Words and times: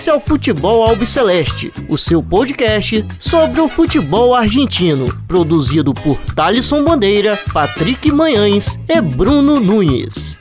Esse 0.00 0.08
é 0.08 0.14
o 0.14 0.18
Futebol 0.18 0.82
Albiceleste, 0.82 1.70
o 1.86 1.98
seu 1.98 2.22
podcast 2.22 3.04
sobre 3.18 3.60
o 3.60 3.68
futebol 3.68 4.34
argentino, 4.34 5.14
produzido 5.28 5.92
por 5.92 6.16
Thalisson 6.34 6.82
Bandeira, 6.82 7.38
Patrick 7.52 8.10
Manhães 8.10 8.78
e 8.88 8.98
Bruno 8.98 9.60
Nunes. 9.60 10.40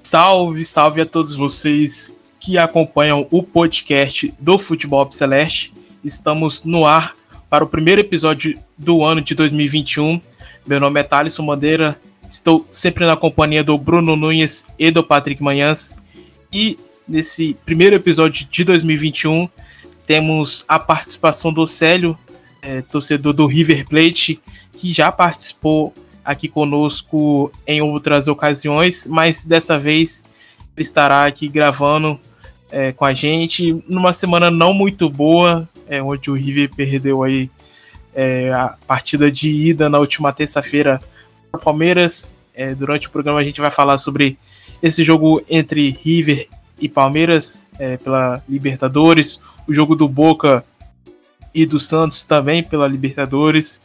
Salve, 0.00 0.64
salve 0.64 1.00
a 1.00 1.06
todos 1.06 1.34
vocês 1.34 2.16
que 2.38 2.56
acompanham 2.56 3.26
o 3.32 3.42
podcast 3.42 4.32
do 4.38 4.60
Futebol 4.60 5.10
Celeste. 5.10 5.74
Estamos 6.04 6.64
no 6.64 6.86
ar 6.86 7.17
para 7.50 7.64
o 7.64 7.66
primeiro 7.66 8.00
episódio 8.00 8.58
do 8.76 9.02
ano 9.04 9.20
de 9.20 9.34
2021. 9.34 10.20
Meu 10.66 10.78
nome 10.78 11.00
é 11.00 11.02
Thaleson 11.02 11.46
Bandeira, 11.46 11.98
estou 12.30 12.66
sempre 12.70 13.06
na 13.06 13.16
companhia 13.16 13.64
do 13.64 13.76
Bruno 13.78 14.16
Nunes 14.16 14.66
e 14.78 14.90
do 14.90 15.02
Patrick 15.02 15.42
Manhãs. 15.42 15.98
E 16.52 16.78
nesse 17.06 17.56
primeiro 17.64 17.96
episódio 17.96 18.46
de 18.50 18.64
2021 18.64 19.48
temos 20.06 20.64
a 20.68 20.78
participação 20.78 21.52
do 21.52 21.66
Célio, 21.66 22.18
é, 22.60 22.82
torcedor 22.82 23.32
do 23.32 23.46
River 23.46 23.86
Plate, 23.88 24.40
que 24.74 24.92
já 24.92 25.10
participou 25.10 25.94
aqui 26.24 26.48
conosco 26.48 27.50
em 27.66 27.80
outras 27.80 28.28
ocasiões, 28.28 29.06
mas 29.06 29.42
dessa 29.42 29.78
vez 29.78 30.24
estará 30.76 31.24
aqui 31.24 31.48
gravando 31.48 32.20
é, 32.70 32.92
com 32.92 33.06
a 33.06 33.14
gente 33.14 33.82
numa 33.88 34.12
semana 34.12 34.50
não 34.50 34.74
muito 34.74 35.08
boa, 35.08 35.66
é, 35.88 36.02
onde 36.02 36.30
o 36.30 36.34
River 36.34 36.70
perdeu 36.74 37.22
aí 37.22 37.50
é, 38.14 38.52
a 38.52 38.76
partida 38.86 39.30
de 39.30 39.48
ida 39.48 39.88
na 39.88 39.98
última 39.98 40.32
terça-feira 40.32 41.00
para 41.50 41.60
Palmeiras. 41.60 42.34
É, 42.54 42.74
durante 42.74 43.06
o 43.06 43.10
programa 43.10 43.38
a 43.38 43.44
gente 43.44 43.60
vai 43.60 43.70
falar 43.70 43.98
sobre 43.98 44.36
esse 44.82 45.04
jogo 45.04 45.42
entre 45.48 45.90
River 45.90 46.48
e 46.80 46.88
Palmeiras 46.88 47.66
é, 47.78 47.96
pela 47.96 48.42
Libertadores, 48.48 49.40
o 49.66 49.74
jogo 49.74 49.94
do 49.94 50.08
Boca 50.08 50.64
e 51.54 51.66
do 51.66 51.78
Santos 51.78 52.24
também 52.24 52.62
pela 52.62 52.86
Libertadores. 52.86 53.82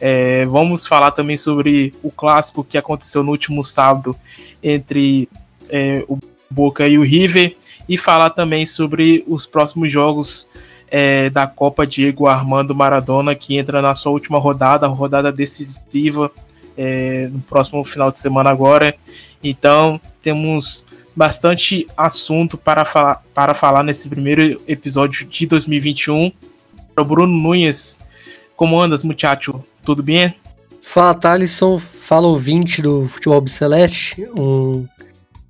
É, 0.00 0.44
vamos 0.46 0.86
falar 0.86 1.12
também 1.12 1.36
sobre 1.36 1.94
o 2.02 2.10
clássico 2.10 2.64
que 2.64 2.76
aconteceu 2.76 3.22
no 3.22 3.30
último 3.30 3.64
sábado 3.64 4.14
entre 4.62 5.28
é, 5.68 6.04
o 6.08 6.18
Boca 6.50 6.86
e 6.86 6.98
o 6.98 7.02
River 7.02 7.56
e 7.88 7.96
falar 7.96 8.30
também 8.30 8.66
sobre 8.66 9.24
os 9.26 9.46
próximos 9.46 9.92
jogos 9.92 10.46
é, 10.96 11.28
da 11.28 11.44
Copa 11.44 11.84
Diego 11.84 12.28
Armando 12.28 12.72
Maradona 12.72 13.34
que 13.34 13.56
entra 13.56 13.82
na 13.82 13.96
sua 13.96 14.12
última 14.12 14.38
rodada, 14.38 14.86
rodada 14.86 15.32
decisiva 15.32 16.30
é, 16.76 17.28
no 17.32 17.40
próximo 17.40 17.82
final 17.84 18.12
de 18.12 18.18
semana 18.20 18.50
agora. 18.50 18.94
Então 19.42 20.00
temos 20.22 20.86
bastante 21.16 21.84
assunto 21.96 22.56
para 22.56 22.84
falar, 22.84 23.24
para 23.34 23.54
falar 23.54 23.82
nesse 23.82 24.08
primeiro 24.08 24.62
episódio 24.68 25.26
de 25.26 25.46
2021. 25.48 26.30
O 26.96 27.04
Bruno 27.04 27.36
Nunes, 27.36 27.98
como 28.54 28.80
andas, 28.80 29.02
muchacho? 29.02 29.64
Tudo 29.84 30.00
bem? 30.00 30.32
Fala, 30.80 31.12
Thalisson. 31.12 31.80
Fala, 31.80 32.28
ouvinte 32.28 32.80
do 32.80 33.08
Futebol 33.08 33.44
Celeste. 33.48 34.28
Um 34.38 34.86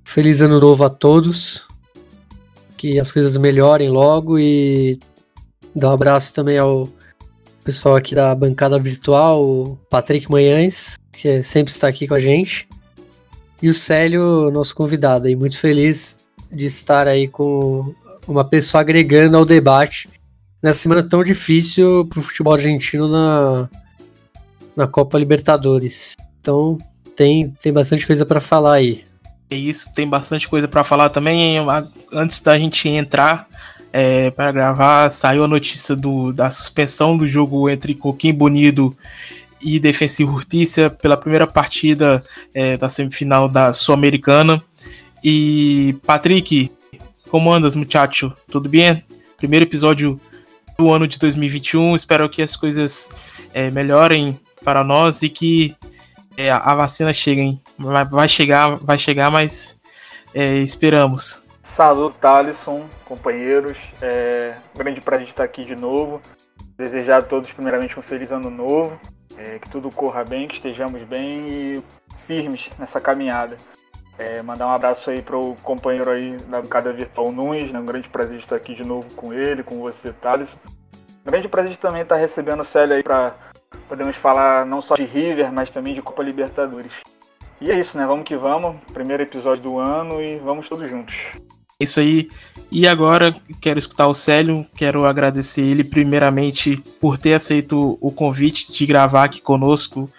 feliz 0.03 0.41
ano 0.41 0.59
novo 0.59 0.83
a 0.83 0.89
todos. 0.89 1.67
Que 2.75 2.99
as 2.99 3.11
coisas 3.11 3.37
melhorem 3.37 3.91
logo 3.91 4.39
e 4.39 4.97
dar 5.75 5.89
um 5.89 5.93
abraço 5.93 6.33
também 6.33 6.57
ao 6.57 6.87
pessoal 7.63 7.95
aqui 7.95 8.15
da 8.15 8.33
bancada 8.33 8.79
virtual, 8.79 9.43
o 9.43 9.79
Patrick 9.89 10.31
Manhães, 10.31 10.95
que 11.11 11.41
sempre 11.43 11.73
está 11.73 11.87
aqui 11.87 12.07
com 12.07 12.13
a 12.13 12.19
gente. 12.19 12.67
E 13.61 13.67
o 13.67 13.73
Célio, 13.73 14.51
nosso 14.51 14.75
convidado, 14.75 15.27
aí 15.27 15.35
muito 15.35 15.57
feliz 15.57 16.17
de 16.51 16.65
estar 16.67 17.07
aí 17.07 17.27
com 17.27 17.93
uma 18.27 18.43
pessoa 18.43 18.81
agregando 18.81 19.35
ao 19.35 19.45
debate 19.45 20.09
nessa 20.61 20.79
semana 20.79 21.03
tão 21.03 21.23
difícil 21.23 22.05
para 22.05 22.19
o 22.19 22.21
futebol 22.21 22.53
argentino 22.53 23.07
na, 23.07 23.69
na 24.75 24.87
Copa 24.87 25.17
Libertadores. 25.17 26.13
Então 26.39 26.77
tem, 27.15 27.49
tem 27.61 27.73
bastante 27.73 28.05
coisa 28.05 28.25
para 28.25 28.39
falar 28.39 28.75
aí. 28.75 29.03
É 29.49 29.55
isso, 29.55 29.89
tem 29.93 30.07
bastante 30.07 30.47
coisa 30.47 30.67
para 30.67 30.83
falar 30.83 31.09
também. 31.09 31.57
Antes 32.11 32.39
da 32.39 32.57
gente 32.57 32.89
entrar 32.89 33.47
é, 33.97 34.29
para 34.29 34.51
gravar, 34.51 35.09
saiu 35.09 35.45
a 35.45 35.47
notícia 35.47 35.95
do, 35.95 36.33
da 36.33 36.51
suspensão 36.51 37.17
do 37.17 37.25
jogo 37.25 37.69
entre 37.69 37.95
Coquim 37.95 38.33
Bonito 38.33 38.93
e 39.61 39.79
Defensa 39.79 40.21
e 40.21 40.25
Justiça 40.25 40.89
pela 40.89 41.15
primeira 41.15 41.47
partida 41.47 42.21
é, 42.53 42.75
da 42.75 42.89
semifinal 42.89 43.47
da 43.47 43.71
Sul-Americana. 43.71 44.61
E 45.23 45.95
Patrick, 46.05 46.69
como 47.29 47.53
andas, 47.53 47.73
muchacho? 47.73 48.33
Tudo 48.51 48.67
bem? 48.67 49.01
Primeiro 49.37 49.63
episódio 49.63 50.19
do 50.77 50.91
ano 50.91 51.07
de 51.07 51.17
2021. 51.17 51.95
Espero 51.95 52.27
que 52.27 52.41
as 52.41 52.57
coisas 52.57 53.09
é, 53.53 53.71
melhorem 53.71 54.37
para 54.61 54.83
nós 54.83 55.21
e 55.21 55.29
que 55.29 55.73
é, 56.35 56.51
a 56.51 56.75
vacina 56.75 57.13
chegue. 57.13 57.61
Vai 58.11 58.27
chegar, 58.27 58.75
vai 58.75 58.99
chegar, 58.99 59.31
mas 59.31 59.77
é, 60.33 60.57
esperamos. 60.57 61.44
Saluto, 61.75 62.15
Thalisson, 62.19 62.85
companheiros. 63.03 63.77
É 64.01 64.55
grande 64.73 65.01
prazer 65.01 65.27
estar 65.27 65.43
aqui 65.43 65.65
de 65.65 65.75
novo. 65.75 66.21
Desejar 66.77 67.17
a 67.17 67.21
todos, 67.21 67.51
primeiramente, 67.51 67.99
um 67.99 68.01
feliz 68.01 68.31
ano 68.31 68.49
novo. 68.49 68.97
É, 69.35 69.59
que 69.59 69.69
tudo 69.69 69.91
corra 69.91 70.23
bem, 70.23 70.47
que 70.47 70.55
estejamos 70.55 71.03
bem 71.03 71.49
e 71.49 71.83
firmes 72.25 72.69
nessa 72.79 73.01
caminhada. 73.01 73.57
É, 74.17 74.41
mandar 74.41 74.67
um 74.67 74.71
abraço 74.71 75.09
aí 75.09 75.21
para 75.21 75.37
o 75.37 75.53
companheiro 75.63 76.09
aí 76.09 76.37
da 76.47 76.61
bancada 76.61 76.93
virtual 76.93 77.29
Nunes, 77.33 77.73
né? 77.73 77.77
um 77.77 77.85
grande 77.85 78.07
prazer 78.07 78.39
estar 78.39 78.55
aqui 78.55 78.73
de 78.73 78.85
novo 78.85 79.13
com 79.13 79.33
ele, 79.33 79.61
com 79.61 79.77
você, 79.79 80.13
Thales. 80.13 80.55
Grande 81.25 81.49
prazer 81.49 81.75
também 81.75 82.03
estar 82.03 82.15
recebendo 82.15 82.61
o 82.61 82.65
Célio 82.65 82.95
aí 82.95 83.03
para 83.03 83.33
podemos 83.89 84.15
falar 84.15 84.65
não 84.65 84.81
só 84.81 84.95
de 84.95 85.03
River, 85.03 85.51
mas 85.51 85.71
também 85.71 85.93
de 85.93 86.01
Copa 86.01 86.23
Libertadores. 86.23 86.93
E 87.59 87.69
é 87.69 87.77
isso, 87.77 87.97
né? 87.97 88.05
Vamos 88.05 88.23
que 88.23 88.37
vamos. 88.37 88.77
Primeiro 88.93 89.23
episódio 89.23 89.61
do 89.61 89.77
ano 89.77 90.21
e 90.21 90.37
vamos 90.37 90.69
todos 90.69 90.89
juntos. 90.89 91.15
Isso 91.79 91.99
aí. 91.99 92.29
E 92.71 92.87
agora 92.87 93.35
quero 93.59 93.77
escutar 93.77 94.07
o 94.07 94.13
Célio, 94.13 94.65
quero 94.75 95.05
agradecer 95.05 95.61
ele 95.61 95.83
primeiramente 95.83 96.77
por 96.99 97.17
ter 97.17 97.33
aceito 97.33 97.97
o 98.01 98.11
convite 98.11 98.71
de 98.71 98.85
gravar 98.85 99.25
aqui 99.25 99.41
conosco 99.41 100.09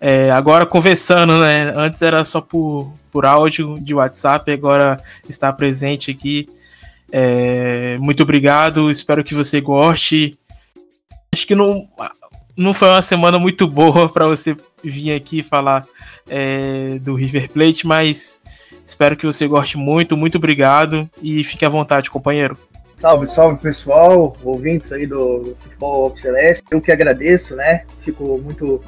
é, 0.00 0.30
agora 0.30 0.66
conversando, 0.66 1.38
né? 1.40 1.72
Antes 1.74 2.02
era 2.02 2.24
só 2.24 2.40
por, 2.40 2.92
por 3.10 3.24
áudio 3.24 3.78
de 3.80 3.94
WhatsApp, 3.94 4.50
agora 4.52 5.02
está 5.28 5.52
presente 5.52 6.10
aqui. 6.10 6.48
É, 7.10 7.96
muito 7.98 8.22
obrigado, 8.22 8.90
espero 8.90 9.24
que 9.24 9.34
você 9.34 9.60
goste. 9.60 10.38
Acho 11.32 11.46
que 11.46 11.54
não, 11.54 11.88
não 12.56 12.74
foi 12.74 12.88
uma 12.88 13.02
semana 13.02 13.38
muito 13.38 13.66
boa 13.66 14.08
para 14.08 14.26
você 14.26 14.56
vir 14.84 15.14
aqui 15.14 15.42
falar 15.42 15.86
é, 16.28 16.98
do 17.00 17.14
River 17.14 17.50
Plate, 17.50 17.86
mas 17.86 18.38
espero 18.86 19.16
que 19.16 19.26
você 19.26 19.46
goste 19.46 19.76
muito. 19.76 20.16
Muito 20.16 20.38
obrigado 20.38 21.08
e 21.22 21.42
fique 21.42 21.64
à 21.64 21.68
vontade, 21.68 22.10
companheiro. 22.10 22.56
Salve, 22.96 23.26
salve 23.26 23.60
pessoal, 23.60 24.34
ouvintes 24.42 24.90
aí 24.92 25.06
do, 25.06 25.54
Futebol 25.60 26.16
Celeste. 26.16 26.64
Eu 26.70 26.80
que 26.80 26.90
agradeço, 26.90 27.54
né? 27.54 27.84
Fico 27.98 28.38
muito 28.38 28.80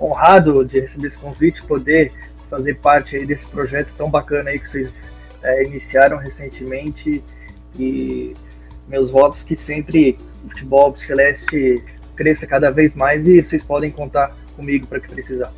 honrado 0.00 0.64
de 0.64 0.80
receber 0.80 1.06
esse 1.06 1.18
convite, 1.18 1.62
poder 1.62 2.12
fazer 2.50 2.74
parte 2.74 3.16
aí 3.16 3.24
desse 3.24 3.46
projeto 3.46 3.94
tão 3.96 4.10
bacana 4.10 4.50
aí 4.50 4.58
que 4.58 4.68
vocês 4.68 5.10
é, 5.42 5.64
iniciaram 5.64 6.16
recentemente 6.16 7.22
e 7.78 8.34
meus 8.88 9.10
votos 9.10 9.44
que 9.44 9.54
sempre 9.54 10.18
o 10.44 10.48
futebol 10.50 10.94
celeste 10.96 11.82
cresça 12.16 12.46
cada 12.46 12.70
vez 12.70 12.94
mais 12.94 13.26
e 13.26 13.40
vocês 13.40 13.62
podem 13.62 13.90
contar 13.90 14.36
comigo 14.56 14.86
para 14.86 15.00
que 15.00 15.08
precisar. 15.08 15.52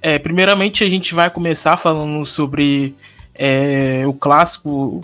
É, 0.00 0.18
primeiramente 0.18 0.84
a 0.84 0.88
gente 0.88 1.14
vai 1.14 1.30
começar 1.30 1.76
falando 1.76 2.24
sobre 2.24 2.94
é, 3.34 4.04
o 4.06 4.12
clássico 4.12 5.00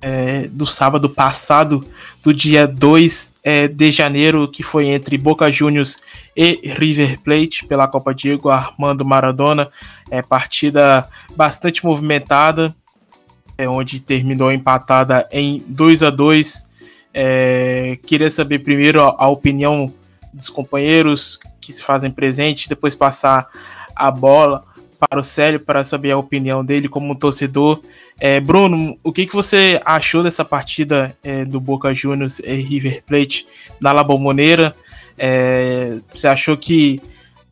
é, 0.00 0.46
do 0.48 0.66
sábado 0.66 1.08
passado, 1.08 1.86
do 2.22 2.32
dia 2.32 2.66
2 2.66 3.34
é, 3.42 3.66
de 3.66 3.90
janeiro, 3.90 4.46
que 4.48 4.62
foi 4.62 4.86
entre 4.86 5.16
Boca 5.16 5.50
Juniors 5.50 6.00
e 6.36 6.60
River 6.64 7.18
Plate 7.20 7.66
pela 7.66 7.88
Copa 7.88 8.14
Diego 8.14 8.50
Armando 8.50 9.04
Maradona. 9.04 9.70
É, 10.10 10.20
partida 10.22 11.08
bastante 11.34 11.84
movimentada, 11.84 12.74
é, 13.56 13.68
onde 13.68 14.00
terminou 14.00 14.52
empatada 14.52 15.26
em 15.32 15.64
2 15.66 16.02
a 16.02 16.10
2 16.10 16.66
é, 17.18 17.98
Queria 18.04 18.30
saber 18.30 18.58
primeiro 18.58 19.02
a, 19.02 19.14
a 19.18 19.28
opinião 19.28 19.92
dos 20.34 20.50
companheiros 20.50 21.40
que 21.62 21.72
se 21.72 21.82
fazem 21.82 22.10
presente, 22.10 22.68
depois 22.68 22.94
passar 22.94 23.48
a 23.96 24.10
bola 24.10 24.62
para 24.98 25.20
o 25.20 25.24
Célio 25.24 25.60
para 25.60 25.84
saber 25.84 26.10
a 26.10 26.18
opinião 26.18 26.64
dele 26.64 26.88
como 26.88 27.14
torcedor. 27.14 27.80
É, 28.18 28.40
Bruno, 28.40 28.98
o 29.02 29.12
que, 29.12 29.26
que 29.26 29.34
você 29.34 29.80
achou 29.84 30.22
dessa 30.22 30.44
partida 30.44 31.16
é, 31.22 31.44
do 31.44 31.60
Boca 31.60 31.92
Juniors 31.94 32.38
e 32.40 32.54
River 32.54 33.02
Plate 33.04 33.46
na 33.80 33.92
La 33.92 34.04
Bombonera? 34.04 34.74
É, 35.18 35.98
você 36.12 36.26
achou 36.26 36.56
que 36.56 37.00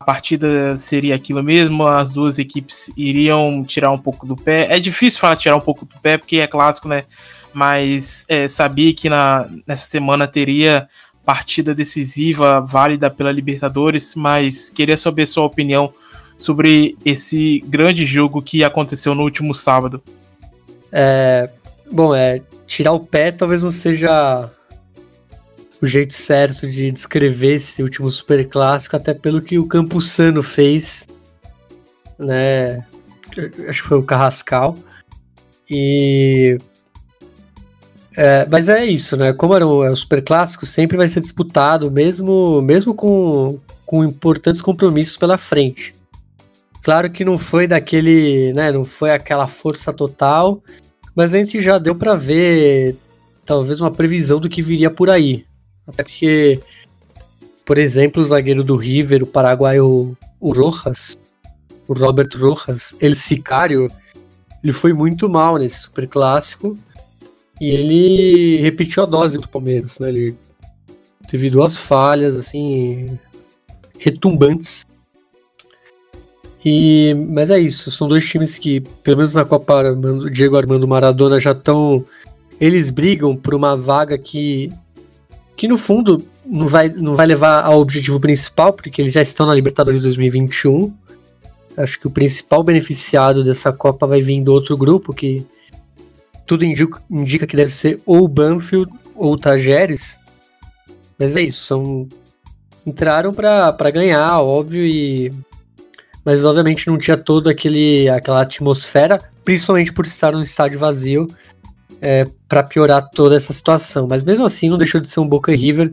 partida 0.04 0.76
seria 0.76 1.14
aquilo 1.14 1.42
mesmo, 1.42 1.86
as 1.86 2.12
duas 2.12 2.38
equipes 2.38 2.92
iriam 2.96 3.64
tirar 3.64 3.90
um 3.90 3.98
pouco 3.98 4.26
do 4.26 4.36
pé. 4.36 4.66
É 4.70 4.78
difícil 4.78 5.20
falar 5.20 5.36
tirar 5.36 5.56
um 5.56 5.60
pouco 5.60 5.86
do 5.86 5.98
pé, 6.00 6.18
porque 6.18 6.38
é 6.38 6.46
clássico, 6.46 6.88
né? 6.88 7.04
Mas 7.52 8.26
é, 8.28 8.48
sabia 8.48 8.92
que 8.94 9.08
na, 9.08 9.48
nessa 9.66 9.86
semana 9.86 10.26
teria 10.26 10.88
partida 11.24 11.74
decisiva, 11.74 12.60
válida 12.60 13.10
pela 13.10 13.32
Libertadores, 13.32 14.14
mas 14.14 14.68
queria 14.68 14.96
saber 14.96 15.26
sua 15.26 15.44
opinião 15.44 15.90
sobre 16.38 16.96
esse 17.04 17.60
grande 17.66 18.04
jogo 18.04 18.42
que 18.42 18.64
aconteceu 18.64 19.14
no 19.14 19.22
último 19.22 19.54
sábado. 19.54 20.02
É, 20.92 21.50
bom, 21.90 22.14
é, 22.14 22.42
tirar 22.66 22.92
o 22.92 23.00
pé 23.00 23.32
talvez 23.32 23.62
não 23.62 23.70
seja 23.70 24.50
o 25.80 25.86
jeito 25.86 26.14
certo 26.14 26.66
de 26.66 26.90
descrever 26.90 27.56
esse 27.56 27.82
último 27.82 28.08
super 28.10 28.48
clássico, 28.48 28.96
até 28.96 29.12
pelo 29.12 29.42
que 29.42 29.58
o 29.58 29.66
Campusano 29.66 30.42
fez, 30.42 31.06
né? 32.18 32.84
Acho 33.68 33.82
que 33.82 33.88
foi 33.88 33.98
o 33.98 34.02
Carrascal. 34.02 34.76
E. 35.68 36.58
É, 38.16 38.46
mas 38.48 38.68
é 38.68 38.84
isso, 38.84 39.16
né? 39.16 39.32
Como 39.32 39.54
era 39.54 39.66
o, 39.66 39.84
é 39.84 39.90
o 39.90 39.96
super 39.96 40.22
clássico, 40.22 40.64
sempre 40.64 40.96
vai 40.96 41.08
ser 41.08 41.20
disputado, 41.20 41.90
mesmo, 41.90 42.62
mesmo 42.62 42.94
com, 42.94 43.58
com 43.84 44.04
importantes 44.04 44.62
compromissos 44.62 45.16
pela 45.16 45.36
frente. 45.36 45.94
Claro 46.84 47.10
que 47.10 47.24
não 47.24 47.38
foi 47.38 47.66
daquele, 47.66 48.52
né? 48.52 48.70
Não 48.70 48.84
foi 48.84 49.10
aquela 49.10 49.46
força 49.46 49.90
total, 49.90 50.62
mas 51.16 51.32
a 51.32 51.38
gente 51.38 51.62
já 51.62 51.78
deu 51.78 51.94
para 51.94 52.14
ver 52.14 52.94
talvez 53.46 53.80
uma 53.80 53.90
previsão 53.90 54.38
do 54.38 54.50
que 54.50 54.60
viria 54.60 54.90
por 54.90 55.08
aí. 55.08 55.46
Até 55.86 56.02
porque, 56.02 56.60
por 57.64 57.78
exemplo, 57.78 58.22
o 58.22 58.24
zagueiro 58.26 58.62
do 58.62 58.76
River, 58.76 59.22
o 59.22 59.26
paraguaio 59.26 60.14
o 60.38 60.52
Rojas, 60.52 61.16
o 61.88 61.94
Robert 61.94 62.28
Rojas, 62.36 62.94
ele 63.00 63.14
sicário, 63.14 63.90
ele 64.62 64.72
foi 64.74 64.92
muito 64.92 65.26
mal 65.26 65.56
nesse 65.56 65.80
super 65.80 66.06
clássico 66.06 66.76
e 67.58 67.70
ele 67.70 68.60
repetiu 68.60 69.04
a 69.04 69.06
dose 69.06 69.38
do 69.38 69.48
Palmeiras, 69.48 69.98
né? 69.98 70.10
Ele 70.10 70.36
teve 71.26 71.48
duas 71.48 71.78
falhas 71.78 72.36
assim 72.36 73.18
retumbantes. 73.98 74.84
E, 76.64 77.14
mas 77.28 77.50
é 77.50 77.58
isso, 77.58 77.90
são 77.90 78.08
dois 78.08 78.26
times 78.26 78.56
que, 78.56 78.80
pelo 79.02 79.18
menos 79.18 79.34
na 79.34 79.44
Copa 79.44 79.94
Diego 80.32 80.56
Armando 80.56 80.88
Maradona 80.88 81.38
já 81.38 81.52
estão. 81.52 82.04
Eles 82.58 82.90
brigam 82.90 83.36
por 83.36 83.54
uma 83.54 83.76
vaga 83.76 84.16
que 84.16 84.72
que 85.56 85.68
no 85.68 85.78
fundo 85.78 86.24
não 86.44 86.68
vai, 86.68 86.88
não 86.88 87.14
vai 87.14 87.26
levar 87.26 87.64
ao 87.64 87.80
objetivo 87.80 88.18
principal, 88.18 88.72
porque 88.72 89.00
eles 89.00 89.12
já 89.12 89.22
estão 89.22 89.46
na 89.46 89.54
Libertadores 89.54 90.02
2021. 90.02 90.92
Acho 91.76 91.98
que 91.98 92.06
o 92.06 92.10
principal 92.10 92.62
beneficiado 92.62 93.44
dessa 93.44 93.72
Copa 93.72 94.06
vai 94.06 94.20
vir 94.20 94.40
do 94.42 94.52
outro 94.52 94.76
grupo, 94.76 95.12
que 95.12 95.46
tudo 96.46 96.64
indica, 96.64 97.00
indica 97.10 97.46
que 97.46 97.56
deve 97.56 97.70
ser 97.70 98.00
ou 98.04 98.26
Banfield 98.28 98.92
ou 99.14 99.38
Tajeres. 99.38 100.18
Mas 101.18 101.36
é 101.36 101.42
isso, 101.42 101.64
são 101.64 102.08
entraram 102.86 103.32
para 103.32 103.90
ganhar, 103.90 104.40
óbvio, 104.42 104.84
e 104.84 105.32
mas 106.24 106.44
obviamente 106.44 106.86
não 106.86 106.98
tinha 106.98 107.16
toda 107.16 107.50
aquele 107.50 108.08
aquela 108.08 108.42
atmosfera, 108.42 109.20
principalmente 109.44 109.92
por 109.92 110.06
estar 110.06 110.32
num 110.32 110.42
estádio 110.42 110.78
vazio 110.78 111.28
é, 112.00 112.26
para 112.48 112.62
piorar 112.62 113.08
toda 113.10 113.36
essa 113.36 113.52
situação. 113.52 114.06
Mas 114.06 114.22
mesmo 114.22 114.44
assim, 114.44 114.68
não 114.68 114.78
deixou 114.78 115.00
de 115.00 115.08
ser 115.08 115.20
um 115.20 115.28
Boca 115.28 115.52
River 115.52 115.90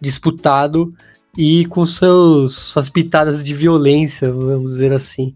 disputado 0.00 0.92
e 1.36 1.64
com 1.66 1.86
seus, 1.86 2.56
suas 2.56 2.88
pitadas 2.88 3.44
de 3.44 3.54
violência, 3.54 4.30
vamos 4.30 4.72
dizer 4.72 4.92
assim. 4.92 5.34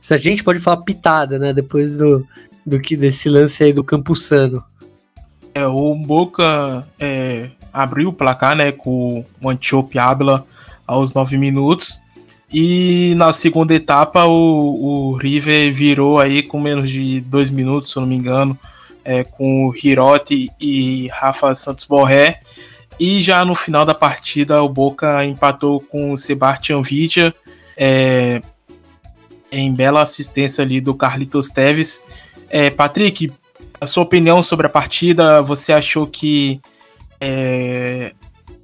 Se 0.00 0.12
a 0.12 0.16
gente 0.16 0.44
pode 0.44 0.60
falar 0.60 0.82
pitada, 0.82 1.38
né? 1.38 1.52
Depois 1.52 1.96
do, 1.96 2.26
do 2.64 2.78
que 2.78 2.96
desse 2.96 3.28
lance 3.28 3.64
aí 3.64 3.72
do 3.72 3.82
Campusano. 3.82 4.62
É, 5.54 5.66
o 5.66 5.94
Boca 5.94 6.86
é, 6.98 7.50
abriu 7.72 8.08
o 8.08 8.12
placar, 8.12 8.56
né, 8.56 8.72
com 8.72 9.24
o 9.40 9.48
Antiope 9.48 9.98
Ábila 9.98 10.44
aos 10.86 11.14
9 11.14 11.38
minutos. 11.38 12.02
E 12.56 13.14
na 13.16 13.32
segunda 13.32 13.74
etapa 13.74 14.26
o, 14.26 15.10
o 15.10 15.16
River 15.16 15.74
virou 15.74 16.20
aí 16.20 16.40
com 16.40 16.60
menos 16.60 16.88
de 16.88 17.20
dois 17.20 17.50
minutos, 17.50 17.90
se 17.90 17.96
eu 17.96 18.02
não 18.02 18.08
me 18.08 18.14
engano, 18.14 18.56
é, 19.04 19.24
com 19.24 19.66
o 19.66 19.74
Hirote 19.74 20.48
e 20.60 21.08
Rafa 21.08 21.52
Santos 21.56 21.84
Borré. 21.84 22.40
E 23.00 23.20
já 23.20 23.44
no 23.44 23.56
final 23.56 23.84
da 23.84 23.92
partida, 23.92 24.62
o 24.62 24.68
Boca 24.68 25.24
empatou 25.24 25.80
com 25.80 26.12
o 26.12 26.16
Sebastian 26.16 26.80
Vidia 26.80 27.34
é, 27.76 28.40
em 29.50 29.74
bela 29.74 30.02
assistência 30.02 30.62
ali 30.62 30.80
do 30.80 30.94
Carlitos 30.94 31.48
Teves. 31.48 32.04
É, 32.48 32.70
Patrick, 32.70 33.32
a 33.80 33.88
sua 33.88 34.04
opinião 34.04 34.44
sobre 34.44 34.68
a 34.68 34.70
partida, 34.70 35.42
você 35.42 35.72
achou 35.72 36.06
que 36.06 36.60
é, 37.20 38.12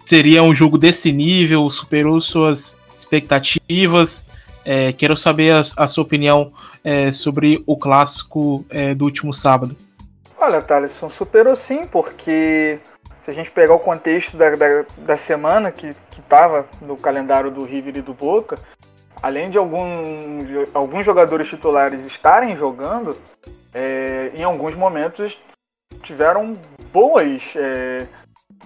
seria 0.04 0.44
um 0.44 0.54
jogo 0.54 0.78
desse 0.78 1.10
nível, 1.10 1.68
superou 1.68 2.20
suas 2.20 2.79
expectativas? 3.00 4.28
É, 4.64 4.92
quero 4.92 5.16
saber 5.16 5.52
a, 5.52 5.60
a 5.60 5.86
sua 5.86 6.04
opinião 6.04 6.52
é, 6.84 7.12
sobre 7.12 7.62
o 7.66 7.76
clássico 7.76 8.64
é, 8.70 8.94
do 8.94 9.04
último 9.04 9.32
sábado. 9.32 9.76
Olha, 10.38 10.62
Thaleson, 10.62 11.10
superou 11.10 11.56
sim, 11.56 11.86
porque 11.86 12.78
se 13.22 13.30
a 13.30 13.34
gente 13.34 13.50
pegar 13.50 13.74
o 13.74 13.78
contexto 13.78 14.36
da, 14.36 14.50
da, 14.50 14.84
da 14.98 15.16
semana 15.16 15.70
que, 15.70 15.94
que 16.10 16.22
tava 16.22 16.66
no 16.80 16.96
calendário 16.96 17.50
do 17.50 17.64
River 17.64 17.96
e 17.96 18.02
do 18.02 18.14
Boca, 18.14 18.58
além 19.22 19.50
de 19.50 19.58
alguns, 19.58 20.48
alguns 20.72 21.04
jogadores 21.04 21.48
titulares 21.48 22.04
estarem 22.06 22.56
jogando, 22.56 23.16
é, 23.74 24.30
em 24.34 24.42
alguns 24.42 24.74
momentos 24.74 25.38
tiveram 26.02 26.56
boas 26.92 27.42
é, 27.56 28.06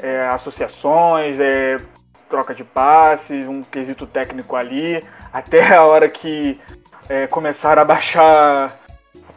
é, 0.01 0.29
associações, 0.29 1.39
troca 2.34 2.53
de 2.53 2.64
passes, 2.64 3.46
um 3.46 3.62
quesito 3.62 4.08
técnico 4.08 4.56
ali, 4.56 5.00
até 5.32 5.72
a 5.72 5.84
hora 5.84 6.08
que 6.08 6.60
é, 7.08 7.29
começaram 7.29 7.81
a 7.81 7.84
baixar 7.84 8.76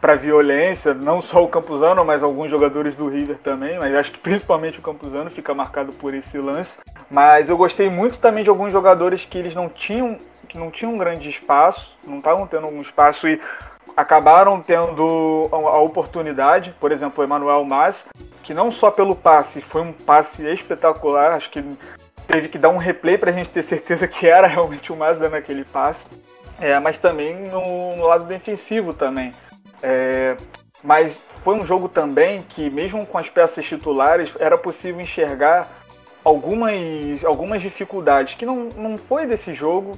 para 0.00 0.16
violência, 0.16 0.92
não 0.94 1.22
só 1.22 1.44
o 1.44 1.48
Campuzano, 1.48 2.04
mas 2.04 2.24
alguns 2.24 2.50
jogadores 2.50 2.96
do 2.96 3.08
River 3.08 3.38
também, 3.38 3.78
mas 3.78 3.94
acho 3.94 4.10
que 4.10 4.18
principalmente 4.18 4.80
o 4.80 4.82
Campuzano 4.82 5.30
fica 5.30 5.54
marcado 5.54 5.92
por 5.92 6.12
esse 6.12 6.38
lance. 6.38 6.78
Mas 7.08 7.48
eu 7.48 7.56
gostei 7.56 7.88
muito 7.88 8.18
também 8.18 8.42
de 8.42 8.50
alguns 8.50 8.72
jogadores 8.72 9.24
que 9.24 9.38
eles 9.38 9.54
não 9.54 9.68
tinham, 9.68 10.18
que 10.48 10.58
não 10.58 10.68
tinham 10.68 10.94
um 10.94 10.98
grande 10.98 11.30
espaço, 11.30 11.96
não 12.04 12.18
estavam 12.18 12.48
tendo 12.48 12.64
algum 12.64 12.80
espaço 12.80 13.28
e 13.28 13.40
acabaram 13.96 14.60
tendo 14.60 15.48
a 15.52 15.78
oportunidade, 15.78 16.74
por 16.80 16.90
exemplo, 16.90 17.22
o 17.22 17.24
Emanuel 17.24 17.64
Mas, 17.64 18.04
que 18.42 18.52
não 18.52 18.72
só 18.72 18.90
pelo 18.90 19.14
passe, 19.14 19.60
foi 19.60 19.82
um 19.82 19.92
passe 19.92 20.44
espetacular, 20.46 21.32
acho 21.32 21.50
que 21.50 21.64
teve 22.28 22.48
que 22.48 22.58
dar 22.58 22.68
um 22.68 22.76
replay 22.76 23.16
para 23.16 23.30
a 23.30 23.34
gente 23.34 23.50
ter 23.50 23.62
certeza 23.62 24.06
que 24.06 24.26
era 24.26 24.46
realmente 24.46 24.92
o 24.92 24.96
Mas 24.96 25.18
dando 25.18 25.34
aquele 25.34 25.64
passe, 25.64 26.06
é, 26.60 26.78
mas 26.78 26.98
também 26.98 27.34
no, 27.48 27.96
no 27.96 28.06
lado 28.06 28.24
defensivo 28.24 28.92
também. 28.92 29.32
É, 29.82 30.36
mas 30.84 31.18
foi 31.42 31.54
um 31.54 31.66
jogo 31.66 31.88
também 31.88 32.42
que, 32.42 32.68
mesmo 32.68 33.04
com 33.06 33.18
as 33.18 33.28
peças 33.28 33.64
titulares, 33.64 34.30
era 34.38 34.58
possível 34.58 35.00
enxergar 35.00 35.68
algumas, 36.22 37.24
algumas 37.24 37.62
dificuldades 37.62 38.34
que 38.34 38.44
não, 38.44 38.64
não 38.76 38.98
foi 38.98 39.26
desse 39.26 39.54
jogo, 39.54 39.92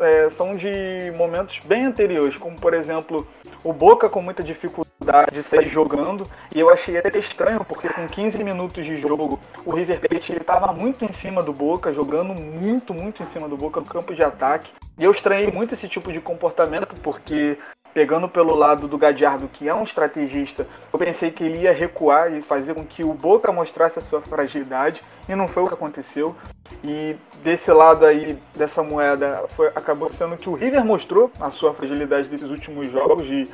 é, 0.00 0.28
são 0.30 0.56
de 0.56 1.12
momentos 1.16 1.60
bem 1.64 1.84
anteriores, 1.84 2.36
como 2.36 2.56
por 2.58 2.74
exemplo 2.74 3.26
o 3.66 3.72
Boca 3.72 4.08
com 4.08 4.22
muita 4.22 4.44
dificuldade 4.44 5.34
de 5.34 5.42
sair 5.42 5.68
jogando, 5.68 6.24
e 6.54 6.60
eu 6.60 6.70
achei 6.70 6.96
até 6.96 7.18
estranho, 7.18 7.64
porque 7.64 7.88
com 7.88 8.06
15 8.06 8.42
minutos 8.44 8.86
de 8.86 8.94
jogo 8.94 9.40
o 9.64 9.72
River 9.72 9.98
Plate 10.00 10.32
estava 10.32 10.72
muito 10.72 11.04
em 11.04 11.12
cima 11.12 11.42
do 11.42 11.52
Boca, 11.52 11.92
jogando 11.92 12.32
muito, 12.32 12.94
muito 12.94 13.22
em 13.24 13.26
cima 13.26 13.48
do 13.48 13.56
Boca 13.56 13.80
no 13.80 13.86
campo 13.86 14.14
de 14.14 14.22
ataque, 14.22 14.70
e 14.96 15.02
eu 15.02 15.10
estranhei 15.10 15.50
muito 15.50 15.74
esse 15.74 15.88
tipo 15.88 16.12
de 16.12 16.20
comportamento, 16.20 16.94
porque 17.02 17.58
pegando 17.96 18.28
pelo 18.28 18.54
lado 18.54 18.86
do 18.86 18.98
Gadiardo, 18.98 19.48
que 19.48 19.66
é 19.66 19.74
um 19.74 19.82
estrategista, 19.82 20.66
eu 20.92 20.98
pensei 20.98 21.30
que 21.30 21.42
ele 21.42 21.60
ia 21.60 21.72
recuar 21.72 22.30
e 22.30 22.42
fazer 22.42 22.74
com 22.74 22.84
que 22.84 23.02
o 23.02 23.14
Boca 23.14 23.50
mostrasse 23.50 23.98
a 23.98 24.02
sua 24.02 24.20
fragilidade, 24.20 25.00
e 25.26 25.34
não 25.34 25.48
foi 25.48 25.62
o 25.62 25.66
que 25.66 25.72
aconteceu. 25.72 26.36
E 26.84 27.16
desse 27.42 27.72
lado 27.72 28.04
aí, 28.04 28.36
dessa 28.54 28.82
moeda, 28.82 29.46
foi, 29.56 29.68
acabou 29.68 30.12
sendo 30.12 30.36
que 30.36 30.46
o 30.46 30.52
River 30.52 30.84
mostrou 30.84 31.32
a 31.40 31.50
sua 31.50 31.72
fragilidade 31.72 32.28
desses 32.28 32.50
últimos 32.50 32.92
jogos, 32.92 33.24
de 33.24 33.48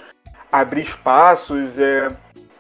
abrir 0.51 0.83
espaços, 0.83 1.79
é, 1.79 2.09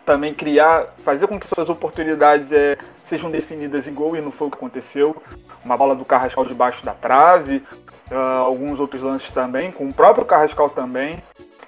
também 0.07 0.33
criar, 0.33 0.95
fazer 0.99 1.27
com 1.27 1.41
que 1.41 1.49
suas 1.49 1.69
oportunidades 1.69 2.53
é, 2.53 2.79
sejam 3.03 3.29
definidas 3.29 3.89
em 3.89 3.93
gol, 3.93 4.17
e 4.17 4.21
não 4.21 4.31
foi 4.31 4.47
o 4.47 4.51
que 4.53 4.57
aconteceu. 4.57 5.21
Uma 5.65 5.77
bola 5.77 5.97
do 5.97 6.05
Carrascal 6.05 6.45
debaixo 6.45 6.85
da 6.85 6.93
trave, 6.93 7.65
uh, 8.12 8.43
alguns 8.45 8.79
outros 8.79 9.03
lances 9.03 9.31
também, 9.33 9.73
com 9.73 9.89
o 9.89 9.93
próprio 9.93 10.25
Carrascal 10.25 10.71
também. 10.71 11.21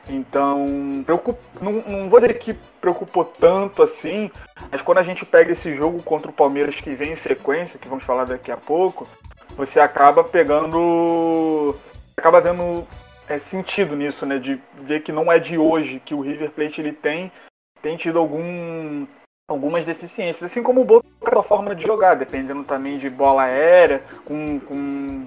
Então, 0.09 1.03
preocup... 1.05 1.39
não, 1.61 1.73
não 1.73 2.09
vou 2.11 2.21
dizer 2.21 2.39
que 2.39 2.55
preocupou 2.81 3.25
tanto 3.25 3.83
assim, 3.83 4.31
mas 4.71 4.83
quando 4.83 4.99
a 4.99 5.03
gente 5.03 5.25
pega 5.25 5.53
esse 5.53 5.75
jogo 5.75 6.03
contra 6.03 6.31
o 6.31 6.35
Palmeiras 6.35 6.75
que 6.75 6.91
vem 6.91 7.13
em 7.13 7.17
sequência, 7.17 7.79
que 7.79 7.89
vamos 7.89 8.05
falar 8.05 8.25
daqui 8.25 8.53
a 8.53 8.57
pouco, 8.57 9.09
você 9.57 9.81
acaba 9.81 10.23
pegando 10.23 11.75
acaba 12.17 12.41
vendo 12.41 12.87
é, 13.29 13.39
sentido 13.39 13.97
nisso, 13.97 14.27
né? 14.27 14.39
De 14.39 14.61
ver 14.75 15.03
que 15.03 15.13
não 15.13 15.33
é 15.33 15.39
de 15.39 15.57
hoje 15.57 16.01
que 16.05 16.15
o 16.15 16.21
River 16.21 16.51
Plate 16.51 16.81
ele 16.81 16.93
tem, 16.93 17.33
tem 17.81 17.97
tido 17.97 18.19
algum 18.19 19.07
algumas 19.49 19.85
deficiências, 19.85 20.51
assim 20.51 20.63
como 20.63 20.81
o 20.81 20.85
Boca 20.85 21.07
a 21.39 21.43
forma 21.43 21.75
de 21.75 21.83
jogar, 21.83 22.15
dependendo 22.15 22.65
também 22.65 22.99
de 22.99 23.09
bola 23.11 23.43
aérea, 23.43 24.03
com, 24.25 24.59
com 24.61 24.75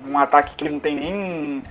um 0.08 0.18
ataque 0.18 0.56
que 0.56 0.70
não 0.70 0.80
tem 0.80 0.96
nem 0.96 1.64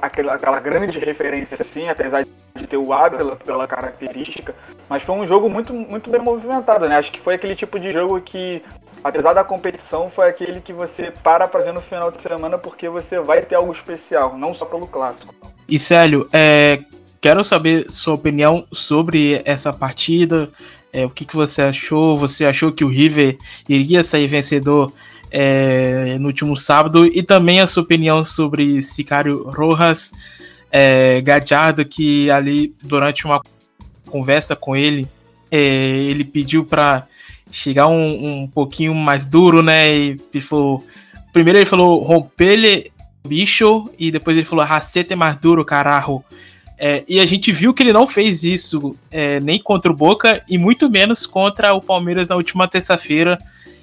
aquela, 0.00 0.34
aquela 0.34 0.60
grande 0.60 0.98
referência 0.98 1.56
assim, 1.60 1.88
apesar 1.88 2.24
de 2.24 2.66
ter 2.66 2.76
o 2.76 2.92
Abel 2.92 3.18
pela, 3.18 3.36
pela 3.36 3.66
característica, 3.66 4.54
mas 4.88 5.02
foi 5.02 5.14
um 5.16 5.26
jogo 5.26 5.48
muito, 5.48 5.72
muito 5.72 6.10
bem 6.10 6.20
movimentado, 6.20 6.88
né? 6.88 6.96
Acho 6.96 7.12
que 7.12 7.20
foi 7.20 7.34
aquele 7.34 7.54
tipo 7.54 7.78
de 7.78 7.92
jogo 7.92 8.20
que, 8.20 8.62
apesar 9.02 9.32
da 9.32 9.44
competição, 9.44 10.10
foi 10.10 10.28
aquele 10.28 10.60
que 10.60 10.72
você 10.72 11.12
para 11.22 11.48
para 11.48 11.64
ver 11.64 11.72
no 11.72 11.80
final 11.80 12.10
de 12.10 12.20
semana 12.20 12.58
porque 12.58 12.88
você 12.88 13.20
vai 13.20 13.42
ter 13.42 13.54
algo 13.54 13.72
especial, 13.72 14.36
não 14.36 14.54
só 14.54 14.64
pelo 14.64 14.86
clássico. 14.86 15.34
E 15.68 15.78
Célio, 15.78 16.28
é, 16.32 16.80
quero 17.20 17.42
saber 17.42 17.90
sua 17.90 18.14
opinião 18.14 18.66
sobre 18.72 19.42
essa 19.44 19.72
partida. 19.72 20.50
É, 20.94 21.04
o 21.04 21.10
que, 21.10 21.24
que 21.24 21.34
você 21.34 21.60
achou? 21.60 22.16
Você 22.16 22.44
achou 22.44 22.70
que 22.70 22.84
o 22.84 22.88
River 22.88 23.36
iria 23.68 24.04
sair 24.04 24.28
vencedor 24.28 24.92
é, 25.28 26.16
no 26.20 26.28
último 26.28 26.56
sábado? 26.56 27.04
E 27.04 27.20
também 27.20 27.60
a 27.60 27.66
sua 27.66 27.82
opinião 27.82 28.24
sobre 28.24 28.80
Sicário 28.80 29.42
Rojas 29.50 30.12
é, 30.70 31.20
Gadiardo, 31.20 31.84
que 31.84 32.30
ali 32.30 32.76
durante 32.80 33.24
uma 33.24 33.42
conversa 34.06 34.54
com 34.54 34.76
ele, 34.76 35.08
é, 35.50 35.58
ele 35.58 36.22
pediu 36.22 36.64
para 36.64 37.08
chegar 37.50 37.88
um, 37.88 38.42
um 38.42 38.46
pouquinho 38.46 38.94
mais 38.94 39.26
duro, 39.26 39.64
né? 39.64 39.92
E 39.92 40.20
ele 40.32 40.40
falou. 40.40 40.86
Primeiro 41.32 41.58
ele 41.58 41.66
falou 41.66 42.04
romper 42.04 42.92
bicho, 43.26 43.90
e 43.98 44.12
depois 44.12 44.36
ele 44.36 44.46
falou 44.46 44.64
racete 44.64 45.16
mais 45.16 45.34
duro, 45.34 45.64
caralho. 45.64 46.22
É, 46.78 47.04
e 47.08 47.20
a 47.20 47.26
gente 47.26 47.52
viu 47.52 47.72
que 47.72 47.82
ele 47.82 47.92
não 47.92 48.06
fez 48.06 48.42
isso 48.42 48.96
é, 49.10 49.38
nem 49.40 49.60
contra 49.60 49.90
o 49.90 49.94
Boca 49.94 50.42
e 50.48 50.58
muito 50.58 50.90
menos 50.90 51.26
contra 51.26 51.72
o 51.72 51.80
Palmeiras 51.80 52.28
na 52.28 52.36
última 52.36 52.66
terça-feira, 52.66 53.38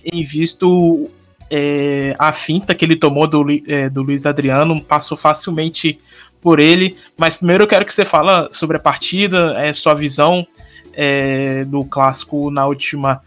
em 0.06 0.22
visto 0.22 1.10
é, 1.50 2.16
a 2.20 2.32
finta 2.34 2.76
que 2.76 2.84
ele 2.84 2.96
tomou 2.96 3.28
do, 3.28 3.46
é, 3.68 3.90
do 3.90 4.04
Luiz 4.04 4.26
Adriano, 4.26 4.82
passou 4.82 5.18
facilmente 5.18 6.00
por 6.42 6.60
ele. 6.60 6.96
Mas 7.18 7.36
primeiro 7.36 7.64
eu 7.64 7.68
quero 7.68 7.86
que 7.86 7.94
você 7.94 8.04
fala 8.04 8.50
sobre 8.52 8.78
a 8.78 8.80
partida, 8.80 9.54
é, 9.58 9.72
sua 9.74 9.94
visão 9.94 10.46
é, 10.94 11.64
do 11.66 11.86
clássico 11.86 12.52
na 12.52 12.66
última, 12.66 13.22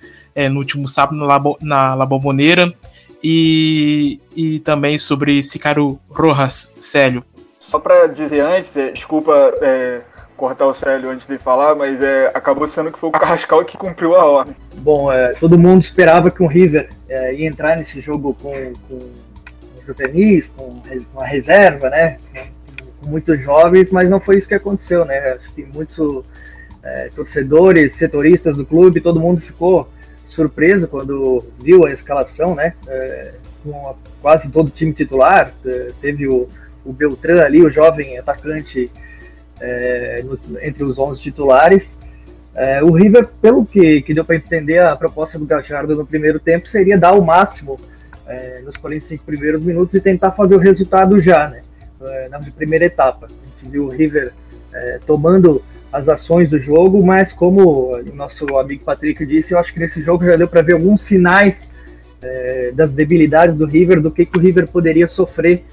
no 0.51 0.59
último 0.59 0.89
sábado 0.89 1.17
na, 1.17 1.25
Labo, 1.25 1.57
na 1.63 1.95
La 1.95 2.05
Bombonera 2.05 2.75
e, 3.23 4.21
e 4.37 4.59
também 4.59 4.99
sobre 4.99 5.43
Sicaro 5.43 5.99
Rojas, 6.11 6.73
Célio. 6.79 7.25
Só 7.75 7.81
para 7.81 8.07
dizer 8.07 8.39
antes, 8.39 8.77
é, 8.77 8.93
desculpa 8.93 9.33
é, 9.61 10.01
cortar 10.37 10.65
o 10.69 10.73
Célio 10.73 11.11
antes 11.11 11.27
de 11.27 11.37
falar, 11.39 11.75
mas 11.75 12.01
é, 12.01 12.31
acabou 12.33 12.69
sendo 12.69 12.93
que 12.93 12.99
foi 13.01 13.09
o 13.09 13.13
Carrascal 13.13 13.65
que 13.65 13.77
cumpriu 13.77 14.15
a 14.15 14.25
ordem. 14.25 14.55
Bom, 14.77 15.13
é, 15.13 15.33
todo 15.33 15.59
mundo 15.59 15.83
esperava 15.83 16.31
que 16.31 16.41
o 16.41 16.47
River 16.47 16.89
é, 17.09 17.35
ia 17.35 17.49
entrar 17.49 17.77
nesse 17.77 18.01
jogo 18.01 18.33
com, 18.41 18.53
com, 18.89 18.99
com 19.01 19.85
juvenis, 19.85 20.51
com, 20.57 20.81
com 21.13 21.21
a 21.21 21.27
reserva, 21.27 21.91
né? 21.91 22.19
Com, 23.01 23.09
muitos 23.09 23.41
jovens, 23.41 23.91
mas 23.91 24.09
não 24.09 24.21
foi 24.21 24.37
isso 24.37 24.47
que 24.47 24.55
aconteceu, 24.55 25.05
né? 25.05 25.33
Acho 25.33 25.53
que 25.53 25.65
muitos 25.65 26.25
é, 26.81 27.11
torcedores, 27.13 27.95
setoristas 27.95 28.57
do 28.57 28.65
clube, 28.65 29.01
todo 29.01 29.19
mundo 29.19 29.41
ficou 29.41 29.91
surpreso 30.25 30.87
quando 30.87 31.43
viu 31.59 31.85
a 31.85 31.91
escalação, 31.91 32.55
né? 32.55 32.75
com 33.65 33.89
a, 33.89 33.95
quase 34.23 34.53
todo 34.53 34.69
o 34.69 34.71
time 34.71 34.93
titular, 34.93 35.53
teve 36.01 36.29
o 36.29 36.49
o 36.85 36.93
Beltrán 36.93 37.43
ali, 37.43 37.63
o 37.63 37.71
jovem 37.71 38.19
atacante 38.19 38.91
é, 39.61 40.23
no, 40.25 40.39
entre 40.61 40.85
os 40.85 40.99
11 40.99 41.21
titulares. 41.21 41.99
É, 42.55 42.83
o 42.83 42.91
River, 42.91 43.29
pelo 43.41 43.67
que, 43.67 44.03
que 44.03 44.15
deu 44.15 44.25
para 44.25 44.37
entender, 44.37 44.79
a 44.79 44.95
proposta 44.95 45.39
do 45.39 45.47
Gajardo 45.47 45.97
no 45.97 46.07
primeiro 46.07 46.39
tempo 46.39 46.69
seria 46.69 46.99
dar 46.99 47.13
o 47.13 47.25
máximo 47.25 47.81
é, 48.27 48.61
nos 48.65 48.77
45 48.77 49.25
primeiros 49.25 49.63
minutos 49.63 49.95
e 49.95 50.01
tentar 50.01 50.33
fazer 50.33 50.55
o 50.55 50.59
resultado 50.59 51.19
já, 51.21 51.49
né, 51.49 51.61
é, 52.01 52.29
na 52.29 52.39
primeira 52.39 52.85
etapa. 52.85 53.27
A 53.27 53.61
gente 53.61 53.71
viu 53.71 53.87
o 53.87 53.89
River 53.89 54.33
é, 54.73 55.01
tomando 55.05 55.63
as 55.93 56.09
ações 56.09 56.51
do 56.51 56.59
jogo, 56.59 57.05
mas 57.05 57.33
como 57.33 57.95
o 57.97 58.15
nosso 58.15 58.45
amigo 58.57 58.85
Patrick 58.85 59.25
disse, 59.25 59.55
eu 59.55 59.59
acho 59.59 59.73
que 59.73 59.79
nesse 59.79 60.01
jogo 60.03 60.25
já 60.25 60.37
deu 60.37 60.49
para 60.49 60.63
ver 60.63 60.73
alguns 60.73 61.03
sinais 61.03 61.73
é, 62.21 62.73
das 62.73 62.93
debilidades 62.93 63.57
do 63.57 63.65
River, 63.67 64.01
do 64.01 64.11
que, 64.11 64.27
que 64.27 64.37
o 64.37 64.41
River 64.41 64.67
poderia 64.67 65.07
sofrer 65.07 65.65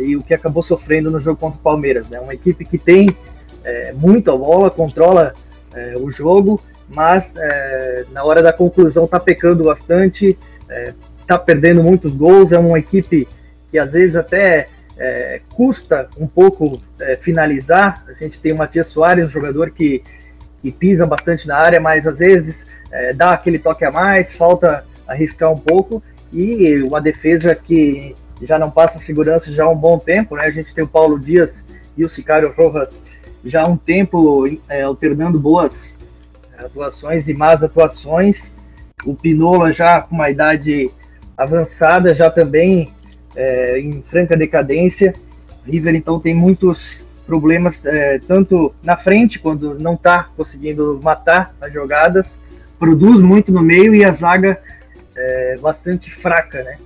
e 0.00 0.16
o 0.16 0.22
que 0.22 0.34
acabou 0.34 0.62
sofrendo 0.62 1.10
no 1.10 1.18
jogo 1.18 1.38
contra 1.38 1.58
o 1.58 1.62
Palmeiras. 1.62 2.08
Né? 2.08 2.18
Uma 2.18 2.34
equipe 2.34 2.64
que 2.64 2.78
tem 2.78 3.08
é, 3.62 3.92
muita 3.92 4.36
bola, 4.36 4.70
controla 4.70 5.34
é, 5.74 5.94
o 5.96 6.10
jogo, 6.10 6.60
mas 6.88 7.34
é, 7.36 8.04
na 8.12 8.24
hora 8.24 8.42
da 8.42 8.52
conclusão 8.52 9.06
está 9.06 9.18
pecando 9.18 9.64
bastante, 9.64 10.38
está 11.20 11.34
é, 11.34 11.38
perdendo 11.38 11.82
muitos 11.82 12.14
gols. 12.14 12.52
É 12.52 12.58
uma 12.58 12.78
equipe 12.78 13.26
que 13.70 13.78
às 13.78 13.92
vezes 13.92 14.16
até 14.16 14.68
é, 14.98 15.40
custa 15.50 16.08
um 16.18 16.26
pouco 16.26 16.80
finalizar. 17.20 18.04
A 18.08 18.12
gente 18.12 18.40
tem 18.40 18.52
o 18.52 18.56
Matias 18.56 18.86
Soares, 18.86 19.26
um 19.26 19.28
jogador 19.28 19.70
que, 19.70 20.02
que 20.60 20.70
pisa 20.70 21.06
bastante 21.06 21.46
na 21.48 21.56
área, 21.56 21.80
mas 21.80 22.06
às 22.06 22.18
vezes 22.18 22.66
dá 23.16 23.32
aquele 23.32 23.58
toque 23.58 23.84
a 23.84 23.90
mais, 23.90 24.32
falta 24.32 24.84
arriscar 25.06 25.50
um 25.52 25.58
pouco. 25.58 26.02
E 26.32 26.80
uma 26.82 27.00
defesa 27.00 27.54
que 27.54 28.14
já 28.42 28.58
não 28.58 28.70
passa 28.70 28.98
segurança 28.98 29.52
já 29.52 29.64
há 29.64 29.68
um 29.68 29.76
bom 29.76 29.98
tempo, 29.98 30.36
né? 30.36 30.44
A 30.44 30.50
gente 30.50 30.74
tem 30.74 30.84
o 30.84 30.88
Paulo 30.88 31.18
Dias 31.18 31.64
e 31.96 32.04
o 32.04 32.08
Sicário 32.08 32.52
Rojas 32.56 33.02
já 33.44 33.62
há 33.62 33.68
um 33.68 33.76
tempo 33.76 34.46
é, 34.68 34.82
alternando 34.82 35.38
boas 35.38 35.98
atuações 36.58 37.28
e 37.28 37.34
más 37.34 37.62
atuações. 37.62 38.54
O 39.04 39.14
Pinola 39.14 39.72
já 39.72 40.00
com 40.00 40.14
uma 40.14 40.30
idade 40.30 40.90
avançada, 41.36 42.14
já 42.14 42.30
também 42.30 42.92
é, 43.36 43.78
em 43.78 44.02
franca 44.02 44.36
decadência. 44.36 45.14
River 45.66 45.94
então 45.94 46.20
tem 46.20 46.34
muitos 46.34 47.04
problemas, 47.26 47.84
é, 47.86 48.18
tanto 48.18 48.74
na 48.82 48.96
frente, 48.96 49.38
quando 49.38 49.78
não 49.78 49.94
está 49.94 50.28
conseguindo 50.36 51.00
matar 51.02 51.54
as 51.60 51.72
jogadas, 51.72 52.42
produz 52.78 53.20
muito 53.20 53.50
no 53.50 53.62
meio 53.62 53.94
e 53.94 54.04
a 54.04 54.12
zaga 54.12 54.60
é, 55.16 55.56
bastante 55.60 56.10
fraca, 56.10 56.62
né? 56.62 56.78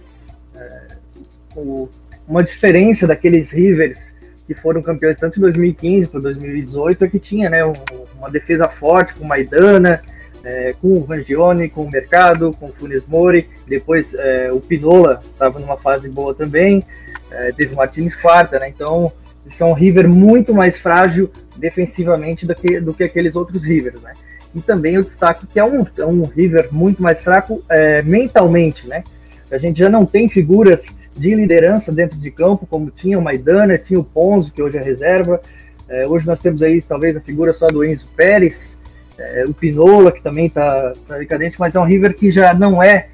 O, 1.58 1.88
uma 2.26 2.42
diferença 2.42 3.06
daqueles 3.06 3.50
Rivers 3.50 4.16
que 4.46 4.54
foram 4.54 4.80
campeões 4.80 5.18
tanto 5.18 5.38
em 5.38 5.42
2015 5.42 6.08
para 6.08 6.20
2018 6.20 7.04
é 7.04 7.08
que 7.08 7.18
tinha 7.18 7.50
né, 7.50 7.64
um, 7.64 7.74
uma 8.18 8.30
defesa 8.30 8.66
forte 8.66 9.14
com 9.14 9.26
Maidana, 9.26 10.00
é, 10.42 10.74
com 10.80 10.96
o 10.96 11.04
Vangione, 11.04 11.68
com 11.68 11.82
o 11.82 11.90
Mercado, 11.90 12.54
com 12.58 12.66
o 12.66 12.72
Funes 12.72 13.06
Mori, 13.06 13.48
depois 13.66 14.14
é, 14.14 14.50
o 14.50 14.58
Pinola 14.58 15.22
estava 15.32 15.58
numa 15.58 15.76
fase 15.76 16.08
boa 16.08 16.34
também, 16.34 16.82
é, 17.30 17.52
teve 17.52 17.74
o 17.74 17.76
Martins 17.76 18.16
quarta, 18.16 18.58
né, 18.58 18.70
então 18.70 19.12
isso 19.44 19.62
é 19.62 19.66
um 19.66 19.74
River 19.74 20.08
muito 20.08 20.54
mais 20.54 20.78
frágil 20.78 21.30
defensivamente 21.56 22.46
do 22.46 22.54
que, 22.54 22.80
do 22.80 22.94
que 22.94 23.04
aqueles 23.04 23.36
outros 23.36 23.64
Rivers, 23.64 24.00
né, 24.00 24.14
e 24.54 24.62
também 24.62 24.94
eu 24.94 25.02
destaco 25.02 25.46
que 25.46 25.58
é 25.58 25.64
um, 25.64 25.84
é 25.98 26.06
um 26.06 26.24
River 26.24 26.68
muito 26.72 27.02
mais 27.02 27.20
fraco 27.20 27.62
é, 27.68 28.02
mentalmente, 28.02 28.88
né, 28.88 29.04
a 29.50 29.58
gente 29.58 29.78
já 29.78 29.90
não 29.90 30.06
tem 30.06 30.28
figuras 30.28 30.96
de 31.18 31.34
liderança 31.34 31.92
dentro 31.92 32.18
de 32.18 32.30
campo, 32.30 32.66
como 32.66 32.90
tinha 32.90 33.18
o 33.18 33.22
Maidana, 33.22 33.76
tinha 33.76 33.98
o 33.98 34.04
Ponzo, 34.04 34.52
que 34.52 34.62
hoje 34.62 34.78
é 34.78 34.82
reserva. 34.82 35.40
É, 35.88 36.06
hoje 36.06 36.26
nós 36.26 36.40
temos 36.40 36.62
aí 36.62 36.80
talvez 36.80 37.16
a 37.16 37.20
figura 37.20 37.52
só 37.52 37.66
do 37.68 37.84
Enzo 37.84 38.06
Pérez, 38.16 38.80
é, 39.18 39.44
o 39.46 39.52
Pinola, 39.52 40.12
que 40.12 40.22
também 40.22 40.46
está 40.46 40.92
tá 41.06 41.18
decadente, 41.18 41.58
mas 41.58 41.74
é 41.74 41.80
um 41.80 41.84
River 41.84 42.14
que 42.14 42.30
já 42.30 42.54
não 42.54 42.82
é 42.82 43.08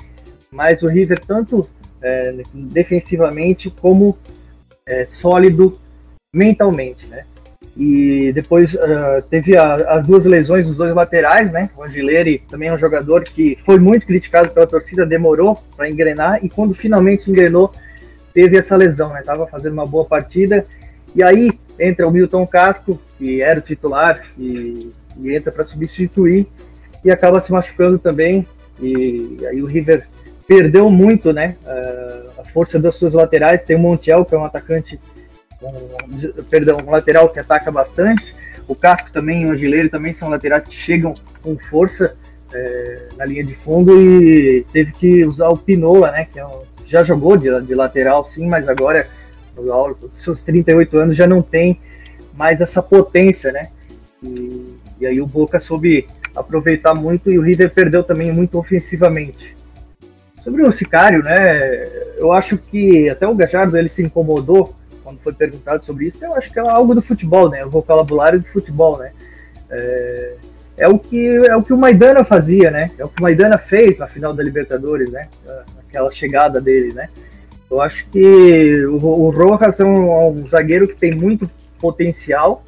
mais 0.50 0.82
o 0.82 0.88
River 0.88 1.20
tanto 1.20 1.68
é, 2.02 2.34
defensivamente 2.52 3.70
como 3.70 4.16
é, 4.86 5.06
sólido 5.06 5.78
mentalmente, 6.32 7.06
né? 7.06 7.24
E 7.76 8.32
depois 8.32 8.74
uh, 8.74 9.22
teve 9.28 9.56
a, 9.56 9.74
as 9.74 10.06
duas 10.06 10.26
lesões 10.26 10.66
dos 10.66 10.76
dois 10.76 10.94
laterais, 10.94 11.50
né? 11.50 11.70
O 11.76 11.82
Angileri 11.82 12.40
também 12.48 12.68
é 12.68 12.72
um 12.72 12.78
jogador 12.78 13.24
que 13.24 13.56
foi 13.64 13.80
muito 13.80 14.06
criticado 14.06 14.50
pela 14.50 14.66
torcida, 14.66 15.04
demorou 15.04 15.58
para 15.76 15.90
engrenar 15.90 16.44
e 16.44 16.48
quando 16.48 16.72
finalmente 16.72 17.28
engrenou, 17.28 17.72
teve 18.34 18.58
essa 18.58 18.76
lesão, 18.76 19.12
né? 19.12 19.22
Tava 19.24 19.46
fazendo 19.46 19.74
uma 19.74 19.86
boa 19.86 20.04
partida 20.04 20.66
e 21.14 21.22
aí 21.22 21.58
entra 21.78 22.06
o 22.06 22.10
Milton 22.10 22.46
Casco, 22.46 23.00
que 23.16 23.40
era 23.40 23.60
o 23.60 23.62
titular 23.62 24.20
e, 24.36 24.90
e 25.16 25.34
entra 25.34 25.52
para 25.52 25.64
substituir 25.64 26.46
e 27.04 27.10
acaba 27.10 27.38
se 27.38 27.52
machucando 27.52 27.98
também 27.98 28.46
e 28.80 29.38
aí 29.48 29.62
o 29.62 29.66
River 29.66 30.06
perdeu 30.46 30.90
muito, 30.90 31.32
né? 31.32 31.56
Uh, 31.64 32.40
a 32.40 32.44
força 32.44 32.78
das 32.78 32.96
suas 32.96 33.14
laterais. 33.14 33.62
Tem 33.62 33.76
o 33.76 33.78
Montiel, 33.78 34.24
que 34.24 34.34
é 34.34 34.38
um 34.38 34.44
atacante 34.44 35.00
um, 35.62 36.42
perdão, 36.44 36.78
um 36.84 36.90
lateral 36.90 37.28
que 37.28 37.38
ataca 37.38 37.70
bastante. 37.70 38.34
O 38.66 38.74
Casco 38.74 39.10
também 39.10 39.46
o 39.46 39.52
Angileiro 39.52 39.88
também 39.88 40.12
são 40.12 40.28
laterais 40.28 40.66
que 40.66 40.74
chegam 40.74 41.14
com 41.42 41.58
força 41.58 42.16
é, 42.52 43.08
na 43.16 43.24
linha 43.24 43.44
de 43.44 43.54
fundo 43.54 44.00
e 44.00 44.66
teve 44.72 44.92
que 44.92 45.24
usar 45.24 45.48
o 45.48 45.56
Pinola, 45.56 46.10
né? 46.10 46.26
Que 46.30 46.38
é 46.38 46.46
um, 46.46 46.62
já 46.86 47.02
jogou 47.02 47.36
de, 47.36 47.48
de, 47.62 47.74
lateral 47.74 48.24
sim, 48.24 48.46
mas 48.46 48.68
agora 48.68 49.08
seus 50.12 50.42
38 50.42 50.98
anos 50.98 51.16
já 51.16 51.26
não 51.26 51.42
tem 51.42 51.80
mais 52.32 52.60
essa 52.60 52.82
potência, 52.82 53.52
né? 53.52 53.68
E, 54.22 54.76
e 55.00 55.06
aí 55.06 55.20
o 55.20 55.26
Boca 55.26 55.60
soube 55.60 56.06
aproveitar 56.34 56.94
muito 56.94 57.30
e 57.30 57.38
o 57.38 57.42
River 57.42 57.72
perdeu 57.72 58.02
também 58.02 58.32
muito 58.32 58.58
ofensivamente. 58.58 59.56
Sobre 60.42 60.62
o 60.62 60.72
Sicário, 60.72 61.22
né? 61.22 61.86
Eu 62.16 62.32
acho 62.32 62.58
que 62.58 63.08
até 63.08 63.26
o 63.26 63.34
Gajardo 63.34 63.78
ele 63.78 63.88
se 63.88 64.02
incomodou 64.02 64.74
quando 65.02 65.20
foi 65.20 65.32
perguntado 65.32 65.84
sobre 65.84 66.06
isso. 66.06 66.22
Eu 66.24 66.34
acho 66.34 66.52
que 66.52 66.58
é 66.58 66.62
algo 66.62 66.94
do 66.94 67.02
futebol, 67.02 67.48
né? 67.48 67.64
O 67.64 67.70
vocabulário 67.70 68.40
do 68.40 68.46
futebol, 68.46 68.98
né? 68.98 69.12
É, 69.70 70.34
é 70.76 70.88
o 70.88 70.98
que 70.98 71.28
é 71.46 71.56
o 71.56 71.62
que 71.62 71.72
o 71.72 71.78
Maidana 71.78 72.24
fazia, 72.24 72.70
né? 72.70 72.90
É 72.98 73.04
o 73.04 73.08
que 73.08 73.20
o 73.20 73.22
Maidana 73.22 73.58
fez 73.58 73.98
na 73.98 74.06
final 74.06 74.32
da 74.32 74.42
Libertadores, 74.42 75.12
né? 75.12 75.28
Aquela 75.88 76.10
chegada 76.10 76.60
dele, 76.60 76.92
né? 76.92 77.08
Eu 77.70 77.80
acho 77.80 78.06
que 78.08 78.84
o, 78.86 78.96
o 78.96 79.30
Rojas 79.30 79.80
é 79.80 79.84
um, 79.84 80.40
um, 80.40 80.46
zagueiro 80.46 80.88
que 80.88 80.96
tem 80.96 81.14
muito 81.14 81.48
potencial, 81.80 82.62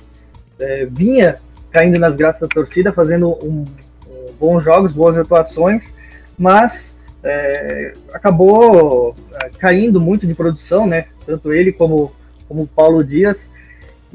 é, 0.59 0.87
vinha 0.87 1.37
caindo 1.71 1.99
nas 1.99 2.17
graças 2.17 2.41
da 2.41 2.49
torcida, 2.49 2.93
fazendo 2.93 3.31
um, 3.45 3.65
um, 4.09 4.33
bons 4.39 4.63
jogos, 4.63 4.93
boas 4.93 5.17
atuações, 5.17 5.95
mas 6.39 6.97
é, 7.23 7.93
acabou 8.13 9.15
é, 9.43 9.51
caindo 9.59 10.01
muito 10.01 10.27
de 10.27 10.35
produção, 10.35 10.87
né? 10.87 11.07
Tanto 11.27 11.53
ele 11.53 11.73
como, 11.73 12.13
como 12.49 12.63
o 12.63 12.67
Paulo 12.67 13.05
Dias. 13.05 13.51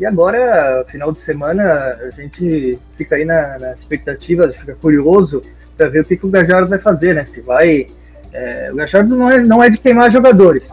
E 0.02 0.06
agora, 0.08 0.84
final 0.88 1.12
de 1.12 1.20
semana, 1.20 1.64
a 1.64 2.10
gente 2.10 2.80
fica 2.98 3.18
aí 3.18 3.24
na, 3.24 3.60
na 3.60 3.72
expectativa, 3.72 4.52
fica 4.52 4.74
curioso 4.74 5.44
para 5.78 5.90
ver 5.90 6.00
o 6.00 6.04
que, 6.04 6.18
que 6.18 6.26
o 6.26 6.30
Gajardo 6.30 6.68
vai 6.68 6.80
fazer, 6.80 7.14
né? 7.14 7.24
Se 7.24 7.40
vai. 7.42 7.86
É, 8.34 8.72
o 8.72 8.78
Gajardo 8.78 9.16
não 9.16 9.30
é, 9.30 9.40
não 9.42 9.64
é 9.64 9.70
de 9.70 9.78
queimar 9.78 10.10
jogadores. 10.10 10.72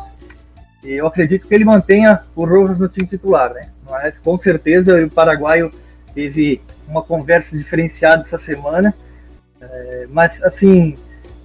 E 0.83 0.93
eu 0.93 1.07
acredito 1.07 1.47
que 1.47 1.55
ele 1.55 1.67
mantenha 1.67 2.21
o 2.35 2.47
Rojas 2.47 2.81
no 2.81 2.89
time 2.89 3.07
titular, 3.07 3.53
né? 3.53 3.69
Mas 3.87 4.19
com 4.19 4.39
certeza 4.39 5.05
o 5.05 5.11
paraguaio 5.11 5.71
teve 6.15 6.63
uma 6.89 7.03
conversa 7.03 7.55
diferenciada 7.55 8.23
essa 8.23 8.39
semana. 8.39 8.95
É, 9.61 10.07
mas 10.09 10.43
assim, 10.43 10.97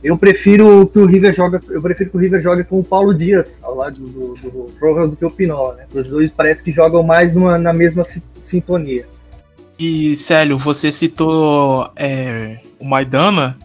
eu 0.03 0.17
prefiro 0.17 0.85
que 0.87 0.99
o 0.99 1.05
River 1.05 1.33
joga, 1.33 1.61
eu 1.69 1.81
prefiro 1.81 2.09
que 2.09 2.17
o 2.17 2.19
River 2.19 2.41
jogue 2.41 2.63
com 2.63 2.79
o 2.79 2.83
Paulo 2.83 3.13
Dias 3.13 3.59
ao 3.63 3.75
lado 3.75 4.01
do, 4.01 4.33
do, 4.35 4.49
do 4.49 4.73
Rojas 4.81 5.09
do 5.09 5.15
que 5.15 5.23
o 5.23 5.31
Pinola, 5.31 5.75
né? 5.75 5.85
Os 5.93 6.09
dois 6.09 6.29
parece 6.29 6.63
que 6.63 6.71
jogam 6.71 7.01
mais 7.03 7.33
numa, 7.33 7.57
na 7.57 7.71
mesma 7.71 8.03
sintonia. 8.41 9.07
E 9.79 10.15
Célio, 10.15 10.57
você 10.57 10.91
citou 10.91 11.89
é, 11.95 12.59
o 12.79 12.85
Maidana. 12.85 13.57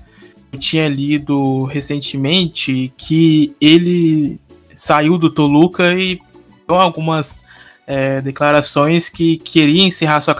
Eu 0.52 0.58
tinha 0.58 0.88
lido 0.88 1.64
recentemente 1.64 2.92
que 2.96 3.54
ele 3.60 4.40
saiu 4.74 5.18
do 5.18 5.30
Toluca 5.30 5.92
e 5.92 6.20
deu 6.66 6.76
algumas 6.76 7.44
é, 7.86 8.20
declarações 8.20 9.08
que 9.08 9.36
queria 9.38 9.82
encerrar 9.82 10.20
sua, 10.20 10.36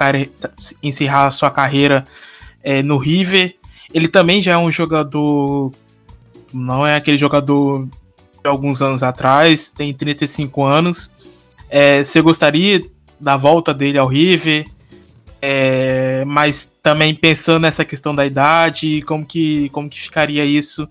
encerrar 0.83 1.31
sua 1.31 1.51
carreira 1.51 2.05
é, 2.63 2.83
no 2.83 2.99
River. 2.99 3.57
Ele 3.93 4.09
também 4.09 4.41
já 4.41 4.53
é 4.53 4.59
um 4.59 4.71
jogador, 4.71 5.73
não 6.53 6.87
é 6.87 6.97
aquele 6.97 7.19
jogador 7.19 7.87
de 7.87 8.49
alguns 8.49 8.81
anos 8.83 9.03
atrás, 9.03 9.71
tem 9.71 9.93
35 9.93 10.65
anos. 10.65 11.15
É, 11.69 12.03
você 12.03 12.21
gostaria 12.21 12.83
da 13.21 13.37
volta 13.37 13.75
dele 13.75 13.99
ao 13.99 14.07
River? 14.07 14.67
É, 15.41 16.25
mas 16.27 16.77
também 16.83 17.15
pensando 17.15 17.63
nessa 17.63 17.85
questão 17.85 18.15
da 18.15 18.27
idade, 18.27 19.03
como 19.03 19.25
que, 19.25 19.69
como 19.71 19.89
que 19.89 20.01
ficaria 20.01 20.45
isso 20.45 20.89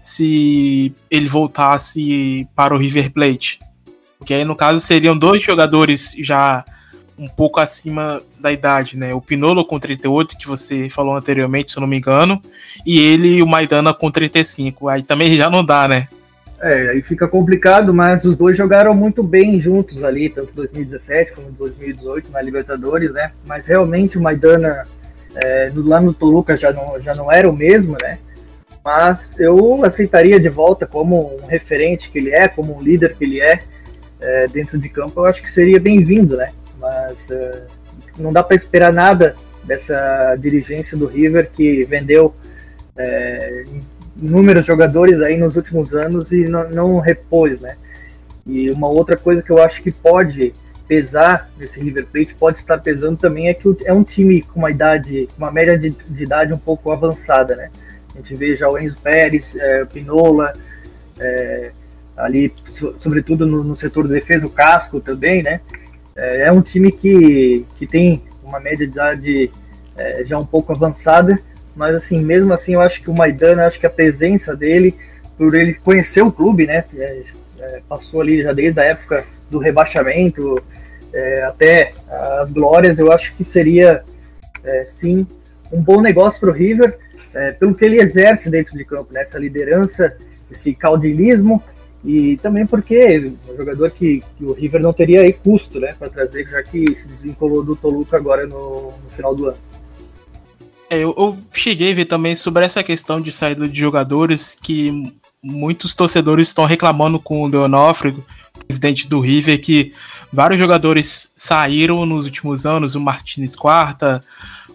se 0.00 0.94
ele 1.10 1.28
voltasse 1.28 2.48
para 2.54 2.74
o 2.74 2.78
River 2.78 3.12
Plate? 3.12 3.58
Porque 4.18 4.34
aí, 4.34 4.44
no 4.44 4.56
caso, 4.56 4.80
seriam 4.80 5.18
dois 5.18 5.42
jogadores 5.42 6.14
já 6.18 6.64
um 7.18 7.28
pouco 7.28 7.60
acima 7.60 8.22
da 8.40 8.52
idade, 8.52 8.96
né? 8.96 9.14
O 9.14 9.20
Pinolo 9.20 9.64
com 9.64 9.78
38, 9.78 10.36
que 10.36 10.48
você 10.48 10.88
falou 10.90 11.14
anteriormente, 11.14 11.70
se 11.70 11.76
eu 11.76 11.80
não 11.80 11.88
me 11.88 11.98
engano, 11.98 12.40
e 12.86 12.98
ele 12.98 13.36
e 13.36 13.42
o 13.42 13.46
Maidana 13.46 13.92
com 13.94 14.10
35. 14.10 14.88
Aí 14.88 15.02
também 15.02 15.34
já 15.34 15.50
não 15.50 15.64
dá, 15.64 15.86
né? 15.86 16.08
É, 16.60 16.90
aí 16.90 17.02
fica 17.02 17.26
complicado, 17.26 17.92
mas 17.92 18.24
os 18.24 18.36
dois 18.36 18.56
jogaram 18.56 18.94
muito 18.94 19.22
bem 19.22 19.60
juntos 19.60 20.04
ali, 20.04 20.28
tanto 20.28 20.54
2017 20.54 21.32
como 21.32 21.50
2018 21.50 22.30
na 22.30 22.40
Libertadores, 22.40 23.12
né? 23.12 23.32
Mas 23.44 23.66
realmente 23.66 24.16
o 24.16 24.22
Maidana 24.22 24.86
é, 25.34 25.72
lá 25.74 26.00
no 26.00 26.14
Toluca 26.14 26.56
já 26.56 26.72
não, 26.72 27.00
já 27.00 27.14
não 27.14 27.32
era 27.32 27.50
o 27.50 27.56
mesmo, 27.56 27.96
né? 28.00 28.18
Mas 28.84 29.38
eu 29.40 29.84
aceitaria 29.84 30.38
de 30.38 30.48
volta 30.48 30.86
como 30.86 31.36
um 31.42 31.46
referente 31.46 32.10
que 32.10 32.18
ele 32.18 32.32
é, 32.32 32.46
como 32.46 32.76
um 32.76 32.80
líder 32.80 33.16
que 33.16 33.24
ele 33.24 33.40
é 33.40 33.62
é, 34.20 34.46
dentro 34.46 34.78
de 34.78 34.88
campo, 34.88 35.20
eu 35.20 35.24
acho 35.26 35.42
que 35.42 35.50
seria 35.50 35.80
bem-vindo, 35.80 36.36
né? 36.36 36.52
Mas 36.82 37.30
é, 37.30 37.62
não 38.18 38.32
dá 38.32 38.42
para 38.42 38.56
esperar 38.56 38.92
nada 38.92 39.36
dessa 39.62 40.36
dirigência 40.36 40.98
do 40.98 41.06
River 41.06 41.48
que 41.50 41.84
vendeu 41.84 42.34
é, 42.96 43.64
inúmeros 44.20 44.66
jogadores 44.66 45.20
aí 45.20 45.38
nos 45.38 45.56
últimos 45.56 45.94
anos 45.94 46.32
e 46.32 46.48
não, 46.48 46.68
não 46.68 46.98
repôs, 46.98 47.60
né? 47.60 47.76
E 48.44 48.70
uma 48.70 48.88
outra 48.88 49.16
coisa 49.16 49.42
que 49.42 49.50
eu 49.50 49.62
acho 49.62 49.80
que 49.80 49.92
pode 49.92 50.52
pesar 50.88 51.48
nesse 51.56 51.80
River 51.80 52.06
Plate, 52.06 52.34
pode 52.34 52.58
estar 52.58 52.76
pesando 52.78 53.16
também, 53.16 53.48
é 53.48 53.54
que 53.54 53.68
é 53.84 53.92
um 53.92 54.02
time 54.02 54.42
com 54.42 54.58
uma 54.58 54.70
idade, 54.70 55.28
uma 55.38 55.50
média 55.50 55.78
de, 55.78 55.90
de 55.90 56.24
idade 56.24 56.52
um 56.52 56.58
pouco 56.58 56.90
avançada, 56.90 57.54
né? 57.54 57.70
A 58.14 58.18
gente 58.18 58.34
vê 58.34 58.54
já 58.56 58.68
o 58.68 58.76
Enzo 58.76 58.98
Pérez, 58.98 59.56
é, 59.56 59.84
Pinola, 59.84 60.52
é, 61.18 61.70
ali, 62.16 62.52
sobretudo 62.98 63.46
no, 63.46 63.64
no, 63.64 63.76
setor 63.76 64.06
de 64.06 64.12
defesa, 64.12 64.46
o 64.46 64.50
Casco 64.50 65.00
também, 65.00 65.42
né? 65.42 65.60
É, 66.14 66.48
é, 66.48 66.52
um 66.52 66.60
time 66.60 66.92
que, 66.92 67.66
que 67.76 67.86
tem 67.86 68.22
uma 68.42 68.60
média 68.60 68.86
de 68.86 68.92
idade 68.92 69.50
é, 69.96 70.24
já 70.24 70.38
um 70.38 70.44
pouco 70.44 70.72
avançada, 70.72 71.38
mas 71.74 71.94
assim, 71.94 72.22
mesmo 72.22 72.52
assim, 72.52 72.74
eu 72.74 72.80
acho 72.80 73.02
que 73.02 73.10
o 73.10 73.16
Maidana, 73.16 73.66
acho 73.66 73.80
que 73.80 73.86
a 73.86 73.90
presença 73.90 74.54
dele, 74.54 74.94
por 75.38 75.54
ele 75.54 75.74
conhecer 75.74 76.22
o 76.22 76.32
clube, 76.32 76.66
né? 76.66 76.84
É, 76.96 77.22
é 77.58 77.80
passou 77.88 78.20
ali 78.20 78.42
já 78.42 78.52
desde 78.52 78.78
a 78.80 78.84
época 78.84 79.24
do 79.50 79.58
rebaixamento 79.58 80.62
é, 81.12 81.42
até 81.44 81.92
as 82.40 82.50
glórias, 82.50 82.98
eu 82.98 83.10
acho 83.10 83.34
que 83.34 83.44
seria 83.44 84.02
é, 84.64 84.84
sim 84.84 85.26
um 85.70 85.80
bom 85.80 86.00
negócio 86.00 86.40
para 86.40 86.50
o 86.50 86.52
River, 86.52 86.98
pelo 87.58 87.74
que 87.74 87.82
ele 87.82 87.98
exerce 87.98 88.50
dentro 88.50 88.76
de 88.76 88.84
campo, 88.84 89.10
né? 89.10 89.22
essa 89.22 89.38
liderança, 89.38 90.14
esse 90.50 90.74
caudilismo 90.74 91.62
e 92.04 92.36
também 92.38 92.66
porque 92.66 93.32
um 93.48 93.56
jogador 93.56 93.90
que, 93.90 94.22
que, 94.36 94.44
o 94.44 94.52
River 94.52 94.80
não 94.80 94.92
teria 94.92 95.20
aí 95.20 95.32
custo 95.32 95.78
né, 95.78 95.94
para 95.96 96.10
trazer, 96.10 96.48
já 96.48 96.62
que 96.62 96.94
se 96.94 97.06
desvinculou 97.06 97.62
do 97.62 97.76
Toluca 97.76 98.16
agora 98.16 98.46
no, 98.46 98.92
no 99.04 99.10
final 99.10 99.34
do 99.34 99.46
ano. 99.46 99.58
É, 100.90 100.98
eu, 100.98 101.14
eu, 101.16 101.38
cheguei 101.52 101.92
a 101.92 101.94
ver 101.94 102.04
também 102.06 102.34
sobre 102.34 102.64
essa 102.64 102.82
questão 102.82 103.20
de 103.20 103.30
saída 103.30 103.68
de 103.68 103.78
jogadores 103.78 104.56
que 104.60 105.14
muitos 105.42 105.94
torcedores 105.94 106.48
estão 106.48 106.64
reclamando 106.64 107.18
com 107.18 107.42
o 107.42 107.46
Leonofre, 107.46 108.16
presidente 108.66 109.08
do 109.08 109.20
River, 109.20 109.60
que 109.60 109.92
vários 110.32 110.58
jogadores 110.58 111.32
saíram 111.36 112.04
nos 112.04 112.26
últimos 112.26 112.66
anos, 112.66 112.94
o 112.94 113.00
Martins 113.00 113.56
Quarta, 113.56 114.22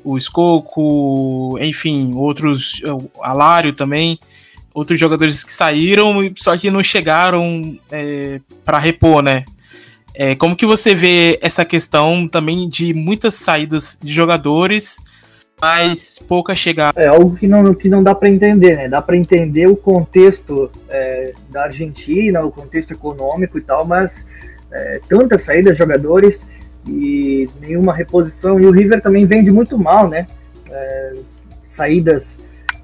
o 0.03 0.17
Escoco, 0.17 1.57
enfim, 1.59 2.13
outros, 2.15 2.81
o 2.83 3.09
Alário 3.21 3.73
também, 3.73 4.17
outros 4.77 4.99
jogadores 4.99 5.43
que 5.43 5.51
saíram, 5.51 6.31
só 6.35 6.55
que 6.55 6.69
não 6.69 6.83
chegaram 6.83 7.75
é, 7.91 8.39
para 8.63 8.77
repor, 8.77 9.23
né? 9.23 9.43
É, 10.13 10.35
como 10.35 10.55
que 10.55 10.67
você 10.67 10.93
vê 10.93 11.39
essa 11.41 11.65
questão 11.65 12.27
também 12.27 12.69
de 12.69 12.93
muitas 12.93 13.33
saídas 13.33 13.97
de 13.99 14.13
jogadores, 14.13 14.97
mas 15.59 16.19
pouca 16.27 16.53
chegada? 16.53 17.01
É 17.01 17.07
algo 17.07 17.35
que 17.35 17.47
não, 17.47 17.73
que 17.73 17.89
não 17.89 18.03
dá 18.03 18.13
para 18.13 18.29
entender, 18.29 18.75
né? 18.75 18.87
Dá 18.87 19.01
para 19.01 19.17
entender 19.17 19.65
o 19.65 19.75
contexto 19.75 20.69
é, 20.89 21.33
da 21.49 21.63
Argentina, 21.63 22.43
o 22.43 22.51
contexto 22.51 22.91
econômico 22.91 23.57
e 23.57 23.61
tal, 23.61 23.83
mas 23.83 24.27
é, 24.71 25.01
tantas 25.09 25.41
saídas 25.41 25.73
de 25.73 25.79
jogadores 25.79 26.47
e 26.87 27.49
nenhuma 27.59 27.95
reposição. 27.95 28.59
E 28.59 28.65
o 28.67 28.71
River 28.71 29.01
também 29.01 29.25
vende 29.25 29.51
muito 29.51 29.75
mal, 29.75 30.07
né? 30.07 30.27
É, 30.69 31.13
saídas 31.65 32.43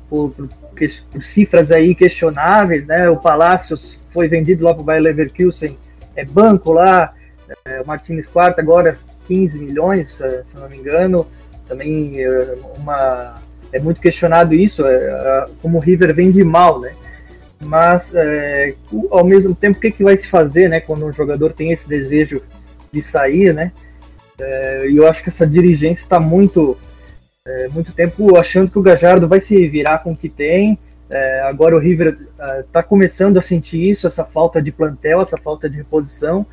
por, 0.10 0.32
por 0.32 0.63
por 1.12 1.24
cifras 1.24 1.72
aí 1.72 1.96
questionáveis, 1.96 2.86
né? 2.88 3.10
O 3.10 3.18
Palácios 3.18 3.98
foi 4.10 4.28
vendido 4.28 4.64
lá 4.64 4.74
para 4.74 4.82
o 4.82 4.86
Bayer 4.86 5.02
Leverkusen, 5.02 5.78
é 6.16 6.26
banco 6.26 6.72
lá, 6.72 7.14
é, 7.66 7.82
o 7.82 7.88
Martins 7.88 8.28
Quarta 8.28 8.62
agora 8.62 8.98
15 9.28 9.60
milhões, 9.60 10.22
se 10.44 10.56
não 10.56 10.70
me 10.70 10.78
engano, 10.78 11.28
também 11.68 12.22
é, 12.22 12.56
uma 12.78 13.36
é 13.72 13.80
muito 13.80 14.00
questionado 14.00 14.54
isso, 14.54 14.86
é, 14.86 15.46
como 15.62 15.78
o 15.78 15.82
River 15.82 16.14
vende 16.14 16.44
mal, 16.44 16.80
né? 16.80 16.94
Mas 17.60 18.14
é, 18.14 18.76
ao 19.10 19.24
mesmo 19.24 19.56
tempo, 19.56 19.78
o 19.78 19.82
que, 19.82 19.92
que 19.92 20.04
vai 20.04 20.16
se 20.16 20.28
fazer, 20.28 20.70
né? 20.70 20.80
Quando 20.80 21.06
um 21.06 21.12
jogador 21.12 21.54
tem 21.54 21.72
esse 21.72 21.90
desejo 21.90 22.42
de 22.92 23.02
sair, 23.02 23.54
né? 23.54 23.72
É, 24.40 24.88
e 24.90 24.98
eu 24.98 25.08
acho 25.08 25.24
que 25.24 25.30
essa 25.30 25.48
dirigência 25.48 26.04
está 26.04 26.20
muito 26.20 26.78
é, 27.46 27.68
muito 27.68 27.92
tempo 27.92 28.38
achando 28.38 28.72
que 28.72 28.80
o 28.80 28.82
Gajardo 28.82 29.28
vai 29.28 29.42
se 29.42 29.68
virar 29.68 30.00
com 30.00 30.14
o 30.14 30.16
que 30.16 30.30
tem. 30.30 30.80
É, 31.10 31.42
agora 31.42 31.76
o 31.76 31.80
River 31.80 32.18
está 32.62 32.80
é, 32.80 32.84
começando 32.84 33.38
a 33.38 33.42
sentir 33.42 33.82
isso, 33.90 34.08
essa 34.08 34.24
falta 34.24 34.62
de 34.62 34.72
plantel, 34.72 35.22
essa 35.22 35.38
falta 35.38 35.70
de 35.70 35.76
reposição. 35.76 36.46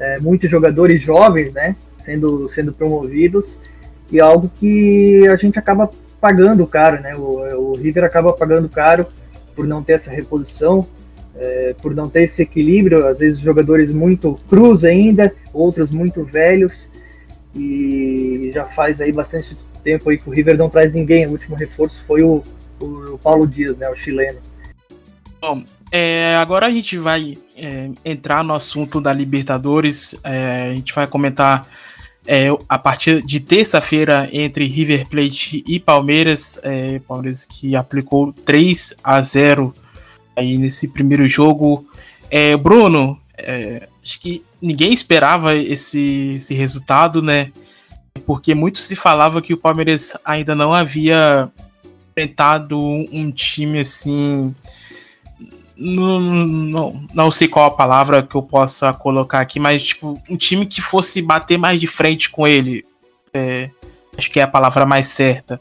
é, 0.00 0.18
muitos 0.18 0.50
jogadores 0.50 1.00
jovens, 1.00 1.52
né, 1.52 1.76
sendo, 2.00 2.48
sendo 2.48 2.72
promovidos, 2.72 3.56
e 4.10 4.20
algo 4.20 4.48
que 4.48 5.28
a 5.28 5.36
gente 5.36 5.60
acaba 5.60 5.88
pagando 6.20 6.66
caro, 6.66 7.00
né, 7.00 7.14
o, 7.14 7.70
o 7.70 7.76
River 7.76 8.02
acaba 8.02 8.32
pagando 8.32 8.68
caro 8.68 9.06
por 9.54 9.64
não 9.64 9.80
ter 9.80 9.92
essa 9.92 10.10
reposição, 10.10 10.88
é, 11.36 11.74
por 11.80 11.94
não 11.94 12.08
ter 12.08 12.22
esse 12.22 12.42
equilíbrio, 12.42 13.06
às 13.06 13.20
vezes 13.20 13.38
jogadores 13.38 13.92
muito 13.92 14.40
crus 14.48 14.82
ainda, 14.82 15.32
outros 15.52 15.92
muito 15.92 16.24
velhos, 16.24 16.90
e 17.54 18.50
já 18.52 18.64
faz 18.64 19.00
aí 19.00 19.12
bastante 19.12 19.56
tempo 19.82 20.10
aí 20.10 20.18
que 20.18 20.28
o 20.28 20.32
River 20.32 20.56
não 20.56 20.68
traz 20.68 20.94
ninguém, 20.94 21.26
o 21.26 21.30
último 21.30 21.56
reforço 21.56 22.04
foi 22.06 22.22
o, 22.22 22.42
o, 22.80 23.14
o 23.14 23.18
Paulo 23.18 23.46
Dias, 23.46 23.76
né, 23.76 23.88
o 23.88 23.94
chileno. 23.94 24.38
Bom, 25.40 25.64
é, 25.94 26.36
agora 26.36 26.66
a 26.66 26.70
gente 26.70 26.96
vai 26.96 27.36
é, 27.54 27.90
entrar 28.02 28.42
no 28.42 28.54
assunto 28.54 28.98
da 28.98 29.12
Libertadores. 29.12 30.14
É, 30.24 30.70
a 30.70 30.74
gente 30.74 30.94
vai 30.94 31.06
comentar 31.06 31.68
é, 32.26 32.46
a 32.66 32.78
partir 32.78 33.22
de 33.22 33.40
terça-feira 33.40 34.26
entre 34.32 34.64
River 34.64 35.06
Plate 35.06 35.62
e 35.66 35.78
Palmeiras. 35.78 36.58
É, 36.62 36.98
Palmeiras 37.00 37.44
que 37.44 37.76
aplicou 37.76 38.32
3 38.32 38.94
a 39.04 39.20
0 39.20 39.74
aí 40.34 40.56
nesse 40.56 40.88
primeiro 40.88 41.28
jogo. 41.28 41.86
É, 42.30 42.56
Bruno, 42.56 43.20
acho 44.02 44.18
que 44.18 44.42
ninguém 44.62 44.94
esperava 44.94 45.54
esse, 45.54 46.36
esse 46.36 46.54
resultado, 46.54 47.20
né? 47.20 47.52
Porque 48.26 48.54
muito 48.54 48.78
se 48.78 48.94
falava 48.94 49.42
que 49.42 49.54
o 49.54 49.58
Palmeiras 49.58 50.16
ainda 50.24 50.54
não 50.54 50.72
havia 50.72 51.50
enfrentado 52.14 52.78
um 52.78 53.30
time 53.30 53.80
assim 53.80 54.54
não, 55.82 56.20
não, 56.20 57.06
não 57.12 57.30
sei 57.30 57.48
qual 57.48 57.66
a 57.66 57.70
palavra 57.70 58.22
que 58.22 58.34
eu 58.34 58.42
possa 58.42 58.92
colocar 58.92 59.40
aqui, 59.40 59.58
mas 59.58 59.82
tipo, 59.82 60.20
um 60.28 60.36
time 60.36 60.64
que 60.64 60.80
fosse 60.80 61.20
bater 61.20 61.58
mais 61.58 61.80
de 61.80 61.86
frente 61.86 62.30
com 62.30 62.46
ele. 62.46 62.84
É, 63.34 63.70
acho 64.16 64.30
que 64.30 64.38
é 64.38 64.42
a 64.42 64.48
palavra 64.48 64.86
mais 64.86 65.08
certa. 65.08 65.60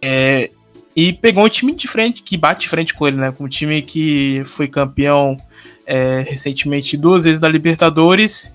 É, 0.00 0.50
e 0.94 1.12
pegou 1.12 1.44
um 1.44 1.48
time 1.48 1.74
de 1.74 1.88
frente, 1.88 2.22
que 2.22 2.36
bate 2.36 2.62
de 2.62 2.68
frente 2.68 2.94
com 2.94 3.06
ele, 3.06 3.16
né? 3.16 3.32
Um 3.40 3.48
time 3.48 3.82
que 3.82 4.42
foi 4.46 4.68
campeão 4.68 5.36
é, 5.86 6.24
recentemente 6.28 6.96
duas 6.96 7.24
vezes 7.24 7.40
da 7.40 7.48
Libertadores, 7.48 8.54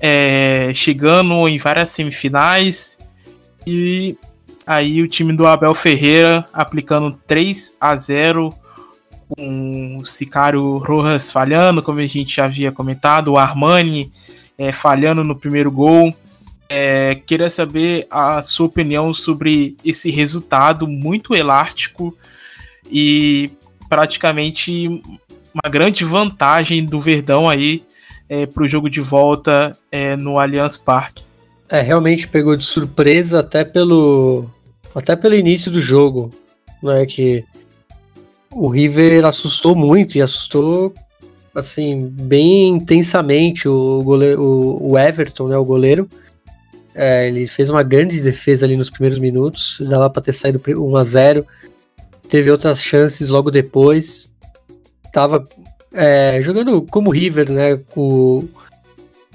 é, 0.00 0.72
chegando 0.74 1.46
em 1.48 1.58
várias 1.58 1.90
semifinais. 1.90 2.98
E 3.66 4.16
aí 4.66 5.02
o 5.02 5.08
time 5.08 5.32
do 5.32 5.46
Abel 5.46 5.74
Ferreira 5.74 6.46
aplicando 6.52 7.18
3 7.26 7.74
a 7.80 7.94
0 7.94 8.54
com 9.28 9.98
o 9.98 10.04
Sicário 10.04 10.78
Rojas 10.78 11.30
falhando, 11.30 11.82
como 11.82 12.00
a 12.00 12.06
gente 12.06 12.36
já 12.36 12.46
havia 12.46 12.72
comentado, 12.72 13.28
o 13.28 13.38
Armani 13.38 14.10
é, 14.58 14.72
falhando 14.72 15.22
no 15.22 15.36
primeiro 15.36 15.70
gol. 15.70 16.14
É, 16.68 17.16
queria 17.26 17.50
saber 17.50 18.06
a 18.10 18.42
sua 18.42 18.66
opinião 18.66 19.12
sobre 19.12 19.76
esse 19.84 20.10
resultado 20.10 20.86
muito 20.86 21.34
elástico 21.34 22.16
e 22.88 23.50
praticamente 23.88 24.86
uma 25.52 25.68
grande 25.68 26.04
vantagem 26.04 26.84
do 26.84 27.00
Verdão 27.00 27.48
aí 27.48 27.84
é, 28.30 28.46
para 28.46 28.62
o 28.62 28.68
jogo 28.68 28.88
de 28.88 29.00
volta 29.00 29.76
é, 29.90 30.14
no 30.14 30.38
Allianz 30.38 30.78
Parque. 30.78 31.24
É, 31.68 31.80
realmente 31.80 32.28
pegou 32.28 32.56
de 32.56 32.64
surpresa 32.64 33.40
até 33.40 33.64
pelo 33.64 34.48
até 34.94 35.14
pelo 35.16 35.34
início 35.34 35.70
do 35.70 35.80
jogo, 35.80 36.30
é 36.84 37.04
Que 37.04 37.44
o 38.52 38.68
River 38.68 39.24
assustou 39.24 39.76
muito 39.76 40.16
e 40.16 40.22
assustou 40.22 40.94
assim 41.54 42.06
bem 42.08 42.68
intensamente 42.68 43.68
o 43.68 44.02
goleiro, 44.02 44.42
o, 44.42 44.98
Everton, 44.98 45.48
né, 45.48 45.56
o 45.56 45.64
goleiro. 45.64 46.08
É, 46.92 47.28
ele 47.28 47.46
fez 47.46 47.70
uma 47.70 47.84
grande 47.84 48.20
defesa 48.20 48.66
ali 48.66 48.76
nos 48.76 48.90
primeiros 48.90 49.18
minutos, 49.18 49.78
dava 49.80 50.10
para 50.10 50.22
ter 50.22 50.32
saído 50.32 50.60
1 50.66 50.96
a 50.96 51.04
0. 51.04 51.46
Teve 52.28 52.50
outras 52.50 52.80
chances 52.82 53.28
logo 53.28 53.50
depois. 53.50 54.30
Tava 55.12 55.44
é, 55.92 56.40
jogando 56.42 56.82
como 56.82 57.10
River, 57.10 57.50
né, 57.50 57.80
o, 57.96 58.44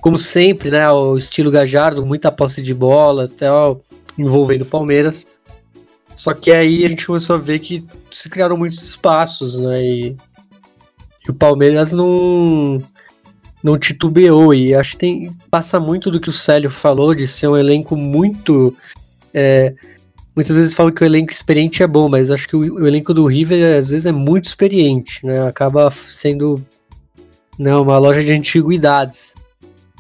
como 0.02 0.18
sempre, 0.18 0.70
né, 0.70 0.89
o 0.91 1.18
estilo 1.18 1.52
Gajardo, 1.52 2.06
muita 2.06 2.32
posse 2.32 2.62
de 2.62 2.74
bola, 2.74 3.26
até 3.26 3.48
envolvendo 4.18 4.62
o 4.62 4.65
Palmeiras. 4.65 5.28
Só 6.15 6.34
que 6.34 6.52
aí 6.52 6.86
a 6.86 6.89
gente 6.89 7.06
começou 7.06 7.36
a 7.36 7.39
ver 7.39 7.60
que 7.60 7.86
se 8.12 8.30
criaram 8.30 8.56
muitos 8.56 8.82
espaços, 8.82 9.58
né? 9.58 9.84
E, 9.84 10.15
e 11.28 11.30
o 11.30 11.34
Palmeiras 11.34 11.91
não, 11.91 12.82
não 13.62 13.78
titubeou. 13.78 14.54
E 14.54 14.74
acho 14.74 14.91
que 14.91 14.98
tem, 14.98 15.32
passa 15.52 15.78
muito 15.78 16.10
do 16.10 16.20
que 16.20 16.30
o 16.30 16.34
Célio 16.34 16.70
falou 16.70 17.13
de 17.13 17.28
ser 17.28 17.50
um 17.50 17.58
elenco 17.58 17.98
muito. 17.98 18.74
É, 19.34 19.76
muitas 20.36 20.56
vezes 20.56 20.74
falam 20.74 20.91
que 20.91 21.04
o 21.04 21.06
elenco 21.06 21.32
experiente 21.32 21.82
é 21.82 21.88
bom, 21.88 22.10
mas 22.10 22.30
acho 22.30 22.48
que 22.48 22.56
o, 22.56 22.76
o, 22.76 22.88
elenco 22.88 23.13
do 23.13 23.26
River 23.26 23.78
às 23.78 23.88
vezes 23.88 24.06
é 24.06 24.12
muito 24.12 24.45
experiente, 24.45 25.26
né? 25.26 25.48
Acaba 25.48 25.89
sendo 25.89 26.63
né, 27.58 27.76
uma 27.76 27.98
loja 27.98 28.24
de 28.24 28.34
antiguidades. 28.34 29.34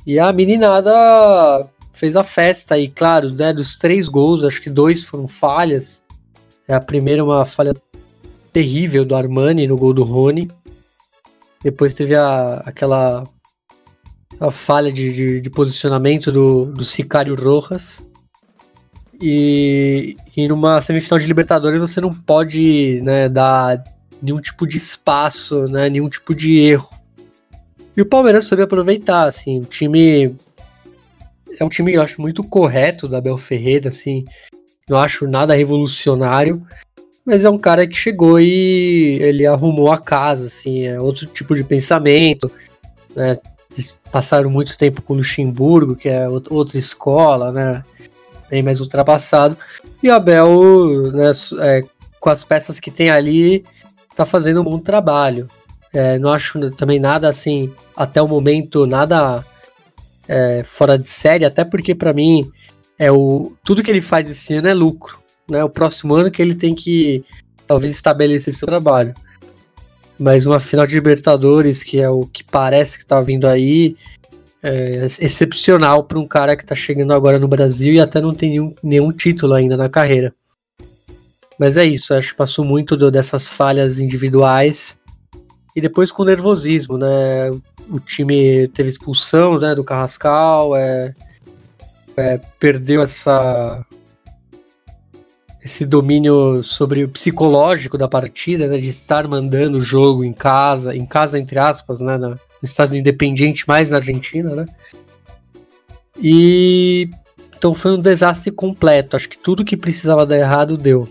E 0.05 0.19
a 0.19 0.31
meninada 0.31 1.67
fez 1.93 2.15
a 2.15 2.23
festa 2.23 2.77
e 2.77 2.89
claro, 2.89 3.31
né, 3.31 3.53
dos 3.53 3.77
três 3.77 4.09
gols, 4.09 4.43
acho 4.43 4.61
que 4.61 4.69
dois 4.69 5.05
foram 5.05 5.27
falhas. 5.27 6.03
É 6.67 6.75
a 6.75 6.81
primeira 6.81 7.23
uma 7.23 7.45
falha 7.45 7.73
terrível 8.51 9.05
do 9.05 9.15
Armani 9.15 9.67
no 9.67 9.77
gol 9.77 9.93
do 9.93 10.03
Rony. 10.03 10.51
Depois 11.63 11.95
teve 11.95 12.13
a, 12.15 12.61
aquela 12.65 13.23
a 14.39 14.51
falha 14.51 14.91
de, 14.91 15.13
de, 15.13 15.41
de 15.41 15.49
posicionamento 15.49 16.31
do, 16.31 16.65
do 16.65 16.83
Sicário 16.83 17.35
Rojas. 17.35 18.03
E, 19.21 20.15
e 20.35 20.47
numa 20.47 20.81
semifinal 20.81 21.19
de 21.19 21.27
Libertadores 21.27 21.79
você 21.79 22.01
não 22.01 22.13
pode 22.13 23.01
né, 23.03 23.29
dar 23.29 23.83
nenhum 24.21 24.39
tipo 24.39 24.67
de 24.67 24.77
espaço, 24.77 25.67
né, 25.67 25.89
nenhum 25.89 26.09
tipo 26.09 26.33
de 26.33 26.59
erro. 26.59 26.89
E 27.95 28.01
o 28.01 28.05
Palmeiras 28.05 28.45
soube 28.45 28.63
aproveitar, 28.63 29.27
assim, 29.27 29.59
o 29.59 29.65
time 29.65 30.35
é 31.59 31.63
um 31.63 31.69
time 31.69 31.93
eu 31.93 32.01
acho 32.01 32.21
muito 32.21 32.43
correto 32.43 33.07
da 33.07 33.21
Bel 33.21 33.37
Ferreira, 33.37 33.89
assim, 33.89 34.25
não 34.89 34.97
acho 34.97 35.27
nada 35.27 35.55
revolucionário, 35.55 36.65
mas 37.25 37.45
é 37.45 37.49
um 37.49 37.57
cara 37.57 37.87
que 37.87 37.95
chegou 37.95 38.39
e 38.39 39.17
ele 39.21 39.45
arrumou 39.45 39.91
a 39.91 39.97
casa, 39.97 40.47
assim, 40.47 40.85
é 40.85 40.99
outro 40.99 41.25
tipo 41.25 41.55
de 41.55 41.63
pensamento, 41.63 42.51
né? 43.15 43.37
Eles 43.71 43.99
passaram 44.11 44.49
muito 44.49 44.77
tempo 44.77 45.01
com 45.01 45.13
o 45.13 45.17
Luxemburgo, 45.17 45.95
que 45.95 46.07
é 46.07 46.27
outra 46.29 46.77
escola, 46.77 47.51
né? 47.51 47.83
Bem 48.49 48.61
mais 48.61 48.79
ultrapassado. 48.79 49.57
E 50.01 50.09
o 50.09 50.13
Abel, 50.13 51.11
né, 51.11 51.31
é, 51.61 51.83
com 52.19 52.29
as 52.29 52.43
peças 52.43 52.79
que 52.79 52.91
tem 52.91 53.09
ali, 53.09 53.63
tá 54.15 54.25
fazendo 54.25 54.61
um 54.61 54.63
bom 54.63 54.79
trabalho. 54.79 55.47
É, 55.93 56.19
não 56.19 56.29
acho 56.29 56.71
também 56.71 56.99
nada 56.99 57.29
assim, 57.29 57.71
até 57.95 58.21
o 58.21 58.27
momento, 58.27 58.85
nada 58.85 59.45
é, 60.27 60.63
fora 60.63 60.97
de 60.97 61.07
série, 61.07 61.45
até 61.45 61.63
porque 61.63 61.95
para 61.95 62.13
mim 62.13 62.51
é 62.97 63.11
o 63.11 63.53
tudo 63.63 63.83
que 63.83 63.91
ele 63.91 64.01
faz 64.01 64.29
esse 64.29 64.55
ano 64.55 64.67
é 64.67 64.73
lucro, 64.73 65.19
né? 65.49 65.63
O 65.63 65.69
próximo 65.69 66.13
ano 66.13 66.31
que 66.31 66.41
ele 66.41 66.55
tem 66.55 66.73
que 66.73 67.23
talvez 67.67 67.91
estabelecer 67.91 68.53
seu 68.53 68.67
trabalho. 68.67 69.13
Mas 70.17 70.45
uma 70.45 70.59
final 70.59 70.87
de 70.87 70.95
Libertadores, 70.95 71.83
que 71.83 71.99
é 71.99 72.09
o 72.09 72.25
que 72.25 72.43
parece 72.43 72.97
que 72.97 73.05
tá 73.05 73.19
vindo 73.21 73.47
aí, 73.47 73.95
é 74.67 75.05
excepcional 75.05 76.03
para 76.03 76.17
um 76.17 76.27
cara 76.27 76.55
que 76.55 76.65
tá 76.65 76.73
chegando 76.73 77.13
agora 77.13 77.37
no 77.37 77.47
Brasil 77.47 77.93
e 77.93 77.99
até 77.99 78.19
não 78.19 78.33
tem 78.33 78.49
nenhum, 78.49 78.75
nenhum 78.81 79.11
título 79.11 79.53
ainda 79.53 79.77
na 79.77 79.87
carreira. 79.87 80.33
Mas 81.59 81.77
é 81.77 81.85
isso, 81.85 82.15
acho 82.15 82.31
que 82.31 82.37
passou 82.37 82.65
muito 82.65 82.97
do, 82.97 83.11
dessas 83.11 83.47
falhas 83.47 83.99
individuais 83.99 84.99
e 85.75 85.81
depois 85.81 86.11
com 86.11 86.23
nervosismo, 86.23 86.97
né? 86.97 87.51
O 87.89 87.99
time 87.99 88.67
teve 88.69 88.89
expulsão 88.89 89.59
né, 89.59 89.75
do 89.75 89.83
Carrascal, 89.83 90.75
é, 90.75 91.13
é, 92.17 92.39
perdeu 92.59 93.03
essa 93.03 93.85
esse 95.63 95.85
domínio 95.85 96.63
sobre 96.63 97.03
o 97.03 97.09
psicológico 97.09 97.97
da 97.97 98.07
partida, 98.07 98.67
né, 98.67 98.77
de 98.77 98.89
estar 98.89 99.27
mandando 99.27 99.79
o 99.79 99.81
jogo 99.81 100.23
em 100.23 100.33
casa, 100.33 100.95
em 100.95 101.05
casa 101.05 101.39
entre 101.39 101.57
aspas, 101.57 102.01
né, 102.01 102.17
no 102.65 102.67
estado 102.67 102.97
independente 102.97 103.67
mais 103.67 103.91
na 103.91 103.97
Argentina, 103.97 104.55
né? 104.55 104.65
E 106.21 107.09
então 107.55 107.73
foi 107.73 107.91
um 107.91 108.01
desastre 108.01 108.51
completo. 108.51 109.15
Acho 109.15 109.29
que 109.29 109.37
tudo 109.37 109.63
que 109.63 109.77
precisava 109.77 110.25
dar 110.25 110.37
errado 110.37 110.75
deu. 110.75 111.07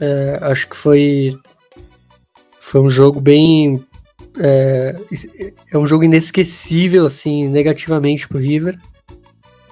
É, 0.00 0.38
acho 0.42 0.68
que 0.68 0.76
foi 0.76 1.38
foi 2.60 2.80
um 2.80 2.90
jogo 2.90 3.20
bem 3.20 3.82
é, 4.38 4.96
é 5.72 5.78
um 5.78 5.86
jogo 5.86 6.04
inesquecível 6.04 7.04
assim 7.04 7.48
negativamente 7.48 8.26
pro 8.26 8.38
River 8.38 8.78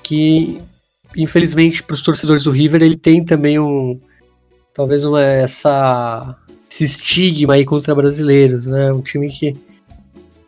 que 0.03 0.61
infelizmente 1.17 1.83
para 1.83 1.95
os 1.95 2.03
torcedores 2.03 2.45
do 2.45 2.51
River 2.51 2.83
ele 2.83 2.97
tem 2.97 3.25
também 3.25 3.59
um 3.59 3.99
talvez 4.75 5.05
uma 5.05 5.23
essa 5.23 6.37
esse 6.71 6.85
estigma 6.85 7.55
aí 7.55 7.65
contra 7.65 7.95
brasileiros, 7.95 8.67
né? 8.67 8.93
Um 8.93 9.01
time 9.01 9.29
que 9.29 9.55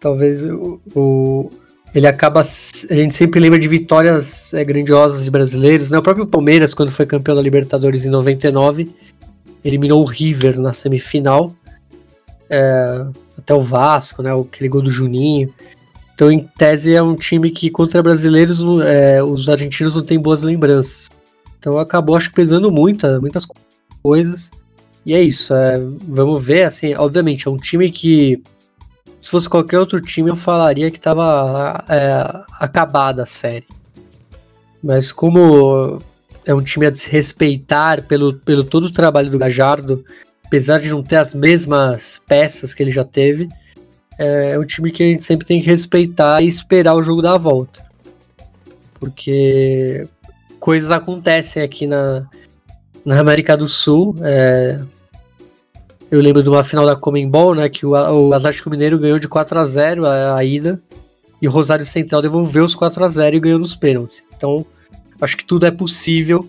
talvez 0.01 0.45
o, 0.45 0.81
o 0.95 1.51
ele 1.95 2.07
acaba. 2.07 2.41
A 2.41 2.95
gente 2.95 3.15
sempre 3.15 3.41
lembra 3.41 3.59
de 3.59 3.69
vitórias 3.69 4.55
é, 4.55 4.65
grandiosas 4.65 5.25
de 5.25 5.31
brasileiros, 5.31 5.91
né? 5.91 5.99
O 5.99 6.03
próprio 6.03 6.27
Palmeiras, 6.27 6.73
quando 6.73 6.91
foi 6.91 7.05
campeão 7.05 7.35
da 7.35 7.43
Libertadores 7.43 8.05
em 8.05 8.11
99, 8.11 8.91
eliminou 9.65 10.03
o 10.03 10.07
River 10.07 10.61
na 10.61 10.73
semifinal. 10.73 11.55
É, 12.49 13.07
até 13.37 13.55
o 13.55 13.61
Vasco, 13.61 14.23
né? 14.23 14.33
Aquele 14.33 14.69
gol 14.69 14.83
do 14.83 14.91
Juninho. 14.91 15.53
Então, 16.15 16.31
em 16.31 16.41
tese, 16.41 16.95
é 16.95 17.03
um 17.03 17.17
time 17.17 17.51
que 17.51 17.71
contra 17.71 18.03
brasileiros 18.03 18.61
é, 18.85 19.23
os 19.23 19.49
argentinos 19.49 19.97
não 19.97 20.03
têm 20.03 20.19
boas 20.19 20.43
lembranças. 20.43 21.09
Então 21.59 21.79
acabou, 21.79 22.17
acho 22.17 22.33
pesando 22.33 22.71
muito, 22.71 23.07
muitas 23.21 23.47
coisas. 24.03 24.51
E 25.05 25.15
é 25.15 25.23
isso. 25.23 25.53
Vamos 26.09 26.45
ver, 26.45 26.65
assim, 26.65 26.95
obviamente, 26.95 27.49
é 27.49 27.51
um 27.51 27.57
time 27.57 27.91
que. 27.91 28.43
Se 29.31 29.33
fosse 29.33 29.49
qualquer 29.49 29.79
outro 29.79 30.01
time, 30.01 30.29
eu 30.29 30.35
falaria 30.35 30.91
que 30.91 30.97
estava 30.97 31.85
é, 31.89 32.43
acabada 32.59 33.23
a 33.23 33.25
série. 33.27 33.65
Mas 34.83 35.13
como 35.13 36.03
é 36.45 36.53
um 36.53 36.61
time 36.61 36.87
a 36.87 36.91
desrespeitar 36.91 38.05
pelo, 38.09 38.35
pelo 38.35 38.65
todo 38.65 38.87
o 38.87 38.93
trabalho 38.93 39.31
do 39.31 39.39
Gajardo, 39.39 40.05
apesar 40.45 40.81
de 40.81 40.91
não 40.91 41.01
ter 41.01 41.15
as 41.15 41.33
mesmas 41.33 42.21
peças 42.27 42.75
que 42.75 42.83
ele 42.83 42.91
já 42.91 43.05
teve, 43.05 43.49
é, 44.19 44.55
é 44.55 44.59
um 44.59 44.65
time 44.65 44.91
que 44.91 45.05
a 45.05 45.07
gente 45.07 45.23
sempre 45.23 45.47
tem 45.47 45.61
que 45.61 45.67
respeitar 45.67 46.43
e 46.43 46.49
esperar 46.49 46.97
o 46.97 47.05
jogo 47.05 47.23
dar 47.23 47.35
a 47.35 47.39
volta. 47.39 47.85
Porque 48.99 50.09
coisas 50.59 50.91
acontecem 50.91 51.63
aqui 51.63 51.87
na, 51.87 52.27
na 53.05 53.21
América 53.21 53.57
do 53.57 53.69
Sul. 53.69 54.17
É, 54.25 54.81
eu 56.11 56.21
lembro 56.21 56.43
de 56.43 56.49
uma 56.49 56.65
final 56.65 56.85
da 56.85 56.97
Comembol, 56.97 57.55
né, 57.55 57.69
que 57.69 57.87
o, 57.87 57.91
o 57.91 58.35
Atlético 58.35 58.69
Mineiro 58.69 58.99
ganhou 58.99 59.19
de 59.19 59.29
4 59.29 59.59
a 59.59 59.65
0 59.65 60.07
a, 60.07 60.37
a 60.37 60.45
ida 60.45 60.81
e 61.41 61.47
o 61.47 61.51
Rosário 61.51 61.87
Central 61.87 62.21
devolveu 62.21 62.65
os 62.65 62.75
4 62.75 63.05
a 63.05 63.09
0 63.09 63.37
e 63.37 63.41
ganhou 63.41 63.59
nos 63.59 63.77
pênaltis. 63.77 64.27
Então, 64.37 64.67
acho 65.21 65.37
que 65.37 65.45
tudo 65.45 65.67
é 65.67 65.71
possível, 65.71 66.49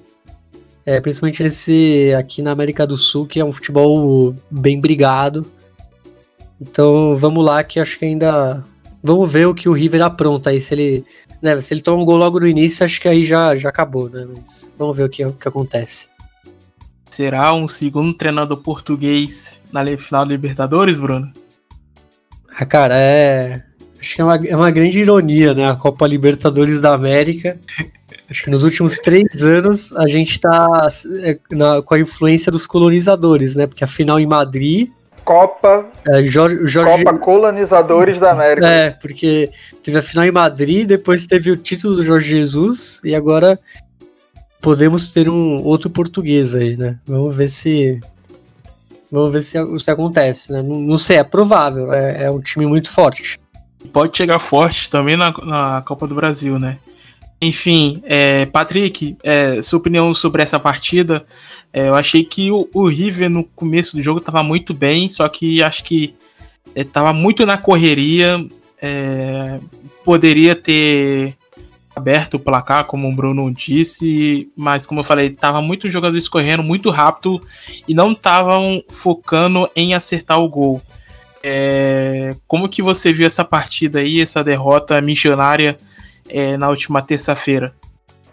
é, 0.85 0.99
principalmente 0.99 1.43
nesse 1.43 2.13
aqui 2.17 2.41
na 2.41 2.51
América 2.51 2.87
do 2.87 2.97
Sul, 2.97 3.25
que 3.25 3.39
é 3.39 3.45
um 3.45 3.51
futebol 3.51 4.33
bem 4.49 4.81
brigado. 4.81 5.45
Então, 6.59 7.15
vamos 7.15 7.45
lá 7.45 7.63
que 7.63 7.79
acho 7.79 7.97
que 7.97 8.05
ainda 8.05 8.63
vamos 9.01 9.31
ver 9.31 9.47
o 9.47 9.53
que 9.53 9.69
o 9.69 9.73
River 9.73 10.01
apronta 10.01 10.49
aí 10.49 10.59
se 10.59 10.73
ele 10.73 11.05
né, 11.41 11.59
se 11.59 11.73
ele 11.73 11.81
toma 11.81 12.01
um 12.01 12.05
gol 12.05 12.17
logo 12.17 12.39
no 12.39 12.47
início, 12.47 12.85
acho 12.85 13.01
que 13.01 13.07
aí 13.07 13.25
já, 13.25 13.55
já 13.55 13.69
acabou, 13.69 14.09
né? 14.09 14.27
Mas 14.27 14.71
vamos 14.77 14.95
ver 14.95 15.05
o 15.05 15.09
que, 15.09 15.25
o 15.25 15.33
que 15.33 15.47
acontece. 15.47 16.07
Será 17.11 17.53
um 17.53 17.67
segundo 17.67 18.13
treinador 18.13 18.57
português 18.57 19.61
na 19.71 19.85
final 19.97 20.25
da 20.25 20.31
Libertadores, 20.31 20.97
Bruno? 20.97 21.31
Ah, 22.57 22.65
cara, 22.65 22.95
é. 22.97 23.61
Acho 23.99 24.15
que 24.15 24.21
é 24.21 24.23
uma, 24.23 24.35
é 24.47 24.55
uma 24.55 24.71
grande 24.71 24.99
ironia, 24.99 25.53
né? 25.53 25.69
A 25.69 25.75
Copa 25.75 26.07
Libertadores 26.07 26.81
da 26.81 26.93
América. 26.93 27.59
Acho 28.29 28.45
que 28.45 28.49
nos 28.49 28.63
últimos 28.63 28.97
três 28.99 29.43
anos 29.43 29.91
a 29.93 30.07
gente 30.07 30.39
tá 30.39 30.87
é, 31.21 31.37
na, 31.51 31.81
com 31.81 31.93
a 31.93 31.99
influência 31.99 32.49
dos 32.49 32.65
colonizadores, 32.65 33.57
né? 33.57 33.67
Porque 33.67 33.83
a 33.83 33.87
final 33.87 34.17
em 34.17 34.25
Madrid 34.25 34.89
Copa, 35.23 35.85
é, 36.07 36.23
Jorge, 36.25 36.65
Jorge... 36.65 37.03
Copa 37.03 37.17
Colonizadores 37.17 38.19
da 38.19 38.31
América. 38.31 38.67
É, 38.67 38.89
porque 38.89 39.49
teve 39.83 39.97
a 39.97 40.01
final 40.01 40.25
em 40.25 40.31
Madrid, 40.31 40.87
depois 40.87 41.27
teve 41.27 41.51
o 41.51 41.57
título 41.57 41.95
do 41.95 42.03
Jorge 42.03 42.29
Jesus 42.29 42.99
e 43.03 43.13
agora 43.13 43.59
podemos 44.61 45.11
ter 45.11 45.27
um 45.27 45.63
outro 45.63 45.89
português 45.89 46.55
aí, 46.55 46.77
né? 46.77 46.97
Vamos 47.05 47.35
ver 47.35 47.49
se 47.49 47.99
vamos 49.11 49.31
ver 49.31 49.41
se, 49.41 49.57
se 49.79 49.91
acontece, 49.91 50.51
né? 50.51 50.61
Não, 50.61 50.79
não 50.79 50.97
sei, 50.97 51.17
é 51.17 51.23
provável, 51.23 51.91
é, 51.91 52.23
é, 52.23 52.31
um 52.31 52.39
time 52.39 52.65
muito 52.65 52.89
forte. 52.89 53.39
Pode 53.91 54.15
chegar 54.15 54.39
forte 54.39 54.89
também 54.89 55.17
na, 55.17 55.31
na 55.43 55.81
Copa 55.81 56.07
do 56.07 56.15
Brasil, 56.15 56.59
né? 56.59 56.77
Enfim, 57.41 58.01
é, 58.05 58.45
Patrick, 58.45 59.17
é, 59.23 59.61
sua 59.63 59.79
opinião 59.79 60.13
sobre 60.13 60.43
essa 60.43 60.59
partida? 60.59 61.25
É, 61.73 61.87
eu 61.87 61.95
achei 61.95 62.23
que 62.23 62.51
o, 62.51 62.69
o, 62.71 62.87
River 62.87 63.29
no 63.29 63.43
começo 63.43 63.95
do 63.95 64.01
jogo 64.01 64.19
estava 64.19 64.43
muito 64.43 64.75
bem, 64.75 65.09
só 65.09 65.27
que 65.27 65.63
acho 65.63 65.83
que 65.83 66.13
estava 66.75 67.09
é, 67.09 67.13
muito 67.13 67.43
na 67.43 67.57
correria. 67.57 68.45
É, 68.79 69.59
poderia 70.05 70.55
ter 70.55 71.35
aberto 71.95 72.35
o 72.35 72.39
placar, 72.39 72.85
como 72.85 73.07
o 73.07 73.15
Bruno 73.15 73.51
disse, 73.53 74.51
mas 74.55 74.85
como 74.85 75.01
eu 75.01 75.03
falei, 75.03 75.27
estava 75.27 75.61
muito 75.61 75.89
jogadores 75.89 76.29
correndo 76.29 76.63
muito 76.63 76.89
rápido 76.89 77.41
e 77.87 77.93
não 77.93 78.11
estavam 78.11 78.81
focando 78.89 79.69
em 79.75 79.93
acertar 79.93 80.39
o 80.39 80.49
gol. 80.49 80.81
É, 81.43 82.35
como 82.47 82.69
que 82.69 82.81
você 82.81 83.11
viu 83.11 83.25
essa 83.25 83.43
partida 83.43 83.99
aí, 83.99 84.21
essa 84.21 84.43
derrota 84.43 85.01
missionária 85.01 85.77
é, 86.29 86.55
na 86.55 86.69
última 86.69 87.01
terça-feira? 87.01 87.73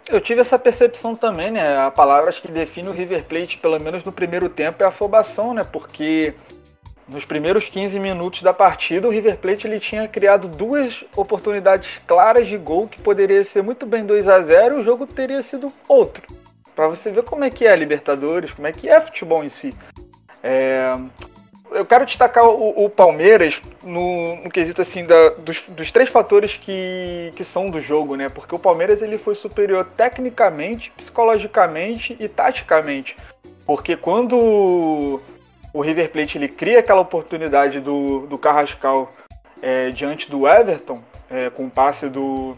Eu 0.07 0.19
tive 0.19 0.41
essa 0.41 0.57
percepção 0.57 1.15
também, 1.15 1.51
né? 1.51 1.77
A 1.77 1.91
palavra 1.91 2.29
acho 2.29 2.41
que 2.41 2.51
define 2.51 2.87
o 2.89 2.91
River 2.91 3.23
Plate, 3.25 3.57
pelo 3.57 3.79
menos 3.79 4.03
no 4.03 4.11
primeiro 4.11 4.49
tempo, 4.49 4.83
é 4.83 4.87
afobação, 4.87 5.53
né? 5.53 5.63
Porque 5.63 6.33
nos 7.09 7.25
primeiros 7.25 7.67
15 7.67 7.99
minutos 7.99 8.41
da 8.41 8.53
partida, 8.53 9.07
o 9.07 9.11
River 9.11 9.37
Plate 9.37 9.67
ele 9.67 9.79
tinha 9.79 10.07
criado 10.07 10.47
duas 10.47 11.03
oportunidades 11.15 11.99
claras 12.05 12.47
de 12.47 12.57
gol 12.57 12.87
que 12.87 13.01
poderia 13.01 13.43
ser 13.43 13.63
muito 13.63 13.85
bem 13.85 14.05
2 14.05 14.27
a 14.27 14.41
0 14.41 14.77
e 14.77 14.79
o 14.81 14.83
jogo 14.83 15.07
teria 15.07 15.41
sido 15.41 15.71
outro. 15.87 16.27
Para 16.75 16.87
você 16.87 17.09
ver 17.09 17.23
como 17.23 17.43
é 17.43 17.49
que 17.49 17.65
é 17.65 17.71
a 17.71 17.75
Libertadores, 17.75 18.51
como 18.51 18.67
é 18.67 18.71
que 18.71 18.87
é 18.87 19.01
futebol 19.01 19.43
em 19.43 19.49
si. 19.49 19.73
É, 20.41 20.95
eu 21.71 21.85
quero 21.85 22.05
destacar 22.05 22.45
o, 22.45 22.85
o 22.85 22.89
Palmeiras 22.89 23.61
no, 23.83 24.37
no, 24.37 24.49
quesito 24.49 24.81
assim 24.81 25.05
da, 25.05 25.29
dos, 25.29 25.61
dos, 25.67 25.91
três 25.91 26.09
fatores 26.09 26.57
que, 26.57 27.31
que 27.35 27.43
são 27.43 27.69
do 27.69 27.81
jogo, 27.81 28.15
né? 28.15 28.29
Porque 28.29 28.55
o 28.55 28.59
Palmeiras 28.59 29.01
ele 29.01 29.17
foi 29.17 29.35
superior 29.35 29.85
tecnicamente, 29.85 30.91
psicologicamente 30.95 32.15
e 32.19 32.27
taticamente. 32.27 33.17
Porque 33.65 33.95
quando 33.95 35.21
o 35.73 35.81
River 35.81 36.11
Plate 36.11 36.37
ele 36.37 36.47
cria 36.47 36.79
aquela 36.79 37.01
oportunidade 37.01 37.79
do, 37.79 38.27
do 38.27 38.37
Carrascal 38.37 39.09
é, 39.61 39.89
diante 39.91 40.29
do 40.29 40.47
Everton, 40.47 41.01
é, 41.29 41.49
com 41.49 41.65
o 41.65 41.69
passe 41.69 42.07
do, 42.07 42.55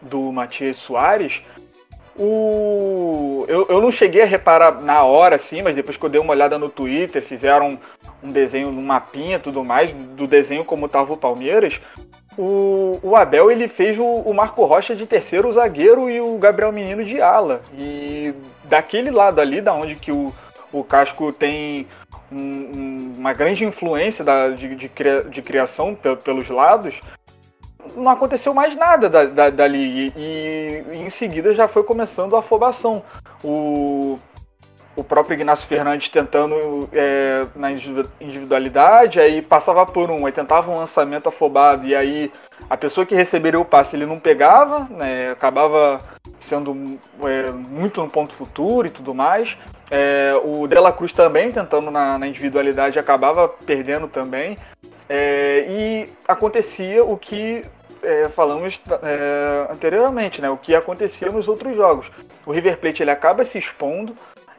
do 0.00 0.32
Matias 0.32 0.76
Soares, 0.76 1.42
o... 2.18 3.44
Eu, 3.46 3.66
eu 3.68 3.80
não 3.80 3.92
cheguei 3.92 4.22
a 4.22 4.26
reparar 4.26 4.80
na 4.80 5.04
hora, 5.04 5.36
assim, 5.36 5.62
mas 5.62 5.76
depois 5.76 5.96
que 5.96 6.04
eu 6.04 6.10
dei 6.10 6.20
uma 6.20 6.32
olhada 6.32 6.58
no 6.58 6.68
Twitter, 6.68 7.22
fizeram 7.22 7.78
um 8.22 8.30
desenho 8.30 8.72
no 8.72 8.82
mapinha 8.82 9.38
tudo 9.38 9.64
mais, 9.64 9.92
do 9.92 10.26
desenho 10.26 10.64
como 10.64 10.86
estava 10.86 11.12
o 11.12 11.16
Palmeiras, 11.16 11.80
o, 12.36 12.98
o, 13.02 13.16
Abel 13.16 13.50
ele 13.50 13.68
fez 13.68 13.98
o, 13.98 14.04
o, 14.04 14.34
Marco 14.34 14.64
Rocha 14.64 14.94
de 14.94 15.06
terceiro 15.06 15.52
zagueiro 15.52 16.10
e 16.10 16.20
o 16.20 16.36
Gabriel 16.38 16.72
Menino 16.72 17.04
de 17.04 17.20
ala. 17.20 17.60
E 17.72 18.34
daquele 18.64 19.10
lado 19.10 19.40
ali, 19.40 19.60
da 19.60 19.72
onde 19.72 19.94
que 19.94 20.10
o, 20.10 20.32
o 20.72 20.84
Casco 20.84 21.32
tem 21.32 21.86
um, 22.30 22.38
um, 22.38 23.12
uma 23.18 23.32
grande 23.32 23.64
influência 23.64 24.24
da, 24.24 24.50
de, 24.50 24.74
de, 24.74 24.90
de 25.30 25.42
criação 25.42 25.96
pelos 26.24 26.48
lados, 26.48 27.00
não 27.96 28.10
aconteceu 28.10 28.52
mais 28.52 28.76
nada 28.76 29.08
da, 29.08 29.24
da, 29.24 29.50
dali. 29.50 30.12
E, 30.16 30.84
e, 30.92 30.96
em 30.98 31.10
seguida 31.10 31.54
já 31.54 31.68
foi 31.68 31.82
começando 31.82 32.36
a 32.36 32.40
afobação. 32.40 33.02
O, 33.42 34.18
o 34.96 35.04
próprio 35.04 35.34
Ignacio 35.34 35.66
Fernandes 35.66 36.08
tentando 36.08 36.88
é, 36.92 37.46
na 37.54 37.70
individualidade, 37.70 39.20
aí 39.20 39.40
passava 39.40 39.86
por 39.86 40.10
um, 40.10 40.26
aí 40.26 40.32
tentava 40.32 40.70
um 40.70 40.78
lançamento 40.78 41.28
afobado, 41.28 41.86
e 41.86 41.94
aí 41.94 42.32
a 42.68 42.76
pessoa 42.76 43.06
que 43.06 43.14
receberia 43.14 43.60
o 43.60 43.64
passe 43.64 43.94
ele 43.94 44.06
não 44.06 44.18
pegava, 44.18 44.88
né, 44.90 45.30
acabava 45.30 46.00
sendo 46.40 46.98
é, 47.22 47.50
muito 47.52 48.02
no 48.02 48.10
ponto 48.10 48.32
futuro 48.32 48.88
e 48.88 48.90
tudo 48.90 49.14
mais. 49.14 49.56
É, 49.90 50.34
o 50.44 50.66
Dela 50.66 50.92
Cruz 50.92 51.12
também 51.12 51.50
tentando 51.50 51.90
na, 51.90 52.18
na 52.18 52.26
individualidade 52.26 52.98
acabava 52.98 53.48
perdendo 53.48 54.08
também. 54.08 54.56
É, 55.08 55.66
e 55.68 56.08
acontecia 56.26 57.02
o 57.02 57.16
que 57.16 57.62
é, 58.02 58.28
falamos 58.28 58.80
é, 59.02 59.72
anteriormente, 59.72 60.40
né? 60.40 60.50
O 60.50 60.56
que 60.56 60.74
acontecia 60.74 61.30
nos 61.30 61.48
outros 61.48 61.74
jogos. 61.74 62.10
O 62.44 62.52
River 62.52 62.78
Plate 62.78 63.02
ele 63.02 63.10
acaba 63.10 63.44
se 63.44 63.58
expondo 63.58 64.14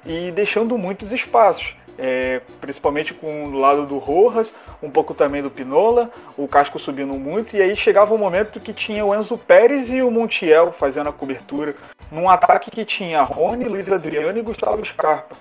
e 0.06 0.32
deixando 0.32 0.78
muitos 0.78 1.12
espaços. 1.12 1.76
É, 2.02 2.42
principalmente 2.62 3.14
com 3.14 3.48
o 3.48 3.60
lado 3.60 3.86
do 3.86 3.98
Rojas, 3.98 4.54
um 4.82 4.90
pouco 4.90 5.14
também 5.14 5.44
do 5.44 5.50
Pinola, 5.50 6.10
o 6.38 6.48
Casco 6.48 6.80
subindo 6.80 7.14
muito, 7.16 7.58
e 7.58 7.62
aí 7.62 7.76
chegava 7.76 8.16
um 8.16 8.18
momento 8.18 8.58
que 8.58 8.72
tinha 8.72 9.06
o 9.06 9.14
Enzo 9.14 9.38
Pérez 9.38 9.92
e 9.92 10.02
o 10.02 10.10
Montiel 10.10 10.72
fazendo 10.72 11.10
a 11.10 11.12
cobertura, 11.12 11.76
num 12.12 12.30
ataque 12.30 12.72
que 12.72 12.86
tinha 12.86 13.22
Rony, 13.22 13.66
Luiz 13.66 13.92
Adriano 13.92 14.38
e 14.38 14.42
Gustavo 14.42 14.84
Scarpa. 14.86 15.36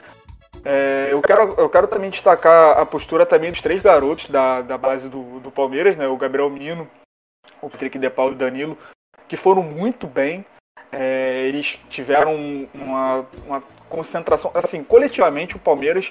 É, 0.65 1.09
eu, 1.11 1.23
quero, 1.23 1.55
eu 1.57 1.69
quero 1.69 1.87
também 1.87 2.11
destacar 2.11 2.79
a 2.79 2.85
postura 2.85 3.25
também 3.25 3.51
dos 3.51 3.61
três 3.61 3.81
garotos 3.81 4.29
da, 4.29 4.61
da 4.61 4.77
base 4.77 5.09
do, 5.09 5.41
do 5.41 5.51
Palmeiras, 5.51 5.97
né? 5.97 6.07
o 6.07 6.17
Gabriel 6.17 6.51
Mino, 6.51 6.89
o 7.61 7.71
Patrick 7.71 7.99
De 7.99 8.11
Paulo 8.11 8.33
e 8.33 8.35
o 8.35 8.39
Danilo, 8.39 8.79
que 9.27 9.37
foram 9.37 9.63
muito 9.63 10.07
bem. 10.07 10.45
É, 10.91 11.45
eles 11.47 11.79
tiveram 11.91 12.67
uma, 12.75 13.27
uma 13.47 13.63
concentração. 13.89 14.51
Assim, 14.55 14.83
coletivamente, 14.83 15.57
o 15.57 15.61
Palmeiras, 15.61 16.11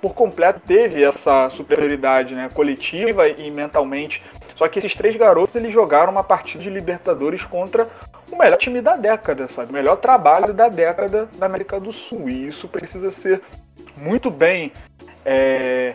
por 0.00 0.14
completo, 0.14 0.60
teve 0.60 1.02
essa 1.02 1.48
superioridade 1.50 2.34
né, 2.34 2.48
coletiva 2.52 3.28
e 3.28 3.50
mentalmente 3.50 4.22
Só 4.60 4.68
que 4.68 4.78
esses 4.78 4.94
três 4.94 5.16
garotos 5.16 5.56
eles 5.56 5.72
jogaram 5.72 6.12
uma 6.12 6.22
partida 6.22 6.62
de 6.62 6.68
Libertadores 6.68 7.42
contra 7.42 7.88
o 8.30 8.36
melhor 8.36 8.58
time 8.58 8.82
da 8.82 8.94
década, 8.94 9.48
sabe? 9.48 9.70
O 9.70 9.72
melhor 9.72 9.96
trabalho 9.96 10.52
da 10.52 10.68
década 10.68 11.30
da 11.38 11.46
América 11.46 11.80
do 11.80 11.90
Sul. 11.90 12.28
E 12.28 12.46
isso 12.46 12.68
precisa 12.68 13.10
ser 13.10 13.40
muito 13.96 14.30
bem 14.30 14.70
é, 15.24 15.94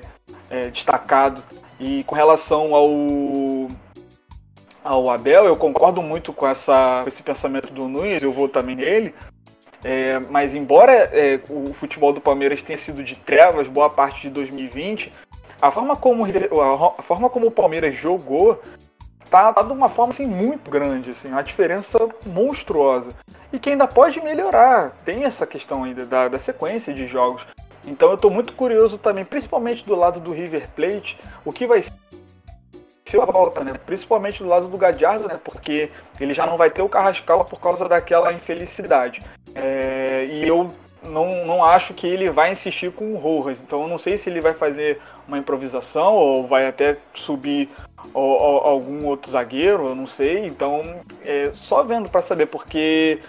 é, 0.49 0.69
destacado. 0.71 1.43
E 1.79 2.03
com 2.05 2.15
relação 2.15 2.73
ao, 2.73 2.89
ao 4.83 5.11
Abel, 5.11 5.45
eu 5.45 5.55
concordo 5.55 6.01
muito 6.01 6.33
com, 6.33 6.47
essa, 6.47 7.01
com 7.03 7.07
esse 7.07 7.21
pensamento 7.21 7.71
do 7.71 7.87
Nunes, 7.87 8.23
eu 8.23 8.33
vou 8.33 8.49
também 8.49 8.77
nele. 8.77 9.13
É, 9.83 10.17
mas 10.31 10.55
embora 10.55 10.91
é, 10.91 11.39
o 11.47 11.71
futebol 11.71 12.11
do 12.11 12.19
Palmeiras 12.19 12.63
tenha 12.63 12.75
sido 12.75 13.03
de 13.03 13.13
trevas 13.15 13.67
boa 13.67 13.91
parte 13.91 14.23
de 14.23 14.31
2020, 14.31 15.13
a 15.61 15.71
forma 15.71 15.95
como, 15.95 16.25
a 16.25 17.01
forma 17.01 17.29
como 17.29 17.47
o 17.47 17.51
Palmeiras 17.51 17.95
jogou 17.95 18.61
tá, 19.29 19.51
tá 19.51 19.61
de 19.61 19.71
uma 19.71 19.89
forma 19.89 20.13
assim, 20.13 20.25
muito 20.25 20.69
grande, 20.69 21.11
assim, 21.11 21.29
uma 21.29 21.43
diferença 21.43 21.97
monstruosa. 22.25 23.11
E 23.51 23.59
que 23.59 23.69
ainda 23.69 23.87
pode 23.87 24.21
melhorar. 24.21 24.91
Tem 25.03 25.23
essa 25.23 25.45
questão 25.45 25.83
ainda 25.83 26.05
da, 26.05 26.27
da 26.27 26.39
sequência 26.39 26.93
de 26.93 27.07
jogos. 27.07 27.45
Então 27.85 28.09
eu 28.09 28.15
estou 28.15 28.31
muito 28.31 28.53
curioso 28.53 28.97
também, 28.97 29.23
principalmente 29.23 29.85
do 29.85 29.95
lado 29.95 30.19
do 30.19 30.31
River 30.31 30.67
Plate, 30.71 31.17
o 31.43 31.51
que 31.51 31.67
vai 31.67 31.81
ser 31.81 33.21
a 33.21 33.25
volta, 33.25 33.63
né? 33.63 33.73
Principalmente 33.85 34.41
do 34.41 34.49
lado 34.49 34.67
do 34.67 34.77
Gadiardo, 34.77 35.27
né? 35.27 35.39
Porque 35.43 35.91
ele 36.19 36.33
já 36.33 36.47
não 36.47 36.57
vai 36.57 36.69
ter 36.69 36.81
o 36.81 36.89
Carrascal 36.89 37.45
por 37.45 37.59
causa 37.59 37.87
daquela 37.87 38.33
infelicidade. 38.33 39.21
É, 39.53 40.25
e 40.29 40.47
eu 40.47 40.71
não, 41.05 41.45
não 41.45 41.63
acho 41.63 41.93
que 41.93 42.07
ele 42.07 42.29
vai 42.29 42.51
insistir 42.51 42.91
com 42.91 43.13
o 43.13 43.17
Rojas. 43.17 43.61
Então 43.61 43.83
eu 43.83 43.87
não 43.87 43.97
sei 43.97 44.17
se 44.17 44.29
ele 44.29 44.41
vai 44.41 44.53
fazer 44.53 44.99
uma 45.27 45.37
improvisação 45.37 46.13
ou 46.13 46.45
vai 46.45 46.67
até 46.67 46.97
subir 47.13 47.69
ou, 48.13 48.37
algum 48.65 49.05
outro 49.05 49.31
zagueiro, 49.31 49.87
eu 49.87 49.95
não 49.95 50.07
sei. 50.07 50.45
Então 50.45 50.83
é, 51.23 51.51
só 51.55 51.83
vendo 51.83 52.09
para 52.09 52.21
saber, 52.21 52.47
porque 52.47 53.19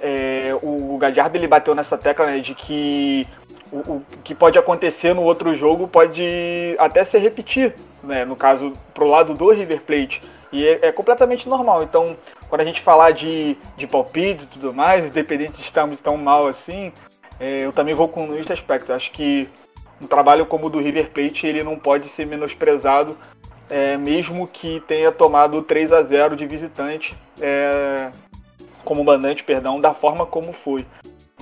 é, 0.00 0.56
o 0.62 0.96
Gadiardo 0.98 1.36
ele 1.36 1.46
bateu 1.46 1.74
nessa 1.74 1.96
tecla 1.96 2.26
né, 2.26 2.38
de 2.40 2.54
que 2.54 3.26
o, 3.70 3.78
o, 3.78 4.02
que 4.22 4.34
pode 4.34 4.58
acontecer 4.58 5.14
no 5.14 5.22
outro 5.22 5.56
jogo 5.56 5.88
pode 5.88 6.76
até 6.78 7.02
se 7.04 7.16
repetir, 7.18 7.74
né? 8.02 8.24
No 8.24 8.36
caso, 8.36 8.72
pro 8.92 9.06
lado 9.06 9.32
do 9.32 9.50
River 9.50 9.80
Plate. 9.80 10.20
E 10.52 10.66
é, 10.68 10.88
é 10.88 10.92
completamente 10.92 11.48
normal. 11.48 11.82
Então, 11.82 12.14
quando 12.48 12.60
a 12.60 12.64
gente 12.64 12.82
falar 12.82 13.12
de, 13.12 13.56
de 13.76 13.86
palpite 13.86 14.44
e 14.44 14.46
tudo 14.46 14.74
mais, 14.74 15.06
independente 15.06 15.54
de 15.54 15.62
estarmos 15.62 16.00
tão 16.00 16.18
mal 16.18 16.46
assim, 16.46 16.92
eu 17.42 17.72
também 17.72 17.94
vou 17.94 18.08
com 18.08 18.34
esse 18.34 18.52
aspecto. 18.52 18.92
Acho 18.92 19.10
que 19.10 19.48
um 20.00 20.06
trabalho 20.06 20.46
como 20.46 20.66
o 20.66 20.70
do 20.70 20.80
River 20.80 21.10
Plate 21.10 21.46
ele 21.46 21.62
não 21.62 21.78
pode 21.78 22.08
ser 22.08 22.26
menosprezado, 22.26 23.16
é, 23.70 23.96
mesmo 23.96 24.46
que 24.46 24.80
tenha 24.86 25.10
tomado 25.12 25.62
3 25.62 25.92
a 25.92 26.02
0 26.02 26.36
de 26.36 26.46
visitante, 26.46 27.14
é, 27.40 28.10
como 28.84 29.04
mandante, 29.04 29.44
perdão, 29.44 29.80
da 29.80 29.94
forma 29.94 30.26
como 30.26 30.52
foi. 30.52 30.84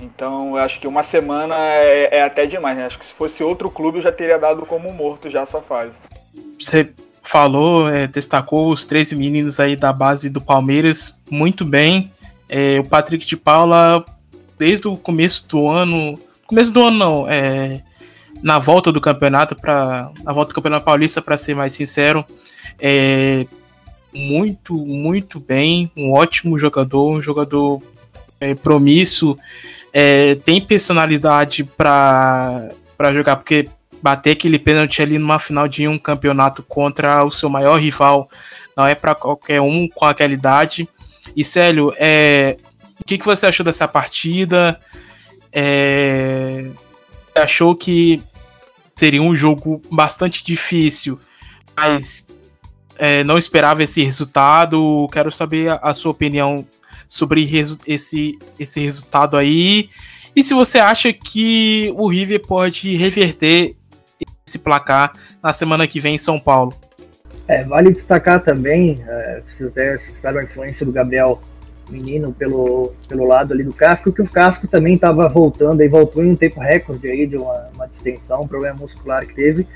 Então, 0.01 0.57
eu 0.57 0.63
acho 0.63 0.79
que 0.79 0.87
uma 0.87 1.03
semana 1.03 1.55
é, 1.55 2.17
é, 2.17 2.23
até 2.23 2.45
demais, 2.45 2.77
né? 2.77 2.85
Acho 2.85 2.97
que 2.97 3.05
se 3.05 3.13
fosse 3.13 3.43
outro 3.43 3.69
clube, 3.69 3.99
eu 3.99 4.01
já 4.01 4.11
teria 4.11 4.39
dado 4.39 4.65
como 4.65 4.91
morto 4.91 5.29
já 5.29 5.41
essa 5.41 5.61
fase. 5.61 5.93
Você 6.59 6.91
falou, 7.21 7.87
é, 7.87 8.07
destacou 8.07 8.71
os 8.71 8.85
13 8.85 9.15
meninos 9.15 9.59
aí 9.59 9.75
da 9.75 9.93
base 9.93 10.29
do 10.29 10.41
Palmeiras 10.41 11.21
muito 11.29 11.63
bem. 11.63 12.11
É, 12.49 12.79
o 12.79 12.83
Patrick 12.83 13.25
de 13.25 13.37
Paula, 13.37 14.03
desde 14.61 14.87
o 14.87 14.95
começo 14.95 15.47
do 15.47 15.67
ano, 15.67 16.19
começo 16.45 16.71
do 16.71 16.83
ano 16.83 16.95
não, 16.95 17.27
é, 17.27 17.81
na 18.43 18.59
volta 18.59 18.91
do 18.91 19.01
campeonato 19.01 19.55
para 19.55 20.11
na 20.23 20.31
volta 20.31 20.49
do 20.49 20.53
campeonato 20.53 20.85
paulista, 20.85 21.19
para 21.19 21.35
ser 21.35 21.55
mais 21.55 21.73
sincero, 21.73 22.23
é 22.79 23.47
muito, 24.13 24.75
muito 24.75 25.39
bem, 25.39 25.91
um 25.97 26.11
ótimo 26.11 26.59
jogador, 26.59 27.09
um 27.09 27.19
jogador 27.19 27.81
é, 28.39 28.55
é, 29.93 30.35
tem 30.35 30.61
personalidade 30.61 31.63
para 31.63 32.69
jogar, 33.15 33.37
porque 33.37 33.67
bater 33.99 34.33
aquele 34.33 34.59
pênalti 34.59 35.01
ali 35.01 35.17
numa 35.17 35.39
final 35.39 35.67
de 35.67 35.87
um 35.87 35.97
campeonato 35.97 36.61
contra 36.61 37.25
o 37.25 37.31
seu 37.31 37.49
maior 37.49 37.79
rival 37.79 38.29
não 38.77 38.85
é 38.85 38.93
para 38.93 39.15
qualquer 39.15 39.59
um 39.59 39.87
com 39.87 40.05
aquela 40.05 40.33
idade. 40.33 40.87
E 41.35 41.43
Célio, 41.43 41.91
é, 41.97 42.57
o 43.01 43.05
que, 43.05 43.17
que 43.17 43.25
você 43.25 43.47
achou 43.47 43.63
dessa 43.63 43.87
partida? 43.87 44.79
É, 45.51 46.65
achou 47.35 47.75
que 47.75 48.21
seria 48.95 49.21
um 49.21 49.35
jogo 49.35 49.81
bastante 49.91 50.43
difícil, 50.43 51.19
mas 51.75 52.27
é, 52.97 53.23
não 53.23 53.37
esperava 53.37 53.83
esse 53.83 54.03
resultado. 54.03 55.09
Quero 55.11 55.31
saber 55.31 55.69
a, 55.69 55.75
a 55.77 55.93
sua 55.93 56.11
opinião 56.11 56.65
sobre 57.07 57.49
esse, 57.87 58.39
esse 58.59 58.79
resultado 58.79 59.35
aí. 59.35 59.89
E 60.35 60.43
se 60.43 60.53
você 60.53 60.79
acha 60.79 61.11
que 61.11 61.93
o 61.97 62.07
River 62.07 62.41
pode 62.41 62.95
reverter 62.95 63.75
esse 64.47 64.59
placar 64.59 65.13
na 65.41 65.51
semana 65.51 65.87
que 65.87 65.99
vem 65.99 66.15
em 66.15 66.19
São 66.19 66.39
Paulo. 66.39 66.73
É, 67.47 67.63
vale 67.63 67.91
destacar 67.91 68.41
também, 68.41 69.03
é, 69.05 69.41
vocês 69.43 70.01
citaram 70.01 70.39
a 70.39 70.43
influência 70.43 70.85
do 70.85 70.91
Gabriel 70.91 71.41
Menino 71.91 72.31
pelo, 72.31 72.93
pelo 73.07 73.25
lado 73.25 73.53
ali 73.53 73.63
do 73.63 73.73
Casco, 73.73 74.11
que 74.11 74.21
o 74.21 74.29
Casco 74.29 74.67
também 74.67 74.95
estava 74.95 75.27
voltando, 75.27 75.81
e 75.81 75.87
voltou 75.87 76.23
em 76.23 76.31
um 76.31 76.35
tempo 76.35 76.59
recorde 76.59 77.09
aí 77.09 77.27
de 77.27 77.37
uma, 77.37 77.69
uma 77.75 77.87
distensão, 77.87 78.43
um 78.43 78.47
problema 78.47 78.77
muscular 78.79 79.25
que 79.25 79.33
teve, 79.33 79.67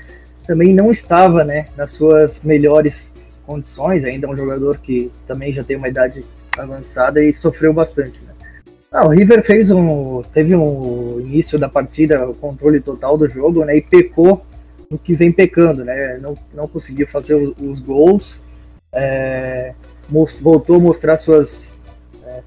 também 0.46 0.72
não 0.72 0.90
estava 0.90 1.44
né, 1.44 1.66
nas 1.76 1.92
suas 1.92 2.42
melhores 2.42 3.12
condições, 3.44 4.04
ainda 4.04 4.26
é 4.26 4.30
um 4.30 4.36
jogador 4.36 4.78
que 4.78 5.10
também 5.26 5.52
já 5.52 5.62
tem 5.62 5.76
uma 5.76 5.88
idade 5.88 6.24
avançada 6.56 7.22
e 7.22 7.32
sofreu 7.32 7.72
bastante. 7.72 8.20
Né? 8.22 8.32
Ah, 8.90 9.06
o 9.06 9.10
River 9.10 9.42
fez 9.42 9.70
um, 9.70 10.22
teve 10.32 10.54
um 10.56 11.20
início 11.20 11.58
da 11.58 11.68
partida, 11.68 12.28
o 12.28 12.34
controle 12.34 12.80
total 12.80 13.18
do 13.18 13.28
jogo, 13.28 13.64
né, 13.64 13.76
e 13.76 13.82
pecou 13.82 14.44
no 14.90 14.98
que 14.98 15.14
vem 15.14 15.32
pecando, 15.32 15.84
né, 15.84 16.18
não, 16.18 16.34
não 16.54 16.68
conseguiu 16.68 17.06
fazer 17.06 17.34
os, 17.34 17.54
os 17.58 17.80
gols, 17.80 18.42
é, 18.92 19.74
voltou 20.40 20.76
a 20.76 20.80
mostrar 20.80 21.18
suas 21.18 21.75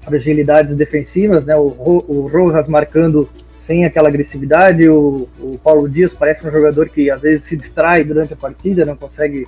fragilidades 0.00 0.74
defensivas, 0.76 1.46
né, 1.46 1.56
o, 1.56 2.04
o 2.08 2.28
Rojas 2.32 2.68
marcando 2.68 3.28
sem 3.56 3.84
aquela 3.84 4.08
agressividade, 4.08 4.88
o, 4.88 5.28
o, 5.38 5.58
Paulo 5.62 5.86
Dias 5.86 6.14
parece 6.14 6.46
um 6.46 6.50
jogador 6.50 6.88
que 6.88 7.10
às 7.10 7.22
vezes 7.22 7.44
se 7.44 7.56
distrai 7.56 8.02
durante 8.02 8.32
a 8.32 8.36
partida, 8.36 8.86
não 8.86 8.96
consegue 8.96 9.46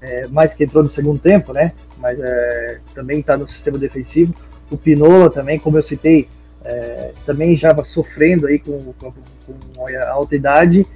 é, 0.00 0.26
mais 0.28 0.54
que 0.54 0.64
entrou 0.64 0.82
no 0.82 0.88
segundo 0.88 1.20
tempo, 1.20 1.52
né? 1.52 1.72
Mas 1.98 2.18
é, 2.20 2.78
também 2.94 3.20
está 3.20 3.36
no 3.36 3.46
sistema 3.46 3.76
defensivo. 3.76 4.34
O 4.70 4.78
Pinola 4.78 5.28
também, 5.28 5.58
como 5.58 5.76
eu 5.76 5.82
citei, 5.82 6.26
é, 6.64 7.12
também 7.26 7.54
já 7.54 7.76
sofrendo 7.84 8.46
aí 8.46 8.58
com, 8.58 8.94
com, 8.98 9.12
com, 9.12 9.86
a 9.86 10.08
alta 10.08 10.34
idade. 10.34 10.86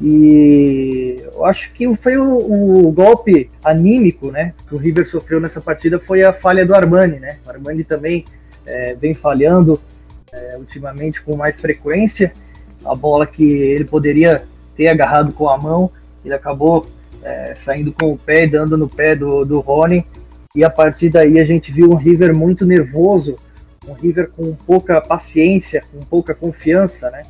E 0.00 1.22
eu 1.32 1.44
acho 1.44 1.72
que 1.72 1.94
foi 1.94 2.16
o, 2.16 2.86
o, 2.86 2.90
golpe 2.90 3.50
anímico, 3.62 4.30
né, 4.32 4.52
que 4.66 4.74
o 4.74 4.78
River 4.78 5.08
sofreu 5.08 5.40
nessa 5.40 5.60
partida 5.60 6.00
foi 6.00 6.24
a 6.24 6.32
falha 6.32 6.66
do 6.66 6.74
Armani, 6.74 7.20
né? 7.20 7.38
O 7.46 7.50
Armani 7.50 7.84
também 7.84 8.24
é, 8.66 8.94
vem 8.96 9.14
falhando 9.14 9.80
é, 10.32 10.56
ultimamente 10.58 11.22
com 11.22 11.36
mais 11.36 11.60
frequência. 11.60 12.32
A 12.84 12.94
bola 12.94 13.26
que 13.26 13.44
ele 13.44 13.84
poderia 13.84 14.42
ter 14.76 14.88
agarrado 14.88 15.32
com 15.32 15.48
a 15.48 15.56
mão, 15.56 15.90
ele 16.24 16.34
acabou 16.34 16.86
é, 17.22 17.54
saindo 17.54 17.92
com 17.92 18.12
o 18.12 18.18
pé, 18.18 18.46
dando 18.46 18.76
no 18.76 18.88
pé 18.88 19.14
do, 19.14 19.44
do 19.44 19.60
Rony, 19.60 20.04
e 20.54 20.64
a 20.64 20.70
partir 20.70 21.08
daí 21.08 21.38
a 21.38 21.44
gente 21.44 21.72
viu 21.72 21.90
um 21.90 21.94
River 21.94 22.34
muito 22.34 22.66
nervoso, 22.66 23.36
um 23.88 23.92
River 23.92 24.30
com 24.30 24.54
pouca 24.54 25.00
paciência, 25.00 25.84
com 25.92 26.04
pouca 26.04 26.34
confiança, 26.34 27.10
né? 27.10 27.22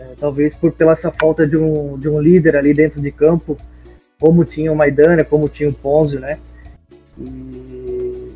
É, 0.00 0.14
talvez 0.18 0.54
por 0.54 0.72
pela 0.72 0.92
essa 0.92 1.12
falta 1.12 1.46
de 1.46 1.58
um, 1.58 1.98
de 1.98 2.08
um 2.08 2.18
líder 2.18 2.56
ali 2.56 2.72
dentro 2.72 3.02
de 3.02 3.12
campo, 3.12 3.56
como 4.18 4.46
tinha 4.46 4.72
o 4.72 4.76
Maidana, 4.76 5.24
como 5.24 5.46
tinha 5.46 5.68
o 5.68 5.74
Ponzio, 5.74 6.18
né? 6.18 6.38
E 7.18 8.32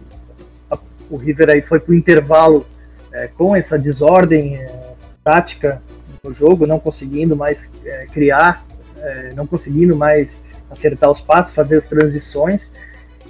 a, 0.71 0.79
o 1.11 1.17
River 1.17 1.49
aí 1.49 1.63
foi 1.63 1.81
para 1.81 1.93
o 1.93 1.95
intervalo 1.95 2.67
é, 3.11 3.29
com 3.29 3.57
essa 3.57 3.79
desordem 3.79 4.57
é, 4.57 4.95
tática 5.23 5.81
no 6.23 6.35
jogo, 6.35 6.67
não 6.67 6.79
conseguindo 6.79 7.35
mais 7.35 7.71
é, 7.83 8.07
criar, 8.13 8.67
é, 8.99 9.33
não 9.35 9.47
conseguindo 9.47 9.97
mais 9.97 10.43
acertar 10.71 11.11
os 11.11 11.23
passos, 11.23 11.55
fazer 11.55 11.79
as 11.79 11.89
transições, 11.89 12.73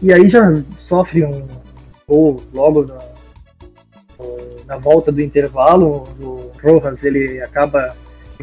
e 0.02 0.12
aí 0.12 0.28
já 0.28 0.60
sofre 0.76 1.24
um 1.24 1.46
gol 2.08 2.42
logo 2.52 2.84
na, 2.84 2.98
na 4.66 4.76
volta 4.76 5.12
do 5.12 5.20
intervalo. 5.20 6.08
O 6.20 6.52
Rojas 6.62 7.04
ele 7.04 7.40
acaba 7.40 7.94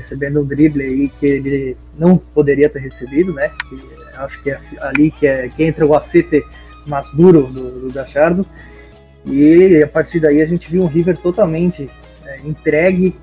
recebendo 0.01 0.41
um 0.41 0.45
drible 0.45 0.81
aí 0.81 1.11
que 1.19 1.25
ele 1.25 1.77
não 1.97 2.17
poderia 2.17 2.67
ter 2.67 2.79
recebido, 2.79 3.33
né? 3.33 3.51
acho 4.17 4.41
que 4.41 4.49
é 4.49 4.57
ali 4.81 5.11
que, 5.11 5.27
é, 5.27 5.47
que 5.47 5.63
entra 5.63 5.85
o 5.85 5.95
acete 5.95 6.43
mais 6.85 7.09
duro 7.11 7.43
do, 7.43 7.81
do 7.81 7.93
Gachardo. 7.93 8.45
E 9.25 9.81
a 9.83 9.87
partir 9.87 10.19
daí 10.19 10.41
a 10.41 10.45
gente 10.45 10.69
viu 10.69 10.83
um 10.83 10.87
River 10.87 11.17
totalmente 11.17 11.89
é, 12.25 12.39
entregue, 12.43 13.15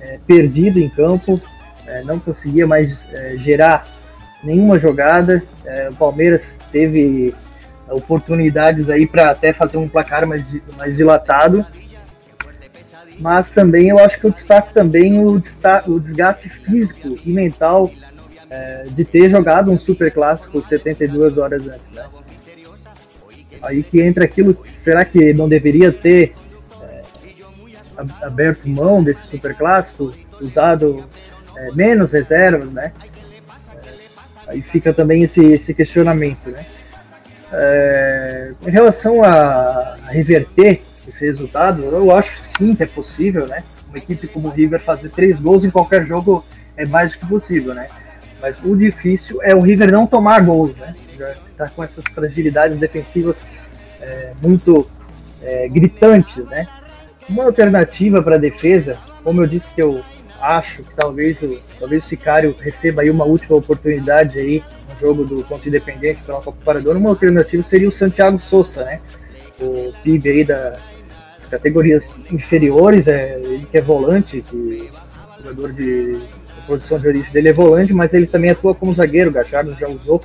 é, 0.00 0.18
perdido 0.26 0.80
em 0.80 0.88
campo, 0.88 1.40
é, 1.86 2.02
não 2.02 2.18
conseguia 2.18 2.66
mais 2.66 3.08
é, 3.12 3.36
gerar 3.36 3.86
nenhuma 4.42 4.78
jogada. 4.78 5.42
É, 5.64 5.90
o 5.90 5.94
Palmeiras 5.94 6.58
teve 6.70 7.34
oportunidades 7.90 8.88
aí 8.88 9.06
para 9.06 9.30
até 9.30 9.52
fazer 9.52 9.76
um 9.76 9.88
placar 9.88 10.26
mais, 10.26 10.58
mais 10.78 10.96
dilatado. 10.96 11.64
Mas 13.22 13.52
também 13.52 13.88
eu 13.88 14.00
acho 14.00 14.18
que 14.18 14.26
eu 14.26 14.32
destaco 14.32 14.74
também 14.74 15.24
o, 15.24 15.40
o 15.86 16.00
desgaste 16.00 16.48
físico 16.48 17.16
e 17.24 17.32
mental 17.32 17.88
é, 18.50 18.82
de 18.90 19.04
ter 19.04 19.28
jogado 19.28 19.70
um 19.70 19.78
super 19.78 20.12
clássico 20.12 20.62
72 20.62 21.38
horas 21.38 21.68
antes. 21.68 21.92
Né? 21.92 22.04
Aí 23.62 23.84
que 23.84 24.02
entra 24.02 24.24
aquilo, 24.24 24.58
será 24.64 25.04
que 25.04 25.32
não 25.32 25.48
deveria 25.48 25.92
ter 25.92 26.34
é, 26.82 27.02
aberto 28.26 28.68
mão 28.68 29.04
desse 29.04 29.28
super 29.28 29.54
clássico, 29.54 30.12
usado 30.40 31.08
é, 31.56 31.70
menos 31.70 32.12
reservas, 32.12 32.72
né? 32.72 32.92
É, 33.72 34.50
aí 34.50 34.62
fica 34.62 34.92
também 34.92 35.22
esse, 35.22 35.44
esse 35.52 35.72
questionamento, 35.72 36.50
né? 36.50 36.66
É, 37.52 38.52
em 38.66 38.70
relação 38.70 39.22
a, 39.22 39.28
a, 39.28 39.96
reverter 40.08 40.82
esse 41.06 41.24
resultado, 41.24 41.82
eu 41.82 42.14
acho 42.14 42.42
sim 42.44 42.74
que 42.74 42.82
é 42.82 42.86
possível, 42.86 43.46
né? 43.46 43.64
Uma 43.88 43.98
equipe 43.98 44.26
como 44.26 44.48
o 44.48 44.50
River 44.50 44.80
fazer 44.80 45.10
três 45.10 45.38
gols 45.40 45.64
em 45.64 45.70
qualquer 45.70 46.04
jogo 46.04 46.44
é 46.76 46.86
mais 46.86 47.12
do 47.12 47.18
que 47.18 47.26
possível, 47.26 47.74
né? 47.74 47.88
Mas 48.40 48.60
o 48.64 48.76
difícil 48.76 49.40
é 49.42 49.54
o 49.54 49.60
River 49.60 49.92
não 49.92 50.06
tomar 50.06 50.40
gols, 50.42 50.76
né? 50.76 50.94
Já 51.18 51.34
tá 51.56 51.68
com 51.68 51.84
essas 51.84 52.04
fragilidades 52.06 52.78
defensivas 52.78 53.40
é, 54.00 54.32
muito 54.40 54.88
é, 55.42 55.68
gritantes, 55.68 56.46
né? 56.46 56.66
Uma 57.28 57.44
alternativa 57.44 58.22
para 58.22 58.36
a 58.36 58.38
defesa, 58.38 58.98
como 59.22 59.42
eu 59.42 59.46
disse 59.46 59.72
que 59.72 59.82
eu 59.82 60.02
acho 60.40 60.82
que 60.82 60.94
talvez 60.94 61.40
o, 61.42 61.58
talvez 61.78 62.04
o 62.04 62.06
Sicário 62.06 62.56
receba 62.58 63.02
aí 63.02 63.10
uma 63.10 63.24
última 63.24 63.56
oportunidade 63.56 64.40
aí 64.40 64.64
no 64.90 64.98
jogo 64.98 65.24
do 65.24 65.44
contra 65.44 65.68
Independente 65.68 66.22
pela 66.22 66.42
Copa 66.42 66.58
Paradona, 66.64 66.98
uma 66.98 67.10
alternativa 67.10 67.62
seria 67.62 67.88
o 67.88 67.92
Santiago 67.92 68.40
Souza, 68.40 68.84
né? 68.84 69.00
O 69.60 69.92
PIB 70.02 70.28
aí 70.28 70.44
das 70.44 70.91
categorias 71.52 72.10
inferiores, 72.30 73.06
é, 73.08 73.38
ele 73.38 73.66
que 73.70 73.76
é 73.76 73.82
volante, 73.82 74.42
que 74.48 74.90
jogador 75.38 75.70
de 75.72 76.18
posição 76.66 76.98
de 76.98 77.06
origem 77.06 77.30
dele 77.30 77.50
é 77.50 77.52
volante, 77.52 77.92
mas 77.92 78.14
ele 78.14 78.26
também 78.26 78.50
atua 78.50 78.74
como 78.74 78.94
zagueiro, 78.94 79.28
o 79.28 79.32
Gachardo 79.32 79.74
já 79.74 79.86
usou 79.86 80.22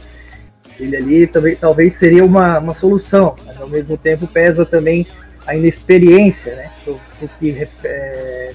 ele 0.80 0.96
ali, 0.96 1.28
também, 1.28 1.56
talvez 1.56 1.96
seria 1.96 2.24
uma, 2.24 2.60
uma 2.60 2.74
solução, 2.74 3.36
mas 3.46 3.60
ao 3.60 3.68
mesmo 3.68 3.98
tempo 3.98 4.26
pesa 4.28 4.66
também 4.66 5.06
a 5.46 5.56
inexperiência, 5.56 6.56
né? 6.56 6.72
Do, 6.86 7.00
que, 7.40 7.68
é, 7.84 8.54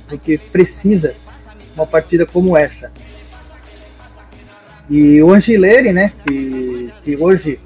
precisa 0.51 1.15
uma 1.75 1.87
partida 1.87 2.25
como 2.25 2.57
essa. 2.57 2.93
E 4.89 5.23
o 5.23 5.33
Angileri, 5.33 5.93
né, 5.93 6.13
que, 6.27 6.93
que 7.03 7.17
hoje 7.17 7.59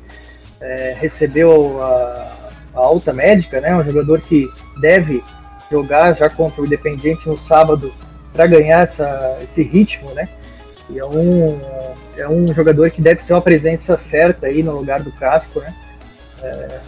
é, 0.61 0.96
recebeu 0.98 1.82
a, 1.82 2.52
a, 2.74 2.78
alta 2.78 3.12
médica, 3.12 3.61
né, 3.61 3.76
um 3.76 3.82
jogador 3.82 4.20
que 4.20 4.48
deve 4.77 5.22
jogar 5.70 6.14
já 6.14 6.29
contra 6.29 6.62
o 6.62 6.66
Independiente 6.66 7.29
no 7.29 7.39
sábado 7.39 7.93
para 8.33 8.47
ganhar 8.47 8.83
essa, 8.83 9.39
esse 9.43 9.62
ritmo, 9.62 10.11
né, 10.11 10.29
e 10.91 10.99
é 10.99 11.05
um, 11.05 11.61
é 12.16 12.29
um 12.29 12.53
jogador 12.55 12.91
que 12.91 13.03
deve 13.03 13.22
ser 13.22 13.33
uma 13.33 13.43
presença 13.43 13.97
certa 13.97 14.47
aí 14.47 14.62
no 14.62 14.72
lugar 14.72 15.03
do 15.03 15.11
Casco, 15.12 15.61
né, 15.61 15.74
é, 16.43 16.81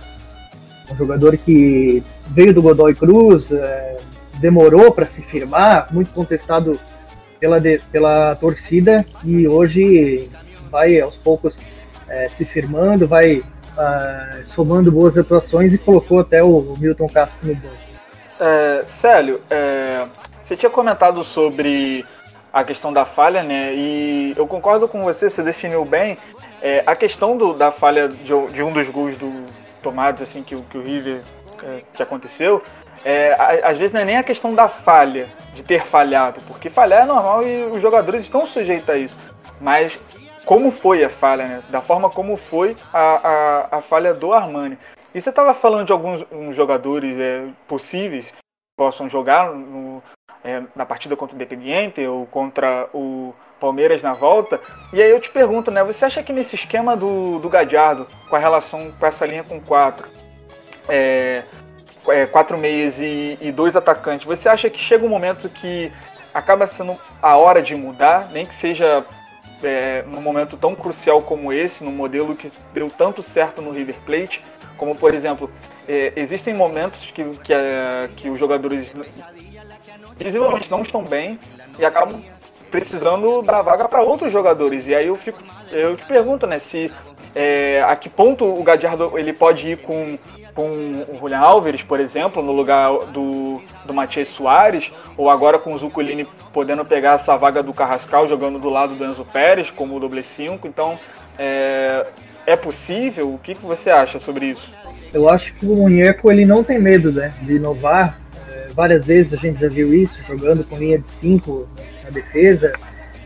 um 0.90 0.96
jogador 0.96 1.36
que 1.36 2.02
veio 2.28 2.54
do 2.54 2.62
Godoy 2.62 2.94
Cruz, 2.94 3.52
é, 3.52 3.96
demorou 4.34 4.92
para 4.92 5.06
se 5.06 5.22
firmar, 5.22 5.88
muito 5.92 6.12
contestado 6.12 6.78
pela, 7.40 7.60
de, 7.60 7.78
pela 7.90 8.34
torcida 8.36 9.04
e 9.24 9.46
hoje 9.46 10.30
vai 10.70 11.00
aos 11.00 11.16
poucos 11.16 11.66
é, 12.08 12.28
se 12.28 12.44
firmando, 12.44 13.06
vai 13.06 13.42
uh, 13.78 14.46
somando 14.46 14.90
boas 14.90 15.16
atuações 15.16 15.74
e 15.74 15.78
colocou 15.78 16.18
até 16.18 16.42
o, 16.42 16.74
Milton 16.78 17.08
Castro 17.08 17.46
no 17.46 17.54
banco. 17.54 17.88
É, 18.40 18.82
Célio, 18.86 19.40
é, 19.50 20.04
você 20.42 20.56
tinha 20.56 20.70
comentado 20.70 21.22
sobre 21.24 22.04
a 22.52 22.64
questão 22.64 22.92
da 22.92 23.04
falha, 23.04 23.42
né? 23.42 23.72
E 23.74 24.34
eu 24.36 24.46
concordo 24.46 24.88
com 24.88 25.04
você, 25.04 25.28
você 25.28 25.42
definiu 25.42 25.84
bem. 25.84 26.16
É, 26.60 26.82
a 26.86 26.96
questão 26.96 27.36
do, 27.36 27.52
da 27.54 27.70
falha 27.70 28.08
de, 28.08 28.52
de, 28.52 28.62
um 28.62 28.72
dos 28.72 28.88
gols 28.88 29.16
do 29.16 29.46
assim, 30.22 30.42
que, 30.42 30.54
que 30.54 30.76
o 30.76 30.82
River 30.82 31.22
é, 31.62 31.80
que 31.94 32.02
aconteceu, 32.02 32.62
é, 33.04 33.34
às 33.64 33.78
vezes 33.78 33.92
não 33.92 34.00
é 34.02 34.04
nem 34.04 34.16
a 34.18 34.22
questão 34.22 34.54
da 34.54 34.68
falha, 34.68 35.28
de 35.54 35.62
ter 35.62 35.84
falhado, 35.84 36.40
porque 36.46 36.68
falhar 36.68 37.02
é 37.02 37.06
normal 37.06 37.46
e 37.46 37.64
os 37.64 37.80
jogadores 37.80 38.22
estão 38.22 38.46
sujeitos 38.46 38.88
a 38.88 38.96
isso. 38.98 39.16
Mas 39.60 39.98
como 40.48 40.70
foi 40.70 41.04
a 41.04 41.10
falha, 41.10 41.44
né? 41.44 41.62
Da 41.68 41.82
forma 41.82 42.08
como 42.08 42.34
foi 42.34 42.74
a, 42.90 43.68
a, 43.70 43.76
a 43.76 43.80
falha 43.82 44.14
do 44.14 44.32
Armani. 44.32 44.78
E 45.14 45.20
você 45.20 45.28
estava 45.28 45.52
falando 45.52 45.84
de 45.84 45.92
alguns 45.92 46.24
jogadores 46.56 47.18
é, 47.18 47.48
possíveis 47.66 48.30
que 48.30 48.36
possam 48.74 49.10
jogar 49.10 49.52
no, 49.52 50.02
é, 50.42 50.62
na 50.74 50.86
partida 50.86 51.14
contra 51.14 51.34
o 51.34 51.36
Independiente 51.36 52.00
ou 52.06 52.24
contra 52.24 52.88
o 52.94 53.34
Palmeiras 53.60 54.02
na 54.02 54.14
volta. 54.14 54.58
E 54.90 55.02
aí 55.02 55.10
eu 55.10 55.20
te 55.20 55.28
pergunto, 55.28 55.70
né? 55.70 55.84
Você 55.84 56.06
acha 56.06 56.22
que 56.22 56.32
nesse 56.32 56.54
esquema 56.54 56.96
do, 56.96 57.38
do 57.40 57.50
Gadiardo, 57.50 58.06
com 58.30 58.34
a 58.34 58.38
relação 58.38 58.90
com 58.98 59.04
essa 59.04 59.26
linha 59.26 59.44
com 59.44 59.60
quatro, 59.60 60.08
é, 60.88 61.42
é, 62.08 62.24
quatro 62.24 62.56
meias 62.56 62.98
e, 62.98 63.36
e 63.38 63.52
dois 63.52 63.76
atacantes, 63.76 64.26
você 64.26 64.48
acha 64.48 64.70
que 64.70 64.78
chega 64.78 65.04
um 65.04 65.10
momento 65.10 65.46
que 65.50 65.92
acaba 66.32 66.66
sendo 66.66 66.98
a 67.20 67.36
hora 67.36 67.60
de 67.60 67.74
mudar, 67.74 68.30
nem 68.32 68.46
que 68.46 68.54
seja 68.54 69.04
é, 69.62 70.04
num 70.06 70.20
momento 70.20 70.56
tão 70.56 70.74
crucial 70.74 71.22
como 71.22 71.52
esse, 71.52 71.82
num 71.82 71.92
modelo 71.92 72.34
que 72.34 72.50
deu 72.72 72.90
tanto 72.90 73.22
certo 73.22 73.60
no 73.60 73.70
River 73.70 73.96
Plate, 74.04 74.42
como 74.76 74.94
por 74.94 75.14
exemplo, 75.14 75.50
é, 75.88 76.12
existem 76.16 76.54
momentos 76.54 77.06
que, 77.12 77.24
que, 77.42 77.52
é, 77.52 78.08
que 78.16 78.30
os 78.30 78.38
jogadores 78.38 78.92
visivelmente 80.16 80.70
não 80.70 80.82
estão 80.82 81.02
bem 81.02 81.38
e 81.78 81.84
acabam 81.84 82.22
precisando 82.70 83.42
dar 83.42 83.62
vaga 83.62 83.88
para 83.88 84.02
outros 84.02 84.32
jogadores. 84.32 84.86
E 84.86 84.94
aí 84.94 85.06
eu 85.06 85.14
fico, 85.14 85.42
eu 85.72 85.96
te 85.96 86.04
pergunto, 86.04 86.46
né, 86.46 86.58
se 86.58 86.92
é, 87.34 87.82
a 87.86 87.96
que 87.96 88.08
ponto 88.08 88.44
o 88.44 88.62
Gadiardo 88.62 89.18
ele 89.18 89.32
pode 89.32 89.68
ir 89.68 89.78
com 89.78 90.16
com 90.58 91.04
o 91.08 91.16
Julian 91.20 91.38
Alves, 91.38 91.84
por 91.84 92.00
exemplo, 92.00 92.42
no 92.42 92.50
lugar 92.50 92.90
do, 93.12 93.62
do 93.86 93.94
Matias 93.94 94.26
Soares, 94.26 94.90
ou 95.16 95.30
agora 95.30 95.56
com 95.56 95.72
o 95.72 95.78
Zuculini 95.78 96.26
podendo 96.52 96.84
pegar 96.84 97.12
essa 97.12 97.36
vaga 97.36 97.62
do 97.62 97.72
Carrascal 97.72 98.28
jogando 98.28 98.58
do 98.58 98.68
lado 98.68 98.96
do 98.96 99.04
Enzo 99.04 99.24
Pérez 99.24 99.70
como 99.70 99.96
o 99.96 100.00
doble 100.00 100.20
5. 100.20 100.66
Então, 100.66 100.98
é, 101.38 102.04
é 102.44 102.56
possível? 102.56 103.32
O 103.32 103.38
que, 103.38 103.54
que 103.54 103.64
você 103.64 103.88
acha 103.88 104.18
sobre 104.18 104.46
isso? 104.46 104.72
Eu 105.14 105.28
acho 105.28 105.54
que 105.54 105.64
o 105.64 105.76
Munheco 105.76 106.28
ele 106.28 106.44
não 106.44 106.64
tem 106.64 106.80
medo 106.80 107.12
né, 107.12 107.32
de 107.40 107.52
inovar. 107.52 108.18
É, 108.50 108.66
várias 108.74 109.06
vezes 109.06 109.34
a 109.34 109.36
gente 109.36 109.60
já 109.60 109.68
viu 109.68 109.94
isso, 109.94 110.24
jogando 110.24 110.64
com 110.64 110.76
linha 110.76 110.98
de 110.98 111.06
5 111.06 111.68
na 112.02 112.10
defesa. 112.10 112.72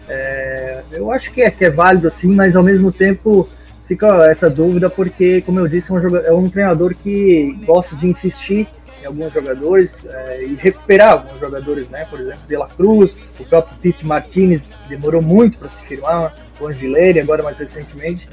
É, 0.06 0.82
eu 0.92 1.10
acho 1.10 1.32
que 1.32 1.40
é, 1.40 1.50
que 1.50 1.64
é 1.64 1.70
válido 1.70 2.08
assim, 2.08 2.34
mas 2.34 2.56
ao 2.56 2.62
mesmo 2.62 2.92
tempo 2.92 3.48
fica 3.84 4.26
essa 4.30 4.48
dúvida 4.48 4.88
porque, 4.88 5.42
como 5.42 5.60
eu 5.60 5.68
disse, 5.68 5.90
é 5.90 5.94
um, 5.94 6.00
jogador, 6.00 6.26
é 6.26 6.32
um 6.32 6.48
treinador 6.48 6.94
que 6.94 7.56
gosta 7.66 7.96
de 7.96 8.06
insistir 8.06 8.66
em 9.02 9.06
alguns 9.06 9.32
jogadores 9.32 10.06
é, 10.06 10.44
e 10.44 10.54
recuperar 10.54 11.12
alguns 11.12 11.40
jogadores, 11.40 11.90
né? 11.90 12.04
Por 12.08 12.20
exemplo, 12.20 12.40
De 12.46 12.56
La 12.56 12.68
Cruz, 12.68 13.16
o 13.38 13.44
próprio 13.44 13.76
Pete 13.78 14.06
Martinez 14.06 14.68
demorou 14.88 15.20
muito 15.20 15.58
para 15.58 15.68
se 15.68 15.82
firmar, 15.82 16.34
o 16.60 16.66
Angileri 16.66 17.18
agora 17.18 17.42
mais 17.42 17.58
recentemente. 17.58 18.28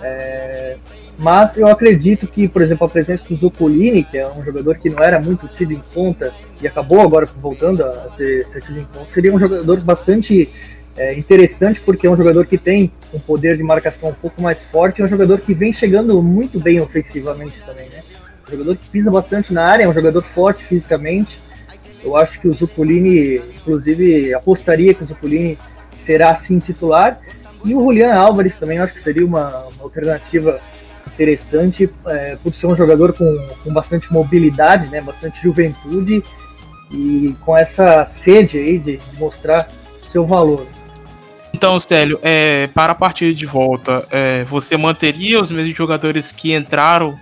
É, 0.00 0.76
mas 1.18 1.56
eu 1.56 1.68
acredito 1.68 2.26
que, 2.26 2.46
por 2.48 2.60
exemplo, 2.60 2.86
a 2.86 2.90
presença 2.90 3.24
do 3.24 3.34
Zuccolini, 3.34 4.04
que 4.04 4.18
é 4.18 4.28
um 4.28 4.42
jogador 4.42 4.76
que 4.76 4.90
não 4.90 5.02
era 5.02 5.20
muito 5.20 5.48
tido 5.48 5.72
em 5.72 5.82
conta 5.94 6.32
e 6.60 6.66
acabou 6.66 7.00
agora 7.00 7.26
voltando 7.40 7.82
a 7.84 8.10
ser, 8.10 8.46
ser 8.46 8.62
tido 8.62 8.80
em 8.80 8.84
conta, 8.84 9.10
seria 9.10 9.34
um 9.34 9.38
jogador 9.38 9.80
bastante 9.80 10.48
é 10.96 11.14
interessante 11.14 11.80
porque 11.80 12.06
é 12.06 12.10
um 12.10 12.16
jogador 12.16 12.46
que 12.46 12.56
tem 12.56 12.90
um 13.12 13.18
poder 13.18 13.56
de 13.56 13.62
marcação 13.62 14.10
um 14.10 14.14
pouco 14.14 14.40
mais 14.40 14.62
forte, 14.62 15.02
é 15.02 15.04
um 15.04 15.08
jogador 15.08 15.40
que 15.40 15.54
vem 15.54 15.72
chegando 15.72 16.22
muito 16.22 16.58
bem 16.58 16.80
ofensivamente 16.80 17.62
também, 17.64 17.88
né? 17.88 18.02
Um 18.48 18.52
jogador 18.52 18.76
que 18.76 18.88
pisa 18.88 19.10
bastante 19.10 19.52
na 19.52 19.64
área, 19.64 19.84
é 19.84 19.88
um 19.88 19.92
jogador 19.92 20.22
forte 20.22 20.64
fisicamente. 20.64 21.38
Eu 22.02 22.16
acho 22.16 22.40
que 22.40 22.48
o 22.48 22.52
Zuculini, 22.52 23.42
inclusive, 23.56 24.32
apostaria 24.32 24.94
que 24.94 25.02
o 25.02 25.06
Zuculini 25.06 25.58
será 25.98 26.30
assim 26.30 26.58
titular. 26.58 27.20
E 27.64 27.74
o 27.74 27.80
Julian 27.80 28.14
Álvares 28.14 28.56
também, 28.56 28.78
acho 28.78 28.94
que 28.94 29.00
seria 29.00 29.26
uma, 29.26 29.66
uma 29.66 29.82
alternativa 29.82 30.60
interessante, 31.06 31.90
é, 32.06 32.36
por 32.42 32.54
ser 32.54 32.68
um 32.68 32.74
jogador 32.74 33.12
com, 33.12 33.46
com 33.64 33.72
bastante 33.72 34.12
mobilidade, 34.12 34.88
né, 34.88 35.00
bastante 35.00 35.42
juventude 35.42 36.22
e 36.90 37.34
com 37.40 37.56
essa 37.56 38.04
sede 38.04 38.58
aí 38.58 38.78
de, 38.78 38.98
de 38.98 39.18
mostrar 39.18 39.68
seu 40.02 40.24
valor. 40.24 40.66
Então, 41.56 41.80
Célio, 41.80 42.20
é, 42.22 42.66
para 42.74 42.92
a 42.92 42.94
partida 42.94 43.32
de 43.32 43.46
volta, 43.46 44.06
é, 44.10 44.44
você 44.44 44.76
manteria 44.76 45.40
os 45.40 45.50
mesmos 45.50 45.74
jogadores 45.74 46.30
que 46.30 46.54
entraram 46.54 47.18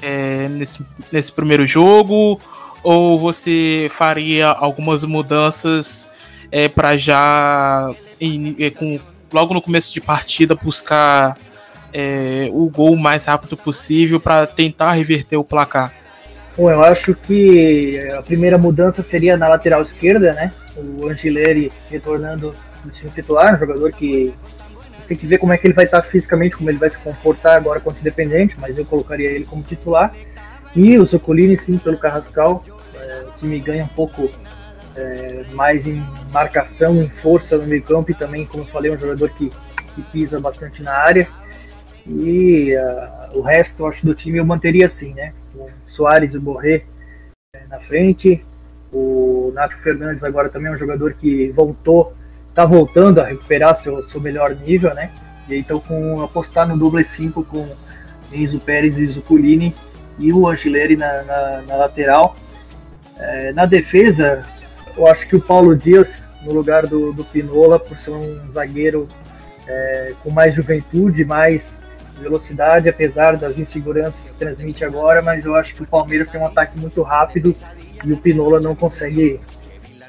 é, 0.00 0.48
nesse, 0.48 0.82
nesse 1.12 1.30
primeiro 1.30 1.66
jogo? 1.66 2.40
Ou 2.82 3.18
você 3.18 3.86
faria 3.90 4.48
algumas 4.48 5.04
mudanças 5.04 6.08
é, 6.50 6.66
para 6.66 6.96
já, 6.96 7.94
em, 8.18 8.56
é, 8.58 8.70
com, 8.70 8.98
logo 9.30 9.52
no 9.52 9.60
começo 9.60 9.92
de 9.92 10.00
partida, 10.00 10.54
buscar 10.54 11.36
é, 11.92 12.48
o 12.52 12.70
gol 12.70 12.96
mais 12.96 13.26
rápido 13.26 13.54
possível 13.54 14.18
para 14.18 14.46
tentar 14.46 14.92
reverter 14.92 15.36
o 15.36 15.44
placar? 15.44 15.92
Bom, 16.56 16.70
eu 16.70 16.82
acho 16.82 17.14
que 17.14 18.00
a 18.16 18.22
primeira 18.22 18.56
mudança 18.56 19.02
seria 19.02 19.36
na 19.36 19.46
lateral 19.46 19.82
esquerda, 19.82 20.32
né? 20.32 20.52
O 20.74 21.06
Angileri 21.06 21.70
retornando 21.90 22.56
no 22.84 22.90
time 22.90 23.10
titular, 23.10 23.54
um 23.54 23.58
jogador 23.58 23.92
que 23.92 24.34
você 24.98 25.08
tem 25.08 25.16
que 25.16 25.26
ver 25.26 25.38
como 25.38 25.52
é 25.52 25.58
que 25.58 25.66
ele 25.66 25.74
vai 25.74 25.84
estar 25.84 26.02
fisicamente, 26.02 26.56
como 26.56 26.70
ele 26.70 26.78
vai 26.78 26.88
se 26.88 26.98
comportar 26.98 27.56
agora 27.56 27.80
contra 27.80 27.98
o 27.98 28.00
Independente, 28.00 28.56
mas 28.58 28.78
eu 28.78 28.84
colocaria 28.84 29.30
ele 29.30 29.44
como 29.44 29.62
titular. 29.62 30.14
E 30.74 30.98
o 30.98 31.06
Socolini, 31.06 31.56
sim, 31.56 31.78
pelo 31.78 31.98
Carrascal, 31.98 32.64
é, 32.94 33.24
que 33.38 33.46
me 33.46 33.60
ganha 33.60 33.84
um 33.84 33.88
pouco 33.88 34.30
é, 34.96 35.44
mais 35.52 35.86
em 35.86 36.02
marcação, 36.32 37.02
em 37.02 37.08
força 37.08 37.56
no 37.58 37.66
meio 37.66 37.82
campo 37.82 38.10
e 38.10 38.14
também, 38.14 38.46
como 38.46 38.64
eu 38.64 38.68
falei, 38.68 38.90
um 38.90 38.98
jogador 38.98 39.30
que, 39.30 39.52
que 39.94 40.02
pisa 40.02 40.40
bastante 40.40 40.82
na 40.82 40.92
área. 40.92 41.28
E 42.06 42.74
uh, 42.76 43.38
o 43.38 43.40
resto, 43.40 43.86
acho, 43.86 44.04
do 44.04 44.14
time 44.14 44.38
eu 44.38 44.44
manteria 44.44 44.86
assim, 44.86 45.14
né? 45.14 45.32
O 45.54 45.66
Soares 45.86 46.34
e 46.34 46.38
o 46.38 46.40
Borré 46.40 46.84
é, 47.54 47.66
na 47.68 47.80
frente. 47.80 48.44
O 48.92 49.50
Nacho 49.54 49.78
Fernandes 49.78 50.22
agora 50.22 50.48
também 50.48 50.70
é 50.70 50.74
um 50.74 50.76
jogador 50.76 51.14
que 51.14 51.50
voltou, 51.50 52.12
tá 52.54 52.64
voltando 52.64 53.20
a 53.20 53.26
recuperar 53.26 53.74
seu, 53.74 54.04
seu 54.04 54.20
melhor 54.20 54.54
nível, 54.54 54.94
né? 54.94 55.10
E 55.48 55.56
então 55.56 55.80
com 55.80 56.22
apostar 56.22 56.66
no 56.66 56.76
double 56.76 57.04
5 57.04 57.44
com 57.44 57.68
Enzo 58.32 58.60
Pérez 58.60 58.98
e 58.98 59.06
Zuculini 59.06 59.74
e 60.18 60.32
o 60.32 60.46
Angileri 60.46 60.96
na, 60.96 61.22
na, 61.22 61.62
na 61.62 61.76
lateral. 61.76 62.36
É, 63.18 63.52
na 63.52 63.66
defesa, 63.66 64.46
eu 64.96 65.06
acho 65.06 65.28
que 65.28 65.36
o 65.36 65.40
Paulo 65.40 65.76
Dias, 65.76 66.28
no 66.42 66.52
lugar 66.52 66.86
do, 66.86 67.12
do 67.12 67.24
Pinola, 67.24 67.78
por 67.78 67.96
ser 67.98 68.10
um 68.10 68.48
zagueiro 68.48 69.08
é, 69.66 70.12
com 70.22 70.30
mais 70.30 70.54
juventude, 70.54 71.24
mais 71.24 71.80
velocidade, 72.20 72.88
apesar 72.88 73.36
das 73.36 73.58
inseguranças 73.58 74.30
que 74.30 74.38
transmite 74.38 74.84
agora, 74.84 75.20
mas 75.20 75.44
eu 75.44 75.54
acho 75.56 75.74
que 75.74 75.82
o 75.82 75.86
Palmeiras 75.86 76.28
tem 76.28 76.40
um 76.40 76.46
ataque 76.46 76.78
muito 76.78 77.02
rápido 77.02 77.54
e 78.04 78.12
o 78.12 78.16
Pinola 78.16 78.60
não 78.60 78.74
consegue 78.74 79.40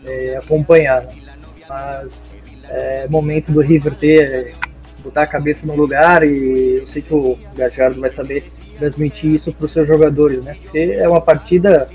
é, 0.06 0.38
acompanhar. 0.38 1.04
Né? 1.04 1.24
Mas 1.68 2.36
é 2.70 3.07
momento 3.07 3.51
do 3.51 3.61
River 3.61 3.95
ter, 3.95 4.55
botar 5.03 5.24
a 5.24 5.28
cabeça 5.28 5.68
no 5.68 5.76
lugar 5.76 6.24
e 6.24 6.80
eu 6.80 6.88
sei 6.88 7.01
que 7.01 7.13
o 7.13 7.38
Gajardo 7.55 7.99
vai 7.99 8.09
saber 8.09 8.45
transmitir 8.78 9.32
isso 9.32 9.53
para 9.53 9.66
os 9.66 9.72
seus 9.72 9.88
jogadores, 9.88 10.43
né? 10.43 10.55
Porque 10.61 10.95
é 10.97 11.07
uma 11.07 11.22
partida 11.22 11.88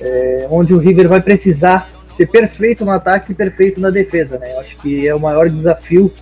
é, 0.00 0.46
onde 0.50 0.74
o 0.74 0.78
River 0.78 1.08
vai 1.08 1.20
precisar 1.20 1.90
ser 2.10 2.26
perfeito 2.26 2.84
no 2.84 2.90
ataque 2.90 3.32
e 3.32 3.34
perfeito 3.34 3.80
na 3.80 3.90
defesa, 3.90 4.38
né? 4.38 4.52
Eu 4.52 4.60
acho 4.60 4.76
que 4.78 5.06
é 5.06 5.14
o 5.14 5.20
maior 5.20 5.48
desafio 5.48 6.12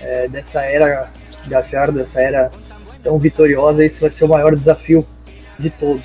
é, 0.00 0.28
dessa 0.28 0.62
era 0.62 1.10
Gajardo, 1.46 1.98
dessa 1.98 2.20
era 2.20 2.50
tão 3.02 3.18
vitoriosa, 3.18 3.84
esse 3.84 4.00
vai 4.00 4.10
ser 4.10 4.24
o 4.24 4.28
maior 4.28 4.54
desafio 4.54 5.06
de 5.58 5.70
todos. 5.70 6.02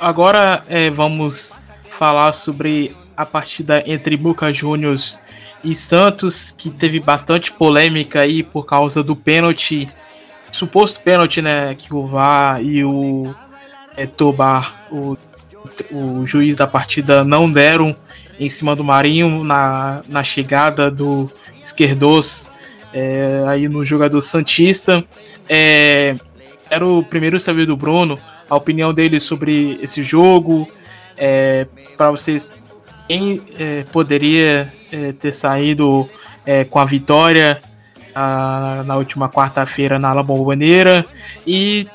Agora 0.00 0.62
é, 0.68 0.90
vamos 0.90 1.56
falar 1.88 2.32
sobre 2.32 2.96
a 3.16 3.24
partida 3.24 3.82
entre 3.86 4.16
Boca 4.16 4.52
Juniors 4.52 5.18
e 5.66 5.74
Santos, 5.74 6.52
que 6.56 6.70
teve 6.70 7.00
bastante 7.00 7.52
polêmica 7.52 8.20
aí 8.20 8.42
por 8.42 8.64
causa 8.64 9.02
do 9.02 9.16
pênalti, 9.16 9.88
suposto 10.52 11.00
pênalti, 11.00 11.42
né, 11.42 11.74
que 11.74 11.92
o 11.92 12.06
VAR 12.06 12.62
e 12.62 12.84
o 12.84 13.34
é, 13.96 14.06
Tobar, 14.06 14.86
o, 14.90 15.16
o 15.90 16.24
juiz 16.24 16.54
da 16.54 16.68
partida, 16.68 17.24
não 17.24 17.50
deram 17.50 17.96
em 18.38 18.48
cima 18.48 18.76
do 18.76 18.84
Marinho 18.84 19.42
na, 19.42 20.02
na 20.08 20.22
chegada 20.22 20.88
do 20.88 21.28
Esquerdos 21.60 22.48
é, 22.92 23.44
aí 23.48 23.68
no 23.68 23.84
jogador 23.84 24.20
Santista. 24.20 25.04
É, 25.48 26.16
era 26.70 26.86
o 26.86 27.02
primeiro 27.02 27.40
saber 27.40 27.66
do 27.66 27.76
Bruno, 27.76 28.20
a 28.48 28.54
opinião 28.54 28.94
dele 28.94 29.18
sobre 29.18 29.78
esse 29.82 30.04
jogo, 30.04 30.68
é, 31.16 31.66
para 31.96 32.12
vocês 32.12 32.48
quem 33.08 33.42
é, 33.58 33.84
poderia 33.84 34.72
é, 34.90 35.12
ter 35.12 35.32
saído 35.32 36.08
é, 36.44 36.64
com 36.64 36.78
a 36.78 36.84
vitória 36.84 37.60
a, 38.14 38.82
na 38.86 38.96
última 38.96 39.28
quarta-feira 39.28 39.98
na 39.98 40.12
La 40.12 40.22
Bomboneira 40.22 41.04
e 41.46 41.86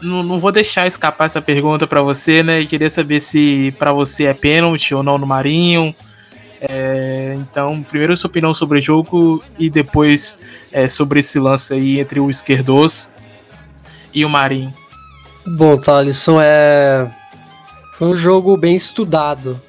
não, 0.00 0.22
não, 0.22 0.38
vou 0.38 0.52
deixar 0.52 0.86
escapar 0.86 1.24
essa 1.24 1.40
pergunta 1.40 1.86
para 1.86 2.02
você, 2.02 2.42
né? 2.42 2.64
queria 2.66 2.90
saber 2.90 3.20
se 3.20 3.74
para 3.78 3.92
você 3.92 4.24
é 4.24 4.34
pênalti 4.34 4.94
ou 4.94 5.02
não 5.02 5.18
no 5.18 5.26
Marinho. 5.26 5.94
É, 6.60 7.34
então, 7.38 7.82
primeiro 7.82 8.16
sua 8.16 8.28
opinião 8.28 8.54
sobre 8.54 8.78
o 8.78 8.82
jogo 8.82 9.42
e 9.58 9.68
depois 9.68 10.38
é, 10.72 10.88
sobre 10.88 11.20
esse 11.20 11.38
lance 11.38 11.74
aí 11.74 12.00
entre 12.00 12.18
o 12.20 12.30
Esquerdos 12.30 13.10
e 14.14 14.24
o 14.24 14.28
Marinho. 14.28 14.72
Bom, 15.46 15.76
Thalisson, 15.76 16.40
é... 16.40 17.08
foi 17.92 18.08
um 18.08 18.16
jogo 18.16 18.56
bem 18.56 18.74
estudado. 18.74 19.60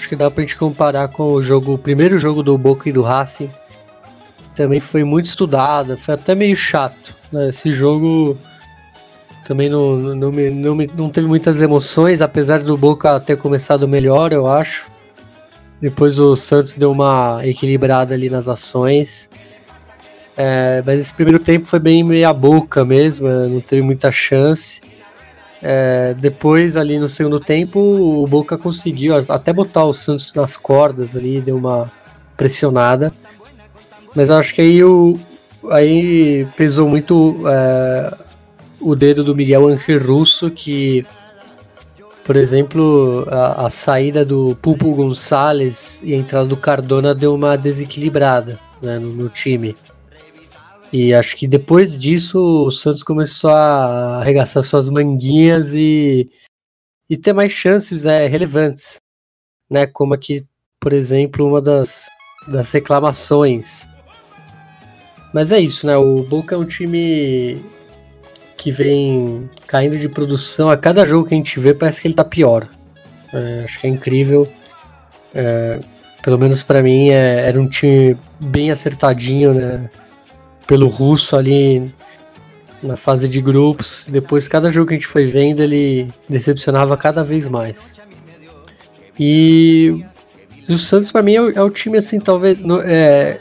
Acho 0.00 0.08
que 0.08 0.16
dá 0.16 0.30
pra 0.30 0.40
gente 0.40 0.56
comparar 0.56 1.08
com 1.08 1.24
o 1.24 1.42
jogo, 1.42 1.74
o 1.74 1.78
primeiro 1.78 2.18
jogo 2.18 2.42
do 2.42 2.56
Boca 2.56 2.88
e 2.88 2.92
do 2.92 3.02
Racing. 3.02 3.50
Também 4.54 4.80
foi 4.80 5.04
muito 5.04 5.26
estudado, 5.26 5.94
foi 5.98 6.14
até 6.14 6.34
meio 6.34 6.56
chato. 6.56 7.14
Né? 7.30 7.50
Esse 7.50 7.70
jogo 7.70 8.34
também 9.44 9.68
não, 9.68 9.96
não, 9.96 10.14
não, 10.14 10.32
não, 10.54 10.86
não 10.96 11.10
teve 11.10 11.26
muitas 11.26 11.60
emoções, 11.60 12.22
apesar 12.22 12.60
do 12.60 12.78
Boca 12.78 13.20
ter 13.20 13.36
começado 13.36 13.86
melhor, 13.86 14.32
eu 14.32 14.46
acho. 14.46 14.90
Depois 15.82 16.18
o 16.18 16.34
Santos 16.34 16.78
deu 16.78 16.92
uma 16.92 17.42
equilibrada 17.44 18.14
ali 18.14 18.30
nas 18.30 18.48
ações. 18.48 19.28
É, 20.34 20.82
mas 20.86 21.02
esse 21.02 21.12
primeiro 21.12 21.38
tempo 21.38 21.66
foi 21.66 21.78
bem 21.78 22.02
meia 22.02 22.32
boca 22.32 22.86
mesmo, 22.86 23.28
é, 23.28 23.48
não 23.48 23.60
teve 23.60 23.82
muita 23.82 24.10
chance. 24.10 24.80
É, 25.62 26.14
depois 26.18 26.76
ali 26.76 26.98
no 26.98 27.08
segundo 27.08 27.38
tempo 27.38 27.78
o 27.78 28.26
Boca 28.26 28.56
conseguiu 28.56 29.14
até 29.28 29.52
botar 29.52 29.84
o 29.84 29.92
Santos 29.92 30.32
nas 30.32 30.56
cordas 30.56 31.14
ali, 31.14 31.40
deu 31.40 31.56
uma 31.56 31.90
pressionada. 32.36 33.12
Mas 34.14 34.30
eu 34.30 34.36
acho 34.36 34.54
que 34.54 34.62
aí, 34.62 34.82
o, 34.82 35.18
aí 35.70 36.46
pesou 36.56 36.88
muito 36.88 37.36
é, 37.46 38.14
o 38.80 38.96
dedo 38.96 39.22
do 39.22 39.36
Miguel 39.36 39.68
Angel 39.68 40.02
Russo, 40.02 40.50
que, 40.50 41.06
por 42.24 42.36
exemplo, 42.36 43.26
a, 43.30 43.66
a, 43.66 43.70
saída 43.70 44.24
do 44.24 44.56
Pulpo 44.62 44.94
Gonçalves 44.94 46.00
e 46.02 46.14
a 46.14 46.16
entrada 46.16 46.46
do 46.46 46.56
Cardona 46.56 47.14
deu 47.14 47.34
uma 47.34 47.56
desequilibrada 47.56 48.58
né, 48.80 48.98
no, 48.98 49.08
no, 49.08 49.28
time. 49.28 49.76
E 50.92 51.14
acho 51.14 51.36
que 51.36 51.46
depois 51.46 51.96
disso 51.96 52.38
o 52.66 52.70
Santos 52.70 53.02
começou 53.02 53.50
a 53.50 54.18
arregaçar 54.18 54.62
suas 54.62 54.88
manguinhas 54.88 55.72
e, 55.72 56.28
e 57.08 57.16
ter 57.16 57.32
mais 57.32 57.52
chances 57.52 58.06
é, 58.06 58.26
relevantes. 58.26 58.96
Né, 59.70 59.86
como 59.86 60.14
aqui, 60.14 60.44
por 60.80 60.92
exemplo, 60.92 61.46
uma 61.46 61.62
das, 61.62 62.08
das 62.48 62.72
reclamações. 62.72 63.86
Mas 65.32 65.52
é 65.52 65.60
isso, 65.60 65.86
né? 65.86 65.96
O 65.96 66.24
Boca 66.24 66.56
é 66.56 66.58
um 66.58 66.64
time 66.64 67.64
que 68.56 68.72
vem 68.72 69.48
caindo 69.66 69.96
de 69.96 70.08
produção. 70.08 70.68
A 70.68 70.76
cada 70.76 71.06
jogo 71.06 71.28
que 71.28 71.34
a 71.34 71.36
gente 71.36 71.60
vê, 71.60 71.72
parece 71.72 72.02
que 72.02 72.08
ele 72.08 72.14
tá 72.14 72.24
pior. 72.24 72.68
É, 73.32 73.62
acho 73.62 73.80
que 73.80 73.86
é 73.86 73.90
incrível. 73.90 74.50
É, 75.32 75.78
pelo 76.20 76.36
menos 76.36 76.64
para 76.64 76.82
mim, 76.82 77.10
é, 77.10 77.46
era 77.46 77.60
um 77.60 77.68
time 77.68 78.16
bem 78.40 78.72
acertadinho, 78.72 79.54
né? 79.54 79.88
Pelo 80.70 80.86
russo 80.86 81.34
ali 81.34 81.92
na 82.80 82.96
fase 82.96 83.28
de 83.28 83.40
grupos. 83.40 84.06
Depois, 84.08 84.46
cada 84.46 84.70
jogo 84.70 84.86
que 84.86 84.94
a 84.94 84.96
gente 84.96 85.06
foi 85.08 85.26
vendo, 85.26 85.60
ele 85.60 86.06
decepcionava 86.28 86.96
cada 86.96 87.24
vez 87.24 87.48
mais. 87.48 87.96
E 89.18 90.04
o 90.68 90.78
Santos, 90.78 91.10
para 91.10 91.22
mim, 91.22 91.34
é 91.34 91.42
o, 91.42 91.50
é 91.50 91.62
o, 91.62 91.70
time 91.70 91.98
assim, 91.98 92.20
talvez. 92.20 92.62
Não 92.62 92.80
é, 92.80 93.40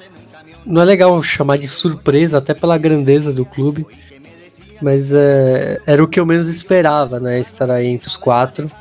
não 0.65 0.81
é 0.81 0.85
legal 0.85 1.21
chamar 1.21 1.57
de 1.57 1.67
surpresa, 1.67 2.39
até 2.39 2.55
pela 2.55 2.79
grandeza 2.79 3.31
do 3.31 3.45
clube 3.45 3.85
mas 4.81 5.11
é, 5.11 5.79
era 5.85 6.03
o 6.03 6.07
que 6.07 6.19
eu 6.19 6.25
menos 6.25 6.47
esperava, 6.47 7.19
né? 7.19 7.39
Estar 7.39 7.69
aí 7.69 7.87
entre 7.87 8.07
os 8.07 8.17
quatro. 8.17 8.71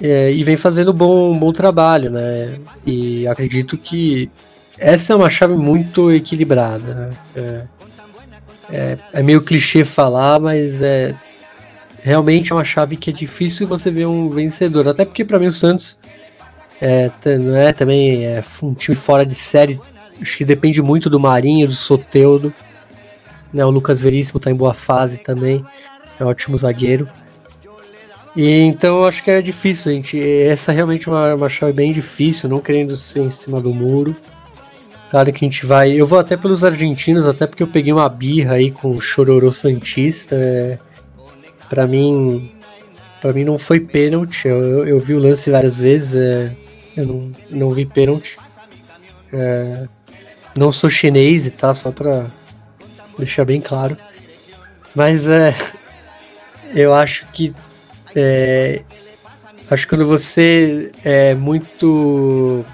É, 0.00 0.32
e 0.32 0.42
vem 0.42 0.56
fazendo 0.56 0.92
bom, 0.92 1.38
bom 1.38 1.52
trabalho, 1.52 2.10
né? 2.10 2.58
E 2.84 3.26
acredito 3.26 3.76
que 3.76 4.30
essa 4.78 5.12
é 5.12 5.16
uma 5.16 5.30
chave 5.30 5.54
muito 5.54 6.10
equilibrada. 6.10 6.94
Né? 6.94 7.10
É, 7.36 7.62
é, 8.70 8.98
é, 9.12 9.22
meio 9.22 9.42
clichê 9.42 9.84
falar, 9.84 10.40
mas 10.40 10.82
é 10.82 11.14
realmente 12.02 12.50
é 12.50 12.54
uma 12.54 12.64
chave 12.64 12.96
que 12.96 13.10
é 13.10 13.12
difícil 13.12 13.66
você 13.66 13.90
ver 13.90 14.06
um 14.06 14.30
vencedor. 14.30 14.88
Até 14.88 15.04
porque 15.04 15.24
para 15.24 15.38
mim 15.38 15.46
o 15.46 15.52
Santos 15.52 15.96
é, 16.80 17.10
não 17.38 17.56
é 17.56 17.72
também 17.72 18.24
é 18.24 18.42
um 18.62 18.74
time 18.74 18.96
fora 18.96 19.24
de 19.24 19.34
série. 19.34 19.80
Acho 20.20 20.36
que 20.36 20.44
depende 20.44 20.82
muito 20.82 21.08
do 21.08 21.20
Marinho, 21.20 21.66
do 21.66 21.72
Soteudo. 21.72 22.52
Né, 23.52 23.64
o 23.64 23.70
Lucas 23.70 24.02
Veríssimo 24.02 24.38
está 24.38 24.50
em 24.50 24.54
boa 24.54 24.74
fase 24.74 25.22
também. 25.22 25.64
É 26.18 26.24
um 26.24 26.28
ótimo 26.28 26.56
zagueiro. 26.56 27.08
E 28.34 28.60
então 28.60 29.04
acho 29.04 29.22
que 29.22 29.30
é 29.30 29.42
difícil, 29.42 29.92
gente. 29.92 30.18
Essa 30.18 30.72
é 30.72 30.74
realmente 30.74 31.08
uma, 31.08 31.34
uma 31.34 31.48
chave 31.48 31.72
bem 31.72 31.92
difícil, 31.92 32.48
não 32.48 32.60
querendo 32.60 32.96
ser 32.96 33.20
em 33.20 33.30
cima 33.30 33.60
do 33.60 33.74
muro. 33.74 34.16
Claro 35.12 35.30
que 35.30 35.44
a 35.44 35.46
gente 35.46 35.66
vai. 35.66 35.92
Eu 35.92 36.06
vou 36.06 36.18
até 36.18 36.38
pelos 36.38 36.64
argentinos, 36.64 37.26
até 37.26 37.46
porque 37.46 37.62
eu 37.62 37.66
peguei 37.66 37.92
uma 37.92 38.08
birra 38.08 38.54
aí 38.54 38.70
com 38.70 38.88
o 38.88 38.98
Chororô 38.98 39.52
Santista. 39.52 40.34
É, 40.34 40.78
para 41.68 41.86
mim. 41.86 42.50
para 43.20 43.34
mim 43.34 43.44
não 43.44 43.58
foi 43.58 43.78
pênalti. 43.78 44.48
Eu, 44.48 44.62
eu, 44.62 44.88
eu, 44.88 44.98
vi 44.98 45.12
o 45.12 45.18
lance 45.18 45.50
várias 45.50 45.78
vezes. 45.78 46.14
É, 46.14 46.56
eu 46.96 47.06
não, 47.06 47.32
não 47.50 47.70
vi 47.74 47.84
pênalti. 47.84 48.38
É, 49.34 49.86
não 50.56 50.72
sou 50.72 50.88
chinês, 50.88 51.52
tá? 51.52 51.74
Só 51.74 51.92
pra 51.92 52.24
deixar 53.18 53.44
bem 53.44 53.60
claro. 53.60 53.98
Mas 54.94 55.28
é. 55.28 55.54
Eu 56.74 56.94
acho 56.94 57.26
que. 57.34 57.52
É, 58.16 58.82
acho 59.70 59.86
que 59.86 59.94
quando 59.94 60.08
você 60.08 60.90
é 61.04 61.34
muito. 61.34 62.64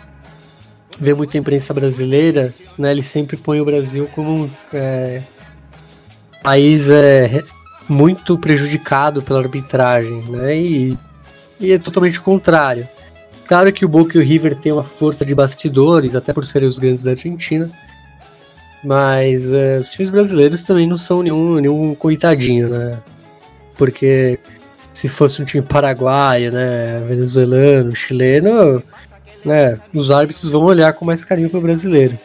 Vê 1.00 1.14
muita 1.14 1.38
imprensa 1.38 1.72
brasileira, 1.72 2.52
né? 2.76 2.90
Ele 2.90 3.02
sempre 3.02 3.36
põe 3.36 3.60
o 3.60 3.64
Brasil 3.64 4.08
como 4.14 4.44
um 4.44 4.50
é, 4.72 5.22
país 6.42 6.88
é, 6.90 7.42
muito 7.88 8.36
prejudicado 8.38 9.22
pela 9.22 9.40
arbitragem, 9.40 10.22
né? 10.28 10.56
E, 10.56 10.98
e 11.60 11.72
é 11.72 11.78
totalmente 11.78 12.18
o 12.18 12.22
contrário. 12.22 12.88
Claro 13.46 13.72
que 13.72 13.84
o 13.84 13.88
Boca 13.88 14.18
e 14.18 14.20
o 14.20 14.24
River 14.24 14.54
têm 14.56 14.72
uma 14.72 14.82
força 14.82 15.24
de 15.24 15.34
bastidores, 15.34 16.14
até 16.14 16.32
por 16.32 16.44
serem 16.44 16.68
os 16.68 16.78
grandes 16.78 17.04
da 17.04 17.12
Argentina. 17.12 17.70
Mas 18.84 19.50
é, 19.52 19.78
os 19.78 19.88
times 19.90 20.10
brasileiros 20.10 20.62
também 20.62 20.86
não 20.86 20.96
são 20.96 21.22
nenhum, 21.22 21.54
nenhum 21.56 21.94
coitadinho, 21.94 22.68
né? 22.68 22.98
Porque 23.76 24.38
se 24.92 25.08
fosse 25.08 25.40
um 25.40 25.44
time 25.44 25.64
paraguaio, 25.64 26.52
né, 26.52 27.02
venezuelano, 27.06 27.94
chileno, 27.94 28.82
né, 29.44 29.78
os 29.94 30.10
árbitros 30.10 30.50
vão 30.50 30.64
olhar 30.64 30.92
com 30.92 31.04
mais 31.04 31.24
carinho 31.24 31.50
pro 31.50 31.60
brasileiro. 31.60 32.18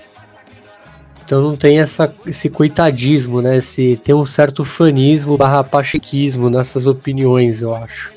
Então 1.26 1.42
não 1.42 1.56
tem 1.56 1.80
essa, 1.80 2.14
esse 2.28 2.50
coitadismo, 2.50 3.42
né? 3.42 3.58
Esse, 3.58 4.00
tem 4.04 4.14
um 4.14 4.26
certo 4.26 4.66
fanismo 4.66 5.38
barra 5.38 5.64
pachequismo 5.64 6.50
nessas 6.50 6.86
opiniões, 6.86 7.62
eu 7.62 7.74
acho. 7.74 8.12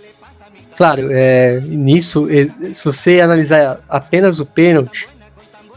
Claro, 0.77 1.09
é, 1.11 1.61
nisso, 1.61 2.27
se 2.75 2.85
você 2.85 3.21
analisar 3.21 3.81
apenas 3.89 4.41
o 4.41 4.45
pênalti, 4.45 5.09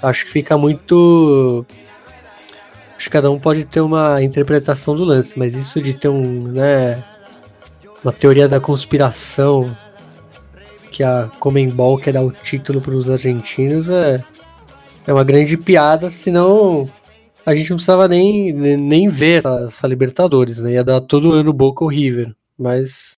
acho 0.02 0.26
que 0.26 0.32
fica 0.32 0.58
muito. 0.58 1.66
Acho 2.98 3.06
que 3.06 3.12
cada 3.12 3.32
um 3.32 3.40
pode 3.40 3.64
ter 3.64 3.80
uma 3.80 4.22
interpretação 4.22 4.94
do 4.94 5.06
lance, 5.06 5.40
mas 5.40 5.54
isso 5.54 5.82
de 5.82 5.94
ter 5.94 6.10
um, 6.10 6.50
né, 6.50 7.02
uma 8.04 8.12
teoria 8.12 8.50
da 8.50 8.60
conspiração 8.60 9.74
que 11.00 11.04
a 11.06 11.32
Comembol 11.40 11.98
quer 11.98 12.12
dar 12.12 12.22
o 12.22 12.30
título 12.30 12.82
para 12.82 12.94
os 12.94 13.10
argentinos 13.10 13.90
é, 13.90 14.22
é 15.08 15.14
uma 15.14 15.24
grande 15.24 15.56
piada, 15.56 16.10
senão 16.10 16.90
a 17.46 17.56
gente 17.56 17.70
não 17.70 17.78
precisava 17.78 18.06
nem, 18.06 18.52
nem 18.52 19.08
ver 19.08 19.38
essa, 19.38 19.62
essa 19.64 19.88
Libertadores, 19.88 20.60
né? 20.60 20.74
Ia 20.74 20.84
dar 20.84 21.00
todo 21.00 21.32
ano 21.32 21.54
Boca 21.54 21.86
ou 21.86 21.90
River, 21.90 22.36
mas 22.58 23.14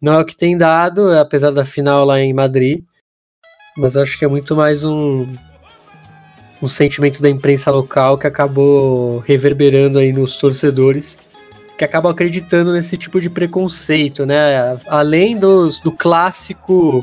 não 0.00 0.12
é 0.12 0.20
o 0.20 0.24
que 0.24 0.36
tem 0.36 0.56
dado, 0.56 1.12
apesar 1.18 1.50
da 1.50 1.64
final 1.64 2.04
lá 2.04 2.20
em 2.20 2.32
Madrid. 2.32 2.84
Mas 3.76 3.96
acho 3.96 4.16
que 4.16 4.24
é 4.24 4.28
muito 4.28 4.54
mais 4.54 4.84
um, 4.84 5.26
um 6.62 6.68
sentimento 6.68 7.20
da 7.20 7.28
imprensa 7.28 7.72
local 7.72 8.16
que 8.16 8.28
acabou 8.28 9.18
reverberando 9.18 9.98
aí 9.98 10.12
nos 10.12 10.36
torcedores, 10.36 11.18
que 11.80 11.84
acabam 11.86 12.12
acreditando 12.12 12.74
nesse 12.74 12.94
tipo 12.98 13.18
de 13.18 13.30
preconceito, 13.30 14.26
né? 14.26 14.76
Além 14.86 15.34
dos, 15.38 15.80
do 15.80 15.90
clássico 15.90 17.02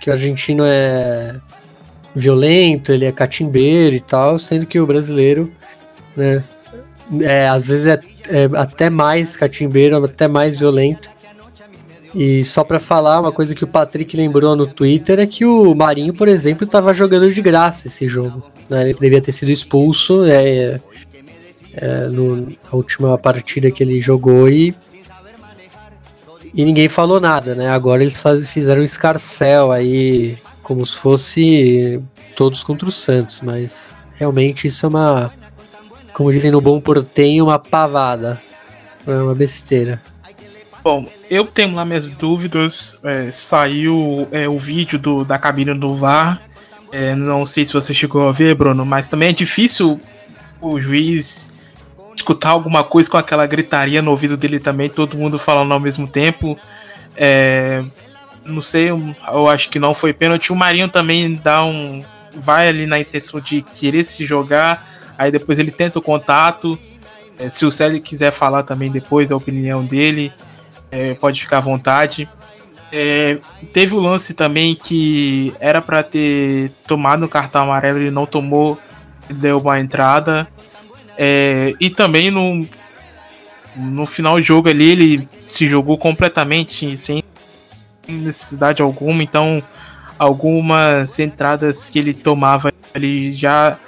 que 0.00 0.10
o 0.10 0.12
argentino 0.12 0.64
é 0.66 1.40
violento, 2.12 2.90
ele 2.90 3.04
é 3.04 3.12
catimbeiro 3.12 3.94
e 3.94 4.00
tal, 4.00 4.40
sendo 4.40 4.66
que 4.66 4.80
o 4.80 4.86
brasileiro, 4.88 5.52
né, 6.16 6.42
é, 7.20 7.46
às 7.46 7.68
vezes 7.68 7.86
é, 7.86 8.00
é 8.28 8.50
até 8.56 8.90
mais 8.90 9.36
catimbeiro, 9.36 10.04
até 10.04 10.26
mais 10.26 10.58
violento. 10.58 11.08
E 12.12 12.42
só 12.44 12.64
para 12.64 12.80
falar, 12.80 13.20
uma 13.20 13.30
coisa 13.30 13.54
que 13.54 13.62
o 13.62 13.68
Patrick 13.68 14.16
lembrou 14.16 14.56
no 14.56 14.66
Twitter 14.66 15.20
é 15.20 15.26
que 15.26 15.44
o 15.44 15.76
Marinho, 15.76 16.12
por 16.12 16.26
exemplo, 16.26 16.64
estava 16.64 16.92
jogando 16.92 17.32
de 17.32 17.40
graça 17.40 17.86
esse 17.86 18.08
jogo. 18.08 18.50
Né? 18.68 18.90
Ele 18.90 18.98
devia 18.98 19.20
ter 19.20 19.30
sido 19.30 19.52
expulso 19.52 20.24
é, 20.24 20.80
é, 21.76 22.08
no, 22.08 22.36
na 22.46 22.72
última 22.72 23.16
partida 23.18 23.70
que 23.70 23.82
ele 23.82 24.00
jogou 24.00 24.48
e, 24.48 24.74
e 26.54 26.64
ninguém 26.64 26.88
falou 26.88 27.20
nada, 27.20 27.54
né? 27.54 27.68
Agora 27.68 28.02
eles 28.02 28.18
faz, 28.18 28.48
fizeram 28.48 28.80
um 28.80 28.84
escarcel 28.84 29.70
aí, 29.70 30.36
como 30.62 30.84
se 30.84 30.96
fosse 30.96 32.02
todos 32.34 32.64
contra 32.64 32.88
o 32.88 32.92
Santos, 32.92 33.40
mas 33.42 33.94
realmente 34.14 34.66
isso 34.66 34.86
é 34.86 34.88
uma, 34.88 35.32
como 36.14 36.32
dizem 36.32 36.50
no 36.50 36.62
bom 36.62 36.80
portenho, 36.80 37.44
uma 37.44 37.58
pavada. 37.58 38.40
É 39.06 39.12
uma 39.12 39.34
besteira. 39.34 40.00
Bom, 40.82 41.06
eu 41.28 41.44
tenho 41.44 41.74
lá 41.74 41.84
minhas 41.84 42.06
dúvidas. 42.06 42.98
É, 43.04 43.30
saiu 43.30 44.26
é, 44.32 44.48
o 44.48 44.56
vídeo 44.56 44.98
do, 44.98 45.24
da 45.24 45.38
cabine 45.38 45.74
do 45.74 45.94
VAR. 45.94 46.40
É, 46.90 47.14
não 47.14 47.44
sei 47.44 47.66
se 47.66 47.72
você 47.72 47.92
chegou 47.92 48.28
a 48.28 48.32
ver, 48.32 48.54
Bruno, 48.54 48.86
mas 48.86 49.08
também 49.08 49.28
é 49.28 49.32
difícil 49.32 50.00
o 50.60 50.80
juiz 50.80 51.50
escutar 52.16 52.50
alguma 52.50 52.82
coisa 52.82 53.10
com 53.10 53.16
aquela 53.16 53.46
gritaria 53.46 54.02
no 54.02 54.10
ouvido 54.10 54.36
dele 54.36 54.58
também, 54.58 54.88
todo 54.88 55.16
mundo 55.16 55.38
falando 55.38 55.72
ao 55.72 55.78
mesmo 55.78 56.08
tempo. 56.08 56.58
É, 57.16 57.84
não 58.44 58.60
sei, 58.60 58.90
eu 58.90 59.48
acho 59.48 59.68
que 59.70 59.78
não 59.78 59.94
foi 59.94 60.12
pênalti. 60.12 60.52
O 60.52 60.56
Marinho 60.56 60.88
também 60.88 61.34
dá 61.34 61.64
um. 61.64 62.02
Vai 62.34 62.68
ali 62.68 62.86
na 62.86 62.98
intenção 62.98 63.40
de 63.40 63.62
querer 63.62 64.04
se 64.04 64.26
jogar, 64.26 64.86
aí 65.16 65.30
depois 65.30 65.58
ele 65.58 65.70
tenta 65.70 65.98
o 65.98 66.02
contato. 66.02 66.78
É, 67.38 67.48
se 67.48 67.64
o 67.64 67.70
Célio 67.70 68.00
quiser 68.00 68.30
falar 68.30 68.62
também 68.62 68.90
depois 68.90 69.30
a 69.30 69.36
opinião 69.36 69.84
dele 69.84 70.32
é, 70.90 71.14
pode 71.14 71.40
ficar 71.40 71.58
à 71.58 71.60
vontade. 71.60 72.28
É, 72.92 73.38
teve 73.72 73.94
o 73.94 74.00
lance 74.00 74.32
também 74.34 74.74
que 74.74 75.54
era 75.60 75.82
para 75.82 76.02
ter 76.02 76.70
tomado 76.86 77.24
o 77.24 77.28
cartão 77.28 77.64
amarelo, 77.64 77.98
ele 77.98 78.10
não 78.10 78.26
tomou, 78.26 78.78
deu 79.28 79.58
uma 79.58 79.80
entrada. 79.80 80.46
É, 81.18 81.74
e 81.80 81.90
também 81.90 82.30
no, 82.30 82.66
no 83.76 84.06
final 84.06 84.36
do 84.36 84.42
jogo 84.42 84.68
ali, 84.68 84.90
ele 84.90 85.28
se 85.46 85.66
jogou 85.66 85.96
completamente 85.96 86.96
sem 86.96 87.22
necessidade 88.08 88.82
alguma, 88.82 89.22
então 89.22 89.62
algumas 90.18 91.18
entradas 91.18 91.90
que 91.90 91.98
ele 91.98 92.14
tomava, 92.14 92.72
ele 92.94 93.32
já 93.32 93.78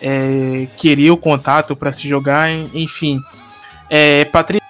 é, 0.00 0.66
queria 0.76 1.12
o 1.12 1.16
contato 1.16 1.74
para 1.74 1.92
se 1.92 2.08
jogar, 2.08 2.50
enfim. 2.74 3.20
É, 3.90 4.24
Patrícia, 4.26 4.66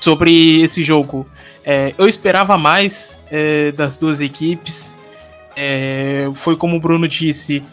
sobre 0.00 0.60
esse 0.60 0.82
jogo. 0.82 1.26
É, 1.64 1.94
eu 1.96 2.06
esperava 2.06 2.58
mais 2.58 3.16
é, 3.30 3.72
das 3.72 3.96
duas 3.96 4.20
equipes. 4.20 4.98
É, 5.56 6.28
foi 6.34 6.56
como 6.56 6.76
o 6.76 6.80
Bruno 6.80 7.08
disse, 7.08 7.64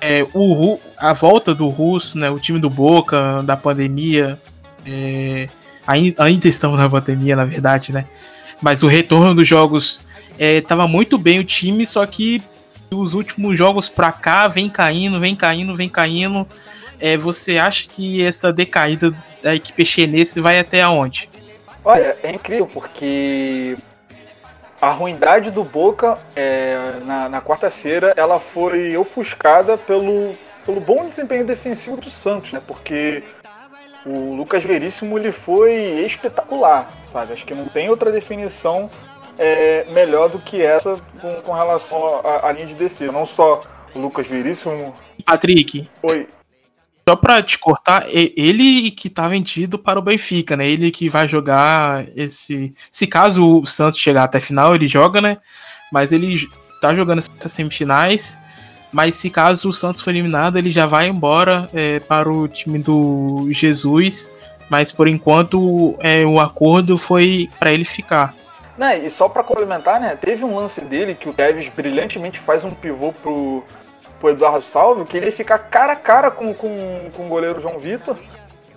é, 0.00 0.26
o, 0.34 0.78
a 0.98 1.12
volta 1.12 1.54
do 1.54 1.68
Russo, 1.68 2.18
né, 2.18 2.30
o 2.30 2.38
time 2.38 2.58
do 2.58 2.70
Boca, 2.70 3.42
da 3.42 3.56
pandemia. 3.56 4.38
É, 4.86 5.48
ainda, 5.86 6.48
estamos 6.48 6.78
na 6.78 6.88
pandemia, 6.88 7.36
na 7.36 7.44
verdade, 7.44 7.92
né? 7.92 8.06
Mas 8.60 8.82
o 8.82 8.86
retorno 8.86 9.34
dos 9.34 9.46
jogos 9.46 10.02
estava 10.38 10.84
é, 10.84 10.88
muito 10.88 11.18
bem 11.18 11.38
o 11.38 11.44
time, 11.44 11.86
só 11.86 12.04
que 12.06 12.42
os 12.90 13.14
últimos 13.14 13.58
jogos 13.58 13.88
pra 13.88 14.12
cá 14.12 14.46
vem 14.48 14.68
caindo, 14.68 15.18
vem 15.18 15.34
caindo, 15.34 15.74
vem 15.74 15.88
caindo. 15.88 16.46
você 17.20 17.58
acha 17.58 17.88
que 17.88 18.22
essa 18.22 18.52
decaída 18.52 19.14
da 19.42 19.54
equipe 19.54 19.84
chinesa 19.84 20.40
vai 20.40 20.58
até 20.58 20.82
aonde? 20.82 21.28
Olha, 21.84 22.16
é 22.22 22.32
incrível 22.32 22.66
porque 22.66 23.76
a 24.84 24.90
ruindade 24.90 25.50
do 25.50 25.64
Boca 25.64 26.18
é, 26.36 27.00
na, 27.06 27.28
na 27.28 27.40
quarta-feira 27.40 28.12
ela 28.16 28.38
foi 28.38 28.94
ofuscada 28.96 29.78
pelo, 29.78 30.34
pelo 30.66 30.78
bom 30.78 31.08
desempenho 31.08 31.46
defensivo 31.46 31.96
do 31.96 32.10
Santos, 32.10 32.52
né? 32.52 32.60
Porque 32.66 33.22
o 34.04 34.34
Lucas 34.34 34.62
Veríssimo 34.62 35.18
ele 35.18 35.32
foi 35.32 35.72
espetacular, 36.04 36.92
sabe? 37.08 37.32
Acho 37.32 37.46
que 37.46 37.54
não 37.54 37.64
tem 37.64 37.88
outra 37.88 38.12
definição 38.12 38.90
é, 39.38 39.86
melhor 39.90 40.28
do 40.28 40.38
que 40.38 40.62
essa 40.62 41.00
com, 41.18 41.34
com 41.40 41.52
relação 41.52 42.20
à 42.42 42.52
linha 42.52 42.66
de 42.66 42.74
defesa. 42.74 43.10
Não 43.10 43.24
só 43.24 43.62
o 43.94 43.98
Lucas 43.98 44.26
Veríssimo. 44.26 44.94
Patrick. 45.24 45.88
Oi. 46.02 46.28
Só 47.06 47.14
pra 47.14 47.42
te 47.42 47.58
cortar, 47.58 48.06
ele 48.08 48.90
que 48.90 49.10
tá 49.10 49.28
vendido 49.28 49.78
para 49.78 49.98
o 49.98 50.02
Benfica, 50.02 50.56
né? 50.56 50.66
Ele 50.66 50.90
que 50.90 51.08
vai 51.10 51.28
jogar 51.28 52.06
esse. 52.16 52.72
Se 52.90 53.06
caso 53.06 53.60
o 53.60 53.66
Santos 53.66 54.00
chegar 54.00 54.24
até 54.24 54.38
a 54.38 54.40
final, 54.40 54.74
ele 54.74 54.88
joga, 54.88 55.20
né? 55.20 55.36
Mas 55.92 56.12
ele 56.12 56.48
tá 56.80 56.94
jogando 56.94 57.18
essas 57.18 57.52
semifinais. 57.52 58.40
Mas 58.90 59.16
se 59.16 59.28
caso 59.28 59.68
o 59.68 59.72
Santos 59.72 60.00
for 60.00 60.10
eliminado, 60.10 60.56
ele 60.56 60.70
já 60.70 60.86
vai 60.86 61.08
embora 61.08 61.68
é, 61.74 62.00
para 62.00 62.30
o 62.30 62.48
time 62.48 62.78
do 62.78 63.48
Jesus. 63.50 64.32
Mas 64.70 64.90
por 64.90 65.06
enquanto 65.06 65.96
é, 66.00 66.24
o 66.24 66.40
acordo 66.40 66.96
foi 66.96 67.50
para 67.58 67.70
ele 67.72 67.84
ficar. 67.84 68.34
Né, 68.78 69.06
e 69.06 69.10
só 69.10 69.28
para 69.28 69.44
complementar, 69.44 70.00
né? 70.00 70.16
Teve 70.20 70.44
um 70.44 70.56
lance 70.56 70.80
dele 70.80 71.14
que 71.14 71.28
o 71.28 71.32
Tevez 71.32 71.68
brilhantemente 71.68 72.40
faz 72.40 72.64
um 72.64 72.70
pivô 72.70 73.12
pro, 73.12 73.62
pro 74.24 74.30
Eduardo 74.30 74.62
Salvo, 74.62 75.04
que 75.04 75.18
ele 75.18 75.26
ia 75.26 75.32
ficar 75.32 75.58
cara 75.58 75.92
a 75.92 75.96
cara 75.96 76.30
com, 76.30 76.54
com, 76.54 77.10
com 77.14 77.26
o 77.26 77.28
goleiro 77.28 77.60
João 77.60 77.78
Vitor. 77.78 78.16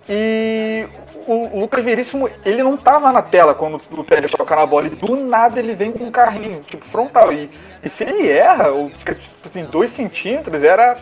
E 0.09 0.85
o 1.25 1.61
Lucas 1.61 1.83
Veríssimo, 1.83 2.29
ele 2.45 2.61
não 2.63 2.75
tava 2.75 3.11
na 3.13 3.21
tela 3.21 3.53
quando 3.53 3.81
o 3.91 4.03
Tevez 4.03 4.31
toca 4.31 4.55
na 4.55 4.65
bola. 4.65 4.87
E 4.87 4.89
do 4.89 5.15
nada 5.15 5.59
ele 5.59 5.73
vem 5.73 5.91
com 5.91 6.05
um 6.05 6.11
carrinho, 6.11 6.61
tipo, 6.61 6.85
frontal. 6.85 7.31
E, 7.31 7.49
e 7.81 7.89
se 7.89 8.03
ele 8.03 8.29
erra, 8.29 8.69
ou 8.69 8.89
fica, 8.89 9.15
tipo 9.15 9.35
assim, 9.45 9.63
dois 9.65 9.91
centímetros, 9.91 10.63
era, 10.63 10.97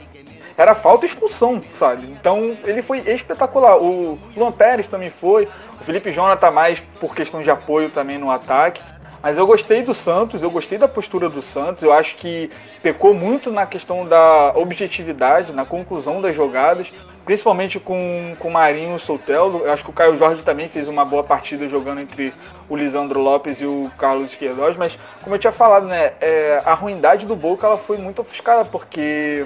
era 0.55 0.75
falta 0.75 1.05
e 1.05 1.09
expulsão, 1.09 1.61
sabe? 1.73 2.07
Então 2.07 2.55
ele 2.65 2.83
foi 2.83 2.99
espetacular. 2.99 3.77
O 3.77 4.19
Luan 4.35 4.51
Pérez 4.51 4.87
também 4.87 5.09
foi. 5.09 5.47
O 5.79 5.83
Felipe 5.83 6.11
Jonathan 6.11 6.51
mais 6.51 6.79
por 6.99 7.15
questão 7.15 7.41
de 7.41 7.49
apoio 7.49 7.89
também 7.89 8.17
no 8.19 8.29
ataque. 8.29 8.81
Mas 9.25 9.39
eu 9.39 9.47
gostei 9.47 9.81
do 9.81 9.91
Santos, 9.91 10.43
eu 10.43 10.51
gostei 10.51 10.77
da 10.77 10.87
postura 10.87 11.27
do 11.27 11.41
Santos. 11.41 11.81
Eu 11.81 11.91
acho 11.91 12.15
que 12.17 12.47
pecou 12.83 13.11
muito 13.11 13.49
na 13.49 13.65
questão 13.65 14.05
da 14.05 14.53
objetividade, 14.53 15.51
na 15.51 15.65
conclusão 15.65 16.21
das 16.21 16.35
jogadas, 16.35 16.93
principalmente 17.25 17.79
com, 17.79 18.37
o 18.39 18.51
Marinho 18.51 18.99
e. 18.99 19.63
Eu 19.65 19.73
acho 19.73 19.83
que 19.83 19.89
o 19.89 19.93
Caio 19.93 20.15
Jorge 20.15 20.43
também 20.43 20.69
fez 20.69 20.87
uma 20.87 21.03
boa 21.03 21.23
partida 21.23 21.67
jogando 21.67 22.01
entre 22.01 22.31
o 22.69 22.75
Lisandro 22.75 23.19
Lopes 23.19 23.59
e 23.59 23.65
o 23.65 23.89
Carlos 23.97 24.35
Queiroz. 24.35 24.77
Mas, 24.77 24.95
como 25.23 25.33
eu 25.33 25.39
tinha 25.39 25.51
falado, 25.51 25.87
né, 25.87 26.13
é, 26.21 26.61
a 26.63 26.75
ruindade 26.75 27.25
do 27.25 27.35
Boca 27.35 27.65
ela 27.65 27.79
foi 27.79 27.97
muito 27.97 28.21
ofuscada, 28.21 28.63
porque. 28.65 29.43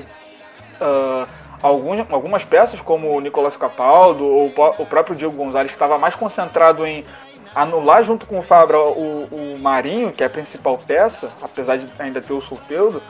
Uh, 0.81 1.25
alguns, 1.61 2.05
algumas 2.09 2.43
peças, 2.43 2.81
como 2.81 3.15
o 3.15 3.21
Nicolás 3.21 3.55
Capaldo 3.55 4.25
ou 4.25 4.53
o 4.77 4.85
próprio 4.85 5.15
Diego 5.15 5.35
Gonzalez, 5.35 5.71
que 5.71 5.75
estava 5.75 5.97
mais 5.97 6.15
concentrado 6.15 6.85
em 6.85 7.05
anular 7.53 8.03
junto 8.03 8.25
com 8.25 8.39
o 8.39 8.41
Fabra 8.41 8.79
o, 8.79 9.27
o 9.31 9.59
Marinho, 9.59 10.11
que 10.11 10.23
é 10.23 10.27
a 10.27 10.29
principal 10.29 10.77
peça, 10.77 11.29
apesar 11.41 11.77
de 11.77 11.87
ainda 11.99 12.21
ter 12.21 12.33
o 12.33 12.41
Sulpeudo, 12.41 13.01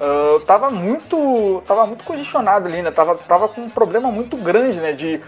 uh, 0.00 0.40
tava 0.40 0.70
muito 0.70 1.62
tava 1.66 1.86
muito 1.86 2.04
condicionado 2.04 2.68
ali, 2.68 2.82
né? 2.82 2.90
Tava, 2.90 3.16
tava 3.16 3.48
com 3.48 3.62
um 3.62 3.70
problema 3.70 4.10
muito 4.10 4.36
grande, 4.36 4.78
né? 4.78 4.92
De 4.92 5.20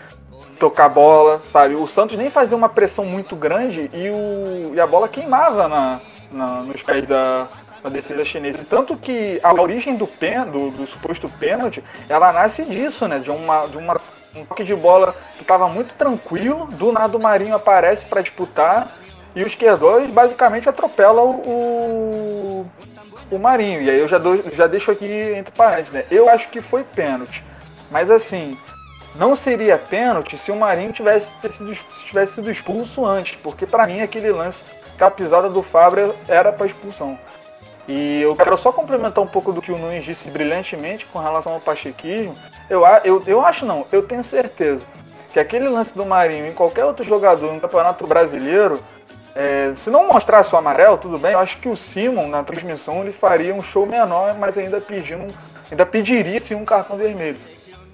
tocar 0.58 0.88
bola, 0.88 1.40
sabe? 1.50 1.74
O 1.74 1.86
Santos 1.86 2.16
nem 2.16 2.30
fazia 2.30 2.56
uma 2.56 2.68
pressão 2.68 3.04
muito 3.04 3.36
grande 3.36 3.90
e, 3.92 4.10
o, 4.10 4.74
e 4.74 4.80
a 4.80 4.86
bola 4.86 5.08
queimava 5.08 5.68
na, 5.68 6.00
na 6.30 6.46
nos 6.62 6.82
pés 6.82 7.04
da, 7.04 7.46
da 7.82 7.90
defesa 7.90 8.24
chinesa. 8.24 8.64
Tanto 8.68 8.96
que 8.96 9.38
a 9.42 9.52
origem 9.52 9.96
do, 9.96 10.06
pen, 10.06 10.44
do, 10.44 10.70
do 10.70 10.86
suposto 10.86 11.28
pênalti, 11.28 11.82
ela 12.08 12.32
nasce 12.32 12.62
disso, 12.64 13.06
né? 13.06 13.18
De 13.18 13.30
uma, 13.30 13.66
de 13.66 13.76
uma 13.76 14.00
um 14.36 14.44
toque 14.44 14.64
de 14.64 14.74
bola 14.74 15.14
que 15.36 15.42
estava 15.42 15.68
muito 15.68 15.94
tranquilo, 15.94 16.66
do 16.72 16.92
nada 16.92 17.16
o 17.16 17.20
Marinho 17.20 17.54
aparece 17.54 18.04
para 18.04 18.22
disputar 18.22 18.88
e 19.34 19.42
os 19.42 19.54
Queiroz 19.54 20.10
basicamente 20.12 20.68
atropelam 20.68 21.30
o, 21.44 22.66
o 23.30 23.38
Marinho. 23.38 23.82
E 23.82 23.90
aí 23.90 23.98
eu 23.98 24.08
já, 24.08 24.20
já 24.52 24.66
deixo 24.66 24.90
aqui 24.90 25.06
entre 25.06 25.52
parênteses, 25.52 25.92
né? 25.92 26.04
Eu 26.10 26.28
acho 26.28 26.48
que 26.48 26.60
foi 26.60 26.84
pênalti. 26.84 27.42
Mas 27.90 28.10
assim, 28.10 28.56
não 29.14 29.34
seria 29.34 29.78
pênalti 29.78 30.36
se 30.36 30.50
o 30.50 30.56
Marinho 30.56 30.92
tivesse, 30.92 31.30
sido, 31.52 31.74
tivesse 32.06 32.34
sido 32.34 32.50
expulso 32.50 33.04
antes, 33.04 33.36
porque 33.42 33.66
para 33.66 33.86
mim 33.86 34.00
aquele 34.00 34.30
lance, 34.30 34.62
a 34.98 35.10
pisada 35.10 35.48
do 35.48 35.62
Fabra 35.62 36.14
era 36.28 36.52
para 36.52 36.66
expulsão. 36.66 37.18
E 37.86 38.22
eu 38.22 38.34
quero 38.34 38.56
só 38.56 38.72
complementar 38.72 39.22
um 39.22 39.26
pouco 39.26 39.52
do 39.52 39.60
que 39.60 39.70
o 39.70 39.76
Nunes 39.76 40.04
disse 40.04 40.30
brilhantemente 40.30 41.04
com 41.06 41.18
relação 41.18 41.52
ao 41.52 41.60
pachequismo. 41.60 42.34
Eu, 42.68 42.82
eu, 43.04 43.22
eu 43.26 43.44
acho 43.44 43.66
não, 43.66 43.86
eu 43.92 44.02
tenho 44.02 44.24
certeza 44.24 44.84
que 45.34 45.40
aquele 45.40 45.68
lance 45.68 45.92
do 45.92 46.06
Marinho 46.06 46.46
em 46.46 46.54
qualquer 46.54 46.84
outro 46.84 47.04
jogador 47.04 47.52
no 47.52 47.60
Campeonato 47.60 48.06
Brasileiro, 48.06 48.80
é, 49.34 49.72
se 49.74 49.90
não 49.90 50.06
mostrasse 50.06 50.54
o 50.54 50.58
amarelo, 50.58 50.96
tudo 50.96 51.18
bem, 51.18 51.32
eu 51.32 51.40
acho 51.40 51.58
que 51.58 51.68
o 51.68 51.76
Simon 51.76 52.28
na 52.28 52.44
transmissão 52.44 53.00
ele 53.00 53.10
faria 53.10 53.52
um 53.52 53.60
show 53.60 53.84
menor, 53.84 54.34
mas 54.38 54.56
ainda 54.56 54.80
pedindo, 54.80 55.34
ainda 55.68 55.84
pediria 55.84 56.38
sim 56.38 56.54
um 56.54 56.64
cartão 56.64 56.96
vermelho. 56.96 57.36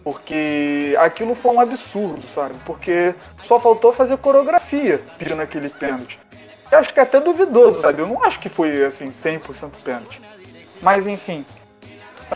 Porque 0.04 0.94
aquilo 0.98 1.34
foi 1.34 1.52
um 1.52 1.60
absurdo, 1.60 2.28
sabe? 2.28 2.54
Porque 2.66 3.14
só 3.42 3.58
faltou 3.58 3.90
fazer 3.90 4.18
coreografia 4.18 5.00
pedindo 5.18 5.40
aquele 5.40 5.70
pênalti. 5.70 6.18
Eu 6.70 6.78
acho 6.78 6.92
que 6.92 7.00
é 7.00 7.02
até 7.02 7.20
duvidoso, 7.20 7.80
sabe? 7.80 8.02
Eu 8.02 8.06
não 8.06 8.22
acho 8.22 8.38
que 8.38 8.50
foi 8.50 8.84
assim 8.84 9.10
100% 9.10 9.70
pênalti. 9.82 10.20
Mas 10.82 11.06
enfim, 11.06 11.44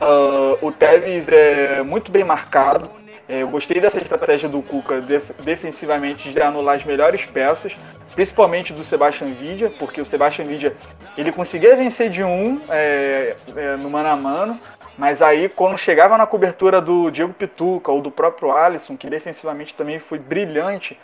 uh, 0.00 0.66
o 0.66 0.72
Tevez 0.72 1.28
é 1.28 1.82
muito 1.82 2.10
bem 2.10 2.24
marcado. 2.24 2.90
É, 3.28 3.42
eu 3.42 3.48
gostei 3.48 3.80
dessa 3.80 3.98
estratégia 3.98 4.48
do 4.48 4.60
Cuca 4.60 5.00
def 5.00 5.30
defensivamente 5.42 6.30
de 6.30 6.40
anular 6.40 6.76
as 6.76 6.84
melhores 6.84 7.24
peças, 7.24 7.74
principalmente 8.14 8.72
do 8.72 8.84
Sebastian 8.84 9.28
Vidia, 9.28 9.72
porque 9.78 10.00
o 10.00 10.04
Sebastian 10.04 10.44
Vidia 10.44 10.76
ele 11.16 11.32
conseguia 11.32 11.74
vencer 11.74 12.10
de 12.10 12.22
um 12.22 12.60
é, 12.68 13.34
é, 13.56 13.76
no 13.76 13.88
mano 13.88 14.08
a 14.10 14.16
mano, 14.16 14.60
mas 14.98 15.22
aí 15.22 15.48
quando 15.48 15.78
chegava 15.78 16.18
na 16.18 16.26
cobertura 16.26 16.80
do 16.82 17.10
Diego 17.10 17.32
Pituca 17.32 17.90
ou 17.90 18.02
do 18.02 18.10
próprio 18.10 18.52
Alisson, 18.52 18.96
que 18.96 19.08
defensivamente 19.08 19.74
também 19.74 19.98
foi 19.98 20.18
brilhante, 20.18 20.98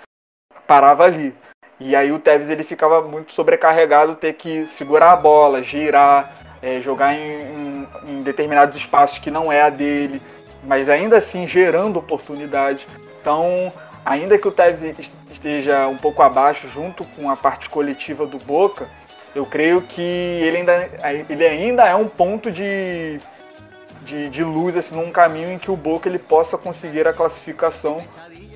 parava 0.66 1.04
ali. 1.04 1.34
E 1.80 1.96
aí 1.96 2.12
o 2.12 2.18
Tevez 2.18 2.50
ele 2.50 2.62
ficava 2.62 3.00
muito 3.00 3.32
sobrecarregado, 3.32 4.14
ter 4.14 4.34
que 4.34 4.66
segurar 4.66 5.12
a 5.12 5.16
bola, 5.16 5.62
girar, 5.62 6.30
é, 6.60 6.80
jogar 6.80 7.14
em, 7.14 7.40
em, 7.40 7.69
em, 8.06 8.22
determinados 8.22 8.76
espaços 8.76 9.18
que 9.18 9.30
não 9.30 9.50
é 9.50 9.62
a 9.62 9.70
dele, 9.70 10.20
mas 10.64 10.88
ainda 10.88 11.16
assim 11.16 11.46
gerando 11.46 11.98
oportunidade. 11.98 12.86
Então, 13.20 13.72
ainda 14.04 14.38
que 14.38 14.48
o 14.48 14.52
Tevez 14.52 15.10
esteja 15.32 15.88
um 15.88 15.96
pouco 15.96 16.22
abaixo 16.22 16.68
junto 16.68 17.04
com 17.04 17.30
a 17.30 17.36
parte 17.36 17.68
coletiva 17.68 18.26
do 18.26 18.38
Boca, 18.38 18.86
eu 19.34 19.46
creio 19.46 19.80
que 19.80 20.02
ele 20.02 20.58
ainda, 20.58 20.90
ele 21.28 21.46
ainda 21.46 21.84
é 21.84 21.94
um 21.94 22.08
ponto 22.08 22.50
de, 22.50 23.20
de, 24.02 24.28
de 24.28 24.42
luz 24.42 24.76
assim, 24.76 24.94
num 24.94 25.10
caminho 25.10 25.52
em 25.52 25.58
que 25.58 25.70
o 25.70 25.76
Boca 25.76 26.08
ele 26.08 26.18
possa 26.18 26.58
conseguir 26.58 27.06
a 27.06 27.12
classificação 27.12 28.04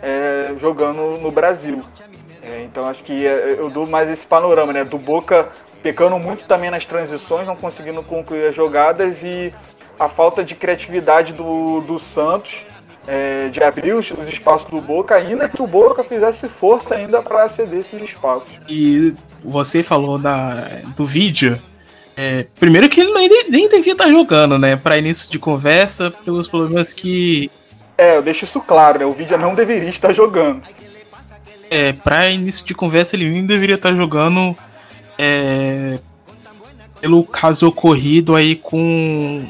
é, 0.02 0.52
jogando 0.60 1.18
no 1.20 1.30
Brasil. 1.30 1.82
É, 2.44 2.62
então 2.62 2.86
acho 2.86 3.02
que 3.02 3.26
é, 3.26 3.56
eu 3.58 3.70
dou 3.70 3.86
mais 3.86 4.08
esse 4.08 4.26
panorama, 4.26 4.72
né? 4.72 4.84
Do 4.84 4.98
Boca 4.98 5.48
pecando 5.82 6.18
muito 6.18 6.44
também 6.44 6.70
nas 6.70 6.84
transições, 6.84 7.46
não 7.46 7.56
conseguindo 7.56 8.02
concluir 8.02 8.46
as 8.46 8.54
jogadas 8.54 9.22
e 9.22 9.52
a 9.98 10.08
falta 10.08 10.44
de 10.44 10.54
criatividade 10.54 11.32
do, 11.32 11.80
do 11.80 11.98
Santos 11.98 12.62
é, 13.06 13.48
de 13.48 13.62
abrir 13.62 13.94
os, 13.94 14.10
os, 14.10 14.28
espaços 14.28 14.70
do 14.70 14.80
Boca, 14.80 15.14
ainda 15.14 15.48
que 15.48 15.60
o 15.60 15.66
Boca 15.66 16.02
fizesse 16.02 16.48
força 16.48 16.94
ainda 16.94 17.22
para 17.22 17.44
aceder 17.44 17.80
esses 17.80 18.00
espaços. 18.02 18.52
E 18.68 19.14
você 19.42 19.82
falou 19.82 20.18
da, 20.18 20.68
do 20.96 21.06
vídeo. 21.06 21.60
É, 22.16 22.46
primeiro 22.58 22.88
que 22.88 23.00
ele 23.00 23.12
nem, 23.12 23.28
nem 23.50 23.68
devia 23.68 23.92
estar 23.92 24.08
jogando, 24.08 24.58
né? 24.58 24.76
Para 24.76 24.98
início 24.98 25.30
de 25.30 25.38
conversa, 25.38 26.10
pelos 26.24 26.48
problemas 26.48 26.92
que. 26.92 27.50
É, 27.98 28.16
eu 28.16 28.22
deixo 28.22 28.44
isso 28.44 28.60
claro, 28.60 29.00
né? 29.00 29.04
O 29.04 29.12
vídeo 29.12 29.36
não 29.36 29.54
deveria 29.54 29.90
estar 29.90 30.12
jogando 30.12 30.62
é, 31.70 31.92
pra 31.92 32.30
início 32.30 32.64
de 32.64 32.74
conversa, 32.74 33.16
ele 33.16 33.28
nem 33.28 33.46
deveria 33.46 33.74
estar 33.76 33.94
jogando 33.94 34.56
é, 35.18 35.98
pelo 37.00 37.24
caso 37.24 37.68
ocorrido 37.68 38.34
aí 38.34 38.56
com, 38.56 39.44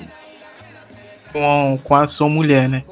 com, 1.33 1.79
com 1.83 1.95
a 1.95 2.07
sua 2.07 2.29
mulher, 2.29 2.69
né? 2.69 2.85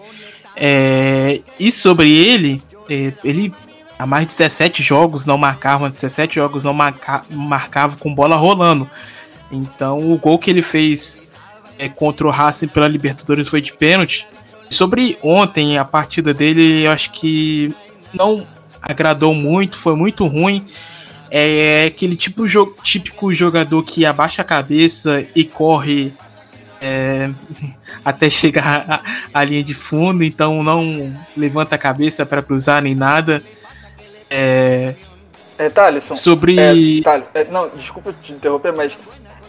É, 0.56 1.40
e 1.58 1.72
sobre 1.72 2.10
ele, 2.10 2.62
é, 2.88 3.12
ele 3.24 3.52
há 3.98 4.06
mais 4.06 4.26
de 4.26 4.36
17 4.36 4.82
jogos 4.82 5.26
não 5.26 5.38
marcava, 5.38 5.88
17 5.88 6.36
jogos 6.36 6.64
não 6.64 6.74
marca, 6.74 7.24
marcava 7.30 7.96
com 7.96 8.14
bola 8.14 8.36
rolando. 8.36 8.88
Então 9.50 10.12
o 10.12 10.18
gol 10.18 10.38
que 10.38 10.50
ele 10.50 10.62
fez 10.62 11.22
é, 11.78 11.88
contra 11.88 12.26
o 12.26 12.30
Racing 12.30 12.68
pela 12.68 12.88
Libertadores 12.88 13.48
foi 13.48 13.60
de 13.60 13.72
pênalti. 13.72 14.26
Sobre 14.70 15.18
ontem, 15.22 15.76
a 15.76 15.84
partida 15.84 16.32
dele, 16.32 16.84
eu 16.84 16.90
acho 16.90 17.12
que 17.12 17.74
não 18.12 18.46
agradou 18.82 19.34
muito, 19.34 19.76
foi 19.76 19.94
muito 19.94 20.26
ruim. 20.26 20.66
É 21.30 21.86
aquele 21.86 22.16
tipo 22.16 22.46
jo 22.46 22.74
típico 22.82 23.32
jogador 23.32 23.82
que 23.82 24.04
abaixa 24.04 24.42
a 24.42 24.44
cabeça 24.44 25.24
e 25.34 25.44
corre 25.44 26.12
é, 26.80 27.30
até 28.04 28.28
chegar 28.28 29.02
à 29.32 29.44
linha 29.44 29.62
de 29.62 29.72
fundo, 29.72 30.24
então 30.24 30.62
não 30.62 31.16
levanta 31.36 31.76
a 31.76 31.78
cabeça 31.78 32.26
para 32.26 32.42
cruzar 32.42 32.82
nem 32.82 32.94
nada. 32.94 33.42
É, 34.28 34.94
é 35.56 35.70
Thaleson, 35.70 36.14
sobre. 36.14 36.58
É, 36.58 37.02
Thales, 37.02 37.26
é, 37.34 37.44
não, 37.44 37.68
desculpa 37.68 38.12
te 38.22 38.32
interromper, 38.32 38.74
mas 38.74 38.92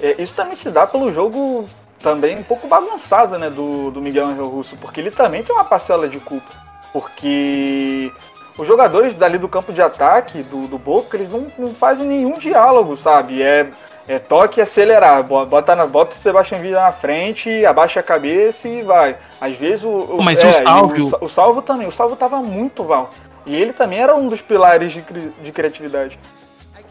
é, 0.02 0.22
isso 0.22 0.34
também 0.34 0.56
se 0.56 0.70
dá 0.70 0.86
pelo 0.86 1.12
jogo 1.12 1.68
também 2.04 2.38
um 2.38 2.44
pouco 2.44 2.68
bagunçado 2.68 3.40
né, 3.40 3.50
do, 3.50 3.90
do 3.90 4.02
Miguel 4.02 4.28
Angel 4.28 4.48
Russo, 4.48 4.76
porque 4.78 5.00
ele 5.00 5.10
também 5.10 5.42
tem 5.42 5.56
uma 5.56 5.64
parcela 5.64 6.08
de 6.08 6.20
culpa. 6.20 6.62
Porque 6.92 8.12
os 8.58 8.68
jogadores 8.68 9.16
dali 9.16 9.38
do 9.38 9.50
campo 9.50 9.74
de 9.74 9.82
ataque 9.82 10.44
do, 10.44 10.68
do 10.68 10.78
Boca, 10.78 11.18
eles 11.18 11.30
não, 11.30 11.48
não 11.58 11.74
fazem 11.74 12.08
nenhum 12.08 12.38
diálogo, 12.38 12.96
sabe? 12.96 13.42
É, 13.42 13.68
é 14.08 14.20
toque 14.20 14.60
e 14.60 14.64
acelerar. 14.64 15.24
Bota, 15.24 15.76
na, 15.76 15.88
bota 15.88 16.16
o 16.16 16.20
Sebastião 16.20 16.62
Villa 16.62 16.82
na 16.82 16.92
frente, 16.92 17.66
abaixa 17.66 18.00
a 18.00 18.04
cabeça 18.04 18.68
e 18.68 18.84
vai. 18.84 19.18
Às 19.42 19.58
vezes 19.58 19.84
o. 19.84 19.90
o 19.90 20.24
Mas 20.24 20.44
é, 20.44 20.50
o 20.50 20.54
salvo. 20.54 21.18
O, 21.20 21.26
o, 21.26 21.30
salvo 21.30 21.62
também. 21.62 21.88
O 21.88 21.92
salvo 21.92 22.16
tava 22.16 22.38
muito 22.38 22.84
mal. 22.84 23.12
E 23.46 23.56
ele 23.56 23.74
também 23.74 24.00
era 24.00 24.16
um 24.16 24.30
dos 24.30 24.40
pilares 24.40 24.94
de, 24.94 25.04
de 25.44 25.52
criatividade. 25.52 26.18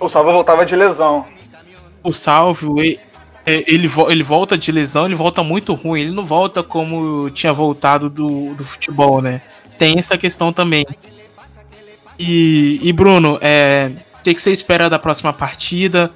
O 0.01 0.09
salvo 0.09 0.33
voltava 0.33 0.67
de 0.67 0.75
lesão. 0.75 1.25
O 2.03 2.13
salvo, 2.13 2.83
é, 2.83 2.99
ele, 3.47 3.89
ele 4.09 4.23
volta 4.23 4.59
de 4.59 4.73
lesão, 4.73 5.07
ele 5.07 5.15
volta 5.15 5.43
muito 5.43 5.75
ruim, 5.75 6.01
ele 6.01 6.11
não 6.11 6.25
volta 6.25 6.63
como 6.63 7.31
tinha 7.31 7.53
voltado 7.53 8.11
do, 8.11 8.55
do 8.55 8.65
futebol, 8.65 9.23
né? 9.23 9.43
Tem 9.79 9.99
essa 9.99 10.19
questão 10.19 10.53
também. 10.53 10.85
E, 12.25 12.79
e 12.81 12.93
Bruno, 12.93 13.37
é, 13.41 13.91
o 14.21 14.23
que, 14.23 14.39
você 14.39 14.53
espera 14.53 14.89
da 14.89 14.97
próxima 14.97 15.33
partida? 15.33 16.09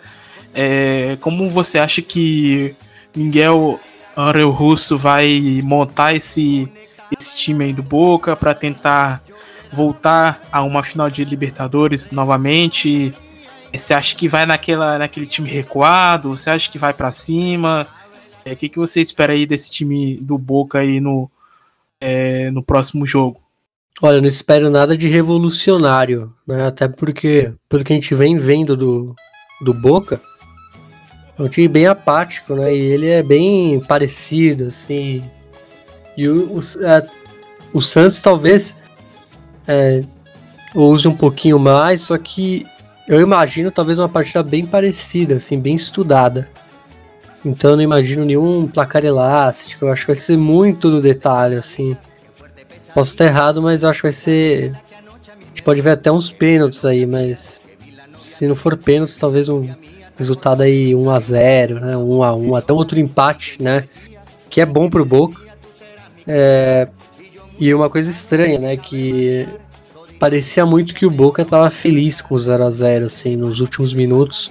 É, 0.55 1.19
como 1.21 1.49
você 1.49 1.81
acha 1.81 2.01
que 2.01 2.77
Miguel 3.13 3.81
Angel 4.17 4.49
Russo 4.53 4.97
vai 4.97 5.61
montar 5.65 6.15
esse, 6.15 6.73
esse 7.19 7.37
time 7.37 7.65
aí 7.65 7.73
do 7.73 7.83
Boca 7.83 8.37
para 8.37 8.55
tentar 8.55 9.21
voltar 9.73 10.41
a 10.53 10.63
uma 10.63 10.81
final 10.85 11.11
de 11.11 11.25
Libertadores 11.25 12.13
novamente? 12.13 13.13
Você 13.75 13.93
acha 13.93 14.15
que 14.15 14.29
vai 14.29 14.47
naquela, 14.47 15.01
naquele 15.01 15.27
time 15.27 15.51
recuado? 15.51 16.29
Você 16.37 16.51
acha 16.51 16.71
que 16.71 16.79
vai 16.79 16.95
para 16.95 17.11
cima? 17.11 17.85
É, 18.45 18.51
o 18.51 18.53
é, 18.53 18.55
que, 18.55 18.69
que 18.69 18.79
você 18.79 19.01
espera 19.01 19.33
aí 19.33 19.45
desse 19.45 19.73
time 19.73 20.19
do 20.19 20.39
Boca 20.39 20.79
aí 20.79 21.01
no, 21.01 21.29
é, 22.01 22.49
no 22.53 22.63
próximo 22.63 23.05
jogo? 23.05 23.46
Olha, 24.03 24.17
eu 24.17 24.23
não 24.23 24.29
espero 24.29 24.71
nada 24.71 24.95
de 24.95 25.09
revolucionário, 25.09 26.31
né? 26.47 26.67
Até 26.67 26.87
porque, 26.87 27.51
pelo 27.69 27.83
que 27.83 27.95
a 27.95 27.97
gente 27.97 28.15
vem 28.15 28.39
vendo 28.39 28.77
do, 28.77 29.15
do 29.63 29.73
Boca, 29.73 30.21
é 31.39 31.43
um 31.43 31.49
time 31.49 31.67
bem 31.67 31.87
apático, 31.87 32.55
né? 32.55 32.75
E 32.75 32.79
ele 32.79 33.09
é 33.09 33.23
bem 33.23 33.81
parecido, 33.81 34.67
assim. 34.67 35.25
E 36.15 36.29
o, 36.29 36.59
o, 36.59 36.61
é, 36.85 37.07
o 37.73 37.81
Santos 37.81 38.21
talvez 38.21 38.77
é, 39.67 40.05
use 40.75 41.09
um 41.09 41.17
pouquinho 41.17 41.59
mais, 41.59 42.03
só 42.03 42.19
que 42.19 42.67
eu 43.09 43.21
imagino 43.21 43.71
talvez 43.71 43.99
uma 43.99 44.09
partida 44.11 44.43
bem 44.43 44.67
parecida, 44.67 45.37
assim, 45.37 45.59
bem 45.59 45.75
estudada. 45.75 46.51
Então 47.43 47.71
eu 47.71 47.77
não 47.77 47.83
imagino 47.83 48.27
nenhum 48.27 48.67
placar 48.67 49.07
elástico, 49.07 49.87
eu 49.87 49.93
acho 49.93 50.03
que 50.03 50.13
vai 50.13 50.17
ser 50.17 50.37
muito 50.37 50.91
no 50.91 51.01
detalhe, 51.01 51.55
assim. 51.55 51.97
Posso 52.97 53.11
estar 53.11 53.27
errado, 53.27 53.61
mas 53.61 53.83
eu 53.83 53.91
acho 53.91 53.99
que 53.99 54.07
vai 54.07 54.13
ser. 54.15 54.75
A 55.31 55.47
gente 55.49 55.63
pode 55.63 55.83
ver 55.83 55.91
até 55.91 56.11
uns 56.11 56.33
pênaltis 56.33 56.83
aí, 56.87 57.05
mas 57.05 57.61
se 58.15 58.47
não 58.47 58.57
for 58.57 58.75
pênaltis, 58.75 59.19
talvez 59.19 59.51
um 59.51 59.69
resultado 60.17 60.63
aí 60.63 60.93
1x0, 60.93 61.79
né? 61.79 61.95
1x1, 61.95 62.59
até 62.59 62.73
outro 62.73 62.99
empate, 62.99 63.63
né? 63.63 63.85
Que 64.49 64.63
é 64.63 64.65
bom 64.65 64.89
pro 64.89 65.05
Boca. 65.05 65.39
É... 66.27 66.89
E 67.61 67.75
uma 67.75 67.91
coisa 67.91 68.11
estranha, 68.11 68.59
né? 68.59 68.79
Que 68.79 69.47
parecia 70.19 70.65
muito 70.65 70.95
que 70.95 71.05
o 71.05 71.11
Boca 71.11 71.43
estava 71.43 71.69
feliz 71.69 72.23
com 72.23 72.35
o 72.35 72.39
0 72.39 72.65
a 72.65 72.71
0 72.71 73.05
assim, 73.05 73.37
nos 73.37 73.61
últimos 73.61 73.93
minutos. 73.93 74.51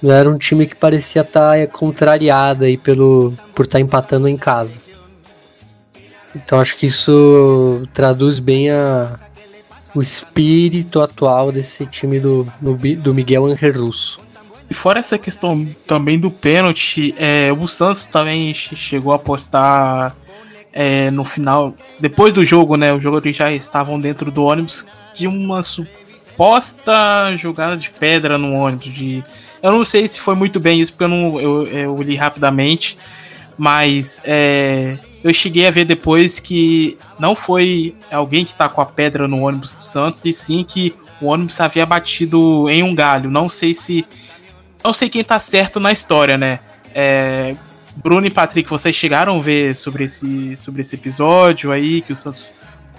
Era 0.00 0.30
um 0.30 0.38
time 0.38 0.64
que 0.64 0.76
parecia 0.76 1.22
estar 1.22 1.58
tá 1.58 1.66
contrariado 1.66 2.64
aí 2.64 2.76
pelo 2.76 3.32
por 3.52 3.64
estar 3.64 3.78
tá 3.78 3.82
empatando 3.82 4.28
em 4.28 4.36
casa. 4.36 4.80
Então 6.44 6.60
acho 6.60 6.76
que 6.76 6.86
isso 6.86 7.82
traduz 7.92 8.38
bem 8.38 8.70
a, 8.70 9.18
o 9.94 10.00
espírito 10.00 11.00
atual 11.00 11.50
desse 11.50 11.84
time 11.86 12.20
do, 12.20 12.46
do 12.60 13.14
Miguel 13.14 13.46
Angel 13.46 13.72
Russo. 13.72 14.20
E 14.70 14.74
fora 14.74 15.00
essa 15.00 15.18
questão 15.18 15.66
também 15.86 16.18
do 16.18 16.30
pênalti, 16.30 17.14
é, 17.18 17.50
o 17.52 17.66
Santos 17.66 18.06
também 18.06 18.52
chegou 18.52 19.12
a 19.12 19.18
postar 19.18 20.14
é, 20.72 21.10
no 21.10 21.24
final, 21.24 21.74
depois 21.98 22.34
do 22.34 22.44
jogo, 22.44 22.76
né? 22.76 22.92
Os 22.92 23.02
jogadores 23.02 23.34
já 23.34 23.50
estavam 23.50 23.98
dentro 23.98 24.30
do 24.30 24.44
ônibus 24.44 24.86
de 25.14 25.26
uma 25.26 25.62
suposta 25.62 27.34
jogada 27.36 27.76
de 27.76 27.90
pedra 27.90 28.36
no 28.36 28.52
ônibus. 28.52 28.92
De, 28.92 29.24
eu 29.62 29.72
não 29.72 29.84
sei 29.84 30.06
se 30.06 30.20
foi 30.20 30.34
muito 30.34 30.60
bem 30.60 30.80
isso, 30.80 30.92
porque 30.92 31.04
eu, 31.04 31.08
não, 31.08 31.40
eu, 31.40 31.66
eu 31.66 32.02
li 32.02 32.14
rapidamente, 32.14 32.98
mas 33.56 34.20
é, 34.24 34.98
eu 35.22 35.34
cheguei 35.34 35.66
a 35.66 35.70
ver 35.70 35.84
depois 35.84 36.38
que 36.38 36.96
não 37.18 37.34
foi 37.34 37.96
alguém 38.10 38.44
que 38.44 38.54
tá 38.54 38.68
com 38.68 38.80
a 38.80 38.86
pedra 38.86 39.26
no 39.26 39.42
ônibus 39.42 39.74
do 39.74 39.82
Santos, 39.82 40.24
e 40.24 40.32
sim 40.32 40.64
que 40.64 40.94
o 41.20 41.26
ônibus 41.26 41.60
havia 41.60 41.84
batido 41.84 42.68
em 42.68 42.82
um 42.82 42.94
galho. 42.94 43.30
Não 43.30 43.48
sei 43.48 43.74
se. 43.74 44.06
Não 44.82 44.92
sei 44.92 45.08
quem 45.08 45.24
tá 45.24 45.38
certo 45.38 45.80
na 45.80 45.90
história, 45.90 46.38
né? 46.38 46.60
É, 46.94 47.56
Bruno 47.96 48.26
e 48.26 48.30
Patrick, 48.30 48.70
vocês 48.70 48.94
chegaram 48.94 49.38
a 49.38 49.40
ver 49.40 49.74
sobre 49.74 50.04
esse, 50.04 50.56
sobre 50.56 50.82
esse 50.82 50.94
episódio 50.94 51.72
aí 51.72 52.00
que 52.00 52.12
o 52.12 52.16
Santos 52.16 52.52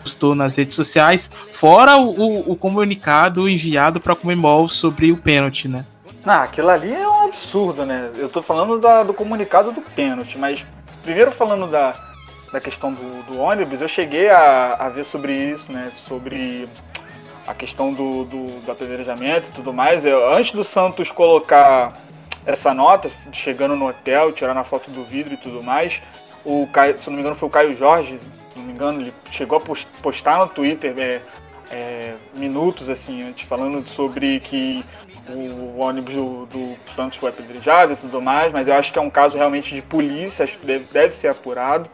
postou 0.03 0.35
nas 0.35 0.55
redes 0.57 0.75
sociais, 0.75 1.29
fora 1.51 1.97
o, 1.97 2.09
o, 2.09 2.51
o 2.51 2.55
comunicado 2.55 3.49
enviado 3.49 3.99
para 3.99 4.13
a 4.13 4.15
Comembol 4.15 4.67
sobre 4.67 5.11
o 5.11 5.17
pênalti, 5.17 5.67
né? 5.67 5.85
Não, 6.25 6.35
aquilo 6.41 6.69
ali 6.69 6.93
é 6.93 7.07
um 7.07 7.25
absurdo, 7.25 7.85
né? 7.85 8.09
Eu 8.15 8.29
tô 8.29 8.41
falando 8.41 8.79
da, 8.79 9.03
do 9.03 9.13
comunicado 9.13 9.71
do 9.71 9.81
pênalti, 9.81 10.37
mas 10.37 10.65
primeiro 11.01 11.31
falando 11.31 11.67
da, 11.67 12.08
da 12.51 12.59
questão 12.59 12.91
do, 12.91 13.23
do 13.23 13.39
ônibus, 13.39 13.81
eu 13.81 13.87
cheguei 13.87 14.29
a, 14.29 14.75
a, 14.75 14.89
ver 14.89 15.03
sobre 15.03 15.33
isso, 15.33 15.71
né? 15.71 15.91
Sobre 16.07 16.67
a 17.47 17.53
questão 17.53 17.93
do, 17.93 18.25
do, 18.25 18.45
do 18.61 18.71
apedrejamento 18.71 19.49
e 19.49 19.51
tudo 19.51 19.73
mais. 19.73 20.05
Eu, 20.05 20.31
antes 20.31 20.51
do 20.51 20.63
Santos 20.63 21.11
colocar 21.11 21.93
essa 22.45 22.73
nota, 22.73 23.09
chegando 23.31 23.75
no 23.75 23.87
hotel, 23.87 24.31
tirando 24.31 24.57
a 24.57 24.63
foto 24.63 24.89
do 24.91 25.03
vidro 25.03 25.33
e 25.33 25.37
tudo 25.37 25.61
mais. 25.61 26.01
O 26.43 26.67
Caio, 26.67 26.99
se 26.99 27.07
não 27.09 27.15
me 27.15 27.21
engano, 27.21 27.35
foi 27.35 27.47
o 27.49 27.51
Caio 27.51 27.75
Jorge, 27.75 28.19
se 28.53 28.59
não 28.59 28.65
me 28.65 28.73
engano, 28.73 29.01
ele 29.01 29.13
chegou 29.31 29.57
a 29.57 29.61
postar 30.01 30.39
no 30.39 30.47
Twitter 30.47 30.93
é, 30.97 31.21
é, 31.71 32.13
minutos 32.35 32.89
assim 32.89 33.21
antes, 33.23 33.47
falando 33.47 33.87
sobre 33.87 34.39
que 34.39 34.83
o 35.27 35.79
ônibus 35.79 36.15
do, 36.15 36.45
do, 36.47 36.75
Santos 36.95 37.19
foi 37.19 37.29
apedrejado 37.29 37.93
e 37.93 37.95
tudo 37.95 38.21
mais, 38.21 38.51
mas 38.51 38.67
eu 38.67 38.73
acho 38.73 38.91
que 38.91 38.97
é 38.97 39.01
um 39.01 39.09
caso 39.09 39.37
realmente 39.37 39.75
de 39.75 39.81
polícia, 39.81 40.43
acho 40.43 40.57
que 40.57 40.65
deve, 40.65 40.85
deve 40.91 41.13
ser 41.13 41.27
apurado. 41.27 41.89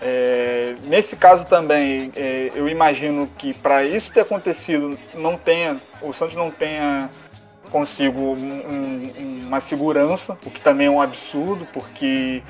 É, 0.00 0.74
nesse 0.84 1.16
caso 1.16 1.44
também, 1.46 2.12
é, 2.14 2.52
eu 2.54 2.68
imagino 2.68 3.26
que 3.38 3.52
para 3.52 3.84
isso 3.84 4.12
ter 4.12 4.20
acontecido, 4.20 4.96
não 5.14 5.36
tenha, 5.36 5.76
o 6.00 6.12
Santos 6.12 6.36
não 6.36 6.50
tenha 6.50 7.10
consigo 7.70 8.18
um, 8.18 8.32
um, 8.36 9.42
uma 9.46 9.60
segurança, 9.60 10.38
o 10.44 10.50
que 10.50 10.60
também 10.60 10.86
é 10.86 10.90
um 10.90 11.02
absurdo, 11.02 11.66
porque 11.72 12.42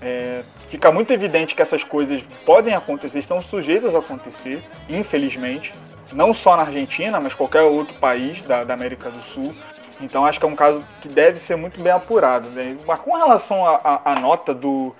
é, 0.00 0.42
fica 0.68 0.92
muito 0.92 1.12
evidente 1.12 1.54
que 1.54 1.62
essas 1.62 1.82
coisas 1.82 2.22
podem 2.44 2.74
acontecer, 2.74 3.18
estão 3.18 3.42
sujeitas 3.42 3.94
a 3.94 3.98
acontecer, 3.98 4.62
infelizmente, 4.88 5.72
não 6.12 6.32
só 6.34 6.56
na 6.56 6.64
Argentina, 6.64 7.20
mas 7.20 7.34
qualquer 7.34 7.62
outro 7.62 7.94
país 7.94 8.40
da, 8.42 8.64
da 8.64 8.74
América 8.74 9.10
do 9.10 9.22
Sul. 9.22 9.54
Então 10.00 10.24
acho 10.24 10.40
que 10.40 10.46
é 10.46 10.48
um 10.48 10.56
caso 10.56 10.82
que 11.00 11.08
deve 11.08 11.38
ser 11.38 11.56
muito 11.56 11.80
bem 11.80 11.92
apurado. 11.92 12.48
Né? 12.50 12.76
Mas 12.86 13.00
com 13.00 13.16
relação 13.16 13.64
à 13.66 14.18
nota 14.20 14.54
do, 14.54 14.94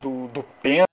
do, 0.00 0.28
do 0.28 0.42
pênalti, 0.62 0.86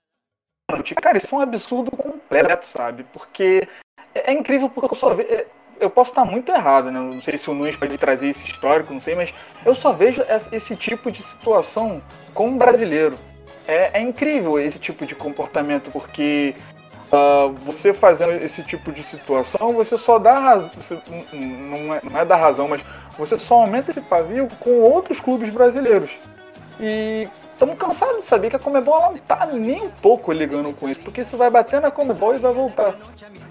cara, 1.00 1.18
isso 1.18 1.34
é 1.34 1.38
um 1.38 1.40
absurdo 1.42 1.90
completo, 1.90 2.66
sabe? 2.66 3.04
Porque 3.12 3.68
é, 4.14 4.32
é 4.32 4.32
incrível 4.32 4.68
porque 4.68 4.94
eu 4.94 4.98
só 4.98 5.14
vejo 5.14 5.44
eu 5.80 5.90
posso 5.90 6.10
estar 6.10 6.24
muito 6.24 6.50
errado, 6.52 6.90
né? 6.90 6.98
Não 6.98 7.20
sei 7.20 7.36
se 7.36 7.50
o 7.50 7.54
Nunes 7.54 7.76
pode 7.76 7.98
trazer 7.98 8.28
esse 8.28 8.46
histórico, 8.46 8.92
não 8.92 9.00
sei, 9.00 9.14
mas 9.14 9.32
eu 9.64 9.74
só 9.74 9.92
vejo 9.92 10.22
esse 10.52 10.76
tipo 10.76 11.10
de 11.10 11.22
situação 11.22 12.00
com 12.32 12.48
um 12.48 12.58
brasileiro. 12.58 13.18
É, 13.66 13.98
é 13.98 14.00
incrível 14.00 14.58
esse 14.58 14.78
tipo 14.78 15.06
de 15.06 15.14
comportamento, 15.14 15.90
porque 15.90 16.54
uh, 17.10 17.52
você 17.64 17.92
fazendo 17.92 18.32
esse 18.32 18.62
tipo 18.62 18.92
de 18.92 19.02
situação, 19.02 19.72
você 19.72 19.96
só 19.98 20.18
dá 20.18 20.38
razão. 20.38 20.70
Não, 21.32 21.94
é, 21.94 22.00
não 22.02 22.20
é 22.20 22.24
dar 22.24 22.36
razão, 22.36 22.68
mas 22.68 22.82
você 23.18 23.38
só 23.38 23.56
aumenta 23.56 23.90
esse 23.90 24.00
pavio 24.00 24.48
com 24.60 24.80
outros 24.80 25.18
clubes 25.20 25.50
brasileiros. 25.50 26.10
E 26.80 27.28
estamos 27.54 27.78
cansados 27.78 28.18
de 28.18 28.24
saber 28.24 28.50
que 28.50 28.56
a 28.56 28.58
Comebol 28.58 29.00
não 29.00 29.16
tá 29.16 29.46
nem 29.46 29.84
um 29.84 29.90
pouco 29.90 30.32
ligando 30.32 30.72
com 30.76 30.88
isso, 30.88 31.00
porque 31.00 31.22
isso 31.22 31.36
vai 31.36 31.50
bater 31.50 31.80
na 31.80 31.90
Comebol 31.90 32.34
e 32.34 32.38
vai 32.38 32.52
voltar. 32.52 32.94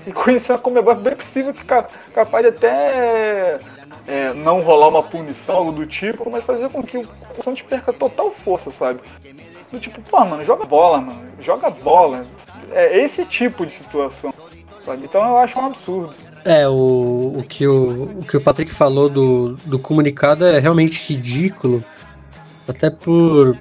E 0.05 0.11
conhecer 0.11 0.53
a 0.53 0.57
Comebol 0.57 0.93
é 0.93 0.97
bem 0.97 1.15
possível 1.15 1.53
que 1.53 1.65
capaz 1.65 2.43
de 2.43 2.49
até 2.49 3.57
é, 4.07 4.33
não 4.33 4.61
rolar 4.61 4.89
uma 4.89 5.03
punição, 5.03 5.55
algo 5.55 5.71
do 5.71 5.85
tipo, 5.85 6.29
mas 6.29 6.43
fazer 6.43 6.69
com 6.69 6.83
que 6.83 6.97
o 6.97 7.07
Santos 7.43 7.61
perca 7.61 7.91
total 7.91 8.29
força, 8.29 8.69
sabe? 8.69 8.99
Do 9.71 9.79
tipo, 9.79 10.01
pô, 10.01 10.23
mano, 10.23 10.43
joga 10.45 10.65
bola, 10.65 11.01
mano, 11.01 11.21
joga 11.39 11.69
bola. 11.69 12.21
É 12.71 12.99
esse 12.99 13.25
tipo 13.25 13.65
de 13.65 13.71
situação, 13.71 14.33
sabe? 14.85 15.05
Então 15.05 15.25
eu 15.27 15.37
acho 15.37 15.57
um 15.59 15.65
absurdo. 15.65 16.13
É, 16.45 16.67
o, 16.67 17.35
o, 17.37 17.45
que, 17.47 17.65
o, 17.65 18.19
o 18.19 18.25
que 18.25 18.35
o 18.35 18.41
Patrick 18.41 18.71
falou 18.71 19.07
do, 19.07 19.53
do 19.65 19.79
comunicado 19.79 20.45
é 20.45 20.59
realmente 20.59 21.13
ridículo. 21.13 21.83
Até 22.67 22.89
por, 22.89 23.57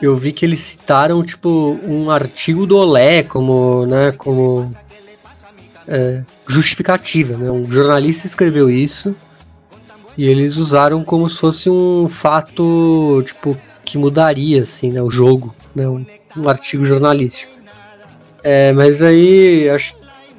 eu 0.00 0.16
vi 0.16 0.32
que 0.32 0.44
eles 0.44 0.60
citaram, 0.60 1.22
tipo, 1.22 1.78
um 1.82 2.10
artigo 2.10 2.66
do 2.66 2.76
Olé 2.76 3.22
como, 3.22 3.86
né, 3.86 4.12
como 4.12 4.70
é, 5.88 6.22
justificativa, 6.46 7.36
né? 7.36 7.50
Um 7.50 7.70
jornalista 7.70 8.26
escreveu 8.26 8.68
isso 8.68 9.14
e 10.16 10.26
eles 10.26 10.56
usaram 10.56 11.04
como 11.04 11.28
se 11.28 11.38
fosse 11.38 11.70
um 11.70 12.08
fato, 12.08 13.22
tipo, 13.24 13.56
que 13.84 13.98
mudaria, 13.98 14.62
assim, 14.62 14.90
né, 14.90 15.02
o 15.02 15.10
jogo, 15.10 15.54
né, 15.74 15.88
um, 15.88 16.04
um 16.36 16.48
artigo 16.48 16.84
jornalístico. 16.84 17.52
É, 18.42 18.72
mas 18.72 19.02
aí, 19.02 19.68
acho, 19.70 19.94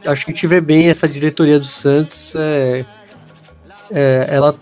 acho 0.05 0.25
que 0.25 0.31
a 0.31 0.33
gente 0.33 0.47
vê 0.47 0.61
bem 0.61 0.89
essa 0.89 1.07
diretoria 1.07 1.59
do 1.59 1.67
Santos, 1.67 2.35
é, 2.35 2.85
é, 3.91 4.27
ela 4.29 4.55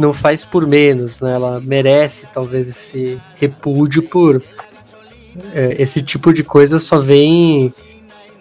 não 0.00 0.14
faz 0.14 0.46
por 0.46 0.66
menos, 0.66 1.20
né? 1.20 1.34
Ela 1.34 1.60
merece 1.60 2.26
talvez 2.32 2.66
esse 2.66 3.20
repúdio 3.36 4.02
por 4.02 4.42
é, 5.52 5.76
esse 5.80 6.00
tipo 6.02 6.32
de 6.32 6.42
coisa 6.42 6.80
só 6.80 6.98
vem 6.98 7.72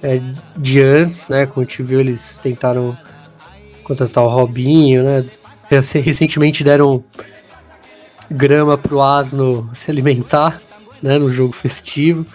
é, 0.02 0.22
de 0.56 0.82
antes, 0.82 1.28
né? 1.28 1.46
Como 1.46 1.62
a 1.62 1.68
gente 1.68 1.84
viu, 1.84 2.00
eles 2.00 2.40
tentaram 2.40 2.98
contratar 3.84 4.24
o 4.24 4.30
Robinho, 4.30 5.04
né? 5.04 5.26
Recentemente 5.70 6.64
deram 6.64 7.04
grama 8.32 8.78
pro 8.78 9.02
asno 9.02 9.70
se 9.76 9.92
alimentar, 9.92 10.62
né? 11.04 11.20
No 11.20 11.30
jogo 11.30 11.52
festivo. 11.52 12.26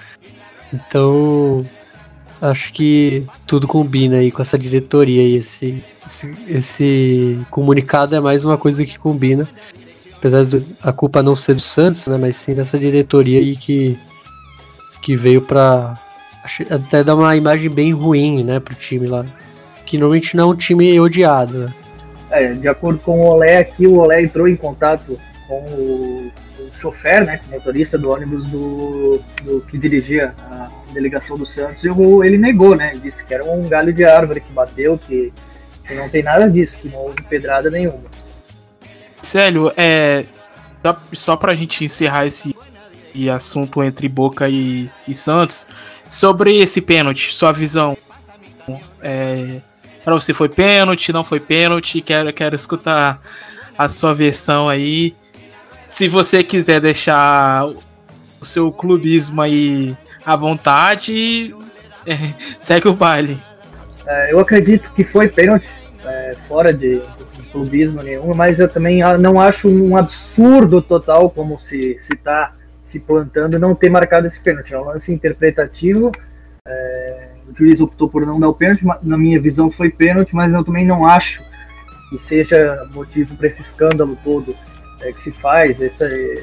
Então, 0.70 1.64
acho 2.43 2.75
que 2.75 3.25
tudo 3.47 3.66
combina 3.66 4.16
aí 4.16 4.31
com 4.31 4.43
essa 4.43 4.59
diretoria 4.59 5.22
e 5.22 5.37
esse, 5.37 5.83
esse, 6.07 6.35
esse 6.49 7.47
comunicado 7.51 8.15
é 8.15 8.21
mais 8.21 8.45
uma 8.45 8.59
coisa 8.59 8.85
que 8.85 8.99
combina. 8.99 9.49
Apesar 10.17 10.45
da 10.45 10.93
culpa 10.93 11.23
não 11.23 11.35
ser 11.35 11.55
do 11.55 11.61
Santos, 11.61 12.07
né? 12.07 12.17
Mas 12.19 12.37
sim 12.37 12.55
dessa 12.55 12.79
diretoria 12.79 13.39
aí 13.39 13.57
que, 13.57 13.99
que 15.03 15.15
veio 15.15 15.43
pra 15.43 15.99
até 16.71 17.03
dar 17.03 17.15
uma 17.15 17.35
imagem 17.37 17.71
bem 17.71 17.93
ruim, 17.93 18.45
né, 18.45 18.61
pro 18.61 18.75
time 18.75 19.07
lá. 19.07 19.25
Que 19.87 19.99
normalmente 19.99 20.37
não 20.37 20.45
é 20.45 20.53
um 20.53 20.57
time 20.57 20.99
odiado, 21.01 21.59
né? 21.59 21.75
É, 22.31 22.53
de 22.53 22.69
acordo 22.69 22.99
com 22.99 23.21
o 23.21 23.27
Olé 23.27 23.59
aqui, 23.59 23.87
o 23.87 23.99
Olé 23.99 24.23
entrou 24.23 24.49
em 24.49 24.57
contato 24.57 25.19
com 25.47 25.61
o, 25.61 26.31
o 26.59 26.73
chofer, 26.73 27.25
né, 27.25 27.41
motorista 27.51 27.97
do 27.97 28.11
ônibus 28.11 28.47
do, 28.47 29.21
do 29.43 29.61
que 29.61 29.79
dirigia 29.79 30.35
a 30.51 30.69
delegação 30.93 31.37
do 31.37 31.47
Santos, 31.47 31.85
e 31.85 31.91
o, 31.91 32.25
ele 32.25 32.39
negou, 32.39 32.75
né, 32.75 32.97
disse 33.01 33.25
que 33.25 33.35
era 33.35 33.45
um 33.45 33.69
galho 33.69 33.93
de 33.93 34.05
árvore 34.05 34.41
que 34.41 34.53
bateu, 34.53 34.99
que, 34.99 35.33
não 35.91 36.09
tem 36.09 36.22
nada 36.22 36.49
disso, 36.49 36.78
que 36.78 36.89
não 36.89 36.99
houve 36.99 37.22
pedrada 37.22 37.70
nenhuma. 37.70 38.05
Célio, 39.20 39.72
é, 39.76 40.24
só, 41.12 41.37
pra 41.37 41.55
gente 41.55 41.85
encerrar 41.85 42.26
esse 42.26 42.55
assunto 43.35 43.82
entre 43.82 44.09
Boca 44.09 44.49
e, 44.49 44.91
e 45.07 45.14
Santos, 45.14 45.66
sobre 46.07 46.57
esse 46.57 46.80
pênalti, 46.80 47.32
sua 47.32 47.53
visão. 47.53 47.97
É, 49.03 49.61
para 50.05 50.14
você 50.14 50.35
foi 50.35 50.49
pênalti, 50.49 51.12
não 51.12 51.24
foi 51.24 51.41
pênalti? 51.41 52.01
Quero, 52.01 52.32
quero 52.32 52.55
escutar 52.55 53.20
a 53.76 53.89
sua 53.89 54.14
versão 54.14 54.68
aí. 54.68 55.14
Se 55.89 56.09
você 56.09 56.43
quiser 56.43 56.80
deixar 56.80 57.66
o 57.66 58.45
seu 58.45 58.70
clubismo 58.72 59.41
aí 59.41 59.97
à 60.24 60.37
vontade, 60.37 61.55
é, 62.07 62.16
segue 62.59 62.89
o 62.89 62.93
baile. 62.93 63.41
É, 64.07 64.33
eu 64.33 64.39
acredito 64.39 64.93
que 64.93 65.05
foi 65.05 65.29
pênalti, 65.29 65.69
é, 66.05 66.35
fora 66.47 66.73
de, 66.73 66.99
de, 66.99 67.43
clubismo 67.51 68.03
nenhum, 68.03 68.35
mas 68.35 68.61
eu 68.61 68.69
também 68.69 69.01
não 69.19 69.41
acho 69.41 69.69
um 69.69 69.97
absurdo 69.97 70.83
total 70.83 71.31
como 71.31 71.59
se 71.59 71.97
está 72.13 72.53
se 72.81 73.01
plantando 73.01 73.59
não 73.59 73.75
ter 73.75 73.89
marcado 73.89 74.27
esse 74.27 74.41
pênalti. 74.41 74.75
É 74.75 74.79
um 74.79 74.85
lance 74.85 75.13
interpretativo. 75.13 76.13
É, 76.67 77.29
o 77.49 77.57
juiz 77.57 77.81
optou 77.81 78.09
por 78.09 78.27
não 78.27 78.41
dar 78.41 78.49
o 78.49 78.55
pênalti, 78.55 78.85
na 79.03 79.17
minha 79.17 79.41
visão 79.41 79.71
foi 79.71 79.91
pênalti, 79.91 80.35
mas 80.35 80.53
eu 80.53 80.65
também 80.65 80.85
não 80.85 81.07
acho 81.07 81.43
que 82.11 82.19
seja 82.19 82.87
motivo 82.93 83.37
para 83.37 83.47
esse 83.47 83.63
escândalo 83.63 84.19
todo 84.23 84.55
é, 85.01 85.13
que 85.13 85.21
se 85.21 85.31
faz. 85.31 85.81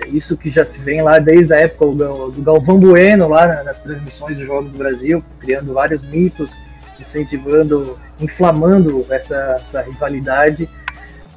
Isso 0.08 0.38
que 0.38 0.50
já 0.50 0.64
se 0.64 0.82
vem 0.82 1.02
lá 1.02 1.20
desde 1.20 1.54
a 1.54 1.60
época 1.60 1.86
do 1.86 2.42
Galvão 2.42 2.80
Bueno, 2.80 3.28
lá 3.28 3.64
nas 3.64 3.82
transmissões 3.82 4.38
dos 4.38 4.46
Jogos 4.46 4.72
do 4.72 4.78
Brasil, 4.78 5.24
criando 5.40 5.74
vários 5.74 6.04
mitos, 6.04 6.58
incentivando, 7.02 8.00
inflamando 8.20 9.06
essa, 9.10 9.58
essa 9.60 9.82
rivalidade. 9.82 10.70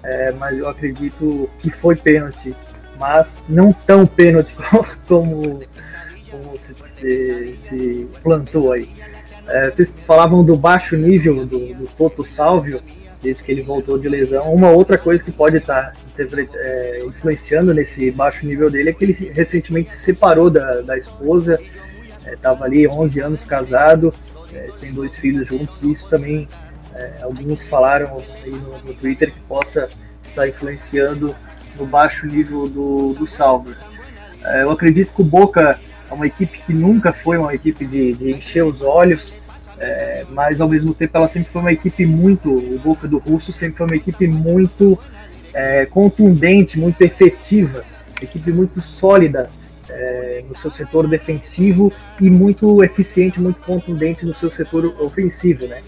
É, 0.02 0.32
mas 0.32 0.58
eu 0.58 0.68
acredito 0.68 1.48
que 1.58 1.70
foi 1.70 1.96
pênalti 1.96 2.54
mas 2.98 3.42
não 3.48 3.72
tão 3.72 4.06
pênalti 4.06 4.54
como, 5.06 5.60
como 6.30 6.58
se, 6.58 6.74
se, 6.74 7.56
se 7.56 8.08
plantou 8.22 8.72
aí. 8.72 8.88
É, 9.46 9.70
vocês 9.70 9.96
falavam 10.06 10.42
do 10.42 10.56
baixo 10.56 10.96
nível 10.96 11.44
do, 11.44 11.74
do 11.74 11.84
Toto 11.96 12.24
Salvio, 12.24 12.80
desde 13.22 13.42
que 13.42 13.52
ele 13.52 13.62
voltou 13.62 13.98
de 13.98 14.08
lesão. 14.08 14.52
Uma 14.52 14.70
outra 14.70 14.96
coisa 14.96 15.22
que 15.22 15.32
pode 15.32 15.58
estar 15.58 15.92
tá 15.92 16.24
é, 16.54 17.02
influenciando 17.04 17.74
nesse 17.74 18.10
baixo 18.10 18.46
nível 18.46 18.70
dele 18.70 18.90
é 18.90 18.92
que 18.92 19.04
ele 19.04 19.12
recentemente 19.32 19.90
se 19.90 19.98
separou 19.98 20.48
da, 20.48 20.80
da 20.80 20.96
esposa, 20.96 21.58
estava 22.26 22.64
é, 22.64 22.66
ali 22.66 22.88
11 22.88 23.20
anos 23.20 23.44
casado, 23.44 24.14
é, 24.55 24.70
sem 24.72 24.92
dois 24.92 25.16
filhos 25.16 25.48
juntos, 25.48 25.82
e 25.82 25.90
isso 25.90 26.09
também 26.09 26.48
é, 26.94 27.22
alguns 27.22 27.64
falaram 27.64 28.22
aí 28.44 28.50
no, 28.50 28.78
no 28.78 28.94
Twitter 28.94 29.32
que 29.32 29.40
possa 29.40 29.88
estar 30.22 30.48
influenciando 30.48 31.34
no 31.76 31.86
baixo 31.86 32.26
nível 32.26 32.68
do, 32.68 33.14
do 33.14 33.26
Salver. 33.26 33.76
É, 34.44 34.62
eu 34.62 34.70
acredito 34.70 35.12
que 35.14 35.22
o 35.22 35.24
Boca 35.24 35.78
é 36.11 36.14
uma 36.14 36.26
equipe 36.26 36.61
que 36.61 36.72
nunca 36.72 37.12
foi 37.12 37.36
uma 37.36 37.55
equipe 37.55 37.84
de, 37.84 38.14
de 38.14 38.30
encher 38.30 38.64
os 38.64 38.80
olhos, 38.80 39.36
é, 39.78 40.24
mas 40.30 40.61
ao 40.61 40.68
mesmo 40.68 40.94
tempo 40.94 41.16
ela 41.16 41.28
sempre 41.28 41.50
foi 41.50 41.61
uma 41.61 41.72
equipe 41.72 42.07
muito, 42.07 42.50
o 42.50 42.78
Boca 42.78 43.09
do 43.09 43.18
Russo 43.18 43.52
sempre 43.52 43.78
foi 43.78 43.86
uma 43.86 43.96
equipe 43.96 44.26
muito 44.28 44.98
é, 45.52 45.86
contundente, 45.86 46.78
muito 46.78 47.00
efetiva, 47.02 47.84
equipe 48.22 48.52
muito 48.52 48.80
sólida 48.80 49.50
é, 49.95 50.45
no 50.49 50.57
seu 50.57 50.70
setor 50.70 51.07
defensivo 51.07 51.92
e 52.20 52.28
muito 52.28 52.82
eficiente, 52.82 53.40
muito 53.40 53.61
contundente 53.61 54.26
no 54.26 54.34
seu 54.34 54.51
setor 54.51 54.86
ofensivo, 55.01 55.66
né? 55.66 55.82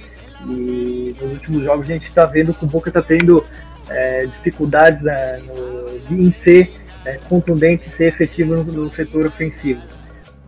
E 0.48 1.14
nos 1.20 1.32
últimos 1.32 1.64
jogos 1.64 1.86
a 1.88 1.92
gente 1.92 2.04
está 2.04 2.24
vendo 2.24 2.54
que 2.54 2.64
o 2.64 2.68
Boca 2.68 2.88
está 2.88 3.02
tendo 3.02 3.44
é, 3.88 4.26
dificuldades 4.26 5.02
né, 5.02 5.40
no, 5.46 6.18
em 6.18 6.30
ser 6.30 6.72
é, 7.04 7.18
contundente, 7.28 7.88
ser 7.88 8.06
efetivo 8.06 8.54
no, 8.54 8.64
no 8.64 8.92
setor 8.92 9.26
ofensivo. 9.26 9.82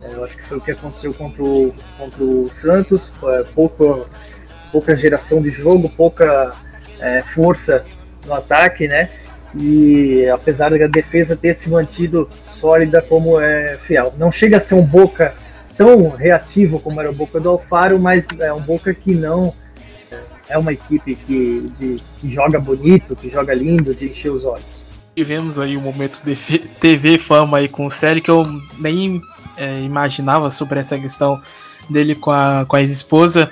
É, 0.01 0.13
eu 0.13 0.23
acho 0.23 0.37
que 0.37 0.43
foi 0.43 0.57
o 0.57 0.61
que 0.61 0.71
aconteceu 0.71 1.13
contra 1.13 1.43
o, 1.43 1.73
contra 1.97 2.23
o 2.23 2.49
Santos, 2.51 3.11
pouco, 3.53 4.07
pouca 4.71 4.95
geração 4.95 5.41
de 5.41 5.49
jogo, 5.49 5.89
pouca 5.89 6.55
é, 6.99 7.21
força 7.23 7.85
no 8.25 8.33
ataque, 8.33 8.87
né? 8.87 9.09
E 9.55 10.27
apesar 10.29 10.69
da 10.69 10.87
defesa 10.87 11.35
ter 11.35 11.55
se 11.55 11.69
mantido 11.69 12.29
sólida 12.45 13.01
como 13.01 13.39
é 13.39 13.77
fiel. 13.81 14.13
Não 14.17 14.31
chega 14.31 14.57
a 14.57 14.59
ser 14.59 14.75
um 14.75 14.85
Boca 14.85 15.33
tão 15.75 16.09
reativo 16.09 16.79
como 16.79 16.99
era 16.99 17.09
o 17.09 17.13
Boca 17.13 17.39
do 17.39 17.49
Alfaro, 17.49 17.97
mas 17.97 18.27
é 18.39 18.53
um 18.53 18.61
Boca 18.61 18.93
que 18.93 19.13
não 19.15 19.53
é 20.49 20.57
uma 20.57 20.73
equipe 20.73 21.15
que, 21.15 21.71
de, 21.77 22.01
que 22.19 22.29
joga 22.29 22.59
bonito, 22.59 23.15
que 23.15 23.29
joga 23.29 23.53
lindo, 23.53 23.93
de 23.93 24.07
encher 24.07 24.31
os 24.31 24.45
olhos. 24.45 24.65
Tivemos 25.15 25.59
aí 25.59 25.77
um 25.77 25.81
momento 25.81 26.21
de 26.23 26.35
TV 26.79 27.17
fama 27.17 27.59
aí 27.59 27.67
com 27.67 27.85
o 27.85 27.91
Série 27.91 28.19
que 28.19 28.31
eu 28.31 28.47
nem 28.79 29.21
é, 29.57 29.81
imaginava 29.81 30.49
sobre 30.49 30.79
essa 30.79 30.97
questão 30.97 31.41
dele 31.89 32.15
com 32.15 32.31
a, 32.31 32.65
com 32.67 32.75
a 32.75 32.81
ex-esposa. 32.81 33.51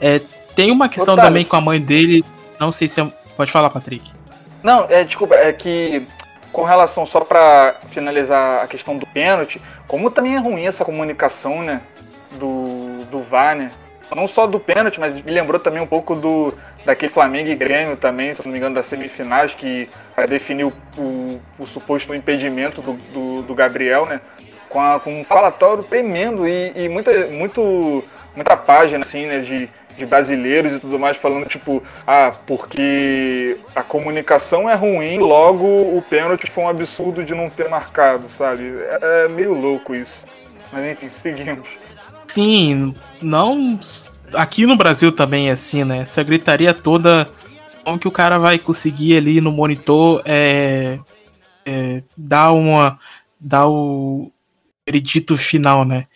É, 0.00 0.20
tem 0.54 0.70
uma 0.70 0.88
questão 0.88 1.16
também 1.16 1.44
com 1.44 1.56
a 1.56 1.60
mãe 1.60 1.80
dele, 1.80 2.24
não 2.60 2.70
sei 2.70 2.88
se 2.88 3.00
é, 3.00 3.10
Pode 3.36 3.50
falar, 3.50 3.70
Patrick. 3.70 4.13
Não, 4.64 4.86
é, 4.88 5.04
desculpa, 5.04 5.34
é 5.34 5.52
que 5.52 6.06
com 6.50 6.62
relação, 6.62 7.04
só 7.04 7.20
para 7.20 7.76
finalizar 7.90 8.64
a 8.64 8.66
questão 8.66 8.96
do 8.96 9.06
pênalti, 9.06 9.60
como 9.86 10.10
também 10.10 10.36
é 10.36 10.38
ruim 10.38 10.66
essa 10.66 10.86
comunicação, 10.86 11.62
né, 11.62 11.82
do, 12.32 13.04
do 13.10 13.20
VAR, 13.20 13.54
né, 13.54 13.70
não 14.16 14.26
só 14.26 14.46
do 14.46 14.58
pênalti, 14.58 14.98
mas 14.98 15.20
me 15.20 15.30
lembrou 15.30 15.60
também 15.60 15.82
um 15.82 15.86
pouco 15.86 16.14
do 16.14 16.54
daquele 16.84 17.12
Flamengo 17.12 17.50
e 17.50 17.54
Grêmio 17.54 17.96
também, 17.96 18.32
se 18.32 18.44
não 18.44 18.52
me 18.52 18.58
engano, 18.58 18.74
das 18.74 18.86
semifinais, 18.86 19.52
que 19.52 19.88
para 20.14 20.26
definir 20.26 20.64
o, 20.64 20.72
o, 20.96 21.40
o, 21.58 21.66
suposto 21.66 22.14
impedimento 22.14 22.80
do, 22.80 22.92
do, 22.92 23.42
do, 23.42 23.54
Gabriel, 23.54 24.06
né? 24.06 24.20
Com, 24.68 24.80
a, 24.80 25.00
com 25.00 25.20
um 25.20 25.24
falatório 25.24 25.82
tremendo 25.82 26.46
e, 26.46 26.72
e, 26.76 26.88
muita, 26.88 27.26
muito, 27.28 28.04
muita 28.36 28.56
página, 28.56 29.00
assim, 29.00 29.26
né? 29.26 29.40
De, 29.40 29.68
de 29.96 30.06
brasileiros 30.06 30.72
e 30.72 30.80
tudo 30.80 30.98
mais 30.98 31.16
falando, 31.16 31.46
tipo, 31.46 31.82
ah, 32.06 32.32
porque 32.46 33.56
a 33.74 33.82
comunicação 33.82 34.68
é 34.68 34.74
ruim, 34.74 35.18
logo 35.18 35.64
o 35.64 36.02
pênalti 36.08 36.50
foi 36.50 36.64
um 36.64 36.68
absurdo 36.68 37.24
de 37.24 37.34
não 37.34 37.48
ter 37.48 37.68
marcado, 37.68 38.28
sabe? 38.28 38.64
É, 38.64 39.24
é 39.24 39.28
meio 39.28 39.54
louco 39.54 39.94
isso. 39.94 40.14
Mas 40.72 40.90
enfim, 40.90 41.08
seguimos. 41.08 41.68
Sim, 42.26 42.94
não. 43.20 43.78
Aqui 44.34 44.66
no 44.66 44.76
Brasil 44.76 45.12
também 45.12 45.48
é 45.48 45.52
assim, 45.52 45.84
né? 45.84 45.98
Essa 45.98 46.22
gritaria 46.22 46.74
toda. 46.74 47.28
Como 47.84 47.98
que 47.98 48.08
o 48.08 48.12
cara 48.12 48.38
vai 48.38 48.58
conseguir 48.58 49.16
ali 49.16 49.40
no 49.40 49.52
monitor 49.52 50.22
é, 50.24 50.98
é, 51.66 52.02
dar 52.16 52.52
uma. 52.52 52.98
dar 53.38 53.68
o 53.68 54.32
veredito 54.86 55.36
final, 55.36 55.84
né? 55.84 56.06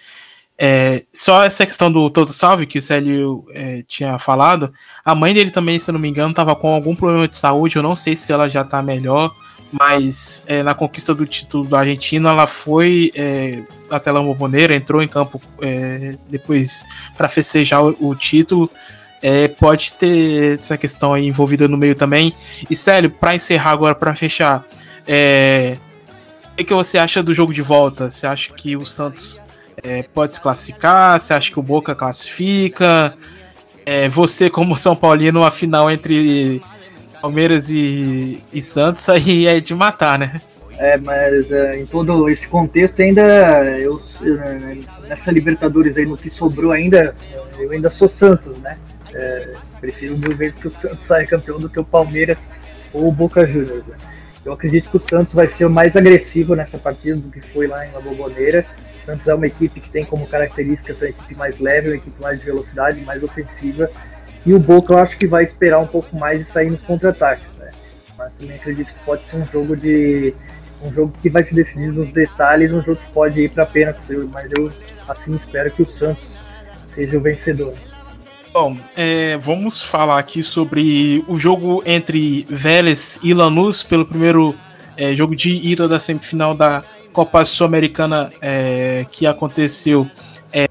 É, 0.60 1.04
só 1.12 1.44
essa 1.44 1.64
questão 1.64 1.90
do 1.90 2.10
Todo 2.10 2.32
Salve 2.32 2.66
que 2.66 2.78
o 2.78 2.82
Célio 2.82 3.44
é, 3.52 3.82
tinha 3.86 4.18
falado, 4.18 4.72
a 5.04 5.14
mãe 5.14 5.32
dele 5.32 5.52
também, 5.52 5.78
se 5.78 5.92
não 5.92 6.00
me 6.00 6.08
engano, 6.08 6.30
estava 6.30 6.56
com 6.56 6.74
algum 6.74 6.96
problema 6.96 7.28
de 7.28 7.36
saúde. 7.36 7.76
Eu 7.76 7.82
não 7.82 7.94
sei 7.94 8.16
se 8.16 8.32
ela 8.32 8.48
já 8.48 8.62
está 8.62 8.82
melhor 8.82 9.32
mas 9.70 10.42
é, 10.46 10.62
na 10.62 10.74
conquista 10.74 11.14
do 11.14 11.26
título 11.26 11.66
da 11.66 11.80
Argentina 11.80 12.30
ela 12.30 12.46
foi 12.46 13.12
é, 13.14 13.62
até 13.90 14.10
La 14.10 14.20
entrou 14.74 15.02
em 15.02 15.08
campo 15.08 15.40
é, 15.60 16.16
depois 16.28 16.86
para 17.16 17.28
festejar 17.28 17.84
o, 17.84 17.96
o, 18.00 18.14
título. 18.14 18.70
é, 19.22 19.48
pode 19.48 19.92
ter 19.94 20.56
essa 20.56 20.76
questão 20.76 21.12
aí 21.12 21.26
envolvida 21.26 21.68
no 21.68 21.76
meio 21.76 21.94
também. 21.94 22.32
E 22.70 22.76
Célio, 22.76 23.10
para 23.10 23.34
encerrar 23.34 23.72
agora, 23.72 23.94
para 23.94 24.14
fechar, 24.14 24.64
é, 25.06 25.76
o 26.52 26.56
que, 26.56 26.64
que 26.64 26.74
você 26.74 26.98
acha 26.98 27.22
do 27.22 27.32
jogo 27.32 27.52
de 27.52 27.62
volta? 27.62 28.10
Você 28.10 28.26
acha 28.26 28.52
que 28.54 28.76
o 28.76 28.86
Santos 28.86 29.40
é, 29.82 30.02
pode 30.02 30.34
se 30.34 30.40
classificar? 30.40 31.18
Você 31.18 31.34
acha 31.34 31.50
que 31.50 31.58
o 31.58 31.62
Boca 31.62 31.94
classifica? 31.94 33.14
É, 33.84 34.08
você, 34.08 34.50
como 34.50 34.76
São 34.76 34.94
Paulino, 34.94 35.42
a 35.42 35.50
final 35.50 35.90
entre 35.90 36.62
Palmeiras 37.20 37.70
e, 37.70 38.42
e 38.52 38.62
Santos 38.62 39.08
aí 39.08 39.46
é 39.46 39.60
de 39.60 39.74
matar, 39.74 40.18
né? 40.18 40.40
É, 40.78 40.96
mas 40.96 41.50
é, 41.50 41.80
em 41.80 41.86
todo 41.86 42.28
esse 42.28 42.46
contexto 42.46 43.00
ainda 43.02 43.22
eu, 43.80 44.00
nessa 45.08 45.32
Libertadores 45.32 45.96
aí 45.96 46.06
no 46.06 46.16
que 46.16 46.30
sobrou 46.30 46.70
ainda 46.70 47.16
eu 47.58 47.72
ainda 47.72 47.90
sou 47.90 48.08
Santos, 48.08 48.58
né? 48.60 48.78
É, 49.12 49.54
prefiro 49.80 50.16
mil 50.16 50.36
vezes 50.36 50.58
que 50.60 50.68
o 50.68 50.70
Santos 50.70 51.04
saia 51.04 51.26
campeão 51.26 51.58
do 51.58 51.68
que 51.68 51.80
o 51.80 51.84
Palmeiras 51.84 52.50
ou 52.92 53.08
o 53.08 53.12
Boca 53.12 53.44
Juniors. 53.46 53.86
Né? 53.86 53.96
Eu 54.44 54.52
acredito 54.52 54.88
que 54.88 54.96
o 54.96 55.00
Santos 55.00 55.34
vai 55.34 55.48
ser 55.48 55.64
o 55.64 55.70
mais 55.70 55.96
agressivo 55.96 56.54
nessa 56.54 56.78
partida 56.78 57.16
do 57.16 57.30
que 57.30 57.40
foi 57.40 57.66
lá 57.66 57.86
em 57.86 57.92
La 57.92 58.00
Boboneira. 58.00 58.64
O 58.98 59.00
Santos 59.00 59.28
é 59.28 59.34
uma 59.34 59.46
equipe 59.46 59.80
que 59.80 59.88
tem 59.88 60.04
como 60.04 60.26
característica 60.26 60.92
essa 60.92 61.08
equipe 61.08 61.36
mais 61.36 61.60
leve, 61.60 61.88
uma 61.88 61.96
equipe 61.96 62.20
mais 62.20 62.40
de 62.40 62.44
velocidade, 62.44 63.00
mais 63.02 63.22
ofensiva. 63.22 63.88
E 64.44 64.52
o 64.52 64.58
Boca 64.58 64.92
eu 64.92 64.98
acho 64.98 65.16
que 65.16 65.26
vai 65.26 65.44
esperar 65.44 65.78
um 65.78 65.86
pouco 65.86 66.16
mais 66.16 66.40
e 66.40 66.44
sair 66.44 66.68
nos 66.68 66.82
contra-ataques. 66.82 67.56
Né? 67.56 67.70
Mas 68.16 68.34
também 68.34 68.56
acredito 68.56 68.92
que 68.92 69.04
pode 69.04 69.24
ser 69.24 69.36
um 69.36 69.46
jogo 69.46 69.76
de 69.76 70.34
um 70.82 70.92
jogo 70.92 71.12
que 71.20 71.28
vai 71.28 71.42
se 71.42 71.54
decidir 71.54 71.92
nos 71.92 72.12
detalhes, 72.12 72.72
um 72.72 72.82
jogo 72.82 73.00
que 73.00 73.12
pode 73.12 73.40
ir 73.40 73.50
para 73.50 73.66
pênalti, 73.66 74.14
mas 74.32 74.52
eu 74.56 74.70
assim 75.08 75.34
espero 75.34 75.70
que 75.70 75.82
o 75.82 75.86
Santos 75.86 76.40
seja 76.84 77.18
o 77.18 77.20
vencedor. 77.20 77.74
Bom, 78.52 78.76
é, 78.96 79.36
vamos 79.38 79.82
falar 79.82 80.18
aqui 80.18 80.42
sobre 80.42 81.24
o 81.26 81.38
jogo 81.38 81.82
entre 81.84 82.46
Vélez 82.48 83.18
e 83.22 83.34
Lanús 83.34 83.82
pelo 83.82 84.06
primeiro 84.06 84.54
é, 84.96 85.14
jogo 85.14 85.34
de 85.34 85.50
ida 85.50 85.88
da 85.88 85.98
semifinal 85.98 86.54
da 86.54 86.82
Copa 87.12 87.44
Sul-Americana 87.44 88.30
é, 88.40 89.06
que 89.10 89.26
aconteceu 89.26 90.08
é, 90.52 90.68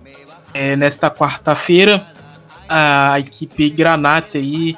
é, 0.53 0.75
nesta 0.75 1.09
quarta-feira. 1.09 2.05
A 2.69 3.19
equipe 3.19 3.69
Granata 3.69 4.37
aí 4.37 4.77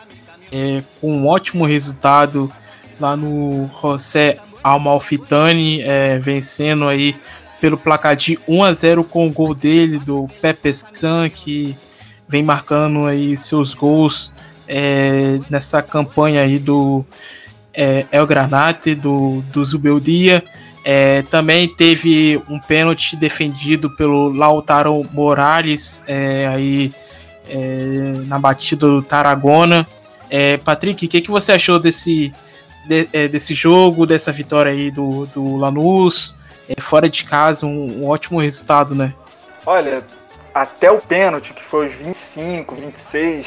é, 0.52 0.84
com 1.00 1.12
um 1.12 1.28
ótimo 1.28 1.66
resultado 1.66 2.52
lá 3.00 3.16
no 3.16 3.70
José 3.82 4.38
Amalfitani, 4.64 5.84
vencendo 6.22 6.88
aí 6.88 7.16
pelo 7.60 7.78
placar 7.78 8.16
de 8.16 8.40
1 8.48 8.64
a 8.64 8.74
0 8.74 9.04
com 9.04 9.28
o 9.28 9.32
gol 9.32 9.56
dele 9.56 10.00
do 10.00 10.28
Pepe 10.42 10.72
San 10.94 11.30
que 11.30 11.76
vem 12.28 12.44
marcando 12.44 13.06
aí 13.06 13.38
seus 13.38 13.74
gols 13.74 14.34
é, 14.68 15.40
nessa 15.50 15.82
campanha 15.82 16.42
aí 16.42 16.60
do 16.60 17.04
é, 17.74 18.06
El 18.12 18.28
Granate, 18.28 18.94
do, 18.94 19.42
do 19.52 19.66
Zubeldia. 19.66 20.44
É, 20.92 21.22
também 21.22 21.68
teve 21.68 22.42
um 22.50 22.60
pênalti 22.60 23.16
defendido 23.16 23.92
pelo 23.92 24.34
Lautaro 24.34 25.08
Morales 25.14 26.02
é, 26.08 26.48
aí 26.48 26.92
é, 27.48 28.24
na 28.26 28.40
batida 28.40 28.88
do 28.88 29.04
Tarragona. 29.04 29.88
É, 30.32 30.58
Patrick, 30.58 31.06
o 31.06 31.08
que, 31.08 31.22
que 31.22 31.30
você 31.30 31.52
achou 31.52 31.78
desse, 31.78 32.34
de, 32.88 33.08
é, 33.14 33.28
desse 33.28 33.54
jogo, 33.54 34.08
dessa 34.08 34.32
vitória 34.32 34.72
aí 34.72 34.90
do, 34.90 35.28
do 35.28 35.58
Lanús? 35.58 36.36
Fora 36.80 37.08
de 37.08 37.24
casa, 37.24 37.68
um, 37.68 38.02
um 38.02 38.08
ótimo 38.08 38.40
resultado, 38.40 38.96
né? 38.96 39.14
Olha, 39.68 40.04
até 40.56 40.90
o 40.90 40.98
pênalti, 40.98 41.54
que 41.54 41.62
foi 41.62 41.90
os 41.90 41.96
25, 41.98 42.74
26, 42.74 43.46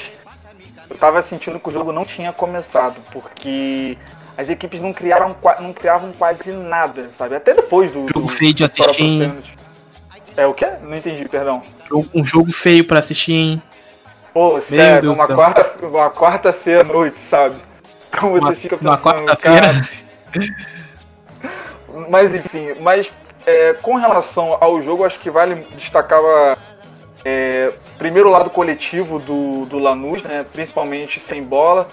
eu 0.88 0.97
tava 0.97 1.20
sentindo 1.20 1.59
que 1.59 1.68
o 1.68 1.72
jogo 1.72 1.90
não 1.90 2.05
tinha 2.05 2.32
começado, 2.32 3.01
porque 3.12 3.99
as 4.37 4.49
equipes 4.49 4.80
não 4.80 4.93
criaram 4.93 5.37
não 5.61 5.72
criavam 5.72 6.12
quase 6.12 6.51
nada, 6.53 7.11
sabe? 7.16 7.37
Até 7.37 7.55
depois 7.55 7.91
do. 7.91 8.07
Jogo 8.09 8.26
do, 8.26 8.28
feio 8.28 8.55
de 8.55 8.64
assistir. 8.64 9.33
É 10.37 10.47
o 10.47 10.55
quê? 10.55 10.66
Não 10.83 10.97
entendi, 10.97 11.28
perdão. 11.28 11.62
Um 12.14 12.24
jogo 12.24 12.51
feio 12.51 12.87
para 12.87 12.99
assistir, 12.99 13.33
hein? 13.33 13.62
Pô, 14.33 14.53
Meu 14.53 14.62
sério, 14.62 15.01
Deus 15.03 15.18
uma, 15.18 15.28
quarta, 15.28 15.87
uma 15.87 16.11
quarta-feira 16.11 16.80
à 16.80 16.85
noite, 16.85 17.20
sabe? 17.20 17.57
Como 18.18 18.33
você 18.33 18.47
uma, 18.47 18.55
fica 18.55 18.78
pensando, 18.78 18.89
uma 18.91 18.99
quarta-feira. 18.99 19.68
mas 22.09 22.35
enfim, 22.35 22.74
mas 22.80 23.12
é, 23.45 23.74
com 23.74 23.97
relação 23.97 24.57
ao 24.59 24.80
jogo, 24.80 25.05
acho 25.05 25.18
que 25.18 25.30
vale 25.30 25.66
destacar 25.76 26.20
é, 27.24 27.72
primeiro 27.99 28.30
lado 28.30 28.51
coletivo 28.51 29.18
do, 29.18 29.66
do 29.66 29.78
Lanús, 29.78 30.22
né, 30.22 30.47
principalmente 30.51 31.20
sem 31.20 31.43
bola. 31.43 31.89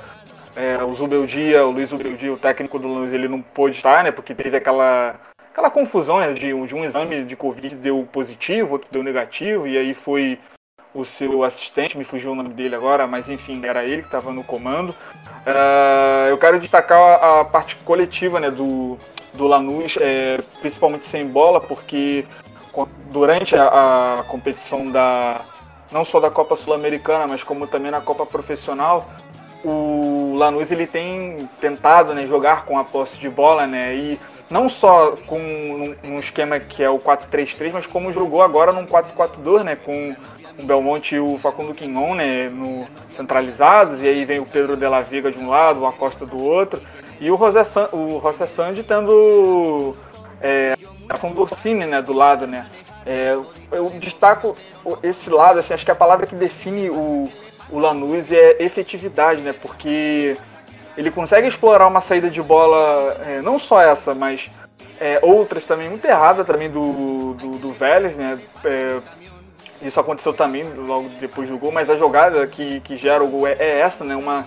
É, 0.59 0.83
o 0.83 0.93
Zubeldia, 0.93 1.65
o 1.65 1.71
Luiz 1.71 1.89
Zubeldia, 1.89 2.33
o 2.33 2.37
técnico 2.37 2.77
do 2.77 2.85
Lanús, 2.85 3.13
ele 3.13 3.29
não 3.29 3.41
pôde 3.41 3.77
estar, 3.77 4.03
né, 4.03 4.11
porque 4.11 4.35
teve 4.35 4.57
aquela, 4.57 5.15
aquela 5.53 5.69
confusão 5.69 6.19
né, 6.19 6.33
de, 6.33 6.51
de 6.67 6.75
um 6.75 6.83
exame 6.83 7.23
de 7.23 7.33
Covid 7.33 7.77
deu 7.77 8.05
positivo, 8.11 8.73
outro 8.73 8.89
deu 8.91 9.01
negativo, 9.01 9.65
e 9.65 9.77
aí 9.77 9.93
foi 9.93 10.37
o 10.93 11.05
seu 11.05 11.45
assistente, 11.45 11.97
me 11.97 12.03
fugiu 12.03 12.33
o 12.33 12.35
nome 12.35 12.49
dele 12.49 12.75
agora, 12.75 13.07
mas 13.07 13.29
enfim, 13.29 13.65
era 13.65 13.85
ele 13.85 14.01
que 14.01 14.09
estava 14.09 14.33
no 14.33 14.43
comando. 14.43 14.89
Uh, 14.89 16.27
eu 16.27 16.37
quero 16.37 16.59
destacar 16.59 16.99
a, 16.99 17.39
a, 17.39 17.45
parte 17.45 17.77
coletiva 17.77 18.37
né, 18.37 18.51
do, 18.51 18.97
do 19.35 19.47
Lanús, 19.47 19.95
é, 20.01 20.41
principalmente 20.59 21.05
sem 21.05 21.25
bola, 21.25 21.61
porque 21.61 22.25
durante 23.09 23.55
a, 23.55 24.19
a 24.19 24.23
competição 24.23 24.91
da 24.91 25.39
não 25.89 26.03
só 26.03 26.19
da 26.19 26.29
Copa 26.29 26.57
Sul-Americana, 26.57 27.25
mas 27.27 27.43
como 27.43 27.65
também 27.65 27.91
na 27.91 28.01
Copa 28.01 28.25
Profissional, 28.25 29.07
o 29.63 30.28
Lanús 30.39 30.71
ele 30.71 30.87
tem 30.87 31.47
tentado 31.59 32.13
né, 32.13 32.25
jogar 32.25 32.65
com 32.65 32.77
a 32.79 32.83
posse 32.83 33.19
de 33.19 33.29
bola, 33.29 33.67
né? 33.67 33.93
E 33.93 34.19
não 34.49 34.67
só 34.67 35.15
com 35.27 35.39
um, 36.03 36.19
esquema 36.19 36.59
que 36.59 36.81
é 36.81 36.89
o 36.89 36.99
4-3-3, 36.99 37.71
mas 37.73 37.85
como 37.85 38.11
jogou 38.11 38.41
agora 38.41 38.71
num 38.71 38.85
4-4-2, 38.85 39.63
né? 39.63 39.75
Com 39.75 40.15
o 40.57 40.63
Belmonte 40.63 41.15
e 41.15 41.19
o 41.19 41.37
Facundo 41.37 41.73
Quingon, 41.73 42.15
né? 42.15 42.49
No, 42.49 42.87
centralizados, 43.11 44.01
e 44.01 44.07
aí 44.07 44.25
vem 44.25 44.39
o 44.39 44.45
Pedro 44.45 44.75
de 44.75 44.87
la 44.87 45.01
Vega 45.01 45.31
de 45.31 45.37
um 45.39 45.49
lado, 45.49 45.81
o 45.81 45.85
Acosta 45.85 46.25
do 46.25 46.41
outro, 46.41 46.81
e 47.19 47.29
o 47.29 47.37
José, 47.37 47.63
San, 47.63 47.89
o 47.91 48.19
José 48.21 48.47
Sandi 48.47 48.81
tendo 48.81 49.95
é, 50.41 50.75
a 51.09 51.13
ação 51.13 51.31
do 51.31 51.41
Orsini, 51.41 51.85
né, 51.85 52.01
do 52.01 52.13
lado, 52.13 52.47
né. 52.47 52.65
É, 53.05 53.37
eu 53.71 53.89
destaco 53.99 54.55
esse 55.03 55.29
lado, 55.29 55.59
assim, 55.59 55.73
acho 55.73 55.85
que 55.85 55.91
a 55.91 55.95
palavra 55.95 56.25
que 56.25 56.35
define 56.35 56.89
o, 56.89 57.29
o 57.71 57.79
Lanús 57.79 58.31
é 58.31 58.57
efetividade, 58.59 59.41
né, 59.41 59.53
porque 59.53 60.37
ele 60.97 61.11
consegue 61.11 61.47
explorar 61.47 61.87
uma 61.87 62.01
saída 62.01 62.29
de 62.29 62.41
bola, 62.41 63.17
é, 63.25 63.41
não 63.41 63.57
só 63.57 63.81
essa, 63.81 64.13
mas 64.13 64.49
é, 64.99 65.19
outras 65.21 65.65
também 65.65 65.89
muito 65.89 66.05
errada 66.05 66.43
também 66.43 66.69
do, 66.69 67.33
do, 67.33 67.57
do 67.57 67.71
Vélez, 67.71 68.15
né, 68.17 68.39
é, 68.65 68.99
isso 69.81 69.99
aconteceu 69.99 70.33
também 70.33 70.63
logo 70.73 71.09
depois 71.19 71.49
do 71.49 71.57
gol, 71.57 71.71
mas 71.71 71.89
a 71.89 71.95
jogada 71.95 72.45
que, 72.47 72.81
que 72.81 72.97
gera 72.97 73.23
o 73.23 73.27
gol 73.27 73.47
é, 73.47 73.53
é 73.59 73.79
essa, 73.79 74.03
né, 74.03 74.15
uma 74.15 74.45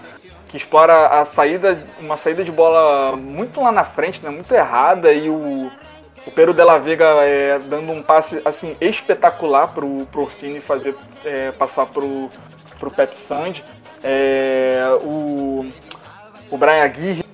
que 0.48 0.58
explora 0.58 1.06
a 1.20 1.24
saída, 1.24 1.82
uma 1.98 2.18
saída 2.18 2.44
de 2.44 2.52
bola 2.52 3.16
muito 3.16 3.62
lá 3.62 3.72
na 3.72 3.84
frente, 3.84 4.22
né, 4.22 4.28
muito 4.28 4.52
errada, 4.52 5.10
e 5.10 5.30
o, 5.30 5.70
o 6.26 6.30
Pedro 6.30 6.52
Della 6.52 6.78
Vega 6.78 7.06
é, 7.24 7.58
dando 7.58 7.90
um 7.90 8.02
passe 8.02 8.42
assim 8.44 8.76
espetacular 8.78 9.68
para 9.68 9.84
o 9.84 10.06
Orsini 10.14 10.60
fazer 10.60 10.94
é, 11.24 11.50
passar 11.52 11.86
para 11.86 12.04
o 12.88 12.90
Pep 12.90 13.14
Sand. 13.14 13.62
É, 14.02 14.96
o, 15.02 15.66
o 16.50 16.56
Brian 16.56 16.82
Aguirre, 16.82 17.24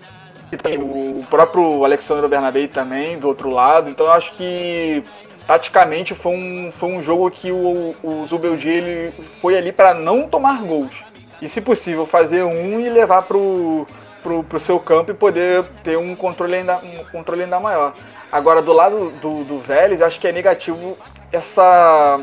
o 0.79 1.25
próprio 1.29 1.85
Alexandre 1.85 2.29
Bernabei 2.29 2.69
também 2.69 3.19
do 3.19 3.29
outro 3.29 3.51
lado. 3.51 3.89
Então 3.89 4.07
eu 4.07 4.12
acho 4.12 4.33
que 4.33 5.03
taticamente 5.47 6.15
foi 6.15 6.33
um, 6.33 6.73
foi 6.73 6.91
um 6.91 7.03
jogo 7.03 7.31
que 7.31 7.51
o, 7.51 7.95
o 8.03 8.27
Zubeldia 8.27 8.73
ele 8.73 9.12
foi 9.41 9.57
ali 9.57 9.73
para 9.73 9.95
não 9.95 10.29
tomar 10.29 10.62
gols 10.62 11.09
e, 11.41 11.49
se 11.49 11.61
possível, 11.61 12.07
fazer 12.07 12.43
um 12.43 12.81
e 12.81 12.89
levar 12.89 13.23
pro, 13.23 13.87
pro, 14.23 14.43
pro 14.43 14.61
seu 14.61 14.79
campo 14.79 15.11
e 15.11 15.15
poder 15.15 15.65
ter 15.83 15.97
um 15.97 16.15
controle 16.15 16.57
ainda, 16.57 16.77
um 16.79 17.05
controle 17.11 17.45
ainda 17.45 17.61
maior. 17.61 17.95
Agora, 18.31 18.61
do 18.61 18.73
lado 18.73 19.11
do, 19.23 19.45
do 19.45 19.59
Vélez, 19.59 20.03
acho 20.03 20.20
que 20.20 20.27
é 20.27 20.33
negativo 20.33 20.99
essa. 21.33 22.20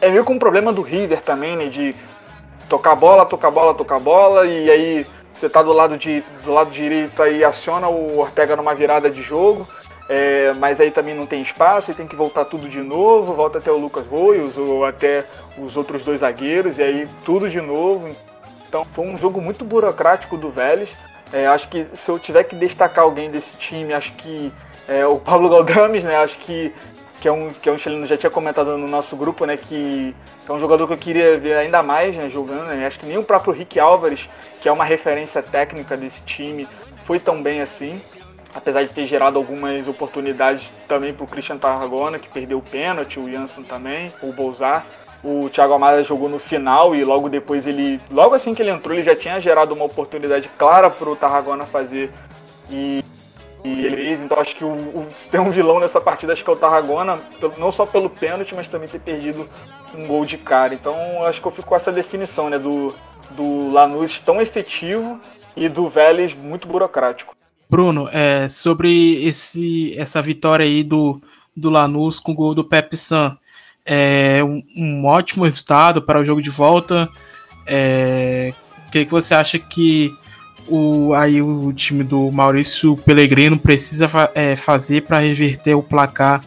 É 0.00 0.10
meio 0.10 0.24
que 0.24 0.32
um 0.32 0.38
problema 0.38 0.72
do 0.72 0.82
River 0.82 1.20
também, 1.20 1.56
né? 1.56 1.66
De 1.66 1.94
tocar 2.68 2.94
bola, 2.94 3.26
tocar 3.26 3.50
bola, 3.50 3.74
tocar 3.74 3.98
bola, 3.98 4.46
e 4.46 4.70
aí 4.70 5.06
você 5.32 5.48
tá 5.48 5.62
do 5.62 5.72
lado, 5.72 5.96
de, 5.98 6.22
do 6.44 6.52
lado 6.52 6.70
direito 6.70 7.22
aí 7.22 7.44
aciona 7.44 7.88
o 7.88 8.18
Ortega 8.18 8.56
numa 8.56 8.74
virada 8.74 9.10
de 9.10 9.22
jogo. 9.22 9.66
É, 10.08 10.54
mas 10.58 10.80
aí 10.80 10.92
também 10.92 11.14
não 11.16 11.26
tem 11.26 11.42
espaço 11.42 11.90
e 11.90 11.94
tem 11.94 12.06
que 12.06 12.14
voltar 12.14 12.44
tudo 12.44 12.68
de 12.68 12.80
novo, 12.80 13.34
volta 13.34 13.58
até 13.58 13.72
o 13.72 13.76
Lucas 13.76 14.06
Royos 14.06 14.56
ou 14.56 14.84
até 14.84 15.24
os 15.58 15.76
outros 15.76 16.04
dois 16.04 16.20
zagueiros, 16.20 16.78
e 16.78 16.82
aí 16.82 17.08
tudo 17.24 17.50
de 17.50 17.60
novo. 17.60 18.08
Então 18.68 18.84
foi 18.84 19.04
um 19.04 19.16
jogo 19.16 19.40
muito 19.40 19.64
burocrático 19.64 20.36
do 20.36 20.48
Vélez. 20.48 20.90
É, 21.32 21.48
acho 21.48 21.68
que 21.68 21.86
se 21.92 22.08
eu 22.08 22.20
tiver 22.20 22.44
que 22.44 22.54
destacar 22.54 23.04
alguém 23.04 23.30
desse 23.30 23.56
time, 23.56 23.92
acho 23.92 24.12
que 24.12 24.52
é, 24.88 25.04
o 25.04 25.18
Pablo 25.18 25.48
Galdames, 25.48 26.04
né? 26.04 26.16
Acho 26.16 26.38
que 26.38 26.72
que 27.20 27.28
é 27.28 27.32
um, 27.32 27.48
que 27.48 27.68
é 27.68 27.72
um 27.72 27.78
chileno, 27.78 28.06
já 28.06 28.16
tinha 28.16 28.30
comentado 28.30 28.76
no 28.76 28.88
nosso 28.88 29.16
grupo, 29.16 29.44
né, 29.46 29.56
que, 29.56 30.14
é 30.48 30.52
um 30.52 30.60
jogador 30.60 30.86
que 30.86 30.92
eu 30.92 30.98
queria 30.98 31.38
ver 31.38 31.56
ainda 31.56 31.82
mais 31.82 32.14
né, 32.14 32.28
jogando. 32.28 32.66
Né, 32.66 32.86
acho 32.86 32.98
que 32.98 33.06
nem 33.06 33.18
o 33.18 33.24
próprio 33.24 33.52
Rick 33.52 33.78
Álvares, 33.80 34.28
que 34.60 34.68
é 34.68 34.72
uma 34.72 34.84
referência 34.84 35.42
técnica 35.42 35.96
desse 35.96 36.20
time, 36.22 36.68
foi 37.04 37.18
tão 37.18 37.42
bem 37.42 37.60
assim. 37.60 38.00
Apesar 38.54 38.84
de 38.84 38.92
ter 38.92 39.06
gerado 39.06 39.36
algumas 39.36 39.86
oportunidades 39.86 40.70
também 40.88 41.12
para 41.12 41.24
o 41.24 41.26
Christian 41.26 41.58
Tarragona, 41.58 42.18
que 42.18 42.28
perdeu 42.28 42.58
o 42.58 42.62
pênalti, 42.62 43.20
o 43.20 43.30
Jansson 43.30 43.62
também, 43.62 44.12
o 44.22 44.32
Bolzar. 44.32 44.84
O 45.22 45.50
Thiago 45.50 45.74
Amada 45.74 46.02
jogou 46.04 46.28
no 46.28 46.38
final 46.38 46.94
e 46.94 47.04
logo 47.04 47.28
depois 47.28 47.66
ele, 47.66 48.00
logo 48.10 48.34
assim 48.34 48.54
que 48.54 48.62
ele 48.62 48.70
entrou, 48.70 48.94
ele 48.94 49.02
já 49.02 49.16
tinha 49.16 49.40
gerado 49.40 49.74
uma 49.74 49.84
oportunidade 49.84 50.48
clara 50.56 50.88
para 50.88 51.08
o 51.08 51.16
Tarragona 51.16 51.66
fazer 51.66 52.12
e 52.70 53.02
e 53.66 53.84
ele 53.84 53.96
fez, 53.96 54.22
então 54.22 54.38
acho 54.38 54.54
que 54.54 54.64
o, 54.64 54.68
o, 54.68 55.06
se 55.14 55.28
tem 55.30 55.40
um 55.40 55.50
vilão 55.50 55.80
nessa 55.80 56.00
partida, 56.00 56.32
acho 56.32 56.44
que 56.44 56.50
é 56.50 56.52
o 56.52 56.56
Tarragona, 56.56 57.18
não 57.58 57.72
só 57.72 57.84
pelo 57.84 58.08
pênalti, 58.08 58.54
mas 58.54 58.68
também 58.68 58.88
ter 58.88 59.00
perdido 59.00 59.46
um 59.94 60.06
gol 60.06 60.24
de 60.24 60.38
cara. 60.38 60.74
Então 60.74 61.24
acho 61.24 61.40
que 61.40 61.46
eu 61.46 61.52
fico 61.52 61.68
com 61.68 61.76
essa 61.76 61.92
definição, 61.92 62.48
né, 62.48 62.58
do, 62.58 62.94
do 63.30 63.70
Lanús 63.70 64.20
tão 64.20 64.40
efetivo 64.40 65.18
e 65.56 65.68
do 65.68 65.88
Vélez 65.88 66.34
muito 66.34 66.68
burocrático. 66.68 67.34
Bruno, 67.68 68.08
é, 68.12 68.48
sobre 68.48 69.24
esse, 69.26 69.98
essa 69.98 70.22
vitória 70.22 70.64
aí 70.64 70.84
do, 70.84 71.20
do 71.56 71.68
Lanús 71.68 72.20
com 72.20 72.32
o 72.32 72.34
gol 72.34 72.54
do 72.54 72.64
Pepe 72.64 72.96
San, 72.96 73.36
é 73.84 74.42
um, 74.42 74.62
um 74.76 75.06
ótimo 75.06 75.44
resultado 75.44 76.02
para 76.02 76.20
o 76.20 76.24
jogo 76.24 76.42
de 76.42 76.50
volta. 76.50 77.08
É, 77.66 78.52
o 78.86 78.90
que, 78.90 79.04
que 79.04 79.10
você 79.10 79.34
acha 79.34 79.58
que 79.58 80.12
o, 80.68 81.12
aí 81.14 81.40
o 81.40 81.72
time 81.72 82.02
do 82.02 82.30
Maurício 82.30 82.96
Pellegrino 82.96 83.58
precisa 83.58 84.06
é, 84.34 84.56
fazer 84.56 85.02
para 85.02 85.18
reverter 85.18 85.74
o 85.74 85.82
placar 85.82 86.44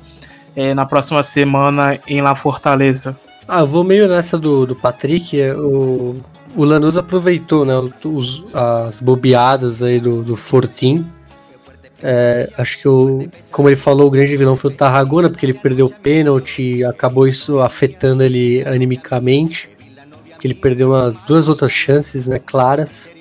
é, 0.56 0.74
na 0.74 0.86
próxima 0.86 1.24
semana 1.24 2.00
em 2.08 2.22
La 2.22 2.36
Fortaleza? 2.36 3.18
Ah, 3.48 3.64
vou 3.64 3.84
meio 3.84 4.08
nessa 4.08 4.38
do, 4.38 4.66
do 4.66 4.76
Patrick. 4.76 5.40
É, 5.40 5.56
o, 5.56 6.18
o 6.56 6.64
Lanús 6.64 6.98
aproveitou 6.98 7.66
né, 7.66 7.74
os, 8.04 8.46
as 8.54 9.00
bobeadas 9.00 9.82
aí 9.82 10.00
do, 10.00 10.22
do 10.22 10.36
Fortin. 10.36 11.06
É, 12.02 12.50
acho 12.58 12.80
que, 12.80 12.88
o, 12.88 13.28
como 13.52 13.68
ele 13.70 13.76
falou, 13.76 14.08
o 14.08 14.12
grande 14.12 14.38
vilão 14.38 14.56
foi 14.56 14.72
o 14.72 14.74
Tarragona, 14.74 15.30
porque 15.30 15.46
ele 15.46 15.54
perdeu 15.54 15.88
o 15.88 15.90
pênalti, 15.90 16.84
acabou 16.84 17.28
isso 17.28 17.60
afetando 17.60 18.24
ele 18.24 18.64
animicamente. 18.66 19.70
Porque 20.30 20.48
ele 20.48 20.54
perdeu 20.54 20.90
uma, 20.90 21.14
duas 21.28 21.50
outras 21.50 21.72
chances 21.72 22.28
né, 22.28 22.40
claras. 22.40 23.12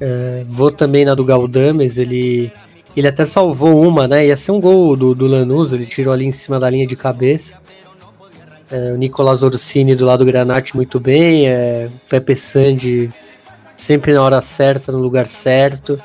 É, 0.00 0.42
vou 0.46 0.70
também 0.70 1.04
na 1.04 1.14
do 1.14 1.24
Galdames, 1.24 1.98
ele, 1.98 2.52
ele 2.96 3.06
até 3.06 3.24
salvou 3.24 3.80
uma, 3.80 4.08
né? 4.08 4.26
Ia 4.26 4.36
ser 4.36 4.52
um 4.52 4.60
gol 4.60 4.96
do, 4.96 5.14
do 5.14 5.26
Lanús, 5.26 5.72
ele 5.72 5.86
tirou 5.86 6.12
ali 6.12 6.24
em 6.24 6.32
cima 6.32 6.58
da 6.58 6.68
linha 6.68 6.86
de 6.86 6.96
cabeça. 6.96 7.58
É, 8.70 8.92
o 8.92 8.96
Nicolas 8.96 9.42
Orsini 9.42 9.94
do 9.94 10.06
lado 10.06 10.24
do 10.24 10.26
Granate 10.26 10.74
muito 10.74 10.98
bem, 10.98 11.46
é, 11.48 11.88
o 11.94 12.08
Pepe 12.08 12.34
Sandi 12.34 13.10
sempre 13.76 14.12
na 14.12 14.22
hora 14.22 14.40
certa, 14.40 14.90
no 14.90 14.98
lugar 14.98 15.26
certo. 15.26 16.00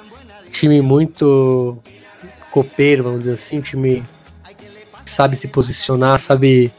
Time 0.52 0.82
muito 0.82 1.78
copeiro, 2.52 3.04
vamos 3.04 3.20
dizer 3.20 3.34
assim, 3.34 3.62
time 3.62 4.04
que 5.06 5.12
sabe 5.12 5.36
se 5.36 5.48
posicionar, 5.48 6.18
sabe 6.20 6.72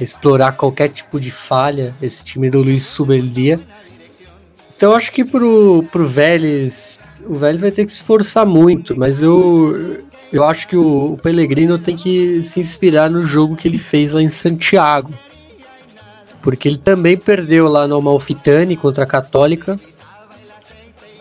explorar 0.00 0.52
qualquer 0.52 0.88
tipo 0.88 1.18
de 1.18 1.30
falha, 1.30 1.94
esse 2.00 2.22
time 2.22 2.50
do 2.50 2.62
Luiz 2.62 2.84
Subeldia. 2.84 3.60
Então 4.82 4.96
acho 4.96 5.12
que 5.12 5.24
pro, 5.24 5.84
pro 5.92 6.08
Vélez, 6.08 6.98
o 7.24 7.36
Vélez 7.36 7.60
vai 7.60 7.70
ter 7.70 7.86
que 7.86 7.92
se 7.92 7.98
esforçar 7.98 8.44
muito, 8.44 8.98
mas 8.98 9.22
eu, 9.22 10.02
eu 10.32 10.42
acho 10.42 10.66
que 10.66 10.76
o, 10.76 11.12
o 11.12 11.16
Pellegrino 11.16 11.78
tem 11.78 11.94
que 11.94 12.42
se 12.42 12.58
inspirar 12.58 13.08
no 13.08 13.22
jogo 13.22 13.54
que 13.54 13.68
ele 13.68 13.78
fez 13.78 14.10
lá 14.10 14.20
em 14.20 14.28
Santiago. 14.28 15.14
Porque 16.42 16.68
ele 16.68 16.78
também 16.78 17.16
perdeu 17.16 17.68
lá 17.68 17.86
no 17.86 17.94
Amalfitani 17.94 18.76
contra 18.76 19.04
a 19.04 19.06
Católica. 19.06 19.78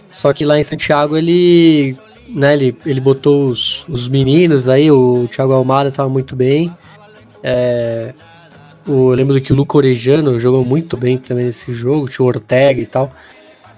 Só 0.10 0.34
que 0.34 0.44
lá 0.44 0.60
em 0.60 0.64
Santiago 0.64 1.16
ele, 1.16 1.96
né, 2.30 2.56
ele, 2.56 2.76
ele 2.84 3.00
botou 3.00 3.46
os, 3.46 3.86
os 3.88 4.10
meninos 4.10 4.68
aí, 4.68 4.90
o 4.90 5.28
Thiago 5.28 5.54
Almada 5.54 5.90
estava 5.90 6.10
muito 6.10 6.36
bem. 6.36 6.76
É, 7.44 8.12
o, 8.88 9.12
eu 9.12 9.16
lembro 9.16 9.40
que 9.40 9.54
o 9.54 9.56
Luco 9.56 9.78
Orejano 9.78 10.40
jogou 10.40 10.66
muito 10.66 10.98
bem 10.98 11.20
também 11.20 11.46
nesse 11.46 11.72
jogo, 11.72 12.10
tinha 12.10 12.26
o 12.26 12.28
Ortega 12.28 12.82
e 12.82 12.88
tal. 12.88 13.14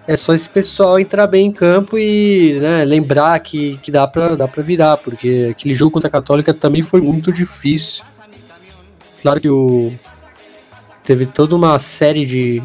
É 0.06 0.18
só 0.18 0.34
esse 0.34 0.50
pessoal 0.50 1.00
entrar 1.00 1.28
bem 1.28 1.48
em 1.48 1.52
campo 1.52 1.98
e 1.98 2.60
né, 2.60 2.84
lembrar 2.84 3.40
que, 3.40 3.78
que 3.78 3.90
dá, 3.90 4.06
pra, 4.06 4.36
dá 4.36 4.46
virar, 4.46 4.98
porque 4.98 5.48
aquele 5.52 5.74
jogo 5.74 5.92
contra 5.92 6.10
a 6.10 6.12
Católica 6.12 6.54
também 6.54 6.84
foi 6.84 7.00
muito 7.00 7.32
difícil. 7.32 8.04
Claro 9.22 9.40
que 9.40 9.50
o, 9.50 9.94
teve 11.04 11.26
toda 11.26 11.56
uma 11.56 11.80
série 11.80 12.26
de, 12.26 12.62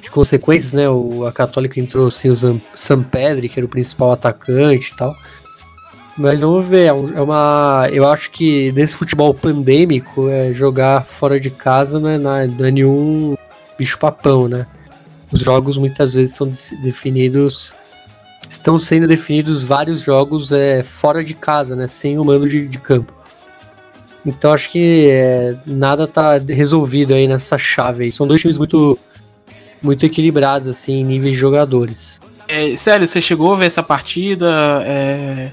de 0.00 0.10
consequências, 0.10 0.72
né? 0.72 0.88
O, 0.88 1.24
a 1.24 1.32
Católica 1.32 1.78
entrou 1.78 2.10
sem 2.10 2.30
o 2.30 2.34
Sam 2.74 3.02
Pedri, 3.02 3.48
que 3.48 3.60
era 3.60 3.66
o 3.66 3.68
principal 3.68 4.10
atacante 4.10 4.92
e 4.92 4.96
tal. 4.96 5.16
Mas 6.16 6.40
vamos 6.40 6.66
ver, 6.66 6.86
é, 6.86 6.88
é 6.88 6.92
uma. 6.92 7.88
Eu 7.92 8.08
acho 8.08 8.30
que 8.30 8.72
nesse 8.72 8.94
futebol 8.94 9.34
pandêmico, 9.34 10.28
é, 10.28 10.52
jogar 10.52 11.04
fora 11.04 11.38
de 11.38 11.50
casa 11.50 12.00
não 12.00 12.08
é, 12.08 12.18
não 12.18 12.64
é 12.64 12.70
nenhum 12.70 13.36
bicho 13.78 13.98
papão, 13.98 14.48
né? 14.48 14.66
Os 15.30 15.40
jogos 15.40 15.76
muitas 15.76 16.14
vezes 16.14 16.34
são 16.34 16.50
definidos 16.82 17.74
estão 18.48 18.78
sendo 18.78 19.06
definidos 19.06 19.64
vários 19.64 20.02
jogos 20.02 20.52
é, 20.52 20.82
fora 20.82 21.24
de 21.24 21.34
casa, 21.34 21.74
né, 21.74 21.86
sem 21.86 22.18
o 22.18 22.46
de, 22.46 22.68
de 22.68 22.78
campo. 22.78 23.12
Então 24.24 24.52
acho 24.52 24.70
que 24.70 25.08
é, 25.08 25.56
nada 25.66 26.06
tá 26.06 26.38
resolvido 26.38 27.14
aí 27.14 27.28
nessa 27.28 27.56
chave. 27.56 28.04
Aí. 28.04 28.12
São 28.12 28.26
dois 28.26 28.40
times 28.40 28.58
muito 28.58 28.98
muito 29.82 30.04
equilibrados 30.04 30.66
assim 30.66 30.94
em 30.94 31.04
níveis 31.04 31.34
de 31.34 31.40
jogadores. 31.40 32.20
É, 32.48 32.74
sério, 32.76 33.06
você 33.06 33.20
chegou 33.20 33.52
a 33.52 33.56
ver 33.56 33.66
essa 33.66 33.82
partida? 33.82 34.82
É, 34.84 35.52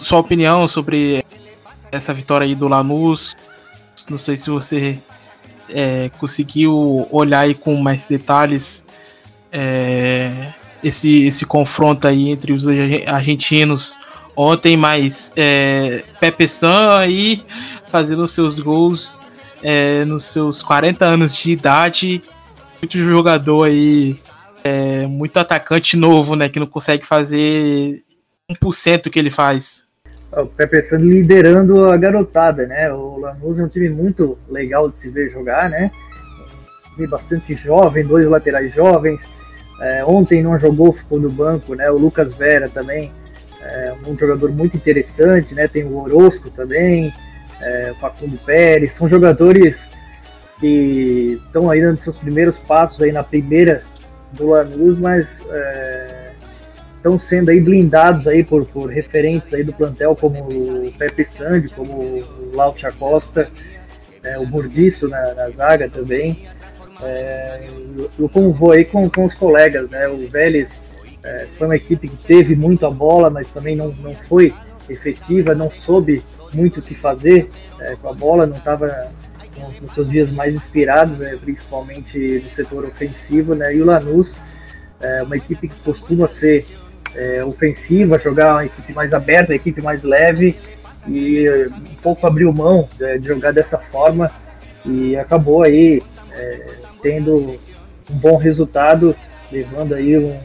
sua 0.00 0.18
opinião 0.18 0.66
sobre 0.66 1.24
essa 1.92 2.14
vitória 2.14 2.46
aí 2.46 2.54
do 2.54 2.68
Lanús? 2.68 3.36
Não 4.08 4.18
sei 4.18 4.36
se 4.36 4.48
você 4.50 4.98
é, 5.74 6.08
conseguiu 6.18 7.08
olhar 7.10 7.40
aí 7.40 7.54
com 7.54 7.74
mais 7.76 8.06
detalhes 8.06 8.86
é, 9.52 10.52
esse, 10.82 11.24
esse 11.24 11.44
confronto 11.44 12.06
aí 12.06 12.30
entre 12.30 12.52
os 12.52 12.66
argentinos 13.06 13.98
ontem, 14.36 14.76
mas 14.76 15.32
é, 15.36 16.04
Pepe 16.20 16.46
San 16.46 16.98
aí 16.98 17.44
fazendo 17.88 18.26
seus 18.26 18.58
gols 18.58 19.20
é, 19.62 20.04
nos 20.04 20.24
seus 20.24 20.62
40 20.62 21.04
anos 21.04 21.36
de 21.36 21.50
idade, 21.50 22.22
muito 22.80 22.98
jogador 22.98 23.64
aí, 23.64 24.20
é, 24.62 25.06
muito 25.06 25.38
atacante 25.38 25.96
novo, 25.96 26.36
né, 26.36 26.48
que 26.48 26.60
não 26.60 26.66
consegue 26.66 27.04
fazer 27.04 28.04
1% 28.50 29.04
do 29.04 29.10
que 29.10 29.18
ele 29.18 29.30
faz. 29.30 29.83
O 30.36 30.46
Pepe 30.46 30.82
San 30.82 30.98
liderando 30.98 31.90
a 31.90 31.96
garotada, 31.96 32.66
né? 32.66 32.92
O 32.92 33.18
Lanús 33.18 33.60
é 33.60 33.64
um 33.64 33.68
time 33.68 33.88
muito 33.88 34.38
legal 34.48 34.88
de 34.88 34.96
se 34.96 35.10
ver 35.10 35.28
jogar, 35.28 35.70
né? 35.70 35.90
Um 36.98 37.06
bastante 37.06 37.54
jovem, 37.54 38.04
dois 38.04 38.26
laterais 38.26 38.72
jovens. 38.72 39.28
É, 39.80 40.04
ontem 40.04 40.42
não 40.42 40.58
jogou, 40.58 40.92
ficou 40.92 41.20
no 41.20 41.30
banco, 41.30 41.74
né? 41.74 41.90
O 41.90 41.98
Lucas 41.98 42.34
Vera 42.34 42.68
também, 42.68 43.12
é 43.60 43.94
um 44.06 44.16
jogador 44.16 44.50
muito 44.52 44.76
interessante, 44.76 45.54
né? 45.54 45.66
Tem 45.66 45.84
o 45.84 45.96
Orozco 45.96 46.50
também, 46.50 47.12
é, 47.60 47.92
o 47.92 47.94
Facundo 47.98 48.38
Pérez, 48.44 48.92
são 48.92 49.08
jogadores 49.08 49.88
que 50.60 51.40
estão 51.46 51.70
aí 51.70 51.80
dando 51.80 51.98
seus 51.98 52.16
primeiros 52.16 52.58
passos 52.58 53.02
aí 53.02 53.10
na 53.10 53.24
primeira 53.24 53.82
do 54.32 54.48
Lanús, 54.48 54.98
mas 54.98 55.42
é, 55.50 56.23
estão 57.04 57.18
sendo 57.18 57.50
aí 57.50 57.60
blindados 57.60 58.26
aí 58.26 58.42
por, 58.42 58.64
por 58.64 58.88
referentes 58.88 59.52
aí 59.52 59.62
do 59.62 59.74
plantel 59.74 60.16
como 60.16 60.38
o 60.38 60.90
Pepe 60.96 61.22
Sandi, 61.22 61.68
como 61.68 61.92
o 61.92 62.50
Lautia 62.54 62.90
Costa, 62.92 63.50
é, 64.22 64.38
o 64.38 64.46
Burdiço 64.46 65.06
na, 65.06 65.34
na, 65.34 65.50
zaga 65.50 65.86
também. 65.90 66.48
É, 67.02 67.68
eu 68.18 68.26
como 68.30 68.54
vou 68.54 68.72
aí 68.72 68.86
com, 68.86 69.10
com 69.10 69.22
os 69.22 69.34
colegas, 69.34 69.90
né? 69.90 70.08
O 70.08 70.26
Vélez 70.26 70.82
é, 71.22 71.46
foi 71.58 71.66
uma 71.66 71.76
equipe 71.76 72.08
que 72.08 72.16
teve 72.16 72.56
muito 72.56 72.86
a 72.86 72.90
bola, 72.90 73.28
mas 73.28 73.50
também 73.50 73.76
não, 73.76 73.88
não 73.88 74.14
foi 74.14 74.54
efetiva, 74.88 75.54
não 75.54 75.70
soube 75.70 76.22
muito 76.54 76.80
o 76.80 76.82
que 76.82 76.94
fazer 76.94 77.50
é, 77.80 77.96
com 77.96 78.08
a 78.08 78.14
bola, 78.14 78.46
não 78.46 78.56
estava 78.56 79.12
nos 79.82 79.92
seus 79.92 80.08
dias 80.08 80.30
mais 80.30 80.54
inspirados, 80.54 81.18
né, 81.18 81.38
principalmente 81.40 82.42
no 82.42 82.50
setor 82.50 82.86
ofensivo, 82.86 83.54
né? 83.54 83.76
E 83.76 83.82
o 83.82 83.84
Lanús 83.84 84.40
é 85.00 85.22
uma 85.22 85.36
equipe 85.36 85.68
que 85.68 85.76
costuma 85.82 86.26
ser 86.26 86.66
é, 87.14 87.44
ofensiva, 87.44 88.18
jogar 88.18 88.54
uma 88.54 88.66
equipe 88.66 88.92
mais 88.92 89.12
aberta, 89.12 89.52
uma 89.52 89.56
equipe 89.56 89.80
mais 89.82 90.04
leve 90.04 90.56
e 91.06 91.46
um 91.68 91.94
pouco 92.02 92.26
abriu 92.26 92.52
mão 92.52 92.88
de, 92.98 93.18
de 93.18 93.28
jogar 93.28 93.52
dessa 93.52 93.78
forma 93.78 94.30
e 94.84 95.16
acabou 95.16 95.62
aí 95.62 96.02
é, 96.32 96.66
tendo 97.02 97.58
um 98.10 98.16
bom 98.16 98.36
resultado, 98.36 99.14
levando 99.50 99.94
aí 99.94 100.16
um, 100.18 100.38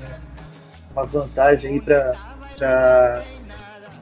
uma 0.93 1.05
vantagem 1.05 1.73
aí 1.73 1.81
para 1.81 3.23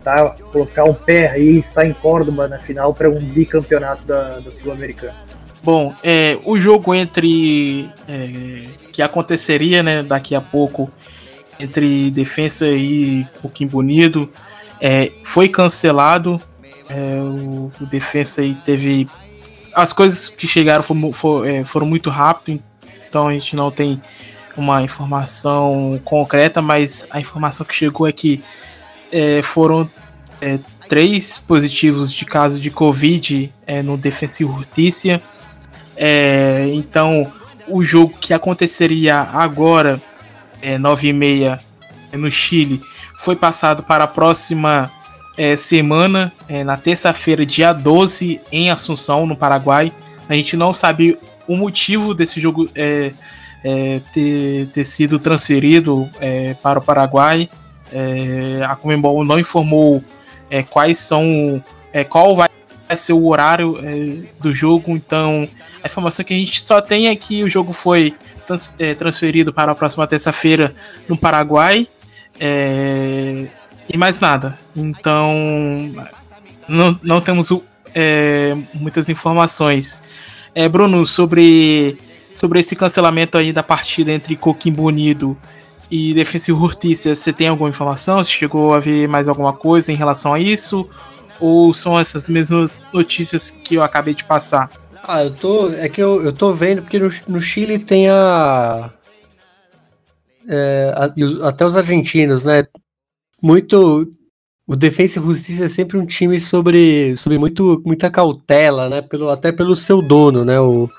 tentar 0.07 0.35
colocar 0.51 0.83
um 0.85 0.93
pé 0.93 1.29
aí, 1.31 1.57
estar 1.57 1.85
em 1.85 1.93
Córdoba 1.93 2.47
na 2.47 2.59
final 2.59 2.93
para 2.93 3.09
um 3.09 3.19
bicampeonato 3.19 4.05
da, 4.05 4.39
da 4.39 4.51
Sul-Americana. 4.51 5.15
Bom, 5.63 5.93
é, 6.03 6.37
o 6.45 6.57
jogo 6.57 6.95
entre 6.95 7.89
é, 8.07 8.67
que 8.91 9.01
aconteceria, 9.01 9.83
né, 9.83 10.01
daqui 10.01 10.33
a 10.33 10.39
pouco 10.39 10.89
entre 11.59 12.11
Defensa 12.11 12.67
e 12.67 13.25
Coquim 13.41 13.67
Bonito 13.67 14.29
é, 14.81 15.11
foi 15.23 15.49
cancelado. 15.49 16.41
É, 16.89 17.15
o, 17.19 17.71
o, 17.81 17.85
Defensa 17.85 18.41
aí 18.41 18.55
teve 18.55 19.07
as 19.73 19.91
coisas 19.93 20.29
que 20.29 20.47
chegaram 20.47 20.81
foram, 20.81 21.11
foram, 21.11 21.45
é, 21.45 21.63
foram 21.65 21.85
muito 21.85 22.09
rápido, 22.09 22.63
então 23.07 23.27
a 23.27 23.33
gente 23.33 23.55
não 23.55 23.69
tem 23.69 24.01
uma 24.55 24.81
informação 24.81 26.01
concreta, 26.03 26.61
mas 26.61 27.05
a 27.11 27.19
informação 27.19 27.65
que 27.65 27.75
chegou 27.75 28.07
é 28.07 28.11
que 28.11 28.41
é, 29.11 29.41
foram 29.43 29.89
é, 30.41 30.59
três 30.87 31.37
positivos 31.37 32.11
de 32.11 32.25
caso 32.25 32.59
de 32.59 32.71
Covid 32.71 33.53
é, 33.65 33.81
no 33.83 33.97
Defensa 33.97 34.43
e 34.43 34.47
Justiça. 34.47 35.21
É, 35.95 36.67
então, 36.73 37.31
o 37.67 37.83
jogo 37.83 38.15
que 38.19 38.33
aconteceria 38.33 39.19
agora, 39.19 40.01
é, 40.61 40.77
9 40.77 41.07
e 41.07 41.13
meia 41.13 41.59
no 42.13 42.31
Chile, 42.31 42.81
foi 43.15 43.35
passado 43.35 43.83
para 43.83 44.03
a 44.03 44.07
próxima 44.07 44.91
é, 45.37 45.55
semana, 45.55 46.31
é, 46.49 46.63
na 46.63 46.75
terça-feira, 46.75 47.45
dia 47.45 47.71
12, 47.71 48.41
em 48.51 48.71
Assunção, 48.71 49.25
no 49.25 49.35
Paraguai. 49.35 49.91
A 50.27 50.33
gente 50.33 50.57
não 50.57 50.73
sabe 50.73 51.17
o 51.47 51.55
motivo 51.55 52.13
desse 52.13 52.41
jogo 52.41 52.69
é, 52.75 53.11
é 53.63 54.01
ter, 54.11 54.67
ter 54.67 54.83
sido 54.83 55.19
transferido 55.19 56.09
é, 56.19 56.55
para 56.55 56.79
o 56.79 56.81
Paraguai. 56.81 57.49
É, 57.91 58.61
a 58.65 58.75
Comembol 58.75 59.23
não 59.23 59.39
informou 59.39 60.03
quais 60.69 60.97
são, 60.97 61.61
qual 62.07 62.33
vai 62.35 62.47
ser 62.95 63.11
o 63.11 63.27
horário 63.27 63.77
do 64.39 64.53
jogo, 64.53 64.91
então 64.91 65.47
a 65.87 65.89
informação 65.89 66.23
que 66.23 66.33
a 66.33 66.37
gente 66.37 66.61
só 66.61 66.81
tem 66.81 67.07
é 67.07 67.15
que 67.15 67.43
o 67.43 67.49
jogo 67.49 67.71
foi 67.71 68.13
trans, 68.45 68.73
é, 68.77 68.93
transferido 68.93 69.53
para 69.53 69.71
a 69.71 69.75
próxima 69.75 70.05
terça-feira 70.05 70.75
no 71.07 71.17
Paraguai. 71.17 71.87
É, 72.39 73.47
e 73.89 73.97
mais 73.97 74.19
nada. 74.19 74.57
Então, 74.75 75.33
não, 76.67 76.99
não 77.01 77.21
temos 77.21 77.49
é, 77.95 78.55
muitas 78.73 79.09
informações. 79.09 80.01
É, 80.53 80.67
Bruno, 80.67 81.05
sobre, 81.05 81.97
sobre 82.33 82.59
esse 82.59 82.75
cancelamento 82.75 83.37
aí 83.37 83.53
da 83.53 83.63
partida 83.63 84.11
entre 84.11 84.35
Coquimbo 84.35 84.83
Unido 84.83 85.37
e 85.89 86.13
Defensivo 86.13 86.63
Hurtícia, 86.63 87.15
você 87.15 87.31
tem 87.31 87.47
alguma 87.47 87.69
informação? 87.69 88.21
Você 88.21 88.31
chegou 88.31 88.73
a 88.73 88.79
ver 88.79 89.07
mais 89.07 89.29
alguma 89.29 89.53
coisa 89.53 89.91
em 89.91 89.95
relação 89.95 90.33
a 90.33 90.39
isso? 90.39 90.87
Ou 91.39 91.73
são 91.73 91.97
essas 91.97 92.27
mesmas 92.27 92.83
notícias 92.93 93.49
que 93.49 93.75
eu 93.75 93.83
acabei 93.83 94.13
de 94.13 94.25
passar? 94.25 94.69
Ah, 95.03 95.23
eu 95.23 95.33
tô. 95.33 95.69
É 95.71 95.87
que 95.89 96.01
eu, 96.01 96.23
eu 96.23 96.33
tô 96.33 96.53
vendo, 96.53 96.81
porque 96.81 96.99
no, 96.99 97.09
no 97.27 97.41
Chile 97.41 97.79
tem 97.79 98.09
a. 98.09 98.91
É, 100.49 100.93
a, 100.95 101.47
até 101.47 101.65
os 101.65 101.75
argentinos, 101.75 102.45
né? 102.45 102.65
Muito. 103.41 104.11
O 104.65 104.75
Defensa 104.75 105.21
e 105.21 105.63
é 105.63 105.69
sempre 105.69 105.97
um 105.97 106.05
time 106.05 106.41
sobre, 106.41 107.15
sobre 107.15 107.37
muito, 107.37 107.81
muita 107.85 108.11
cautela, 108.11 108.89
né? 108.89 109.01
Pelo, 109.01 109.29
até 109.29 109.49
pelo 109.51 109.75
seu 109.77 110.01
dono, 110.01 110.43
né? 110.43 110.59
O, 110.59 110.89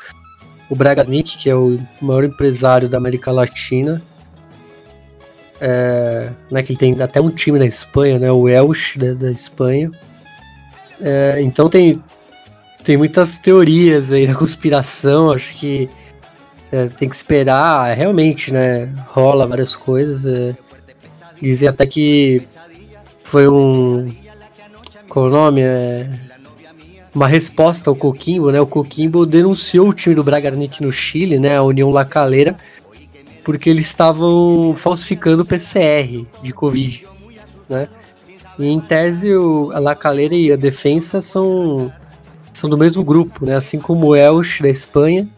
o 0.71 0.75
Braganic, 0.75 1.37
que 1.37 1.51
é 1.51 1.55
o 1.55 1.79
maior 2.01 2.25
empresário 2.25 2.89
da 2.89 2.97
América 2.97 3.31
Latina. 3.31 4.03
É, 5.61 6.31
né, 6.51 6.63
que 6.63 6.71
ele 6.71 6.79
tem 6.79 7.03
até 7.03 7.21
um 7.21 7.31
time 7.31 7.59
na 7.59 7.67
Espanha, 7.67 8.19
né? 8.19 8.33
O 8.33 8.49
Elche 8.49 8.99
da, 8.99 9.13
da 9.13 9.31
Espanha. 9.31 9.91
É, 11.01 11.39
então 11.41 11.69
tem, 11.69 12.03
tem 12.85 12.97
muitas 12.97 13.39
teorias 13.39 14.11
aí 14.11 14.27
da 14.27 14.35
conspiração, 14.37 15.33
acho 15.33 15.55
que 15.55 15.89
é, 16.71 16.87
tem 16.87 17.09
que 17.09 17.17
esperar, 17.17 17.95
realmente, 17.95 18.53
né? 18.53 18.93
Rola 19.09 19.47
várias 19.47 19.75
coisas. 19.75 20.27
É, 20.27 20.55
dizem 21.41 21.69
até 21.69 21.87
que 21.87 22.43
foi 23.25 23.49
um. 23.49 24.15
Qual 25.09 25.27
o 25.27 25.31
nome? 25.31 25.63
É, 25.63 26.09
uma 27.15 27.27
resposta 27.27 27.89
ao 27.89 27.97
Coquimbo, 27.97 28.51
né? 28.51 28.61
O 28.61 28.67
Coquimbo 28.67 29.25
denunciou 29.25 29.89
o 29.89 29.95
time 29.95 30.15
do 30.15 30.23
Bragarnik 30.23 30.83
no 30.83 30.93
Chile, 30.93 31.39
né? 31.39 31.57
A 31.57 31.63
União 31.63 31.91
La 31.91 32.05
Calera, 32.05 32.57
porque 33.43 33.71
eles 33.71 33.87
estavam 33.87 34.75
falsificando 34.77 35.43
o 35.43 35.47
PCR 35.47 36.27
de 36.43 36.53
Covid, 36.53 37.07
né? 37.69 37.89
E 38.59 38.67
em 38.67 38.81
tese, 38.81 39.35
o, 39.35 39.71
a 39.73 39.79
La 39.79 39.95
Calera 39.95 40.35
e 40.35 40.53
a 40.53 40.57
defesa 40.57 41.21
são 41.21 41.93
são 42.53 42.69
do 42.69 42.79
mesmo 42.79 43.05
grupo, 43.05 43.45
né? 43.47 43.57
Assim 43.57 43.79
como 43.79 44.09
o 44.09 44.17
Elche 44.17 44.63
da 44.63 44.69
Espanha. 44.69 45.29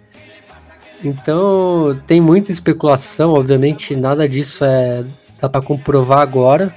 Então 1.03 1.99
tem 2.07 2.21
muita 2.21 2.53
especulação, 2.53 3.33
obviamente 3.33 3.97
nada 3.97 4.29
disso 4.29 4.65
é 4.65 5.05
dá 5.41 5.49
para 5.49 5.63
comprovar 5.63 6.21
agora. 6.21 6.75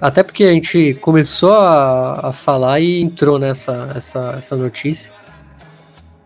Até 0.00 0.22
porque 0.22 0.44
a 0.44 0.52
gente 0.52 0.94
começou 1.00 1.52
a, 1.52 2.28
a 2.28 2.32
falar 2.32 2.80
e 2.80 3.00
entrou 3.00 3.38
nessa 3.38 3.92
essa, 3.94 4.34
essa 4.38 4.56
notícia. 4.56 5.12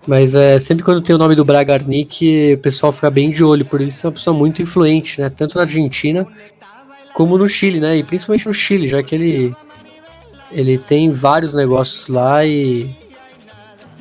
Mas 0.06 0.34
é, 0.34 0.58
sempre 0.58 0.84
quando 0.84 1.02
tem 1.02 1.14
o 1.14 1.18
nome 1.18 1.34
do 1.34 1.44
Bragarnik, 1.44 2.54
o 2.54 2.58
pessoal 2.58 2.92
fica 2.92 3.10
bem 3.10 3.30
de 3.30 3.44
olho, 3.44 3.64
por 3.64 3.80
isso 3.80 4.06
é 4.06 4.08
uma 4.08 4.14
pessoa 4.14 4.34
muito 4.34 4.62
influente, 4.62 5.20
né? 5.20 5.28
Tanto 5.28 5.56
na 5.56 5.62
Argentina 5.62 6.26
como 7.12 7.36
no 7.36 7.48
Chile, 7.48 7.78
né? 7.80 7.96
E 7.98 8.02
principalmente 8.02 8.46
no 8.46 8.54
Chile, 8.54 8.88
já 8.88 9.02
que 9.02 9.14
ele, 9.14 9.54
ele 10.50 10.78
tem 10.78 11.10
vários 11.10 11.52
negócios 11.52 12.08
lá 12.08 12.46
e 12.46 12.88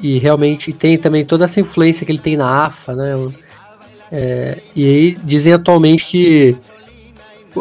e 0.01 0.17
realmente 0.19 0.71
tem 0.71 0.97
também 0.97 1.25
toda 1.25 1.45
essa 1.45 1.59
influência 1.59 2.05
que 2.05 2.11
ele 2.11 2.19
tem 2.19 2.37
na 2.37 2.65
AFA, 2.65 2.95
né? 2.95 3.31
É, 4.11 4.59
e 4.75 4.85
aí 4.85 5.17
dizem 5.23 5.53
atualmente 5.53 6.05
que 6.05 6.55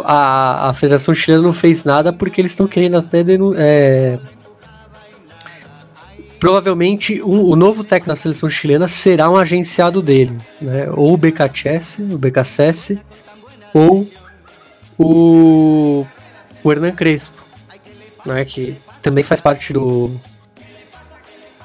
a, 0.04 0.68
a 0.68 0.72
Federação 0.72 1.14
Chilena 1.14 1.42
não 1.42 1.52
fez 1.52 1.84
nada 1.84 2.12
porque 2.12 2.40
eles 2.40 2.52
estão 2.52 2.66
querendo 2.66 2.96
até 2.96 3.24
é, 3.56 4.18
provavelmente 6.38 7.22
um, 7.22 7.44
o 7.44 7.56
novo 7.56 7.82
técnico 7.82 8.08
da 8.08 8.16
seleção 8.16 8.48
chilena 8.48 8.86
será 8.86 9.30
um 9.30 9.36
agenciado 9.36 10.02
dele, 10.02 10.36
né? 10.60 10.88
Ou 10.90 11.14
o 11.14 11.16
BKCS, 11.16 11.98
o 11.98 12.18
BKCS, 12.18 12.98
ou 13.72 14.08
o, 14.98 16.06
o 16.62 16.72
Hernan 16.72 16.92
Crespo, 16.92 17.44
né? 18.24 18.44
Que 18.44 18.76
também 19.02 19.24
faz 19.24 19.40
parte 19.40 19.72
do 19.72 20.12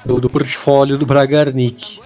do, 0.04 0.20
do 0.20 0.28
portfólio 0.28 0.98
do 0.98 1.06
Bragarnik. 1.06 2.00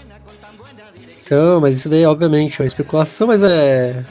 Então, 1.22 1.60
mas 1.60 1.78
isso 1.78 1.88
daí 1.88 2.04
obviamente 2.04 2.60
é 2.60 2.64
uma 2.64 2.68
especulação, 2.68 3.26
mas 3.26 3.42
é 3.42 4.04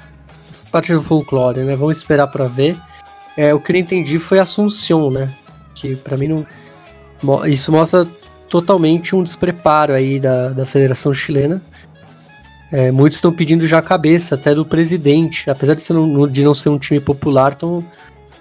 parte 0.71 0.93
do 0.93 1.01
folclore, 1.01 1.63
né? 1.63 1.75
Vamos 1.75 1.97
esperar 1.97 2.27
para 2.27 2.47
ver. 2.47 2.77
É, 3.37 3.53
o 3.53 3.59
que 3.59 3.71
eu 3.71 3.77
entendi 3.77 4.19
foi 4.19 4.39
Assunção, 4.39 5.09
né? 5.09 5.29
Que 5.73 5.95
para 5.95 6.17
mim 6.17 6.27
não. 6.27 7.45
Isso 7.47 7.71
mostra 7.71 8.05
totalmente 8.49 9.15
um 9.15 9.23
despreparo 9.23 9.93
aí 9.93 10.19
da, 10.19 10.49
da 10.49 10.65
Federação 10.65 11.13
Chilena. 11.13 11.61
É, 12.71 12.91
muitos 12.91 13.17
estão 13.17 13.31
pedindo 13.31 13.67
já 13.67 13.77
a 13.77 13.81
cabeça, 13.81 14.35
até 14.35 14.53
do 14.53 14.65
presidente. 14.65 15.49
Apesar 15.49 15.75
de, 15.75 15.81
ser 15.81 15.93
de 16.29 16.43
não 16.43 16.53
ser 16.53 16.69
um 16.69 16.77
time 16.77 16.99
popular, 16.99 17.53
estão 17.53 17.83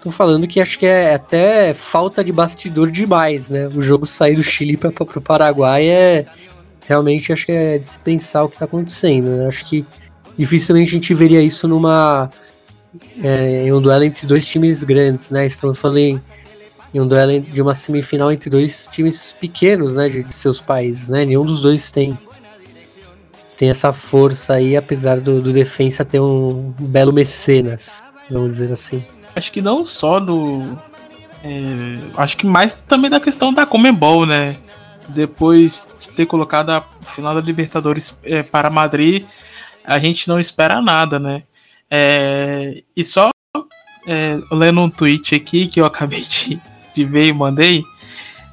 Tô 0.05 0.11
falando 0.11 0.47
que 0.47 0.61
acho 0.61 0.79
que 0.79 0.85
é 0.85 1.15
até 1.15 1.73
falta 1.73 2.23
de 2.23 2.31
bastidor 2.31 2.91
demais, 2.91 3.49
né? 3.49 3.69
O 3.69 3.81
jogo 3.81 4.05
sair 4.05 4.37
do 4.37 4.43
Chile 4.43 4.77
para 4.77 4.91
o 4.91 5.21
Paraguai 5.23 5.87
é 5.87 6.27
realmente 6.87 7.33
acho 7.33 7.47
que 7.47 7.53
é 7.53 7.79
de 7.79 7.89
se 7.89 7.99
pensar 8.01 8.45
o 8.45 8.51
que 8.51 8.57
está 8.57 8.67
acontecendo. 8.67 9.31
Né? 9.31 9.47
Acho 9.49 9.65
que 9.65 9.83
dificilmente 10.37 10.91
a 10.91 10.93
gente 10.93 11.15
veria 11.15 11.41
isso 11.41 11.67
numa 11.67 12.29
é, 13.23 13.65
em 13.65 13.73
um 13.73 13.81
duelo 13.81 14.05
entre 14.05 14.27
dois 14.27 14.47
times 14.47 14.85
grandes, 14.85 15.31
né? 15.31 15.47
Estamos 15.47 15.79
falando 15.79 15.97
em, 15.97 16.21
em, 16.93 17.01
um 17.01 17.09
duelo 17.09 17.41
de 17.41 17.63
uma 17.63 17.75
semifinal 17.75 18.31
entre 18.31 18.51
dois 18.51 18.87
times 18.93 19.35
pequenos, 19.41 19.95
né? 19.95 20.11
De, 20.11 20.23
de 20.23 20.35
seus 20.35 20.61
países, 20.61 21.09
né? 21.09 21.25
Nenhum 21.25 21.47
dos 21.47 21.63
dois 21.63 21.91
tem 21.91 22.19
tem 23.57 23.71
essa 23.71 23.91
força 23.91 24.53
aí, 24.53 24.77
apesar 24.77 25.19
do, 25.19 25.41
do 25.41 25.51
defensa 25.51 26.05
ter 26.05 26.21
um 26.21 26.75
belo 26.79 27.13
mecenas, 27.13 28.03
vamos 28.29 28.53
dizer 28.53 28.71
assim 28.71 29.03
acho 29.35 29.53
que 29.53 29.63
não 29.63 29.85
só 29.85 30.21
do. 30.21 30.79
É, 31.43 31.99
acho 32.17 32.37
que 32.37 32.47
mais 32.47 32.75
também 32.75 33.11
da 33.11 33.21
questão 33.21 33.53
da 33.53 33.67
Comembol, 33.67 34.27
né? 34.27 34.57
Depois 35.09 35.91
de 36.01 36.11
ter 36.11 36.27
colocado 36.27 36.71
a 36.71 36.85
final 37.03 37.35
da 37.35 37.41
Libertadores 37.41 38.19
é, 38.23 38.43
para 38.43 38.71
Madrid, 38.71 39.27
a 39.85 39.99
gente 39.99 40.29
não 40.29 40.41
espera 40.41 40.81
nada, 40.81 41.19
né? 41.19 41.43
É, 41.91 42.83
e 42.97 43.05
só 43.05 43.31
é, 44.07 44.39
lendo 44.51 44.81
um 44.81 44.91
tweet 44.91 45.35
aqui 45.35 45.67
que 45.67 45.81
eu 45.81 45.85
acabei 45.85 46.23
de, 46.23 46.61
de 46.95 47.05
ver 47.05 47.27
e 47.27 47.33
mandei, 47.33 47.85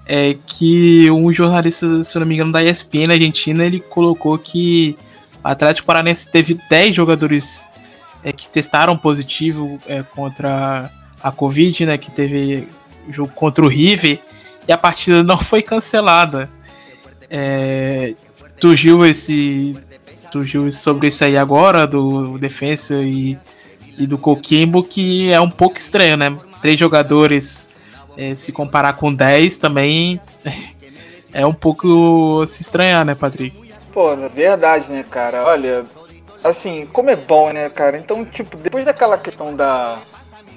é 0.05 0.35
que 0.45 1.09
um 1.09 1.31
jornalista, 1.31 2.03
se 2.03 2.19
não 2.19 2.25
me 2.25 2.35
engano, 2.35 2.51
da 2.51 2.63
ESPN 2.63 3.07
na 3.07 3.13
Argentina, 3.13 3.63
ele 3.63 3.79
colocou 3.79 4.37
que 4.37 4.97
o 5.43 5.47
Atlético 5.47 5.87
Paranense 5.87 6.29
teve 6.29 6.59
10 6.69 6.95
jogadores 6.95 7.71
é, 8.23 8.31
que 8.31 8.47
testaram 8.47 8.97
positivo 8.97 9.77
é, 9.87 10.03
contra 10.03 10.91
a 11.21 11.31
Covid, 11.31 11.85
né? 11.85 11.97
Que 11.97 12.11
teve 12.11 12.67
jogo 13.09 13.31
contra 13.33 13.63
o 13.63 13.67
River 13.67 14.19
e 14.67 14.71
a 14.71 14.77
partida 14.77 15.23
não 15.23 15.37
foi 15.37 15.61
cancelada. 15.61 16.49
É, 17.29 18.15
surgiu 18.59 19.05
esse 19.05 19.75
surgiu 20.31 20.71
sobre 20.71 21.07
isso 21.07 21.25
aí 21.25 21.37
agora 21.37 21.85
do 21.85 22.37
Defensa 22.37 22.95
e, 22.95 23.37
e 23.97 24.07
do 24.07 24.17
Coquimbo 24.17 24.81
que 24.81 25.31
é 25.31 25.41
um 25.41 25.49
pouco 25.49 25.77
estranho, 25.77 26.15
né? 26.15 26.37
Três 26.61 26.79
jogadores 26.79 27.69
é, 28.17 28.35
se 28.35 28.51
comparar 28.51 28.93
com 28.93 29.13
10 29.13 29.57
também 29.57 30.21
é 31.33 31.45
um 31.45 31.53
pouco 31.53 32.45
se 32.45 32.61
estranhar, 32.61 33.05
né, 33.05 33.15
Patrick? 33.15 33.71
Pô, 33.91 34.13
é 34.13 34.29
verdade, 34.29 34.89
né, 34.89 35.03
cara? 35.09 35.43
Olha, 35.45 35.85
assim, 36.43 36.85
como 36.87 37.09
é 37.09 37.15
bom, 37.15 37.51
né, 37.51 37.69
cara? 37.69 37.97
Então, 37.97 38.25
tipo, 38.25 38.57
depois 38.57 38.85
daquela 38.85 39.17
questão 39.17 39.55
da. 39.55 39.97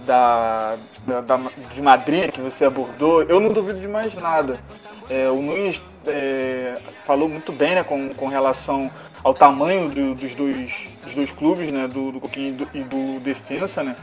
Da, 0.06 0.76
da, 1.06 1.20
da 1.22 1.40
de 1.72 1.80
madrinha 1.80 2.30
que 2.30 2.38
você 2.38 2.66
abordou, 2.66 3.22
eu 3.22 3.40
não 3.40 3.54
duvido 3.54 3.80
de 3.80 3.88
mais 3.88 4.14
nada. 4.14 4.60
É, 5.08 5.30
o 5.30 5.40
Nunes 5.40 5.80
é, 6.06 6.74
falou 7.06 7.26
muito 7.26 7.52
bem 7.52 7.74
né, 7.74 7.82
com, 7.82 8.10
com 8.10 8.28
relação 8.28 8.90
ao 9.22 9.32
tamanho 9.32 9.88
do, 9.88 10.14
dos, 10.14 10.34
dois, 10.34 10.70
dos 11.02 11.14
dois 11.14 11.30
clubes, 11.30 11.72
né, 11.72 11.88
do, 11.88 12.12
do 12.12 12.20
Coquinho 12.20 12.68
e 12.74 12.80
do, 12.80 13.16
do 13.16 13.20
Defensa, 13.20 13.82
né? 13.82 13.96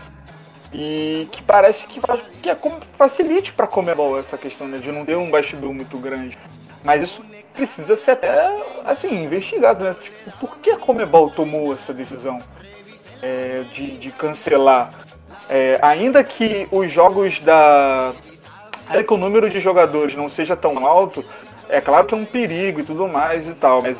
E 0.74 1.28
que 1.32 1.44
parece 1.44 1.86
que, 1.86 1.99
faz, 1.99 2.22
que 2.41 2.49
é 2.49 2.56
como 2.56 2.80
facilite 2.98 3.52
para 3.53 3.68
Comebol 3.68 4.18
essa 4.18 4.38
questão 4.38 4.68
né, 4.68 4.78
de 4.80 4.91
não 4.91 5.06
ter 5.06 5.16
um 5.16 5.30
bastidor 5.30 5.74
muito 5.74 5.98
grande. 5.98 6.38
Mas 6.84 7.03
isso 7.03 7.24
precisa 7.53 7.95
ser 7.95 8.11
até 8.11 8.61
assim, 8.86 9.23
investigado, 9.23 9.84
né? 9.84 9.95
Tipo, 9.99 10.32
por 10.40 10.57
que 10.57 10.72
a 10.72 10.78
Comebol 10.78 11.30
tomou 11.30 11.73
essa 11.73 11.94
decisão 11.94 12.40
é, 13.22 13.64
de, 13.72 13.98
de 13.98 14.11
cancelar? 14.11 14.91
É, 15.49 15.80
ainda 15.82 16.23
que 16.23 16.68
os 16.72 16.91
jogos 16.91 17.40
da. 17.40 18.14
Ainda 18.88 19.03
que 19.03 19.14
o 19.14 19.18
número 19.18 19.49
de 19.49 19.60
jogadores 19.60 20.15
não 20.15 20.28
seja 20.28 20.56
tão 20.56 20.86
alto, 20.86 21.23
é 21.69 21.80
claro 21.80 22.06
que 22.06 22.14
é 22.14 22.18
um 22.18 22.26
perigo 22.26 22.82
e 22.82 22.84
tudo 22.84 23.07
mais 23.07 23.48
e 23.48 23.53
tal, 23.53 23.82
mas 23.82 23.98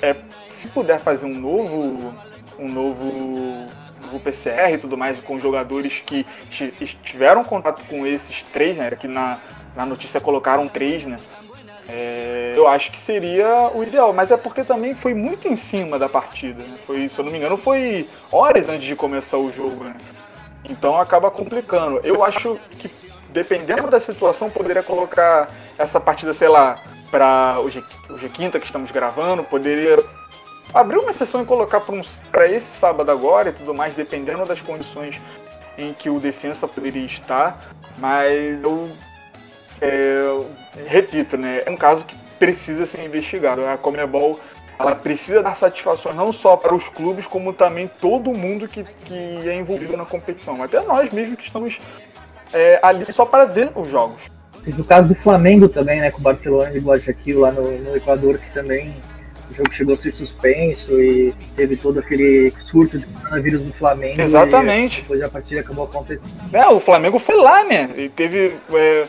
é, 0.00 0.16
se 0.50 0.68
puder 0.68 0.98
fazer 0.98 1.26
um 1.26 1.34
novo. 1.34 2.14
um 2.58 2.68
novo. 2.68 3.04
novo 3.04 4.20
PCR 4.22 4.74
e 4.74 4.78
tudo 4.78 4.94
mais 4.96 5.18
com 5.20 5.38
jogadores 5.38 6.02
que 6.04 6.26
tiveram 7.02 7.42
contato 7.42 7.82
com 7.88 8.06
esses 8.06 8.42
três, 8.42 8.76
né? 8.76 8.90
Que 8.90 9.08
na, 9.08 9.38
na 9.74 9.86
notícia 9.86 10.20
colocaram 10.20 10.68
três, 10.68 11.06
né? 11.06 11.16
É, 11.88 12.52
eu 12.56 12.68
acho 12.68 12.92
que 12.92 12.98
seria 12.98 13.70
o 13.74 13.82
ideal, 13.82 14.12
mas 14.12 14.30
é 14.30 14.36
porque 14.36 14.62
também 14.62 14.94
foi 14.94 15.14
muito 15.14 15.48
em 15.48 15.56
cima 15.56 15.98
da 15.98 16.08
partida. 16.08 16.62
Né? 16.62 16.76
Foi, 16.86 17.08
se 17.08 17.18
eu 17.18 17.24
não 17.24 17.32
me 17.32 17.38
engano, 17.38 17.56
foi 17.56 18.08
horas 18.30 18.68
antes 18.68 18.84
de 18.84 18.94
começar 18.94 19.38
o 19.38 19.50
jogo. 19.52 19.84
Né? 19.84 19.94
Então 20.68 21.00
acaba 21.00 21.30
complicando. 21.30 22.00
Eu 22.04 22.24
acho 22.24 22.58
que, 22.78 22.90
dependendo 23.30 23.90
da 23.90 23.98
situação, 23.98 24.48
poderia 24.48 24.82
colocar 24.82 25.48
essa 25.78 25.98
partida, 25.98 26.32
sei 26.32 26.48
lá, 26.48 26.78
para 27.10 27.60
o 27.60 27.68
G, 27.68 27.80
o 28.08 28.14
G5 28.14 28.58
que 28.58 28.66
estamos 28.66 28.90
gravando, 28.90 29.42
poderia 29.44 30.02
abrir 30.72 30.98
uma 30.98 31.12
sessão 31.12 31.42
e 31.42 31.46
colocar 31.46 31.82
para 32.30 32.48
esse 32.48 32.72
sábado 32.74 33.10
agora 33.10 33.50
e 33.50 33.52
tudo 33.52 33.74
mais, 33.74 33.94
dependendo 33.94 34.44
das 34.46 34.60
condições 34.60 35.20
em 35.76 35.92
que 35.92 36.08
o 36.08 36.20
defensa 36.20 36.68
poderia 36.68 37.04
estar. 37.04 37.58
Mas 37.98 38.62
eu 38.62 38.90
é, 39.82 40.86
repito, 40.86 41.36
né, 41.36 41.62
é 41.66 41.70
um 41.70 41.76
caso 41.76 42.04
que 42.04 42.16
precisa 42.38 42.86
ser 42.86 43.04
investigado. 43.04 43.66
A 43.66 43.76
Comebol 43.76 44.38
ela 44.78 44.94
precisa 44.94 45.42
dar 45.42 45.56
satisfações 45.56 46.16
não 46.16 46.32
só 46.32 46.56
para 46.56 46.74
os 46.74 46.88
clubes, 46.88 47.26
como 47.26 47.52
também 47.52 47.90
todo 48.00 48.32
mundo 48.32 48.66
que, 48.66 48.84
que 49.04 49.48
é 49.48 49.54
envolvido 49.54 49.96
na 49.96 50.04
competição. 50.04 50.62
Até 50.62 50.80
nós 50.80 51.12
mesmos 51.12 51.38
que 51.38 51.44
estamos 51.44 51.78
é, 52.52 52.78
ali 52.82 53.04
só 53.12 53.24
para 53.24 53.44
ver 53.44 53.70
os 53.74 53.88
jogos. 53.88 54.20
Teve 54.64 54.80
o 54.80 54.84
caso 54.84 55.08
do 55.08 55.14
Flamengo 55.14 55.68
também, 55.68 56.00
né, 56.00 56.10
com 56.10 56.18
o 56.18 56.22
Barcelona 56.22 56.70
de 56.70 56.78
Guayaquil 56.78 57.40
lá 57.40 57.50
no, 57.50 57.78
no 57.78 57.96
Equador, 57.96 58.38
que 58.38 58.52
também 58.52 58.94
o 59.50 59.54
jogo 59.54 59.72
chegou 59.72 59.94
a 59.94 59.96
ser 59.96 60.12
suspenso 60.12 61.00
e 61.00 61.34
teve 61.56 61.76
todo 61.76 61.98
aquele 61.98 62.52
surto 62.64 62.98
de 62.98 63.06
coronavírus 63.06 63.62
no 63.64 63.72
Flamengo. 63.72 64.20
Exatamente. 64.20 65.02
depois 65.02 65.22
a 65.22 65.28
partida 65.28 65.60
acabou 65.60 65.84
acontecendo. 65.84 66.30
É, 66.52 66.66
o 66.68 66.80
Flamengo 66.80 67.18
foi 67.18 67.36
lá, 67.36 67.64
né? 67.64 67.90
E 67.96 68.08
teve. 68.08 68.54
É 68.72 69.06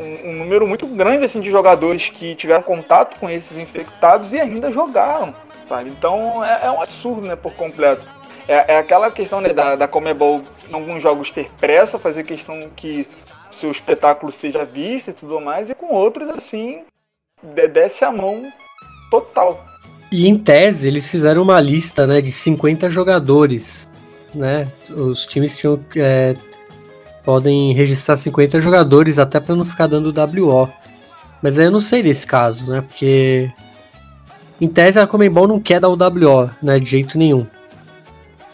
um, 0.00 0.30
um, 0.30 0.32
número 0.34 0.66
muito 0.66 0.86
grande 0.86 1.24
assim, 1.24 1.40
de 1.40 1.50
jogadores 1.50 2.08
que 2.08 2.34
tiveram 2.34 2.62
contato 2.62 3.18
com 3.18 3.28
esses 3.28 3.58
infectados 3.58 4.32
e 4.32 4.40
ainda 4.40 4.70
jogaram. 4.70 5.34
Sabe? 5.68 5.90
Então 5.90 6.44
é, 6.44 6.66
é 6.66 6.70
um 6.70 6.80
absurdo 6.80 7.26
né, 7.26 7.36
por 7.36 7.52
completo. 7.54 8.06
É, 8.48 8.74
é 8.74 8.78
aquela 8.78 9.10
questão 9.10 9.40
né, 9.40 9.50
da, 9.52 9.76
da 9.76 9.86
Comebol 9.86 10.42
em 10.68 10.74
alguns 10.74 11.02
jogos 11.02 11.30
ter 11.30 11.50
pressa, 11.60 11.98
fazer 11.98 12.24
questão 12.24 12.68
que 12.74 13.06
seu 13.52 13.70
espetáculo 13.70 14.32
seja 14.32 14.64
visto 14.64 15.10
e 15.10 15.12
tudo 15.12 15.40
mais, 15.40 15.70
e 15.70 15.74
com 15.74 15.92
outros 15.94 16.28
assim, 16.28 16.82
desce 17.42 18.04
a 18.04 18.10
mão 18.10 18.50
total. 19.10 19.64
E 20.10 20.28
em 20.28 20.36
tese, 20.36 20.88
eles 20.88 21.08
fizeram 21.08 21.42
uma 21.42 21.60
lista 21.60 22.06
né, 22.06 22.20
de 22.20 22.32
50 22.32 22.90
jogadores. 22.90 23.88
Né? 24.34 24.70
Os 24.90 25.24
times 25.26 25.56
tinham 25.56 25.84
é, 25.96 26.34
podem 27.24 27.72
registrar 27.72 28.16
50 28.16 28.60
jogadores 28.60 29.18
até 29.18 29.40
para 29.40 29.54
não 29.54 29.64
ficar 29.64 29.86
dando 29.86 30.12
WO. 30.12 30.68
Mas 31.42 31.58
aí 31.58 31.66
eu 31.66 31.70
não 31.70 31.80
sei 31.80 32.02
desse 32.02 32.26
caso, 32.26 32.70
né? 32.70 32.80
Porque 32.82 33.50
em 34.60 34.68
tese 34.68 34.98
a 34.98 35.06
Comembol 35.06 35.48
não 35.48 35.60
quer 35.60 35.80
dar 35.80 35.88
o 35.88 35.96
WO, 35.96 36.50
né? 36.62 36.78
De 36.78 36.86
jeito 36.86 37.16
nenhum. 37.16 37.46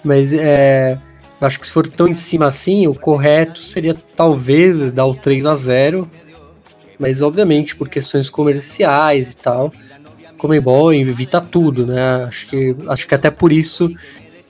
Mas 0.04 0.32
é, 0.32 0.98
acho 1.40 1.58
que 1.58 1.66
se 1.66 1.72
for 1.72 1.86
tão 1.86 2.06
em 2.06 2.14
cima 2.14 2.46
assim, 2.46 2.86
o 2.86 2.94
correto 2.94 3.60
seria 3.60 3.94
talvez 4.14 4.92
dar 4.92 5.06
o 5.06 5.14
3 5.14 5.46
a 5.46 5.56
0 5.56 6.08
Mas 6.98 7.20
obviamente 7.20 7.74
por 7.74 7.88
questões 7.88 8.30
comerciais 8.30 9.32
e 9.32 9.36
tal, 9.36 9.72
Comembol 10.38 10.92
evita 10.92 11.40
tudo, 11.40 11.86
né? 11.86 12.24
Acho 12.24 12.46
que, 12.46 12.76
acho 12.88 13.08
que 13.08 13.14
até 13.14 13.30
por 13.30 13.50
isso 13.50 13.92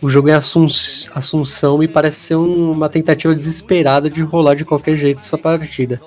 o 0.06 0.08
jogo 0.08 0.28
em 0.28 0.32
Assunção 0.32 1.78
me 1.78 1.88
parece 1.88 2.18
ser 2.18 2.36
uma 2.36 2.88
tentativa 2.88 3.34
desesperada 3.34 4.08
de 4.08 4.22
rolar 4.22 4.54
de 4.54 4.64
qualquer 4.64 4.94
jeito 4.94 5.20
essa 5.20 5.36
partida. 5.36 6.00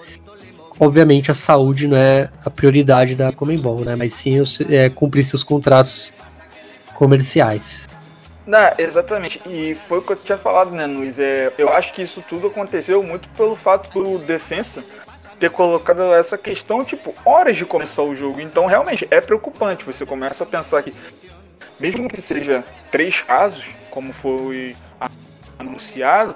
Obviamente 0.80 1.30
a 1.30 1.34
saúde 1.34 1.86
não 1.86 1.98
é 1.98 2.30
a 2.46 2.50
prioridade 2.50 3.14
da 3.14 3.34
Comembol, 3.34 3.82
né? 3.82 3.98
Mas 3.98 4.14
sim 4.14 4.42
é, 4.70 4.90
cumprir 4.90 5.26
seus 5.26 5.44
contratos 5.44 6.14
comerciais. 6.96 7.90
Não, 8.48 8.72
exatamente. 8.78 9.42
E 9.46 9.76
foi 9.90 9.98
o 9.98 10.02
que 10.02 10.14
eu 10.14 10.16
tinha 10.16 10.38
falado, 10.38 10.72
né, 10.72 10.88
Luiz? 10.88 11.20
É, 11.20 11.52
eu 11.58 11.68
acho 11.68 11.94
que 11.94 12.02
isso 12.02 12.24
tudo 12.28 12.48
aconteceu 12.48 13.04
muito 13.04 13.28
pelo 13.30 13.58
fato 13.58 14.02
do 14.02 14.18
defensa 14.20 14.82
ter 15.38 15.50
colocado 15.50 16.14
essa 16.14 16.38
questão, 16.38 16.86
tipo, 16.86 17.14
horas 17.26 17.58
de 17.58 17.66
começar 17.66 18.04
o 18.04 18.16
jogo. 18.16 18.40
Então, 18.40 18.66
realmente, 18.66 19.06
é 19.12 19.20
preocupante. 19.20 19.84
Você 19.84 20.06
começa 20.06 20.46
a 20.46 20.48
pensar 20.48 20.84
que, 20.84 20.94
mesmo 21.78 22.08
que 22.08 22.22
seja 22.22 22.64
três 22.90 23.20
casos, 23.20 23.79
como 23.90 24.14
foi 24.14 24.76
anunciado, 25.58 26.36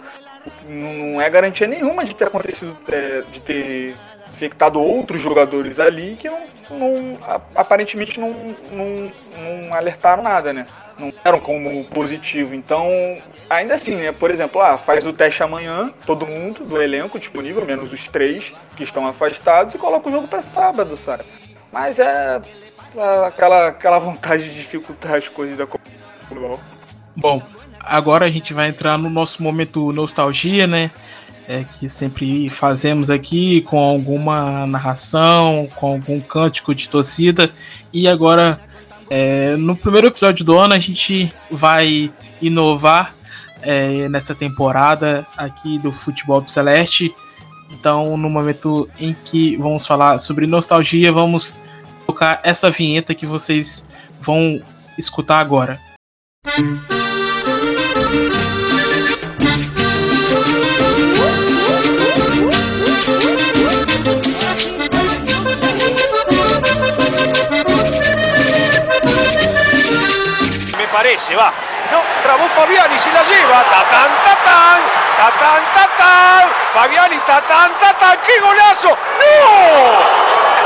não 0.67 1.21
é 1.21 1.29
garantia 1.29 1.67
nenhuma 1.67 2.03
de 2.03 2.13
ter 2.13 2.25
acontecido, 2.25 2.77
é, 2.91 3.21
de 3.31 3.39
ter 3.39 3.95
infectado 4.33 4.79
outros 4.79 5.21
jogadores 5.21 5.79
ali 5.79 6.17
que 6.19 6.29
não, 6.29 6.39
não 6.71 7.19
aparentemente 7.55 8.19
não, 8.19 8.29
não, 8.71 9.11
não, 9.37 9.73
alertaram 9.73 10.23
nada, 10.23 10.51
né? 10.51 10.65
Não 10.97 11.13
eram 11.23 11.39
como 11.39 11.83
positivo. 11.85 12.53
Então, 12.53 12.87
ainda 13.49 13.75
assim, 13.75 13.95
né? 13.95 14.11
Por 14.11 14.29
exemplo, 14.31 14.61
ah, 14.61 14.77
faz 14.77 15.05
o 15.05 15.13
teste 15.13 15.41
amanhã, 15.43 15.91
todo 16.05 16.27
mundo 16.27 16.65
do 16.65 16.81
elenco 16.81 17.19
disponível, 17.19 17.65
menos 17.65 17.93
os 17.93 18.07
três 18.07 18.51
que 18.75 18.83
estão 18.83 19.07
afastados, 19.07 19.75
e 19.75 19.77
coloca 19.77 20.09
o 20.09 20.11
jogo 20.11 20.27
para 20.27 20.41
sábado, 20.41 20.97
sabe? 20.97 21.23
Mas 21.71 21.99
é, 21.99 22.41
é 22.95 23.25
aquela, 23.25 23.67
aquela 23.67 23.99
vontade 23.99 24.43
de 24.43 24.55
dificultar 24.55 25.15
as 25.15 25.27
coisas 25.27 25.57
da 25.57 25.65
Copa 25.65 25.83
Bom, 27.15 27.41
agora 27.79 28.25
a 28.25 28.31
gente 28.31 28.53
vai 28.53 28.69
entrar 28.69 28.97
no 28.97 29.09
nosso 29.09 29.43
momento 29.43 29.91
nostalgia, 29.91 30.65
né? 30.65 30.91
É, 31.47 31.65
que 31.77 31.89
sempre 31.89 32.49
fazemos 32.49 33.09
aqui 33.09 33.61
com 33.61 33.77
alguma 33.77 34.65
narração, 34.65 35.67
com 35.75 35.87
algum 35.87 36.19
cântico 36.21 36.73
de 36.73 36.87
torcida. 36.87 37.51
E 37.91 38.07
agora, 38.07 38.61
é, 39.09 39.55
no 39.57 39.75
primeiro 39.75 40.07
episódio 40.07 40.45
do 40.45 40.57
ano, 40.57 40.73
a 40.73 40.79
gente 40.79 41.31
vai 41.51 42.11
inovar 42.41 43.13
é, 43.61 44.07
nessa 44.07 44.33
temporada 44.33 45.27
aqui 45.35 45.77
do 45.77 45.91
Futebol 45.91 46.47
Celeste. 46.47 47.13
Então, 47.71 48.15
no 48.15 48.29
momento 48.29 48.89
em 48.97 49.13
que 49.25 49.57
vamos 49.57 49.85
falar 49.85 50.19
sobre 50.19 50.47
nostalgia, 50.47 51.11
vamos 51.11 51.59
tocar 52.07 52.39
essa 52.43 52.69
vinheta 52.69 53.13
que 53.13 53.25
vocês 53.25 53.85
vão 54.21 54.61
escutar 54.97 55.39
agora. 55.39 55.79
Música 56.45 56.92
parece, 71.13 71.35
va. 71.35 71.53
No, 71.91 71.99
trabó 72.23 72.47
Fabiani, 72.49 72.97
se 72.97 73.11
la 73.11 73.21
lleva. 73.23 73.63
Tatán, 73.63 74.09
tatán. 74.25 74.81
Tatán, 75.17 75.63
Tatán. 75.73 76.49
Fabiani, 76.73 77.19
Tatán, 77.19 77.71
Tatán. 77.79 78.17
¡Qué 78.25 78.39
golazo! 78.39 78.89
¡No! 78.89 78.95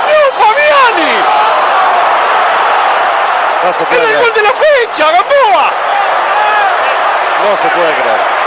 ¡No, 0.07 0.19
Fabiani! 0.39 1.13
No 3.63 3.73
se 3.73 3.83
puede 3.85 4.01
¡Era 4.01 4.11
el 4.11 4.17
gol 4.21 4.33
de 4.33 4.41
la 4.41 4.53
fecha, 4.53 5.11
Gamboa! 5.11 5.71
No 7.43 7.57
se 7.57 7.67
puede 7.67 7.93
creer. 7.95 8.37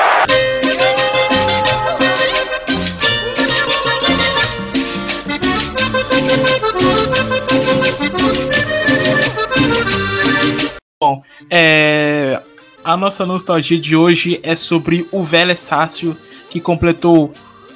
Bom, 11.03 11.23
é, 11.49 12.43
a 12.85 12.95
nossa 12.95 13.25
nostalgia 13.25 13.81
de 13.81 13.97
hoje 13.97 14.39
é 14.43 14.55
sobre 14.55 15.09
o 15.11 15.23
Vélez 15.23 15.59
Sácio, 15.59 16.15
que 16.51 16.61
completou 16.61 17.33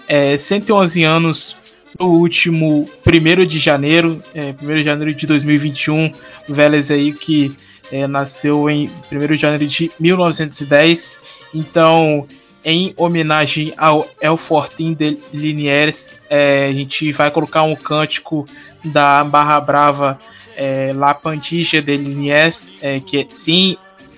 é, 0.06 0.36
111 0.36 1.04
anos 1.04 1.56
no 1.98 2.08
último 2.08 2.86
1 3.02 3.46
de 3.46 3.58
janeiro, 3.58 4.22
é, 4.34 4.54
1 4.62 4.66
de 4.66 4.84
janeiro 4.84 5.14
de 5.14 5.26
2021. 5.26 6.12
O 6.50 6.52
Vélez 6.52 6.90
aí 6.90 7.14
que 7.14 7.56
é, 7.90 8.06
nasceu 8.06 8.68
em 8.68 8.90
1 9.10 9.26
de 9.26 9.36
janeiro 9.38 9.66
de 9.66 9.90
1910. 9.98 11.16
Então, 11.54 12.26
em 12.62 12.92
homenagem 12.94 13.72
ao 13.78 14.06
El 14.20 14.36
Fortin 14.36 14.92
de 14.92 15.16
Liniers, 15.32 16.18
é, 16.28 16.66
a 16.66 16.72
gente 16.74 17.10
vai 17.12 17.30
colocar 17.30 17.62
um 17.62 17.74
cântico 17.74 18.46
da 18.84 19.24
Barra 19.24 19.58
Brava 19.60 20.20
é, 20.56 20.92
La 20.94 21.14
Pandilla 21.14 21.82
de 21.82 21.96
Liniers, 21.96 22.74
é, 22.80 23.00
que 23.00 23.18
é 23.18 23.26
Sim 23.30 23.76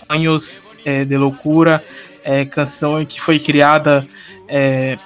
Anos 0.08 0.62
é, 0.84 1.04
de 1.04 1.16
Loucura, 1.16 1.84
é, 2.24 2.44
canção 2.44 3.04
que 3.04 3.20
foi 3.20 3.38
criada 3.38 4.06
é, 4.48 4.96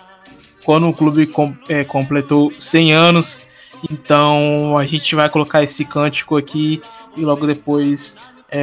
quando 0.65 0.89
o 0.89 0.93
clube 0.93 1.27
com, 1.27 1.55
completou 1.89 2.52
100 2.59 2.93
anos. 2.93 3.43
Então 3.90 4.77
a 4.77 4.85
gente 4.85 5.15
vai 5.15 5.28
colocar 5.31 5.62
esse 5.62 5.85
cântico 5.85 6.36
aqui 6.36 6.82
e 7.16 7.23
logo 7.23 7.47
depois 7.47 8.19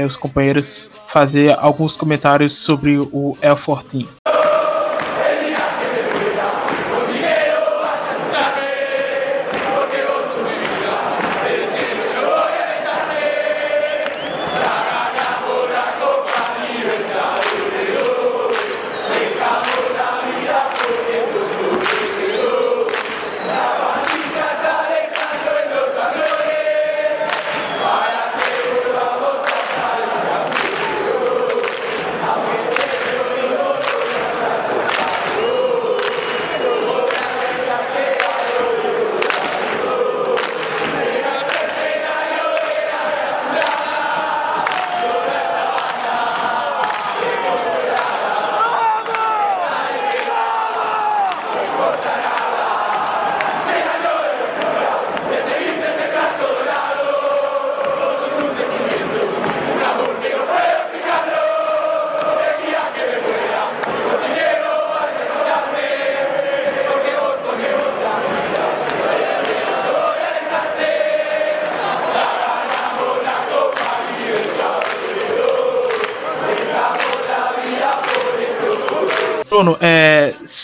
os 0.05 0.17
companheiros 0.17 0.91
fazer 1.07 1.57
alguns 1.57 1.95
comentários 1.95 2.53
sobre 2.53 2.97
o 2.97 3.37
El 3.41 3.55
Fortin. 3.55 4.07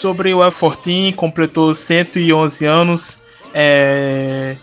Sobre 0.04 0.34
o 0.34 0.40
F14, 0.40 1.16
completou 1.16 1.74
111 1.74 2.66
anos. 2.66 3.20
É, 3.54 4.58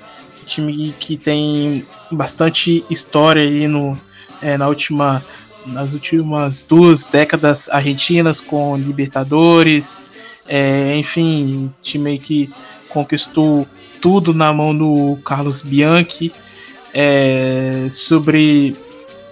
time 0.45 0.95
que 1.01 1.17
tem 1.17 1.87
bastante 2.11 2.85
história 2.91 3.43
aí 3.43 3.67
no, 3.67 3.99
é, 4.43 4.59
na 4.59 4.69
última, 4.69 5.25
nas 5.65 5.95
últimas 5.95 6.63
duas 6.63 7.07
décadas 7.07 7.71
argentinas 7.71 8.39
com 8.39 8.77
Libertadores. 8.77 10.09
É, 10.47 10.95
enfim, 10.97 11.73
time 11.81 12.19
que 12.19 12.53
conquistou 12.91 13.67
tudo 13.99 14.35
na 14.35 14.53
mão 14.53 14.77
do 14.77 15.19
Carlos 15.25 15.63
Bianchi. 15.63 16.31
É, 16.93 17.89
sobre 17.91 18.77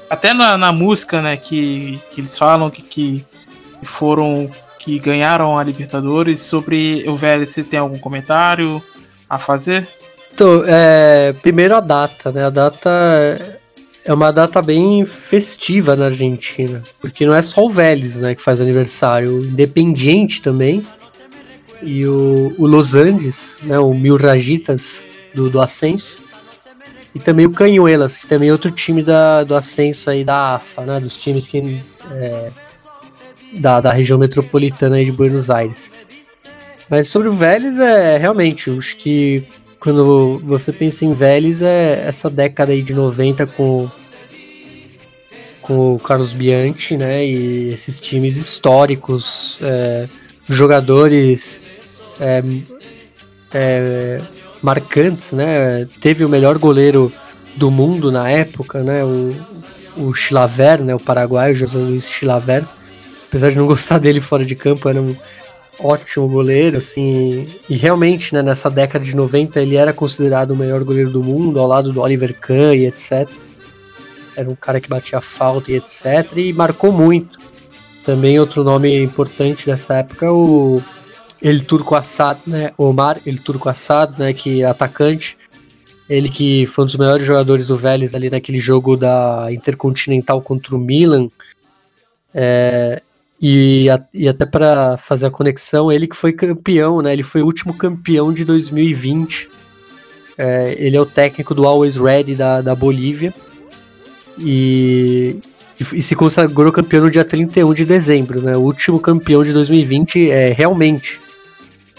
até 0.08 0.32
na, 0.32 0.56
na 0.56 0.72
música, 0.72 1.20
né, 1.20 1.36
que, 1.36 2.00
que 2.10 2.22
eles 2.22 2.38
falam 2.38 2.70
que, 2.70 2.80
que 2.80 3.26
foram 3.82 4.50
que 4.78 4.98
ganharam 4.98 5.58
a 5.58 5.62
Libertadores. 5.62 6.40
Sobre 6.40 7.04
o 7.06 7.16
Vélez, 7.16 7.50
você 7.50 7.62
tem 7.62 7.78
algum 7.78 7.98
comentário 7.98 8.82
a 9.28 9.38
fazer? 9.38 9.86
Então, 10.32 10.62
é, 10.66 11.34
primeiro 11.42 11.74
a 11.74 11.80
data, 11.80 12.30
né? 12.30 12.44
A 12.44 12.50
data 12.50 13.60
é 14.08 14.14
uma 14.14 14.32
data 14.32 14.62
bem 14.62 15.04
festiva 15.04 15.94
na 15.94 16.06
Argentina, 16.06 16.82
porque 16.98 17.26
não 17.26 17.34
é 17.34 17.42
só 17.42 17.66
o 17.66 17.70
Vélez, 17.70 18.16
né, 18.16 18.34
que 18.34 18.40
faz 18.40 18.58
aniversário, 18.58 19.32
o 19.32 19.44
Independiente 19.44 20.40
também 20.40 20.86
e 21.82 22.06
o, 22.06 22.54
o 22.56 22.66
Los 22.66 22.94
Andes, 22.94 23.58
né, 23.62 23.78
o 23.78 23.92
Mil 23.92 24.16
Rajitas 24.16 25.04
do, 25.34 25.50
do 25.50 25.60
Ascenso 25.60 26.20
e 27.14 27.20
também 27.20 27.44
o 27.44 27.50
Canhuelas, 27.50 28.16
que 28.16 28.26
também 28.26 28.48
é 28.48 28.52
outro 28.52 28.70
time 28.70 29.02
da, 29.02 29.44
do 29.44 29.54
Ascenso 29.54 30.08
aí 30.08 30.24
da 30.24 30.54
AFA, 30.54 30.86
né, 30.86 31.00
dos 31.00 31.16
times 31.16 31.46
que 31.46 31.78
é, 32.12 32.50
da, 33.52 33.80
da 33.80 33.92
região 33.92 34.18
metropolitana 34.18 35.04
de 35.04 35.12
Buenos 35.12 35.50
Aires. 35.50 35.92
Mas 36.88 37.08
sobre 37.08 37.28
o 37.28 37.32
Vélez, 37.32 37.78
é 37.78 38.16
realmente, 38.16 38.70
acho 38.70 38.96
que 38.96 39.46
quando 39.78 40.40
você 40.44 40.72
pensa 40.72 41.04
em 41.04 41.14
Vélez, 41.14 41.62
é 41.62 42.04
essa 42.06 42.28
década 42.28 42.72
aí 42.72 42.82
de 42.82 42.94
90 42.94 43.46
com, 43.46 43.88
com 45.62 45.94
o 45.94 45.98
Carlos 45.98 46.32
Bianchi, 46.32 46.96
né? 46.96 47.24
E 47.24 47.68
esses 47.68 48.00
times 48.00 48.36
históricos, 48.36 49.58
é, 49.62 50.08
jogadores 50.48 51.60
é, 52.18 52.42
é, 53.52 54.20
marcantes, 54.62 55.32
né? 55.32 55.86
Teve 56.00 56.24
o 56.24 56.28
melhor 56.28 56.58
goleiro 56.58 57.12
do 57.54 57.70
mundo 57.70 58.10
na 58.10 58.30
época, 58.30 58.82
né? 58.82 59.04
O, 59.04 59.36
o 59.96 60.14
Chilaver, 60.14 60.82
né? 60.82 60.94
O 60.94 61.00
paraguaio, 61.00 61.54
José 61.54 61.78
Luiz 61.78 62.08
Chilaver. 62.08 62.64
Apesar 63.28 63.50
de 63.50 63.58
não 63.58 63.66
gostar 63.68 63.98
dele 63.98 64.20
fora 64.20 64.44
de 64.44 64.56
campo, 64.56 64.88
era 64.88 65.00
um 65.00 65.14
ótimo 65.80 66.28
goleiro, 66.28 66.78
assim, 66.78 67.46
e 67.68 67.76
realmente, 67.76 68.34
né, 68.34 68.42
nessa 68.42 68.68
década 68.68 69.04
de 69.04 69.14
90 69.14 69.60
ele 69.60 69.76
era 69.76 69.92
considerado 69.92 70.50
o 70.50 70.56
melhor 70.56 70.82
goleiro 70.82 71.10
do 71.10 71.22
mundo, 71.22 71.60
ao 71.60 71.68
lado 71.68 71.92
do 71.92 72.00
Oliver 72.00 72.34
Kahn 72.34 72.74
e 72.74 72.86
etc. 72.86 73.28
Era 74.36 74.50
um 74.50 74.56
cara 74.56 74.80
que 74.80 74.88
batia 74.88 75.20
falta 75.20 75.70
e 75.70 75.76
etc, 75.76 76.36
e 76.36 76.52
marcou 76.52 76.92
muito. 76.92 77.38
Também 78.04 78.40
outro 78.40 78.64
nome 78.64 79.02
importante 79.02 79.66
dessa 79.66 79.96
época, 79.98 80.32
o 80.32 80.82
El 81.40 81.62
Turco 81.64 81.94
Assad, 81.94 82.38
né, 82.46 82.72
Omar 82.76 83.20
El 83.24 83.38
Turco 83.38 83.68
Assad, 83.68 84.18
né, 84.18 84.32
que 84.32 84.62
é 84.62 84.64
atacante, 84.64 85.36
ele 86.08 86.28
que 86.28 86.66
foi 86.66 86.84
um 86.84 86.86
dos 86.86 86.96
melhores 86.96 87.26
jogadores 87.26 87.66
do 87.68 87.76
Vélez 87.76 88.14
ali 88.14 88.30
naquele 88.30 88.58
jogo 88.58 88.96
da 88.96 89.48
Intercontinental 89.50 90.40
contra 90.40 90.74
o 90.74 90.78
Milan, 90.78 91.28
é, 92.34 93.02
e, 93.40 93.88
a, 93.88 94.04
e 94.12 94.28
até 94.28 94.44
para 94.44 94.96
fazer 94.96 95.26
a 95.26 95.30
conexão, 95.30 95.92
ele 95.92 96.08
que 96.08 96.16
foi 96.16 96.32
campeão, 96.32 97.00
né? 97.00 97.12
Ele 97.12 97.22
foi 97.22 97.42
o 97.42 97.46
último 97.46 97.72
campeão 97.72 98.32
de 98.32 98.44
2020. 98.44 99.48
É, 100.36 100.74
ele 100.78 100.96
é 100.96 101.00
o 101.00 101.06
técnico 101.06 101.54
do 101.54 101.64
Always 101.64 101.96
Ready 101.96 102.34
da, 102.34 102.60
da 102.60 102.74
Bolívia. 102.74 103.32
E, 104.38 105.36
e, 105.80 105.98
e, 105.98 106.02
se 106.02 106.16
consagrou 106.16 106.72
campeão 106.72 107.04
no 107.04 107.10
dia 107.10 107.24
31 107.24 107.74
de 107.74 107.84
dezembro, 107.84 108.42
né? 108.42 108.56
O 108.56 108.60
último 108.60 108.98
campeão 108.98 109.44
de 109.44 109.52
2020 109.52 110.30
é 110.30 110.52
realmente. 110.52 111.20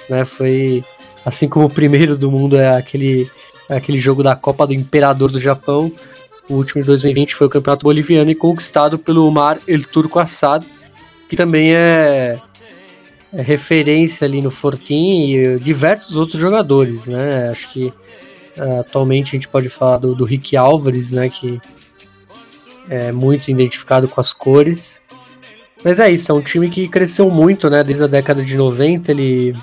Né? 0.10 0.26
Foi 0.26 0.84
assim 1.26 1.48
como 1.48 1.68
o 1.68 1.70
primeiro 1.70 2.18
do 2.18 2.30
mundo 2.30 2.58
é 2.58 2.76
aquele, 2.76 3.30
é 3.70 3.78
aquele 3.78 4.00
jogo 4.00 4.24
da 4.24 4.36
Copa 4.36 4.68
do 4.68 4.74
Imperador 4.74 5.32
do 5.32 5.40
Japão. 5.40 5.90
O 6.50 6.56
último 6.56 6.82
de 6.82 6.88
2020 6.88 7.36
foi 7.36 7.48
o 7.48 7.50
campeonato 7.50 7.84
boliviano 7.84 8.30
e 8.30 8.36
conquistado 8.36 9.00
pelo 9.00 9.26
Omar 9.26 9.58
El 9.68 9.84
Turco 9.84 10.20
Assad 10.20 10.66
que 11.30 11.36
também 11.36 11.74
é 11.74 12.38
é 13.32 13.42
referência 13.44 14.26
ali 14.26 14.42
no 14.42 14.50
Fortin 14.50 15.36
e 15.36 15.60
diversos 15.60 16.18
outros 16.18 16.40
jogadores, 16.40 17.06
né? 17.06 17.50
Acho 17.50 17.72
que 17.72 17.94
uh, 18.58 18.80
atualmente 18.80 19.30
a 19.30 19.32
gente 19.38 19.48
pode 19.48 19.70
falar 19.70 19.98
do, 19.98 20.16
do 20.16 20.26
Rick 20.26 20.58
Álvares, 20.58 21.12
né? 21.12 21.30
Que 21.30 21.62
é 22.90 23.12
muito 23.12 23.52
identificado 23.52 24.08
com 24.08 24.20
as 24.20 24.34
cores. 24.34 25.00
Mas 25.84 26.00
é 26.00 26.10
isso, 26.10 26.32
é 26.32 26.36
um 26.36 26.42
time 26.42 26.70
que 26.70 26.88
cresceu 26.88 27.30
muito, 27.30 27.70
né? 27.70 27.84
Desde 27.84 28.04
a 28.04 28.08
década 28.08 28.44
de 28.44 28.58
90, 28.58 29.12
ele 29.12 29.56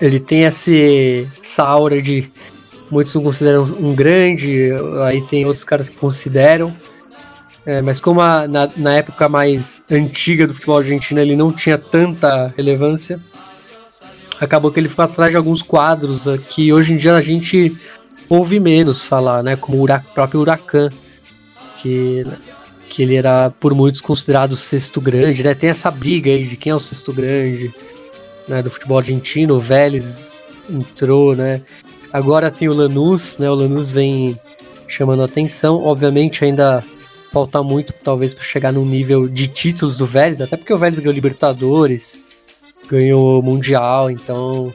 ele 0.00 0.18
tem 0.18 0.44
esse, 0.44 1.28
essa 1.42 1.62
aura 1.62 2.00
de 2.00 2.30
muitos 2.90 3.14
não 3.14 3.22
consideram 3.22 3.64
um 3.64 3.94
grande, 3.94 4.70
aí 5.04 5.20
tem 5.22 5.44
outros 5.44 5.64
caras 5.64 5.88
que 5.88 5.96
consideram. 5.96 6.74
É, 7.66 7.82
mas 7.82 8.00
como 8.00 8.20
a, 8.20 8.48
na, 8.48 8.70
na, 8.76 8.94
época 8.94 9.28
mais 9.28 9.82
antiga 9.90 10.46
do 10.46 10.54
futebol 10.54 10.78
argentino 10.78 11.20
ele 11.20 11.36
não 11.36 11.52
tinha 11.52 11.76
tanta 11.76 12.52
relevância, 12.56 13.20
acabou 14.40 14.70
que 14.70 14.80
ele 14.80 14.88
ficou 14.88 15.04
atrás 15.04 15.30
de 15.30 15.36
alguns 15.36 15.60
quadros 15.60 16.24
que 16.48 16.72
hoje 16.72 16.94
em 16.94 16.96
dia 16.96 17.14
a 17.14 17.22
gente 17.22 17.76
ouve 18.28 18.58
menos 18.58 19.06
falar, 19.06 19.42
né? 19.42 19.56
Como 19.56 19.82
o 19.82 20.00
próprio 20.14 20.40
Huracan, 20.40 20.88
que, 21.82 22.24
que 22.88 23.02
ele 23.02 23.16
era 23.16 23.50
por 23.50 23.74
muitos 23.74 24.00
considerado 24.00 24.52
o 24.52 24.56
sexto 24.56 25.00
grande, 25.00 25.42
né? 25.42 25.54
Tem 25.54 25.68
essa 25.68 25.90
briga 25.90 26.30
aí 26.30 26.44
de 26.44 26.56
quem 26.56 26.70
é 26.70 26.74
o 26.74 26.80
sexto 26.80 27.12
grande 27.12 27.74
né, 28.48 28.62
do 28.62 28.70
futebol 28.70 28.98
argentino, 28.98 29.56
o 29.56 29.60
Vélez 29.60 30.42
entrou, 30.68 31.36
né? 31.36 31.60
Agora 32.12 32.50
tem 32.50 32.68
o 32.68 32.74
Lanús, 32.74 33.36
né? 33.38 33.50
O 33.50 33.54
Lanús 33.54 33.92
vem 33.92 34.38
chamando 34.88 35.22
atenção, 35.22 35.82
obviamente 35.84 36.44
ainda 36.44 36.82
falta 37.32 37.62
muito, 37.62 37.92
talvez, 37.92 38.34
para 38.34 38.44
chegar 38.44 38.72
no 38.72 38.84
nível 38.84 39.28
de 39.28 39.46
títulos 39.46 39.96
do 39.96 40.06
Vélez, 40.06 40.40
até 40.40 40.56
porque 40.56 40.72
o 40.72 40.78
Vélez 40.78 40.98
ganhou 40.98 41.14
Libertadores, 41.14 42.20
ganhou 42.88 43.42
Mundial, 43.42 44.10
então 44.10 44.72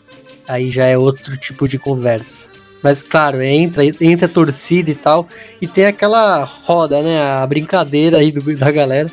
aí 0.48 0.72
já 0.72 0.86
é 0.86 0.98
outro 0.98 1.38
tipo 1.38 1.68
de 1.68 1.78
conversa. 1.78 2.50
Mas 2.82 3.02
claro, 3.02 3.42
entra, 3.42 3.84
entra 4.00 4.28
a 4.28 4.30
torcida 4.30 4.92
e 4.92 4.96
tal, 4.96 5.28
e 5.60 5.68
tem 5.68 5.88
aquela 5.88 6.44
roda, 6.44 7.02
né? 7.02 7.22
A 7.22 7.46
brincadeira 7.46 8.20
aí 8.20 8.32
do, 8.32 8.56
da 8.56 8.72
galera, 8.72 9.10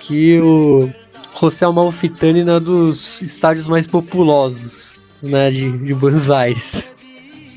que 0.00 0.38
o 0.40 0.90
José 1.38 1.64
Amalfitani 1.64 2.48
é 2.48 2.52
um 2.52 2.60
dos 2.60 3.20
estádios 3.22 3.66
mais 3.66 3.86
populosos, 3.86 4.96
né, 5.22 5.50
de, 5.50 5.76
de 5.78 5.94
Buenos 5.94 6.30
Aires. 6.30 6.92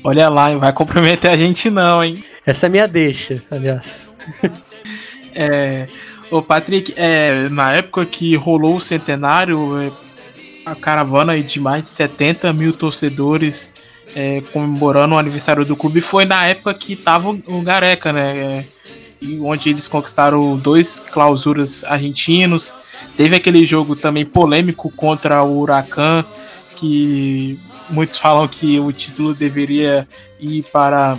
Olha 0.02 0.28
lá, 0.28 0.54
vai 0.56 0.72
comprometer 0.72 1.30
a 1.30 1.36
gente 1.36 1.68
não, 1.70 2.02
hein? 2.02 2.24
Essa 2.46 2.66
é 2.66 2.68
minha 2.68 2.88
deixa, 2.88 3.42
aliás. 3.50 4.08
É, 5.40 5.86
o 6.32 6.42
Patrick, 6.42 6.92
é, 6.96 7.48
na 7.48 7.72
época 7.72 8.04
que 8.04 8.34
rolou 8.34 8.76
o 8.76 8.80
centenário, 8.80 9.80
é, 9.80 9.92
a 10.66 10.74
caravana 10.74 11.40
de 11.40 11.60
mais 11.60 11.84
de 11.84 11.90
70 11.90 12.52
mil 12.52 12.72
torcedores 12.72 13.72
é, 14.16 14.42
comemorando 14.52 15.14
o 15.14 15.18
aniversário 15.18 15.64
do 15.64 15.76
clube 15.76 16.00
foi 16.00 16.24
na 16.24 16.44
época 16.46 16.74
que 16.74 16.96
tava 16.96 17.30
o 17.30 17.62
Gareca, 17.62 18.12
né? 18.12 18.36
É, 18.36 18.64
onde 19.40 19.70
eles 19.70 19.86
conquistaram 19.86 20.56
dois 20.56 20.98
clausuras 20.98 21.84
argentinos. 21.84 22.74
Teve 23.16 23.36
aquele 23.36 23.64
jogo 23.64 23.94
também 23.94 24.24
polêmico 24.24 24.90
contra 24.90 25.42
o 25.44 25.60
Huracan, 25.60 26.24
que 26.76 27.58
muitos 27.90 28.18
falam 28.18 28.46
que 28.48 28.78
o 28.80 28.92
título 28.92 29.34
deveria 29.34 30.06
ir 30.40 30.64
para 30.72 31.16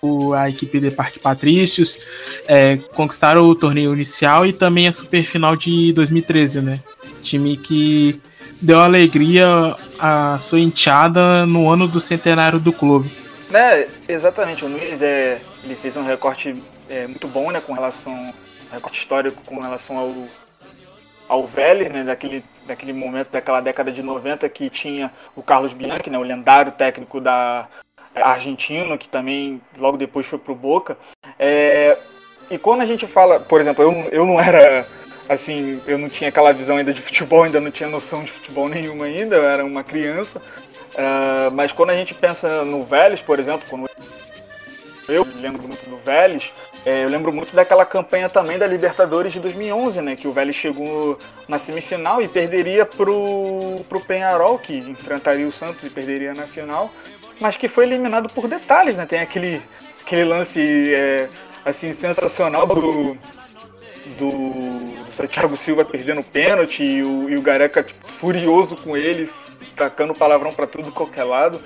o, 0.00 0.32
a 0.32 0.48
equipe 0.48 0.80
de 0.80 0.90
Parque 0.90 1.18
Patrícios, 1.18 1.98
é, 2.46 2.76
conquistaram 2.94 3.44
o 3.44 3.54
torneio 3.54 3.94
inicial 3.94 4.46
e 4.46 4.52
também 4.52 4.88
a 4.88 4.92
super 4.92 5.24
final 5.24 5.56
de 5.56 5.92
2013, 5.92 6.62
né? 6.62 6.80
Time 7.22 7.56
que 7.56 8.20
deu 8.60 8.80
alegria 8.80 9.76
à 9.98 10.38
sua 10.38 10.60
enteada 10.60 11.46
no 11.46 11.70
ano 11.70 11.86
do 11.86 12.00
centenário 12.00 12.58
do 12.58 12.72
clube. 12.72 13.10
É, 13.52 13.88
exatamente, 14.08 14.64
o 14.64 14.68
Nunes 14.68 15.00
é, 15.00 15.40
ele 15.64 15.74
fez 15.74 15.96
um 15.96 16.04
recorte 16.04 16.54
é, 16.88 17.06
muito 17.06 17.26
bom 17.26 17.50
né, 17.50 17.60
com 17.60 17.72
relação, 17.72 18.12
um 18.12 18.74
recorte 18.74 19.00
histórico 19.00 19.42
com 19.46 19.58
relação 19.60 19.96
ao, 19.96 20.14
ao 21.28 21.46
Vélez, 21.46 21.90
né, 21.90 22.04
daquele, 22.04 22.44
daquele 22.66 22.92
momento, 22.92 23.30
daquela 23.30 23.60
década 23.60 23.90
de 23.90 24.02
90 24.02 24.46
que 24.50 24.68
tinha 24.68 25.10
o 25.34 25.42
Carlos 25.42 25.72
Bianchi, 25.72 26.10
né, 26.10 26.18
o 26.18 26.22
lendário 26.22 26.72
técnico 26.72 27.20
da, 27.20 27.68
argentino, 28.22 28.98
que 28.98 29.08
também 29.08 29.60
logo 29.76 29.96
depois 29.96 30.26
foi 30.26 30.38
pro 30.38 30.54
Boca. 30.54 30.96
É, 31.38 31.96
e 32.50 32.58
quando 32.58 32.80
a 32.80 32.86
gente 32.86 33.06
fala, 33.06 33.40
por 33.40 33.60
exemplo, 33.60 33.84
eu, 33.84 33.92
eu 34.10 34.26
não 34.26 34.40
era 34.40 34.86
assim, 35.28 35.80
eu 35.86 35.98
não 35.98 36.08
tinha 36.08 36.30
aquela 36.30 36.52
visão 36.52 36.76
ainda 36.76 36.92
de 36.92 37.02
futebol, 37.02 37.42
ainda 37.42 37.60
não 37.60 37.70
tinha 37.70 37.88
noção 37.88 38.24
de 38.24 38.32
futebol 38.32 38.68
nenhuma 38.68 39.04
ainda, 39.04 39.36
eu 39.36 39.44
era 39.44 39.64
uma 39.64 39.84
criança. 39.84 40.40
Uh, 40.94 41.52
mas 41.52 41.70
quando 41.70 41.90
a 41.90 41.94
gente 41.94 42.14
pensa 42.14 42.64
no 42.64 42.82
Vélez, 42.82 43.20
por 43.20 43.38
exemplo, 43.38 43.66
quando 43.68 43.88
eu 45.08 45.26
lembro 45.40 45.62
muito 45.62 45.88
do 45.88 45.96
Vélez, 45.98 46.50
é, 46.84 47.04
eu 47.04 47.08
lembro 47.08 47.32
muito 47.32 47.54
daquela 47.54 47.84
campanha 47.84 48.28
também 48.28 48.58
da 48.58 48.66
Libertadores 48.66 49.32
de 49.32 49.40
2011, 49.40 50.00
né? 50.00 50.16
Que 50.16 50.28
o 50.28 50.32
Vélez 50.32 50.56
chegou 50.56 51.18
na 51.46 51.58
semifinal 51.58 52.22
e 52.22 52.28
perderia 52.28 52.86
pro, 52.86 53.80
pro 53.88 54.00
Penharol, 54.00 54.58
que 54.58 54.78
enfrentaria 54.78 55.46
o 55.46 55.52
Santos 55.52 55.82
e 55.84 55.90
perderia 55.90 56.34
na 56.34 56.46
final 56.46 56.90
mas 57.40 57.56
que 57.56 57.68
foi 57.68 57.84
eliminado 57.86 58.28
por 58.28 58.48
detalhes, 58.48 58.96
né? 58.96 59.06
Tem 59.06 59.20
aquele, 59.20 59.60
aquele 60.00 60.24
lance 60.24 60.60
é, 60.94 61.28
assim 61.64 61.92
sensacional 61.92 62.66
do, 62.66 63.16
do, 64.18 65.26
Thiago 65.28 65.56
Silva 65.56 65.84
perdendo 65.84 66.22
pênalti 66.22 66.82
e 66.82 67.02
o, 67.02 67.28
e 67.28 67.36
o 67.36 67.42
Gareca 67.42 67.82
tipo, 67.82 68.06
furioso 68.06 68.76
com 68.76 68.96
ele, 68.96 69.30
tacando 69.76 70.14
palavrão 70.14 70.52
para 70.52 70.66
tudo 70.66 70.92
qualquer 70.92 71.24
lado. 71.24 71.60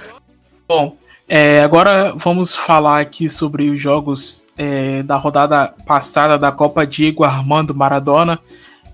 Bom, 0.69 0.97
é, 1.28 1.62
agora 1.62 2.12
vamos 2.16 2.55
falar 2.55 3.01
aqui 3.01 3.28
sobre 3.28 3.70
os 3.70 3.81
jogos 3.81 4.43
é, 4.57 5.03
da 5.03 5.16
rodada 5.16 5.74
passada 5.86 6.39
da 6.39 6.53
Copa 6.53 6.86
Diego 6.86 7.24
Armando 7.24 7.74
Maradona. 7.74 8.39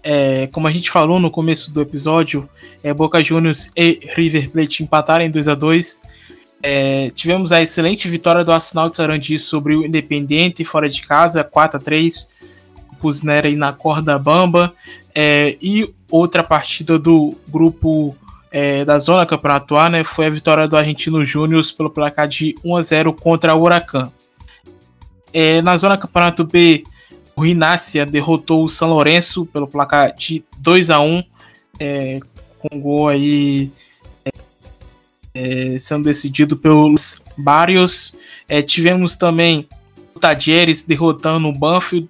É, 0.02 0.46
como 0.52 0.68
a 0.68 0.70
gente 0.70 0.90
falou 0.90 1.18
no 1.18 1.30
começo 1.30 1.74
do 1.74 1.82
episódio, 1.82 2.48
é, 2.82 2.94
Boca 2.94 3.22
Juniors 3.22 3.70
e 3.76 3.98
River 4.14 4.50
Plate 4.50 4.82
empataram 4.82 5.24
em 5.24 5.30
2 5.30 5.48
a 5.48 5.54
2 5.54 6.00
é, 6.62 7.10
tivemos 7.10 7.52
a 7.52 7.62
excelente 7.62 8.08
vitória 8.08 8.44
do 8.44 8.52
Arsenal 8.52 8.90
de 8.90 8.96
Sarandi 8.96 9.38
sobre 9.38 9.76
o 9.76 9.84
Independente 9.86 10.64
fora 10.64 10.88
de 10.88 11.06
casa, 11.06 11.44
4 11.44 11.78
a 11.78 11.82
3 11.82 12.30
Pusnera 13.00 13.46
aí 13.46 13.54
na 13.54 13.72
corda 13.72 14.18
bamba. 14.18 14.74
É, 15.14 15.56
e 15.62 15.92
outra 16.10 16.42
partida 16.42 16.98
do 16.98 17.34
grupo 17.46 18.16
é, 18.50 18.84
da 18.84 18.98
Zona 18.98 19.24
Campeonato 19.24 19.76
A 19.76 19.88
né, 19.88 20.02
foi 20.02 20.26
a 20.26 20.30
vitória 20.30 20.66
do 20.66 20.76
Argentino 20.76 21.24
Júnior 21.24 21.62
pelo 21.76 21.90
placar 21.90 22.26
de 22.26 22.54
1 22.64 22.76
a 22.76 22.82
0 22.82 23.12
contra 23.12 23.54
o 23.54 23.62
Huracan. 23.62 24.10
É, 25.32 25.62
na 25.62 25.76
Zona 25.76 25.96
Campeonato 25.96 26.44
B, 26.44 26.84
o 27.36 27.42
Rinácia 27.42 28.04
derrotou 28.04 28.64
o 28.64 28.68
São 28.68 28.88
Lourenço 28.88 29.46
pelo 29.46 29.68
placar 29.68 30.14
de 30.14 30.44
2 30.58 30.90
a 30.90 31.00
1 31.00 31.22
é, 31.78 32.18
com 32.58 32.80
gol 32.80 33.08
aí 33.08 33.70
é, 35.34 35.76
sendo 35.78 36.04
decidido 36.04 36.56
pelos 36.56 37.22
Barrios. 37.36 38.14
É, 38.48 38.62
tivemos 38.62 39.16
também 39.16 39.68
o 40.14 40.20
Tadieres 40.20 40.82
derrotando 40.82 41.48
o 41.48 41.52
Banfield 41.52 42.08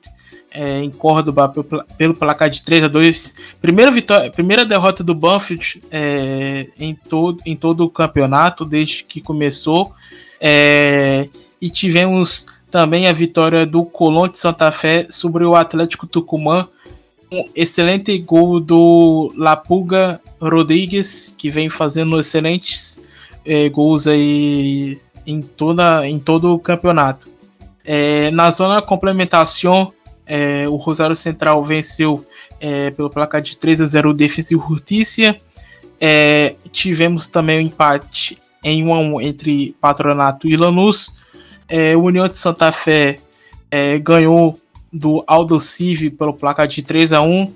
é, 0.51 0.83
em 0.83 0.91
Córdoba 0.91 1.49
pelo, 1.49 1.85
pelo, 1.97 2.15
placar 2.15 2.49
de 2.49 2.65
3 2.65 2.85
a 2.85 2.89
2 2.89 3.35
Primeira, 3.61 3.91
vitória, 3.91 4.31
primeira 4.31 4.65
derrota 4.65 5.05
do 5.05 5.15
Banfield 5.15 5.83
é, 5.91 6.67
em, 6.79 6.95
todo, 6.95 7.41
em 7.45 7.55
todo 7.55 7.85
o 7.85 7.91
campeonato 7.91 8.65
desde 8.65 9.05
que 9.05 9.21
começou. 9.21 9.93
É, 10.41 11.29
e 11.61 11.69
tivemos 11.69 12.47
também 12.71 13.09
a 13.09 13.13
vitória 13.13 13.67
do 13.67 13.85
Colón 13.85 14.29
de 14.29 14.39
Santa 14.39 14.71
Fé 14.71 15.07
sobre 15.11 15.45
o 15.45 15.55
Atlético 15.55 16.07
Tucumã. 16.07 16.69
Um 17.31 17.45
excelente 17.55 18.17
gol 18.19 18.59
do 18.59 19.33
Lapuga 19.37 20.21
Rodrigues, 20.41 21.35
que 21.37 21.51
vem 21.51 21.69
fazendo 21.69 22.19
excelentes 22.19 23.01
é, 23.45 23.69
gols 23.69 24.07
aí 24.07 24.99
em, 25.27 25.43
toda, 25.43 26.07
em 26.07 26.19
todo 26.19 26.55
o 26.55 26.59
campeonato. 26.59 27.29
É, 27.85 28.31
na 28.31 28.51
zona 28.51 28.83
complementação, 28.83 29.93
é, 30.27 30.69
o 30.69 30.77
Rosário 30.77 31.17
Central 31.17 31.65
venceu 31.65 32.25
é, 32.61 32.91
pelo 32.91 33.09
placar 33.09 33.41
de 33.41 33.57
3 33.57 33.81
a 33.81 33.87
0 33.87 34.11
o 34.11 34.15
Defensivo 34.15 34.67
Justiça. 34.69 35.35
É, 36.01 36.55
tivemos 36.71 37.27
também 37.27 37.59
o 37.59 37.63
um 37.63 37.67
empate 37.67 38.37
em 38.63 38.85
1 38.85 38.95
a 38.95 38.99
1 39.01 39.21
entre 39.23 39.75
Patronato 39.81 40.47
e 40.47 40.57
Lanús. 40.57 41.15
É, 41.67 41.97
o 41.97 42.03
União 42.03 42.29
de 42.29 42.37
Santa 42.37 42.71
Fé 42.73 43.19
ganhou 44.03 44.59
do 44.93 45.23
Aldo 45.27 45.61
Civi 45.61 46.11
pelo 46.11 46.33
placar 46.33 46.67
de 46.67 46.83
3 46.83 47.13
a 47.13 47.23
1 47.23 47.55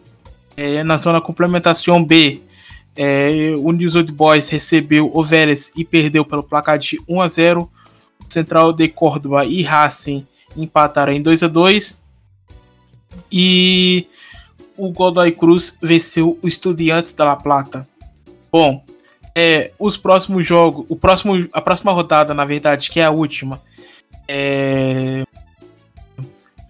na 0.85 0.99
zona 0.99 1.21
complementação 1.21 2.05
B, 2.05 2.43
é, 2.95 3.55
o 3.59 3.73
News 3.73 3.95
Old 3.95 4.13
Boys 4.13 4.49
recebeu 4.49 5.11
o 5.13 5.25
Vélez 5.25 5.73
e 5.77 5.85
perdeu 5.85 6.25
pelo 6.25 6.43
placar 6.43 6.79
de 6.79 7.01
1 7.09 7.21
a 7.21 7.29
0. 7.29 7.71
Central 8.29 8.73
de 8.73 8.89
Córdoba 8.89 9.45
e 9.45 9.63
Racing 9.63 10.27
empataram 10.57 11.13
em 11.13 11.21
2 11.23 11.43
a 11.43 11.49
2. 11.49 12.03
E 13.31 14.07
o 14.77 14.91
Godoy 14.91 15.33
Cruz 15.33 15.77
venceu 15.83 16.39
o 16.43 16.49
Estudiantes 16.49 17.13
da 17.13 17.25
La 17.25 17.37
Plata. 17.37 17.87
Bom, 18.51 18.85
é, 19.35 19.73
os 19.79 19.97
próximos 19.97 20.47
jogos, 20.47 20.87
o 20.89 20.97
próximo, 20.97 21.49
a 21.53 21.61
próxima 21.61 21.93
rodada, 21.93 22.33
na 22.33 22.45
verdade, 22.45 22.91
que 22.91 23.01
é 23.01 23.05
a 23.05 23.11
última, 23.11 23.61
é, 24.29 25.25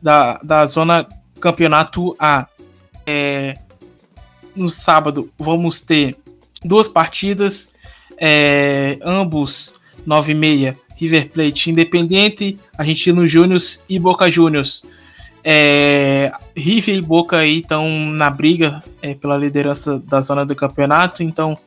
da, 0.03 0.39
da 0.43 0.67
zona 0.67 1.07
campeonato 1.41 2.15
A. 2.19 2.47
É, 3.07 3.57
no 4.55 4.69
sábado 4.69 5.31
vamos 5.39 5.81
ter 5.81 6.17
duas 6.65 6.89
partidas, 6.89 7.73
é, 8.19 8.99
ambos 9.03 9.75
9 10.07 10.33
e 10.33 10.35
meia, 10.35 10.79
River 10.97 11.29
Plate 11.31 11.71
Independente, 11.71 12.59
Argentino 12.77 13.27
Júnior 13.27 13.61
e 13.89 13.99
Boca 13.99 14.31
Juniors. 14.31 14.85
É, 15.45 16.31
River 16.57 16.97
e 16.97 17.01
Boca 17.03 17.45
estão 17.45 17.89
na 18.13 18.31
briga 18.31 18.83
é, 19.01 19.15
pela 19.15 19.37
liderança 19.37 19.99
da 19.99 20.21
zona 20.21 20.47
do 20.47 20.55
campeonato, 20.55 21.23
então 21.23 21.59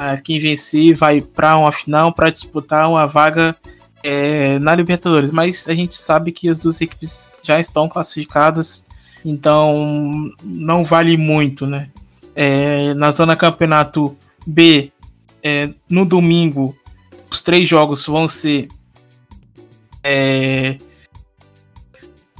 é, 0.00 0.16
quem 0.16 0.38
vencer 0.40 0.96
vai 0.96 1.20
para 1.20 1.56
uma 1.56 1.70
final 1.70 2.12
para 2.12 2.30
disputar 2.30 2.88
uma 2.88 3.06
vaga 3.06 3.56
é, 4.02 4.58
na 4.58 4.74
Libertadores. 4.74 5.30
Mas 5.30 5.68
a 5.68 5.74
gente 5.74 5.96
sabe 5.96 6.32
que 6.32 6.48
as 6.48 6.58
duas 6.58 6.80
equipes 6.80 7.34
já 7.42 7.60
estão 7.60 7.88
classificadas, 7.88 8.86
então 9.24 10.30
não 10.42 10.84
vale 10.84 11.16
muito, 11.16 11.66
né? 11.66 11.90
É, 12.34 12.94
na 12.94 13.10
zona 13.10 13.36
campeonato 13.36 14.16
B, 14.46 14.90
é, 15.42 15.70
no 15.88 16.04
domingo, 16.04 16.76
os 17.30 17.42
três 17.42 17.68
jogos 17.68 18.06
vão 18.06 18.26
ser 18.26 18.68
é, 20.02 20.78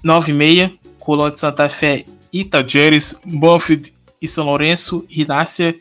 9 0.03 0.33
e 0.33 0.35
meia, 0.35 0.73
Colón 0.99 1.31
de 1.31 1.39
Santa 1.39 1.69
Fé, 1.69 2.05
Itajeres, 2.33 3.15
Banfield 3.25 3.93
e 4.21 4.29
São 4.29 4.47
Lourenço, 4.47 5.05
Rinácia 5.09 5.77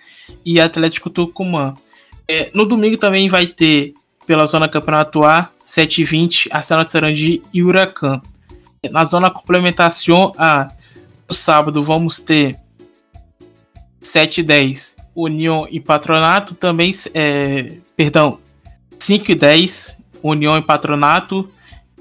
e 0.46 0.60
Atlético 0.60 1.10
Tucumã. 1.10 1.74
É, 2.28 2.52
no 2.54 2.66
domingo 2.66 2.98
também 2.98 3.30
vai 3.30 3.48
ter, 3.48 3.94
pela 4.32 4.46
zona 4.46 4.70
Campeonato 4.70 5.26
A, 5.26 5.50
7h20, 5.62 6.48
Arsenal 6.52 6.86
de 6.86 6.92
Sarandi 6.92 7.44
e 7.54 7.62
Huracan. 7.62 8.22
Na 8.90 9.04
zona 9.04 9.30
Complementação 9.30 10.34
A, 10.38 10.72
no 11.28 11.36
sábado 11.36 11.84
vamos 11.84 12.22
ter 12.22 12.56
7h10, 14.02 14.96
União 15.14 15.68
e 15.70 15.82
Patronato, 15.82 16.56
também, 16.56 16.92
é, 17.14 17.80
perdão, 17.98 18.40
5 18.98 19.34
e 19.34 19.36
10, 19.36 19.98
União 20.24 20.58
e 20.58 20.62
Patronato, 20.62 21.50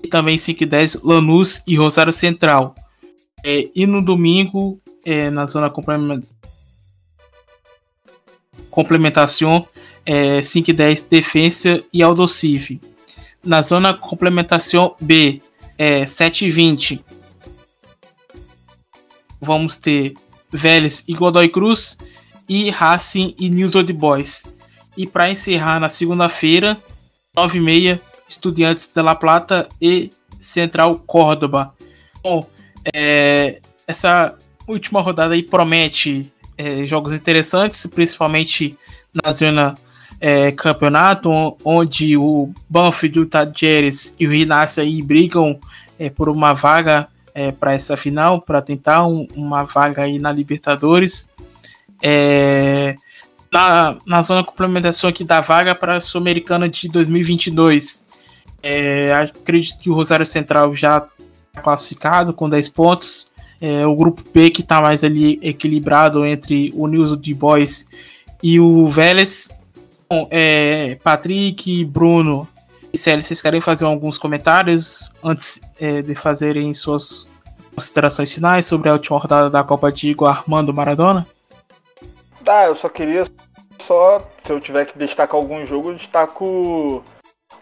e 0.01 0.07
também 0.07 0.39
5 0.39 0.62
e 0.62 0.66
10, 0.66 1.02
Lanús 1.02 1.65
e 1.66 1.74
Rosário 1.74 2.12
Central. 2.12 2.77
É, 3.44 3.69
e 3.74 3.89
no 3.89 4.01
domingo, 4.01 4.81
é, 5.05 5.31
na 5.31 5.47
zona 5.47 5.69
complement... 5.69 6.23
complementação, 8.70 9.66
é, 10.05 10.43
5 10.43 10.70
e 10.70 10.72
10, 10.72 11.02
Defensa 11.02 11.82
e 11.93 12.02
Aldocive. 12.02 12.81
Na 13.44 13.62
zona 13.62 13.94
complementação 13.94 14.94
B, 15.01 15.40
é, 15.78 16.06
7 16.06 16.47
e 16.47 16.51
20, 16.51 17.05
vamos 19.40 19.77
ter 19.77 20.14
Vélez 20.52 21.05
e 21.09 21.14
Godoy 21.14 21.48
Cruz 21.48 21.97
e 22.48 22.70
Racing 22.70 23.35
e 23.39 23.48
News 23.48 23.74
Old 23.74 23.93
Boys. 23.93 24.52
E 24.97 25.06
para 25.06 25.31
encerrar 25.31 25.81
na 25.81 25.89
segunda-feira, 25.89 26.77
9h30, 27.36 28.01
Estudiantes 28.28 28.90
de 28.94 29.02
La 29.02 29.14
Plata 29.14 29.68
e 29.81 30.10
Central 30.39 30.97
Córdoba. 31.06 31.74
Bom, 32.22 32.48
é, 32.94 33.60
essa 33.86 34.36
última 34.68 35.01
rodada 35.01 35.35
aí 35.35 35.43
promete 35.43 36.32
é, 36.56 36.86
jogos 36.86 37.12
interessantes, 37.12 37.86
principalmente 37.86 38.77
na 39.24 39.32
zona 39.32 39.77
é, 40.20 40.52
campeonato, 40.52 41.56
onde 41.64 42.16
o 42.16 42.52
Banfield, 42.68 43.20
o 43.20 43.26
Tajeres 43.26 44.14
e 44.20 44.26
o 44.26 44.30
Rinácia 44.30 44.82
aí 44.82 45.01
brigam 45.02 45.59
é, 45.98 46.10
por 46.10 46.28
uma 46.28 46.52
vaga 46.52 47.09
é, 47.34 47.51
para 47.51 47.72
essa 47.72 47.97
final, 47.97 48.40
para 48.40 48.60
tentar 48.60 49.06
um, 49.06 49.26
uma 49.34 49.62
vaga 49.62 50.02
aí 50.02 50.18
na 50.18 50.30
Libertadores. 50.30 51.30
É, 52.02 52.97
na, 53.52 53.97
na 54.06 54.22
zona 54.22 54.44
complementação 54.44 55.10
aqui 55.10 55.24
da 55.24 55.40
vaga 55.40 55.74
para 55.74 55.97
a 55.97 56.01
Sul-Americana 56.01 56.68
de 56.68 56.88
2022. 56.88 58.05
É, 58.62 59.12
acredito 59.14 59.80
que 59.80 59.90
o 59.90 59.94
Rosário 59.94 60.26
Central 60.26 60.74
já 60.74 60.98
está 61.48 61.62
classificado 61.62 62.32
com 62.32 62.48
10 62.48 62.68
pontos. 62.68 63.30
É, 63.60 63.86
o 63.86 63.94
grupo 63.94 64.22
P 64.22 64.51
que 64.51 64.62
está 64.62 64.80
mais 64.80 65.05
ali 65.05 65.38
equilibrado 65.42 66.24
entre 66.24 66.72
o 66.74 66.86
News 66.86 67.18
de 67.20 67.34
Boys 67.34 67.88
e 68.42 68.59
o 68.60 68.86
Vélez. 68.88 69.51
Bom, 70.12 70.27
é, 70.28 70.97
Patrick, 71.05 71.85
Bruno 71.85 72.49
e 72.93 72.99
Célio, 72.99 73.23
vocês 73.23 73.41
querem 73.41 73.61
fazer 73.61 73.85
alguns 73.85 74.19
comentários 74.19 75.09
antes 75.23 75.61
é, 75.81 76.03
de 76.03 76.16
fazerem 76.16 76.74
suas 76.74 77.28
considerações 77.73 78.32
finais 78.32 78.66
sobre 78.66 78.89
a 78.89 78.95
última 78.95 79.20
rodada 79.20 79.49
da 79.49 79.62
Copa 79.62 79.93
de 79.93 80.11
Igor 80.11 80.28
Armando 80.28 80.74
Maradona? 80.74 81.24
Tá, 82.45 82.66
eu 82.66 82.74
só 82.74 82.89
queria 82.89 83.24
só, 83.82 84.19
se 84.45 84.53
eu 84.53 84.59
tiver 84.59 84.85
que 84.87 84.99
destacar 84.99 85.37
algum 85.37 85.65
jogo, 85.65 85.91
eu 85.91 85.95
destaco 85.95 87.05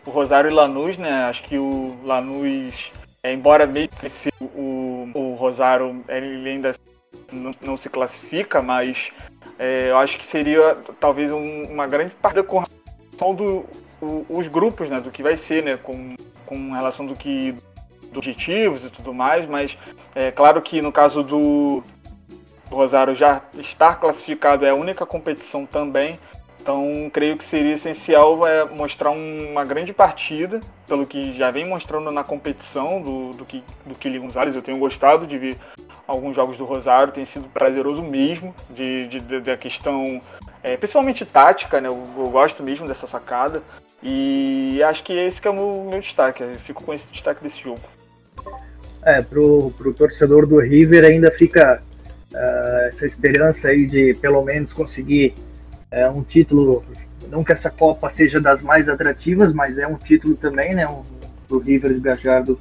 o 0.06 0.10
Rosário 0.10 0.50
e 0.50 0.54
Lanús, 0.54 0.96
né? 0.96 1.24
Acho 1.24 1.42
que 1.42 1.58
o 1.58 1.98
Lanús, 2.02 2.90
é, 3.22 3.30
embora 3.30 3.66
meio 3.66 3.90
que 3.90 4.30
o, 4.40 5.10
o 5.12 5.34
Rosário 5.34 6.02
ele 6.08 6.48
ainda 6.48 6.72
não, 7.30 7.50
não 7.60 7.76
se 7.76 7.90
classifica, 7.90 8.62
mas 8.62 9.10
é, 9.58 9.90
eu 9.90 9.98
acho 9.98 10.18
que 10.18 10.26
seria 10.26 10.76
talvez 11.00 11.32
um, 11.32 11.62
uma 11.64 11.86
grande 11.86 12.14
partida 12.14 12.42
com 12.42 12.62
relação 12.62 13.34
do 13.34 13.66
o, 14.00 14.24
os 14.28 14.46
grupos, 14.46 14.88
né? 14.88 15.00
Do 15.00 15.10
que 15.10 15.22
vai 15.22 15.36
ser, 15.36 15.62
né? 15.62 15.76
Com, 15.76 16.14
com 16.46 16.72
relação 16.72 17.06
do 17.06 17.14
que 17.14 17.54
dos 18.10 18.18
objetivos 18.18 18.84
e 18.84 18.90
tudo 18.90 19.12
mais, 19.12 19.46
mas 19.46 19.76
é 20.14 20.30
claro 20.30 20.62
que 20.62 20.80
no 20.80 20.90
caso 20.90 21.22
do 21.22 21.82
Rosário 22.70 23.14
já 23.14 23.42
estar 23.58 23.96
classificado 23.96 24.64
é 24.64 24.70
a 24.70 24.74
única 24.74 25.04
competição 25.04 25.66
também. 25.66 26.18
Então, 26.68 27.08
creio 27.10 27.38
que 27.38 27.46
seria 27.46 27.72
essencial 27.72 28.46
é, 28.46 28.62
mostrar 28.62 29.10
um, 29.10 29.52
uma 29.52 29.64
grande 29.64 29.90
partida, 29.94 30.60
pelo 30.86 31.06
que 31.06 31.32
já 31.32 31.50
vem 31.50 31.66
mostrando 31.66 32.10
na 32.10 32.22
competição 32.22 33.00
do, 33.00 33.32
do, 33.32 33.44
que, 33.46 33.64
do 33.86 33.94
Kili 33.94 34.18
Gonzalez. 34.18 34.54
Eu 34.54 34.60
tenho 34.60 34.76
gostado 34.76 35.26
de 35.26 35.38
ver 35.38 35.56
alguns 36.06 36.36
jogos 36.36 36.58
do 36.58 36.66
Rosário, 36.66 37.10
tem 37.10 37.24
sido 37.24 37.48
prazeroso 37.48 38.02
mesmo, 38.02 38.54
de, 38.68 39.06
de, 39.06 39.18
de 39.18 39.40
da 39.40 39.56
questão, 39.56 40.20
é, 40.62 40.76
principalmente 40.76 41.24
tática, 41.24 41.80
né? 41.80 41.88
Eu, 41.88 42.06
eu, 42.18 42.28
gosto 42.28 42.62
mesmo 42.62 42.86
dessa 42.86 43.06
sacada. 43.06 43.62
E 44.02 44.82
acho 44.82 45.02
que 45.04 45.14
esse 45.14 45.40
que 45.40 45.48
é 45.48 45.50
o 45.50 45.54
meu, 45.54 45.88
meu 45.90 46.00
destaque, 46.02 46.42
eu 46.42 46.54
fico 46.56 46.84
com 46.84 46.92
esse 46.92 47.10
destaque 47.10 47.42
desse 47.42 47.62
jogo. 47.62 47.80
É, 49.06 49.22
pro, 49.22 49.72
pro 49.78 49.94
torcedor 49.94 50.46
do 50.46 50.58
River 50.58 51.06
ainda 51.06 51.30
fica 51.30 51.82
uh, 52.30 52.88
essa 52.88 53.06
esperança 53.06 53.68
aí 53.68 53.86
de 53.86 54.12
pelo 54.20 54.42
menos 54.42 54.74
conseguir 54.74 55.34
uh, 55.92 56.16
um 56.16 56.22
título, 56.22 56.84
não 57.28 57.44
que 57.44 57.52
essa 57.52 57.70
Copa 57.70 58.08
seja 58.10 58.40
das 58.40 58.62
mais 58.62 58.88
atrativas, 58.88 59.52
mas 59.52 59.78
é 59.78 59.86
um 59.86 59.96
título 59.96 60.34
também, 60.34 60.74
né, 60.74 60.86
um, 60.88 61.02
do 61.48 61.58
River 61.58 61.94
de 61.94 62.00
Gajardo 62.00 62.58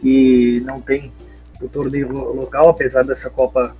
que 0.00 0.60
não 0.66 0.80
tem 0.80 1.12
o 1.60 1.68
torneio 1.68 2.10
local, 2.10 2.68
apesar 2.68 3.04
dessa 3.04 3.30
Copa 3.30 3.74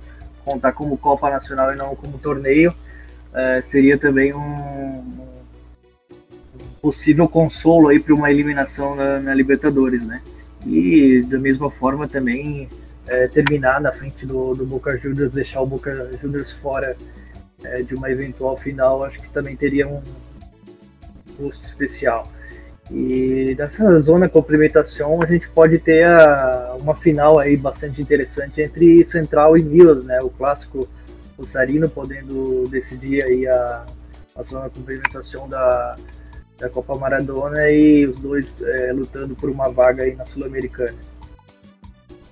contar 0.45 0.71
como 0.71 0.97
Copa 0.97 1.29
Nacional 1.29 1.73
e 1.73 1.75
não 1.75 1.95
como 1.95 2.17
torneio, 2.17 2.71
uh, 2.71 3.61
seria 3.61 3.97
também 3.97 4.33
um, 4.33 5.23
possível 6.83 7.29
consolo 7.29 7.87
aí 7.87 7.97
para 7.97 8.13
uma 8.13 8.29
eliminação 8.29 8.93
na, 8.93 9.17
na 9.21 9.33
Libertadores, 9.33 10.05
né? 10.05 10.21
E 10.65 11.21
da 11.21 11.39
mesma 11.39 11.71
forma 11.71 12.09
também 12.09 12.67
é, 13.07 13.25
terminar 13.29 13.79
na 13.79 13.89
frente 13.93 14.25
do, 14.25 14.53
do 14.53 14.65
Boca 14.65 14.97
Juniors, 14.97 15.31
deixar 15.31 15.61
o 15.61 15.65
Boca 15.65 16.09
Juniors 16.17 16.51
fora 16.51 16.97
é, 17.63 17.81
de 17.81 17.95
uma 17.95 18.09
eventual 18.09 18.55
final, 18.55 19.03
acho 19.03 19.21
que 19.21 19.29
também 19.29 19.55
teria 19.55 19.87
um 19.87 20.01
custo 21.37 21.65
especial. 21.65 22.27
E 22.91 23.55
nessa 23.57 23.99
zona 23.99 24.27
complementação 24.27 25.19
a 25.23 25.25
gente 25.25 25.49
pode 25.49 25.79
ter 25.79 26.05
a, 26.05 26.75
uma 26.79 26.95
final 26.95 27.39
aí 27.39 27.55
bastante 27.55 28.01
interessante 28.01 28.61
entre 28.61 29.03
Central 29.05 29.57
e 29.57 29.63
Milas, 29.63 30.03
né? 30.03 30.21
O 30.21 30.29
clássico 30.29 30.87
o 31.37 31.45
Sarino 31.45 31.89
podendo 31.89 32.67
decidir 32.69 33.23
aí 33.23 33.47
a, 33.47 33.85
a 34.35 34.43
zona 34.43 34.69
complementação 34.69 35.49
da, 35.49 35.95
da 36.57 36.69
Copa 36.69 36.95
Maradona 36.95 37.69
e 37.69 38.05
os 38.05 38.17
dois 38.19 38.61
é, 38.61 38.91
lutando 38.93 39.35
por 39.35 39.49
uma 39.49 39.69
vaga 39.69 40.03
aí 40.03 40.15
na 40.15 40.25
Sul-Americana. 40.25 40.97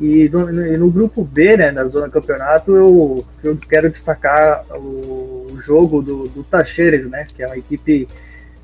E 0.02 0.28
no, 0.30 0.52
no, 0.52 0.90
grupo 0.90 1.24
B, 1.24 1.56
né, 1.56 1.70
na 1.70 1.86
zona 1.86 2.10
campeonato, 2.10 2.76
eu, 2.76 3.24
eu 3.44 3.56
quero 3.56 3.88
destacar 3.88 4.66
o, 4.76 5.56
jogo 5.60 6.02
do, 6.02 6.28
do 6.28 6.44
Tacheres, 6.44 7.08
né, 7.08 7.28
que 7.36 7.44
é 7.44 7.46
uma 7.46 7.56
equipe 7.56 8.08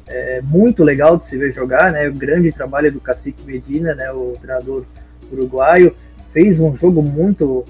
é, 0.07 0.41
muito 0.41 0.83
legal 0.83 1.15
de 1.15 1.25
se 1.25 1.37
ver 1.37 1.51
jogar, 1.51 1.91
né, 1.91 2.09
o 2.09 2.13
grande 2.13 2.51
trabalho 2.51 2.91
do 2.91 2.99
Cacique 2.99 3.45
Medina, 3.45 3.93
né, 3.93 4.11
o 4.11 4.33
treinador 4.41 4.83
uruguaio, 5.31 5.95
fez 6.33 6.57
um 6.59 6.73
jogo 6.73 7.03
muito 7.03 7.63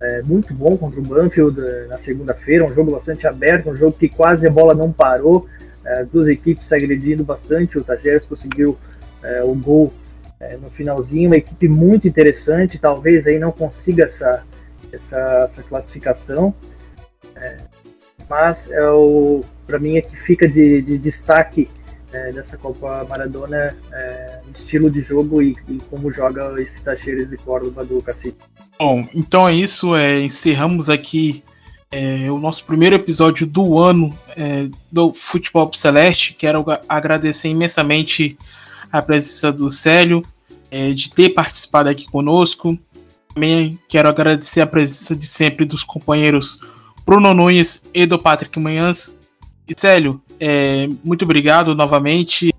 é, 0.00 0.22
muito 0.22 0.54
bom 0.54 0.76
contra 0.76 1.00
o 1.00 1.02
Banfield 1.02 1.60
é, 1.60 1.86
na 1.88 1.98
segunda-feira, 1.98 2.64
um 2.64 2.72
jogo 2.72 2.92
bastante 2.92 3.26
aberto, 3.26 3.68
um 3.68 3.74
jogo 3.74 3.96
que 3.98 4.08
quase 4.08 4.46
a 4.46 4.50
bola 4.50 4.74
não 4.74 4.92
parou, 4.92 5.48
as 5.84 6.06
duas 6.06 6.28
equipes 6.28 6.66
se 6.66 6.74
agredindo 6.74 7.24
bastante, 7.24 7.76
o 7.76 7.82
Tajeres 7.82 8.24
conseguiu 8.24 8.78
é, 9.24 9.42
o 9.42 9.56
gol 9.56 9.92
é, 10.40 10.56
no 10.56 10.70
finalzinho, 10.70 11.30
uma 11.30 11.36
equipe 11.36 11.68
muito 11.68 12.06
interessante, 12.06 12.78
talvez 12.78 13.26
aí 13.26 13.38
não 13.38 13.52
consiga 13.52 14.04
essa, 14.04 14.44
essa, 14.92 15.46
essa 15.48 15.62
classificação, 15.62 16.54
mas 18.28 18.70
é 18.70 18.90
o 18.90 19.44
para 19.66 19.78
mim 19.78 19.98
é 19.98 20.00
que 20.00 20.16
fica 20.16 20.48
de, 20.48 20.80
de 20.80 20.96
destaque 20.96 21.68
é, 22.10 22.32
dessa 22.32 22.56
Copa 22.56 23.04
Maradona 23.08 23.76
é, 23.92 24.40
estilo 24.54 24.90
de 24.90 25.02
jogo 25.02 25.42
e, 25.42 25.54
e, 25.68 25.78
como 25.90 26.10
joga 26.10 26.54
esse 26.60 26.80
Tacheres 26.80 27.32
e 27.32 27.36
Córdoba 27.36 27.84
do 27.84 28.00
Cacique. 28.00 28.38
Bom, 28.78 29.06
então 29.14 29.46
é 29.46 29.52
isso. 29.52 29.94
É, 29.94 30.20
encerramos 30.20 30.88
aqui 30.88 31.44
é, 31.90 32.30
o 32.30 32.38
nosso 32.38 32.64
primeiro 32.64 32.96
episódio 32.96 33.46
do 33.46 33.78
ano 33.78 34.16
é, 34.34 34.68
do 34.90 35.12
Futebol 35.12 35.70
Celeste. 35.74 36.32
Quero 36.32 36.64
agradecer 36.88 37.48
imensamente 37.48 38.38
a 38.90 39.02
presença 39.02 39.52
do 39.52 39.68
Célio, 39.70 40.22
é, 40.70 40.92
de 40.92 41.10
ter 41.10 41.30
participado 41.30 41.88
aqui 41.88 42.06
conosco. 42.06 42.78
Também 43.34 43.78
quero 43.88 44.08
agradecer 44.08 44.60
a 44.60 44.66
presença 44.66 45.14
de 45.14 45.26
sempre 45.26 45.64
dos 45.64 45.84
companheiros 45.84 46.60
Bruno 47.04 47.32
Nunes 47.32 47.84
e 47.94 48.04
do 48.04 48.18
Patrick 48.18 48.58
Manhãs. 48.58 49.18
E 49.66 49.78
Célio, 49.78 50.20
é, 50.40 50.88
muito 51.04 51.24
obrigado 51.24 51.74
novamente. 51.74 52.54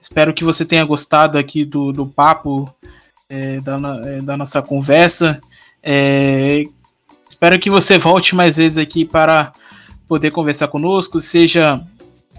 Espero 0.00 0.32
que 0.32 0.44
você 0.44 0.64
tenha 0.64 0.84
gostado 0.84 1.36
aqui 1.36 1.64
do, 1.64 1.92
do 1.92 2.06
papo, 2.06 2.72
é, 3.28 3.60
da, 3.60 3.78
é, 4.04 4.20
da, 4.22 4.36
nossa 4.36 4.62
conversa. 4.62 5.40
É, 5.82 6.64
espero 7.28 7.58
que 7.58 7.68
você 7.68 7.98
volte 7.98 8.34
mais 8.34 8.56
vezes 8.56 8.78
aqui 8.78 9.04
para 9.04 9.52
poder 10.06 10.30
conversar 10.30 10.68
conosco, 10.68 11.20
seja 11.20 11.80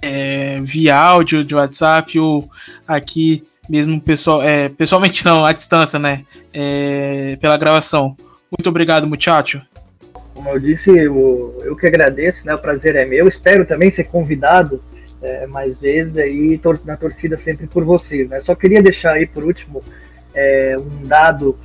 é, 0.02 0.60
via 0.62 0.96
áudio 0.98 1.44
de 1.44 1.56
WhatsApp 1.56 2.20
ou 2.20 2.50
aqui 2.88 3.44
mesmo 3.70 4.02
pessoal, 4.02 4.42
é, 4.42 4.70
pessoalmente 4.70 5.24
não, 5.26 5.46
à 5.46 5.54
distância, 5.54 6.00
né? 6.00 6.26
pela 7.40 7.58
gravação. 7.58 8.16
Muito 8.52 8.68
obrigado, 8.68 9.08
muchacho 9.08 9.62
como 10.40 10.52
eu 10.52 10.60
disse, 10.60 10.90
eu, 10.98 11.62
eu 11.66 11.76
que 11.76 11.86
agradeço, 11.86 12.48
né? 12.48 12.56
O 12.56 12.60
prazer 12.60 12.96
é 12.96 13.06
meu. 13.06 13.28
Espero 13.28 13.66
também 13.66 13.90
ser 13.90 14.06
convidado 14.06 14.82
é, 15.22 15.46
mais 15.46 15.78
vezes 15.78 16.18
aí 16.18 16.58
tor 16.58 16.80
na 16.86 16.96
torcida 16.96 17.36
sempre 17.36 17.68
por 17.68 17.84
vocês, 17.84 18.30
né? 18.30 18.40
Só 18.40 18.56
queria 18.56 18.82
deixar 18.82 19.16
aí 19.16 19.28
por 19.28 19.44
último 19.44 19.84
é, 20.34 20.78
um 20.78 21.06
dado 21.06 21.58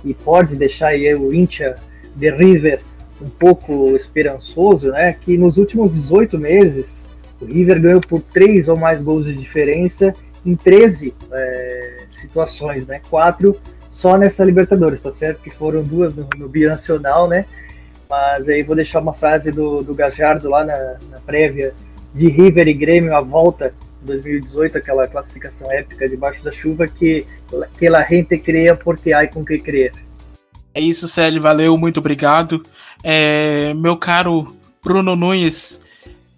que 0.00 0.14
pode 0.14 0.56
deixar 0.56 0.88
aí 0.88 1.14
o 1.14 1.34
Incha 1.34 1.76
de 2.16 2.30
River 2.30 2.80
um 3.20 3.28
pouco 3.28 3.94
esperançoso, 3.94 4.90
né? 4.92 5.12
Que 5.12 5.36
nos 5.36 5.58
últimos 5.58 5.92
18 5.92 6.38
meses 6.38 7.10
o 7.42 7.46
River 7.46 7.80
ganhou 7.80 8.00
por 8.00 8.20
três 8.20 8.68
ou 8.68 8.76
mais 8.76 9.02
gols 9.02 9.26
de 9.26 9.34
diferença 9.34 10.14
em 10.44 10.54
13 10.54 11.14
é, 11.32 12.04
situações, 12.08 12.86
né? 12.86 13.00
Quatro 13.10 13.58
só 13.90 14.16
nessa 14.16 14.44
Libertadores, 14.44 15.00
tá 15.00 15.12
certo? 15.12 15.42
Que 15.42 15.50
foram 15.50 15.82
duas 15.82 16.14
no, 16.14 16.26
no 16.36 16.48
Binacional, 16.48 17.28
né? 17.28 17.44
Mas 18.08 18.48
aí 18.48 18.62
vou 18.62 18.76
deixar 18.76 19.00
uma 19.00 19.12
frase 19.12 19.52
do, 19.52 19.82
do 19.82 19.94
Gajardo 19.94 20.48
lá 20.48 20.64
na, 20.64 20.96
na 21.10 21.20
prévia 21.24 21.74
de 22.14 22.28
River 22.28 22.68
e 22.68 22.74
Grêmio 22.74 23.14
à 23.14 23.20
volta 23.20 23.74
2018, 24.02 24.78
aquela 24.78 25.06
classificação 25.06 25.70
épica 25.70 26.08
debaixo 26.08 26.42
da 26.42 26.50
chuva, 26.50 26.86
que, 26.88 27.26
que 27.78 27.88
la 27.88 28.02
gente 28.02 28.36
crea 28.38 28.76
porque 28.76 29.12
há 29.12 29.26
com 29.28 29.44
que 29.44 29.58
crer. 29.58 29.92
É 30.74 30.80
isso, 30.80 31.06
Célio, 31.06 31.40
valeu, 31.40 31.76
muito 31.76 32.00
obrigado. 32.00 32.64
É, 33.04 33.74
meu 33.74 33.96
caro 33.96 34.56
Bruno 34.82 35.14
Nunes, 35.14 35.81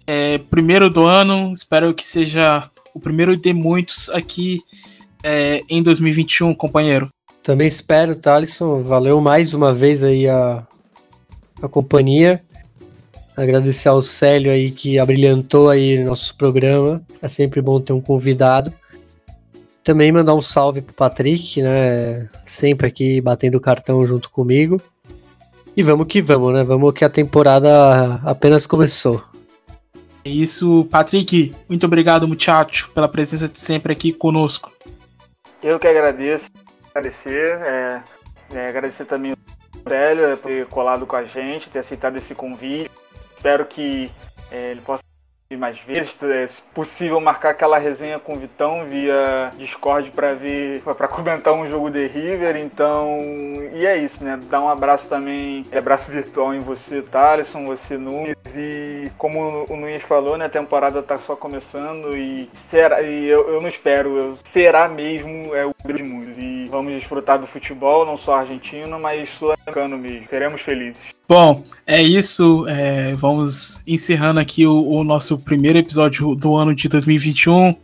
é, 0.07 0.37
primeiro 0.37 0.89
do 0.89 1.03
ano, 1.03 1.51
espero 1.51 1.93
que 1.93 2.05
seja 2.05 2.69
o 2.93 2.99
primeiro 2.99 3.35
de 3.35 3.53
muitos 3.53 4.09
aqui 4.09 4.61
é, 5.23 5.61
em 5.69 5.81
2021, 5.81 6.53
companheiro. 6.53 7.09
Também 7.41 7.67
espero, 7.67 8.15
Thalisson, 8.15 8.81
valeu 8.83 9.19
mais 9.19 9.53
uma 9.53 9.73
vez 9.73 10.03
aí 10.03 10.27
a, 10.27 10.65
a 11.61 11.67
companhia. 11.67 12.41
Agradecer 13.35 13.89
ao 13.89 14.01
Célio 14.01 14.51
aí 14.51 14.71
que 14.71 14.97
abrilhantou 14.97 15.69
aí 15.69 16.03
nosso 16.03 16.35
programa. 16.37 17.01
É 17.21 17.27
sempre 17.27 17.61
bom 17.61 17.81
ter 17.81 17.93
um 17.93 17.99
convidado. 17.99 18.73
Também 19.83 20.11
mandar 20.11 20.33
um 20.33 20.41
salve 20.41 20.81
pro 20.81 20.95
Patrick, 20.95 21.61
né? 21.61 22.29
Sempre 22.43 22.87
aqui 22.87 23.19
batendo 23.19 23.59
cartão 23.59 24.05
junto 24.07 24.29
comigo. 24.29 24.81
E 25.75 25.83
vamos 25.83 26.07
que 26.07 26.21
vamos, 26.21 26.53
né? 26.53 26.63
Vamos 26.63 26.93
que 26.93 27.03
a 27.03 27.09
temporada 27.09 28.21
apenas 28.23 28.65
começou. 28.65 29.21
É 30.25 30.29
isso, 30.29 30.85
Patrick. 30.89 31.53
Muito 31.69 31.85
obrigado, 31.85 32.27
muchacho, 32.27 32.89
pela 32.91 33.07
presença 33.07 33.47
de 33.47 33.59
sempre 33.59 33.93
aqui 33.93 34.11
conosco. 34.11 34.73
Eu 35.61 35.79
que 35.79 35.87
agradeço. 35.87 36.49
Agradecer, 36.89 37.59
é, 37.61 38.03
é, 38.51 38.67
agradecer 38.67 39.05
também 39.05 39.35
Velho 39.87 40.25
é, 40.25 40.35
por 40.35 40.49
ter 40.49 40.65
colado 40.65 41.05
com 41.05 41.15
a 41.15 41.25
gente, 41.25 41.69
ter 41.69 41.79
aceitado 41.79 42.17
esse 42.17 42.33
convite. 42.33 42.89
Espero 43.35 43.65
que 43.65 44.09
é, 44.51 44.71
ele 44.71 44.81
possa 44.81 45.03
mais 45.55 45.77
vezes, 45.79 46.17
é, 46.23 46.47
se 46.47 46.59
possível, 46.59 47.21
marcar 47.21 47.51
aquela 47.51 47.77
resenha 47.77 48.17
com 48.17 48.33
o 48.33 48.39
Vitão 48.39 48.83
via 48.85 49.51
Discord 49.55 50.09
para 50.09 50.33
ver, 50.33 50.81
para 50.81 51.07
comentar 51.07 51.53
um 51.53 51.69
jogo 51.69 51.91
de 51.91 52.07
River. 52.07 52.57
Então, 52.57 53.19
e 53.73 53.85
é 53.85 53.95
isso, 53.95 54.23
né? 54.23 54.39
Dar 54.49 54.59
um 54.61 54.69
abraço 54.69 55.07
também, 55.07 55.63
abraço 55.71 56.09
virtual 56.09 56.55
em 56.55 56.59
você, 56.59 57.03
Thaleson, 57.03 57.63
você, 57.65 57.95
Nunes. 57.95 58.35
E 58.55 59.11
como 59.19 59.65
o 59.69 59.75
Nunes 59.75 60.01
falou, 60.01 60.35
né? 60.35 60.45
A 60.45 60.49
temporada 60.49 61.03
tá 61.03 61.17
só 61.17 61.35
começando 61.35 62.17
e 62.17 62.49
será, 62.53 63.03
e 63.03 63.25
eu, 63.25 63.47
eu 63.47 63.61
não 63.61 63.69
espero, 63.69 64.17
eu, 64.17 64.37
será 64.43 64.87
mesmo 64.87 65.53
é 65.53 65.63
o 65.63 65.75
grande 65.83 66.03
mundo. 66.03 66.39
E 66.39 66.65
vamos 66.65 66.91
desfrutar 66.93 67.37
do 67.37 67.45
futebol, 67.45 68.03
não 68.03 68.17
só 68.17 68.37
argentino, 68.37 68.99
mas 68.99 69.29
sul-americano 69.29 69.95
mesmo. 69.95 70.27
Seremos 70.27 70.61
felizes. 70.61 71.13
Bom, 71.27 71.63
é 71.87 72.03
isso. 72.03 72.67
É, 72.67 73.15
vamos 73.15 73.81
encerrando 73.87 74.39
aqui 74.39 74.67
o, 74.67 74.87
o, 74.87 75.03
nosso 75.03 75.39
primeiro 75.39 75.79
episódio 75.79 76.35
do 76.35 76.55
ano 76.55 76.75
de 76.75 76.87
2021. 76.87 77.75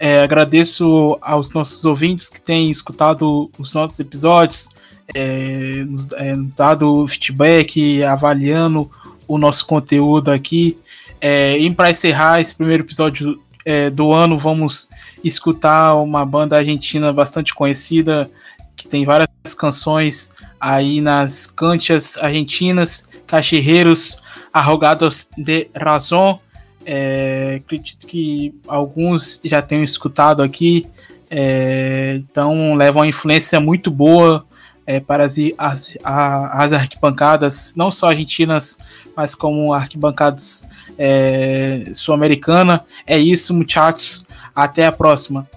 É, 0.00 0.20
agradeço 0.20 1.16
aos 1.20 1.48
nossos 1.50 1.84
ouvintes 1.84 2.28
que 2.28 2.40
têm 2.40 2.72
escutado 2.72 3.48
os 3.56 3.72
nossos 3.72 4.00
episódios, 4.00 4.68
é, 5.14 5.84
nos, 5.86 6.12
é, 6.14 6.34
nos, 6.34 6.56
dado 6.56 7.06
feedback, 7.06 8.02
avaliando 8.02 8.90
o 9.28 9.38
nosso 9.38 9.64
conteúdo 9.64 10.32
aqui. 10.32 10.76
É, 11.20 11.56
e 11.56 11.70
para 11.72 11.92
encerrar 11.92 12.40
esse 12.40 12.52
primeiro 12.52 12.82
episódio 12.82 13.40
é, 13.64 13.90
do 13.90 14.12
ano, 14.12 14.36
vamos 14.36 14.88
escutar 15.22 15.94
uma 15.94 16.26
banda 16.26 16.56
argentina 16.56 17.12
bastante 17.12 17.54
conhecida, 17.54 18.28
que 18.74 18.88
tem 18.88 19.04
várias 19.04 19.28
canções 19.54 20.30
aí 20.60 21.00
nas 21.00 21.46
canchas 21.46 22.16
argentinas, 22.18 23.08
Cachorreiros 23.26 24.18
Arrogados 24.52 25.28
de 25.36 25.68
Razão. 25.74 26.40
É, 26.84 27.60
acredito 27.62 28.06
que 28.06 28.54
alguns 28.66 29.40
já 29.44 29.62
tenham 29.62 29.84
escutado 29.84 30.42
aqui, 30.42 30.86
é, 31.30 32.14
então 32.16 32.74
levam 32.74 33.02
uma 33.02 33.08
influência 33.08 33.60
muito 33.60 33.90
boa 33.90 34.44
é, 34.86 35.00
para 35.00 35.24
as, 35.24 35.36
as, 35.56 35.96
as, 36.02 36.72
arquibancadas, 36.72 37.74
não 37.76 37.90
só 37.90 38.08
argentinas, 38.08 38.78
mas 39.16 39.34
como 39.34 39.72
arquibancadas 39.72 40.66
é, 40.98 41.90
sul-americana. 41.94 42.84
É 43.06 43.18
isso, 43.18 43.54
muchachos. 43.54 44.26
Até 44.54 44.84
a 44.84 44.92
próxima. 44.92 45.48